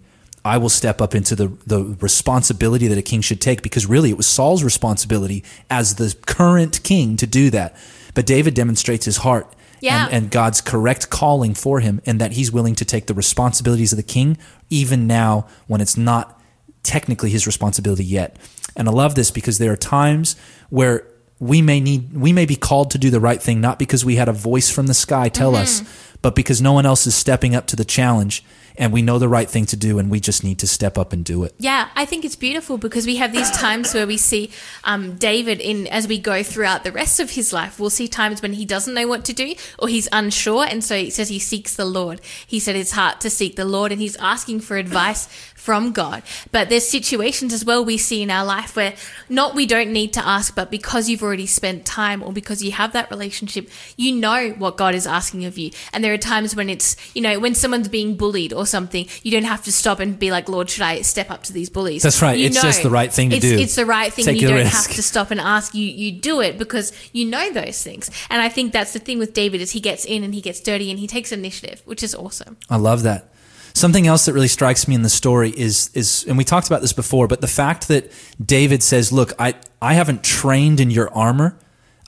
I 0.48 0.56
will 0.56 0.70
step 0.70 1.02
up 1.02 1.14
into 1.14 1.36
the, 1.36 1.48
the 1.66 1.96
responsibility 2.00 2.88
that 2.88 2.96
a 2.96 3.02
king 3.02 3.20
should 3.20 3.40
take 3.40 3.62
because 3.62 3.84
really 3.86 4.08
it 4.10 4.16
was 4.16 4.26
Saul's 4.26 4.64
responsibility 4.64 5.44
as 5.68 5.96
the 5.96 6.16
current 6.26 6.82
king 6.82 7.16
to 7.18 7.26
do 7.26 7.50
that. 7.50 7.76
But 8.14 8.24
David 8.24 8.54
demonstrates 8.54 9.04
his 9.04 9.18
heart 9.18 9.54
Yeah. 9.80 10.06
and, 10.06 10.14
and 10.14 10.30
God's 10.30 10.60
correct 10.60 11.10
calling 11.10 11.54
for 11.54 11.80
him, 11.80 12.00
and 12.06 12.18
that 12.20 12.32
he's 12.32 12.50
willing 12.50 12.74
to 12.76 12.84
take 12.84 13.06
the 13.06 13.14
responsibilities 13.14 13.92
of 13.92 13.98
the 13.98 14.02
king, 14.02 14.38
even 14.70 15.06
now 15.06 15.46
when 15.66 15.80
it's 15.80 15.96
not 15.96 16.40
technically 16.82 17.30
his 17.30 17.46
responsibility 17.46 18.04
yet. 18.04 18.36
And 18.74 18.88
I 18.88 18.92
love 18.92 19.14
this 19.14 19.30
because 19.30 19.58
there 19.58 19.72
are 19.72 19.76
times 19.76 20.34
where 20.70 21.06
we 21.38 21.62
may 21.62 21.78
need 21.78 22.12
we 22.14 22.32
may 22.32 22.46
be 22.46 22.56
called 22.56 22.90
to 22.92 22.98
do 22.98 23.10
the 23.10 23.20
right 23.20 23.40
thing 23.40 23.60
not 23.60 23.78
because 23.78 24.04
we 24.04 24.16
had 24.16 24.28
a 24.28 24.32
voice 24.32 24.70
from 24.70 24.86
the 24.88 24.94
sky 24.94 25.28
tell 25.28 25.52
mm-hmm. 25.52 25.62
us 25.62 25.82
but 26.20 26.34
because 26.34 26.60
no 26.60 26.72
one 26.72 26.84
else 26.84 27.06
is 27.06 27.14
stepping 27.14 27.54
up 27.54 27.64
to 27.68 27.76
the 27.76 27.84
challenge 27.84 28.42
and 28.78 28.92
we 28.92 29.02
know 29.02 29.18
the 29.18 29.28
right 29.28 29.50
thing 29.50 29.66
to 29.66 29.76
do 29.76 29.98
and 29.98 30.10
we 30.10 30.20
just 30.20 30.42
need 30.42 30.58
to 30.60 30.66
step 30.66 30.96
up 30.96 31.12
and 31.12 31.24
do 31.24 31.44
it 31.44 31.54
Yeah, 31.58 31.88
I 31.94 32.04
think 32.04 32.24
it's 32.24 32.36
beautiful 32.36 32.78
because 32.78 33.04
we 33.06 33.16
have 33.16 33.32
these 33.32 33.50
times 33.50 33.92
where 33.92 34.06
we 34.06 34.16
see 34.16 34.50
um, 34.84 35.16
David 35.16 35.60
in 35.60 35.86
as 35.88 36.06
we 36.06 36.18
go 36.18 36.42
throughout 36.42 36.84
the 36.84 36.92
rest 36.92 37.20
of 37.20 37.30
his 37.32 37.52
life. 37.52 37.78
We'll 37.78 37.90
see 37.90 38.08
times 38.08 38.42
when 38.42 38.52
he 38.54 38.64
doesn't 38.64 38.94
know 38.94 39.06
what 39.06 39.24
to 39.26 39.32
do 39.32 39.54
or 39.78 39.88
he's 39.88 40.08
unsure, 40.12 40.64
and 40.64 40.82
so 40.82 40.96
he 40.96 41.10
says 41.10 41.28
he 41.28 41.38
seeks 41.38 41.74
the 41.74 41.84
Lord. 41.84 42.20
He 42.46 42.58
set 42.58 42.76
his 42.76 42.92
heart 42.92 43.20
to 43.22 43.30
seek 43.30 43.56
the 43.56 43.64
Lord, 43.64 43.92
and 43.92 44.00
he's 44.00 44.16
asking 44.16 44.60
for 44.60 44.76
advice 44.76 45.26
from 45.58 45.92
God. 45.92 46.22
But 46.52 46.68
there's 46.70 46.86
situations 46.88 47.52
as 47.52 47.64
well 47.64 47.84
we 47.84 47.98
see 47.98 48.22
in 48.22 48.30
our 48.30 48.44
life 48.44 48.76
where 48.76 48.94
not 49.28 49.54
we 49.54 49.66
don't 49.66 49.92
need 49.92 50.12
to 50.14 50.26
ask, 50.26 50.54
but 50.54 50.70
because 50.70 51.08
you've 51.10 51.22
already 51.22 51.46
spent 51.46 51.84
time 51.84 52.22
or 52.22 52.32
because 52.32 52.62
you 52.62 52.72
have 52.72 52.92
that 52.92 53.10
relationship, 53.10 53.68
you 53.96 54.14
know 54.14 54.50
what 54.56 54.76
God 54.76 54.94
is 54.94 55.06
asking 55.06 55.44
of 55.44 55.58
you. 55.58 55.70
And 55.92 56.02
there 56.02 56.14
are 56.14 56.18
times 56.18 56.54
when 56.56 56.70
it's 56.70 56.96
you 57.14 57.20
know 57.20 57.38
when 57.38 57.54
someone's 57.54 57.88
being 57.88 58.16
bullied 58.16 58.52
or 58.52 58.64
something, 58.66 59.06
you 59.22 59.30
don't 59.30 59.44
have 59.44 59.62
to 59.64 59.72
stop 59.72 60.00
and 60.00 60.18
be 60.18 60.30
like, 60.30 60.48
Lord, 60.48 60.70
should 60.70 60.82
I 60.84 61.02
step 61.02 61.30
up 61.30 61.42
to 61.44 61.52
these 61.52 61.68
bullies? 61.68 62.02
That's 62.02 62.22
right. 62.22 62.38
You 62.38 62.46
It's 62.46 62.62
just 62.62 62.82
the 62.82 62.90
right 62.90 63.12
thing 63.12 63.30
to 63.30 63.36
it's- 63.36 63.52
do. 63.52 63.58
It's 63.58 63.74
the 63.76 63.84
right 63.86 64.12
thing. 64.12 64.24
Take 64.24 64.40
you 64.40 64.48
don't 64.48 64.58
risk. 64.58 64.86
have 64.88 64.96
to 64.96 65.02
stop 65.02 65.30
and 65.30 65.40
ask. 65.40 65.74
You 65.74 65.84
you 65.84 66.12
do 66.12 66.40
it 66.40 66.56
because 66.56 66.92
you 67.12 67.26
know 67.26 67.52
those 67.52 67.82
things. 67.82 68.10
And 68.30 68.40
I 68.40 68.48
think 68.48 68.72
that's 68.72 68.92
the 68.92 69.00
thing 69.00 69.18
with 69.18 69.34
David 69.34 69.60
is 69.60 69.72
he 69.72 69.80
gets 69.80 70.04
in 70.04 70.22
and 70.24 70.34
he 70.34 70.40
gets 70.40 70.60
dirty 70.60 70.90
and 70.90 70.98
he 71.00 71.06
takes 71.06 71.32
initiative, 71.32 71.82
which 71.84 72.02
is 72.02 72.14
awesome. 72.14 72.56
I 72.70 72.76
love 72.76 73.02
that. 73.02 73.28
Something 73.74 74.06
else 74.06 74.24
that 74.26 74.32
really 74.32 74.48
strikes 74.48 74.88
me 74.88 74.94
in 74.94 75.02
the 75.02 75.08
story 75.10 75.50
is 75.56 75.90
is 75.94 76.24
and 76.28 76.36
we 76.38 76.44
talked 76.44 76.66
about 76.66 76.80
this 76.80 76.92
before, 76.92 77.28
but 77.28 77.40
the 77.40 77.46
fact 77.46 77.88
that 77.88 78.10
David 78.44 78.82
says, 78.82 79.12
"Look, 79.12 79.32
I 79.38 79.54
I 79.80 79.94
haven't 79.94 80.22
trained 80.24 80.80
in 80.80 80.90
your 80.90 81.12
armor. 81.14 81.56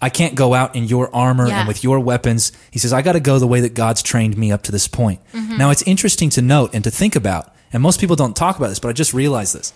I 0.02 0.08
can't 0.08 0.34
go 0.34 0.54
out 0.54 0.74
in 0.74 0.84
your 0.84 1.14
armor 1.14 1.46
Yeah. 1.46 1.60
and 1.60 1.68
with 1.68 1.84
your 1.84 2.00
weapons." 2.00 2.52
He 2.70 2.78
says, 2.78 2.92
"I 2.92 3.02
got 3.02 3.12
to 3.12 3.20
go 3.20 3.38
the 3.38 3.46
way 3.46 3.60
that 3.60 3.74
God's 3.74 4.02
trained 4.02 4.36
me 4.36 4.50
up 4.50 4.62
to 4.62 4.72
this 4.72 4.88
point." 4.88 5.20
Mhm. 5.34 5.58
Now, 5.58 5.70
it's 5.70 5.82
interesting 5.82 6.30
to 6.30 6.42
note 6.42 6.70
and 6.74 6.82
to 6.84 6.90
think 6.90 7.14
about, 7.14 7.52
and 7.72 7.82
most 7.82 8.00
people 8.00 8.16
don't 8.16 8.34
talk 8.34 8.56
about 8.56 8.68
this, 8.70 8.78
but 8.78 8.88
I 8.88 8.92
just 8.92 9.12
realized 9.14 9.54
this. 9.54 9.72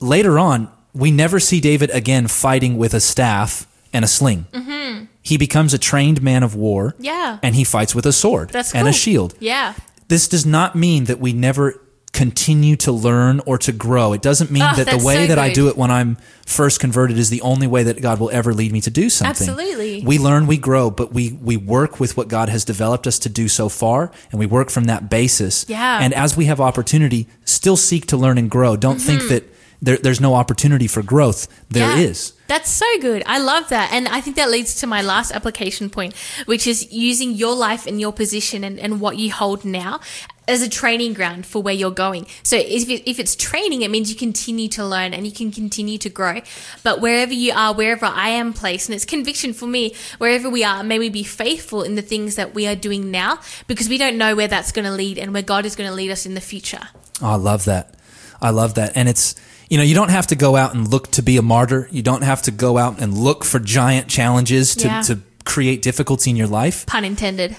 Later 0.00 0.38
on, 0.38 0.68
we 0.94 1.10
never 1.10 1.38
see 1.38 1.60
David 1.60 1.90
again 1.90 2.26
fighting 2.26 2.78
with 2.78 2.94
a 2.94 3.00
staff 3.00 3.66
and 3.92 4.04
a 4.04 4.08
sling. 4.08 4.46
Mm-hmm. 4.52 5.04
He 5.22 5.36
becomes 5.36 5.74
a 5.74 5.78
trained 5.78 6.22
man 6.22 6.42
of 6.42 6.54
war 6.54 6.94
Yeah. 6.98 7.36
and 7.42 7.54
he 7.54 7.62
fights 7.64 7.94
with 7.94 8.06
a 8.06 8.12
sword 8.12 8.50
That's 8.50 8.74
and 8.74 8.88
a 8.88 8.92
shield 8.92 9.34
Yeah. 9.38 9.74
This 10.10 10.28
does 10.28 10.44
not 10.44 10.76
mean 10.76 11.04
that 11.04 11.18
we 11.18 11.32
never 11.32 11.80
continue 12.12 12.74
to 12.74 12.90
learn 12.90 13.40
or 13.46 13.56
to 13.56 13.70
grow. 13.72 14.12
It 14.12 14.20
doesn't 14.20 14.50
mean 14.50 14.64
Oh, 14.64 14.74
that 14.74 14.88
the 14.90 14.98
way 15.04 15.22
so 15.22 15.26
that 15.28 15.38
I 15.38 15.52
do 15.52 15.68
it 15.68 15.76
when 15.76 15.92
I'm 15.92 16.16
first 16.44 16.80
converted 16.80 17.16
is 17.16 17.30
the 17.30 17.40
only 17.40 17.68
way 17.68 17.84
that 17.84 18.02
God 18.02 18.18
will 18.18 18.30
ever 18.30 18.52
lead 18.52 18.72
me 18.72 18.80
to 18.80 18.90
do 18.90 19.08
something. 19.08 19.48
Absolutely. 19.48 20.02
We 20.04 20.18
learn, 20.18 20.48
we 20.48 20.56
grow, 20.58 20.90
but 20.90 21.12
we 21.14 21.38
we 21.40 21.56
work 21.56 22.00
with 22.00 22.16
what 22.16 22.26
God 22.26 22.48
has 22.48 22.64
developed 22.64 23.06
us 23.06 23.18
to 23.20 23.28
do 23.28 23.46
so 23.48 23.68
far 23.68 24.10
and 24.32 24.40
we 24.40 24.46
work 24.46 24.70
from 24.70 24.84
that 24.84 25.08
basis. 25.08 25.64
Yeah. 25.68 26.00
And 26.02 26.12
as 26.12 26.36
we 26.36 26.46
have 26.46 26.60
opportunity, 26.60 27.28
still 27.44 27.76
seek 27.76 28.06
to 28.06 28.16
learn 28.16 28.38
and 28.38 28.50
grow. 28.50 28.76
Don't 28.76 28.98
think 29.00 29.22
Mhm. 29.22 29.28
that 29.28 29.44
there, 29.82 29.96
there's 29.96 30.20
no 30.20 30.34
opportunity 30.34 30.86
for 30.86 31.02
growth. 31.02 31.48
There 31.70 31.96
Yeah. 31.96 32.08
is. 32.10 32.32
That's 32.48 32.68
so 32.70 32.86
good. 33.00 33.22
I 33.26 33.38
love 33.38 33.68
that. 33.68 33.92
And 33.92 34.08
I 34.08 34.20
think 34.20 34.36
that 34.36 34.50
leads 34.50 34.74
to 34.80 34.86
my 34.86 35.02
last 35.02 35.30
application 35.32 35.88
point, 35.88 36.14
which 36.46 36.66
is 36.66 36.92
using 36.92 37.32
your 37.32 37.54
life 37.54 37.86
and 37.86 38.00
your 38.00 38.12
position 38.12 38.64
and, 38.64 38.78
and 38.78 39.00
what 39.00 39.16
you 39.18 39.30
hold 39.32 39.64
now 39.64 40.00
as 40.48 40.60
a 40.60 40.68
training 40.68 41.14
ground 41.14 41.46
for 41.46 41.62
where 41.62 41.72
you're 41.72 41.92
going. 41.92 42.26
So 42.42 42.56
if, 42.56 42.88
it, 42.90 43.08
if 43.08 43.20
it's 43.20 43.36
training, 43.36 43.82
it 43.82 43.90
means 43.90 44.10
you 44.10 44.16
continue 44.16 44.68
to 44.70 44.84
learn 44.84 45.14
and 45.14 45.24
you 45.24 45.30
can 45.32 45.52
continue 45.52 45.96
to 45.98 46.08
grow. 46.10 46.40
But 46.82 47.00
wherever 47.00 47.32
you 47.32 47.52
are, 47.54 47.72
wherever 47.72 48.06
I 48.06 48.30
am 48.30 48.52
placed, 48.52 48.88
and 48.88 48.96
it's 48.96 49.04
conviction 49.04 49.52
for 49.52 49.66
me, 49.66 49.94
wherever 50.18 50.50
we 50.50 50.64
are, 50.64 50.82
may 50.82 50.98
we 50.98 51.08
be 51.08 51.22
faithful 51.22 51.84
in 51.84 51.94
the 51.94 52.02
things 52.02 52.34
that 52.34 52.52
we 52.52 52.66
are 52.66 52.74
doing 52.74 53.12
now 53.12 53.38
because 53.68 53.88
we 53.88 53.96
don't 53.96 54.18
know 54.18 54.34
where 54.34 54.48
that's 54.48 54.72
going 54.72 54.86
to 54.86 54.90
lead 54.92 55.18
and 55.18 55.32
where 55.32 55.42
God 55.42 55.64
is 55.64 55.76
going 55.76 55.88
to 55.88 55.94
lead 55.94 56.10
us 56.10 56.26
in 56.26 56.34
the 56.34 56.40
future. 56.40 56.80
Oh, 57.22 57.28
I 57.30 57.34
love 57.36 57.64
that. 57.66 57.94
I 58.42 58.50
love 58.50 58.74
that. 58.74 58.92
And 58.96 59.08
it's, 59.08 59.36
you 59.70 59.78
know, 59.78 59.84
you 59.84 59.94
don't 59.94 60.10
have 60.10 60.26
to 60.26 60.34
go 60.36 60.56
out 60.56 60.74
and 60.74 60.86
look 60.90 61.10
to 61.12 61.22
be 61.22 61.36
a 61.38 61.42
martyr. 61.42 61.88
You 61.90 62.02
don't 62.02 62.22
have 62.22 62.42
to 62.42 62.50
go 62.50 62.76
out 62.76 63.00
and 63.00 63.16
look 63.16 63.44
for 63.44 63.58
giant 63.60 64.08
challenges 64.08 64.74
to, 64.76 64.88
Yeah. 64.88 65.02
to 65.02 65.20
create 65.44 65.80
difficulty 65.80 66.28
in 66.30 66.36
your 66.36 66.48
life. 66.48 66.84
Pun 66.86 67.04
intended. 67.04 67.56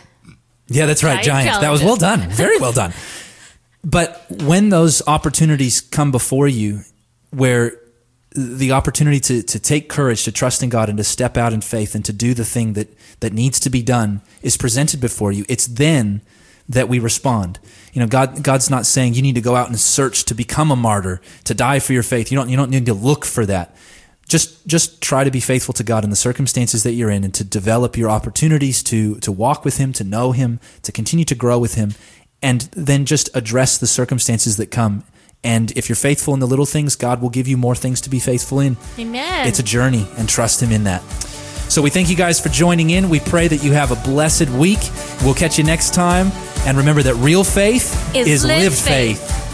Yeah, 0.68 0.86
that's 0.86 1.04
right. 1.04 1.24
Giant 1.24 1.46
Giants. 1.48 1.60
That 1.62 1.72
was 1.72 1.84
well 1.84 1.96
done. 1.98 2.30
Very 2.30 2.58
well 2.60 2.72
done. 2.72 2.94
But 3.84 4.24
when 4.30 4.70
those 4.70 5.02
opportunities 5.08 5.82
come 5.82 6.12
before 6.12 6.48
you, 6.48 6.82
where 7.32 7.78
the 8.34 8.72
opportunity 8.72 9.20
to, 9.20 9.42
to 9.44 9.60
take 9.60 9.90
courage, 9.90 10.24
to 10.24 10.32
trust 10.32 10.64
in 10.64 10.70
God, 10.70 10.88
and 10.88 10.98
to 10.98 11.04
step 11.04 11.36
out 11.36 11.52
in 11.52 11.60
faith, 11.62 11.96
and 11.96 12.06
to 12.06 12.14
do 12.14 12.34
the 12.34 12.46
thing 12.46 12.74
that, 12.74 12.88
that 13.20 13.34
needs 13.34 13.60
to 13.62 13.70
be 13.70 13.82
done 13.82 14.22
is 14.42 14.56
presented 14.56 15.02
before 15.02 15.32
you, 15.32 15.44
it's 15.50 15.66
then 15.68 16.22
that 16.70 16.88
we 16.88 17.00
respond. 17.00 17.60
You 17.94 18.02
know, 18.02 18.08
God 18.08 18.44
God's 18.44 18.70
not 18.70 18.86
saying 18.86 19.14
you 19.14 19.22
need 19.22 19.36
to 19.36 19.42
go 19.42 19.56
out 19.56 19.68
and 19.68 19.80
search 19.80 20.26
to 20.26 20.36
become 20.36 20.72
a 20.72 20.76
martyr, 20.76 21.22
to 21.46 21.54
die 21.54 21.80
for 21.80 21.94
your 21.94 22.04
faith. 22.04 22.32
You 22.32 22.38
don't 22.38 22.50
you 22.50 22.58
don't 22.58 22.70
need 22.70 22.86
to 22.86 22.94
look 22.94 23.26
for 23.26 23.46
that. 23.46 23.76
Just 24.28 24.66
just 24.66 25.02
try 25.02 25.24
to 25.24 25.32
be 25.32 25.42
faithful 25.42 25.74
to 25.74 25.84
God 25.84 26.04
in 26.04 26.10
the 26.10 26.16
circumstances 26.16 26.84
that 26.84 26.94
you're 26.94 27.10
in 27.10 27.24
and 27.24 27.34
to 27.34 27.44
develop 27.44 27.98
your 27.98 28.10
opportunities 28.10 28.82
to 28.84 29.16
to 29.16 29.32
walk 29.32 29.66
with 29.66 29.78
him, 29.78 29.92
to 29.94 30.04
know 30.04 30.32
him, 30.32 30.60
to 30.84 30.92
continue 30.92 31.26
to 31.26 31.36
grow 31.36 31.60
with 31.60 31.76
him, 31.76 31.94
and 32.42 32.62
then 32.72 33.06
just 33.06 33.30
address 33.36 33.78
the 33.78 33.88
circumstances 33.88 34.58
that 34.58 34.72
come. 34.72 35.04
And 35.44 35.72
if 35.72 35.90
you're 35.90 35.96
faithful 35.96 36.34
in 36.34 36.40
the 36.40 36.48
little 36.48 36.68
things, 36.68 36.96
God 36.96 37.22
will 37.22 37.32
give 37.32 37.48
you 37.48 37.58
more 37.58 37.76
things 37.76 38.00
to 38.02 38.10
be 38.10 38.20
faithful 38.20 38.60
in. 38.60 38.78
Amen. 39.00 39.48
It's 39.48 39.60
a 39.60 39.64
journey 39.64 40.08
and 40.18 40.30
trust 40.30 40.62
Him 40.62 40.72
in 40.72 40.84
that. 40.84 41.02
So 41.72 41.82
we 41.82 41.90
thank 41.90 42.10
you 42.10 42.18
guys 42.18 42.38
for 42.38 42.50
joining 42.50 42.90
in. 42.90 43.08
We 43.08 43.22
pray 43.22 43.48
that 43.48 43.64
you 43.64 43.72
have 43.72 43.92
a 43.92 43.96
blessed 44.04 44.50
week. 44.50 44.80
We'll 45.24 45.34
catch 45.34 45.58
you 45.58 45.64
next 45.64 45.94
time. 45.94 46.30
And 46.66 46.78
remember 46.78 47.02
that 47.04 47.16
real 47.16 47.46
faith 47.46 48.14
Is 48.14 48.28
is, 48.28 48.46
lived 48.46 48.78
faith. 48.78 49.26
faith. 49.26 49.51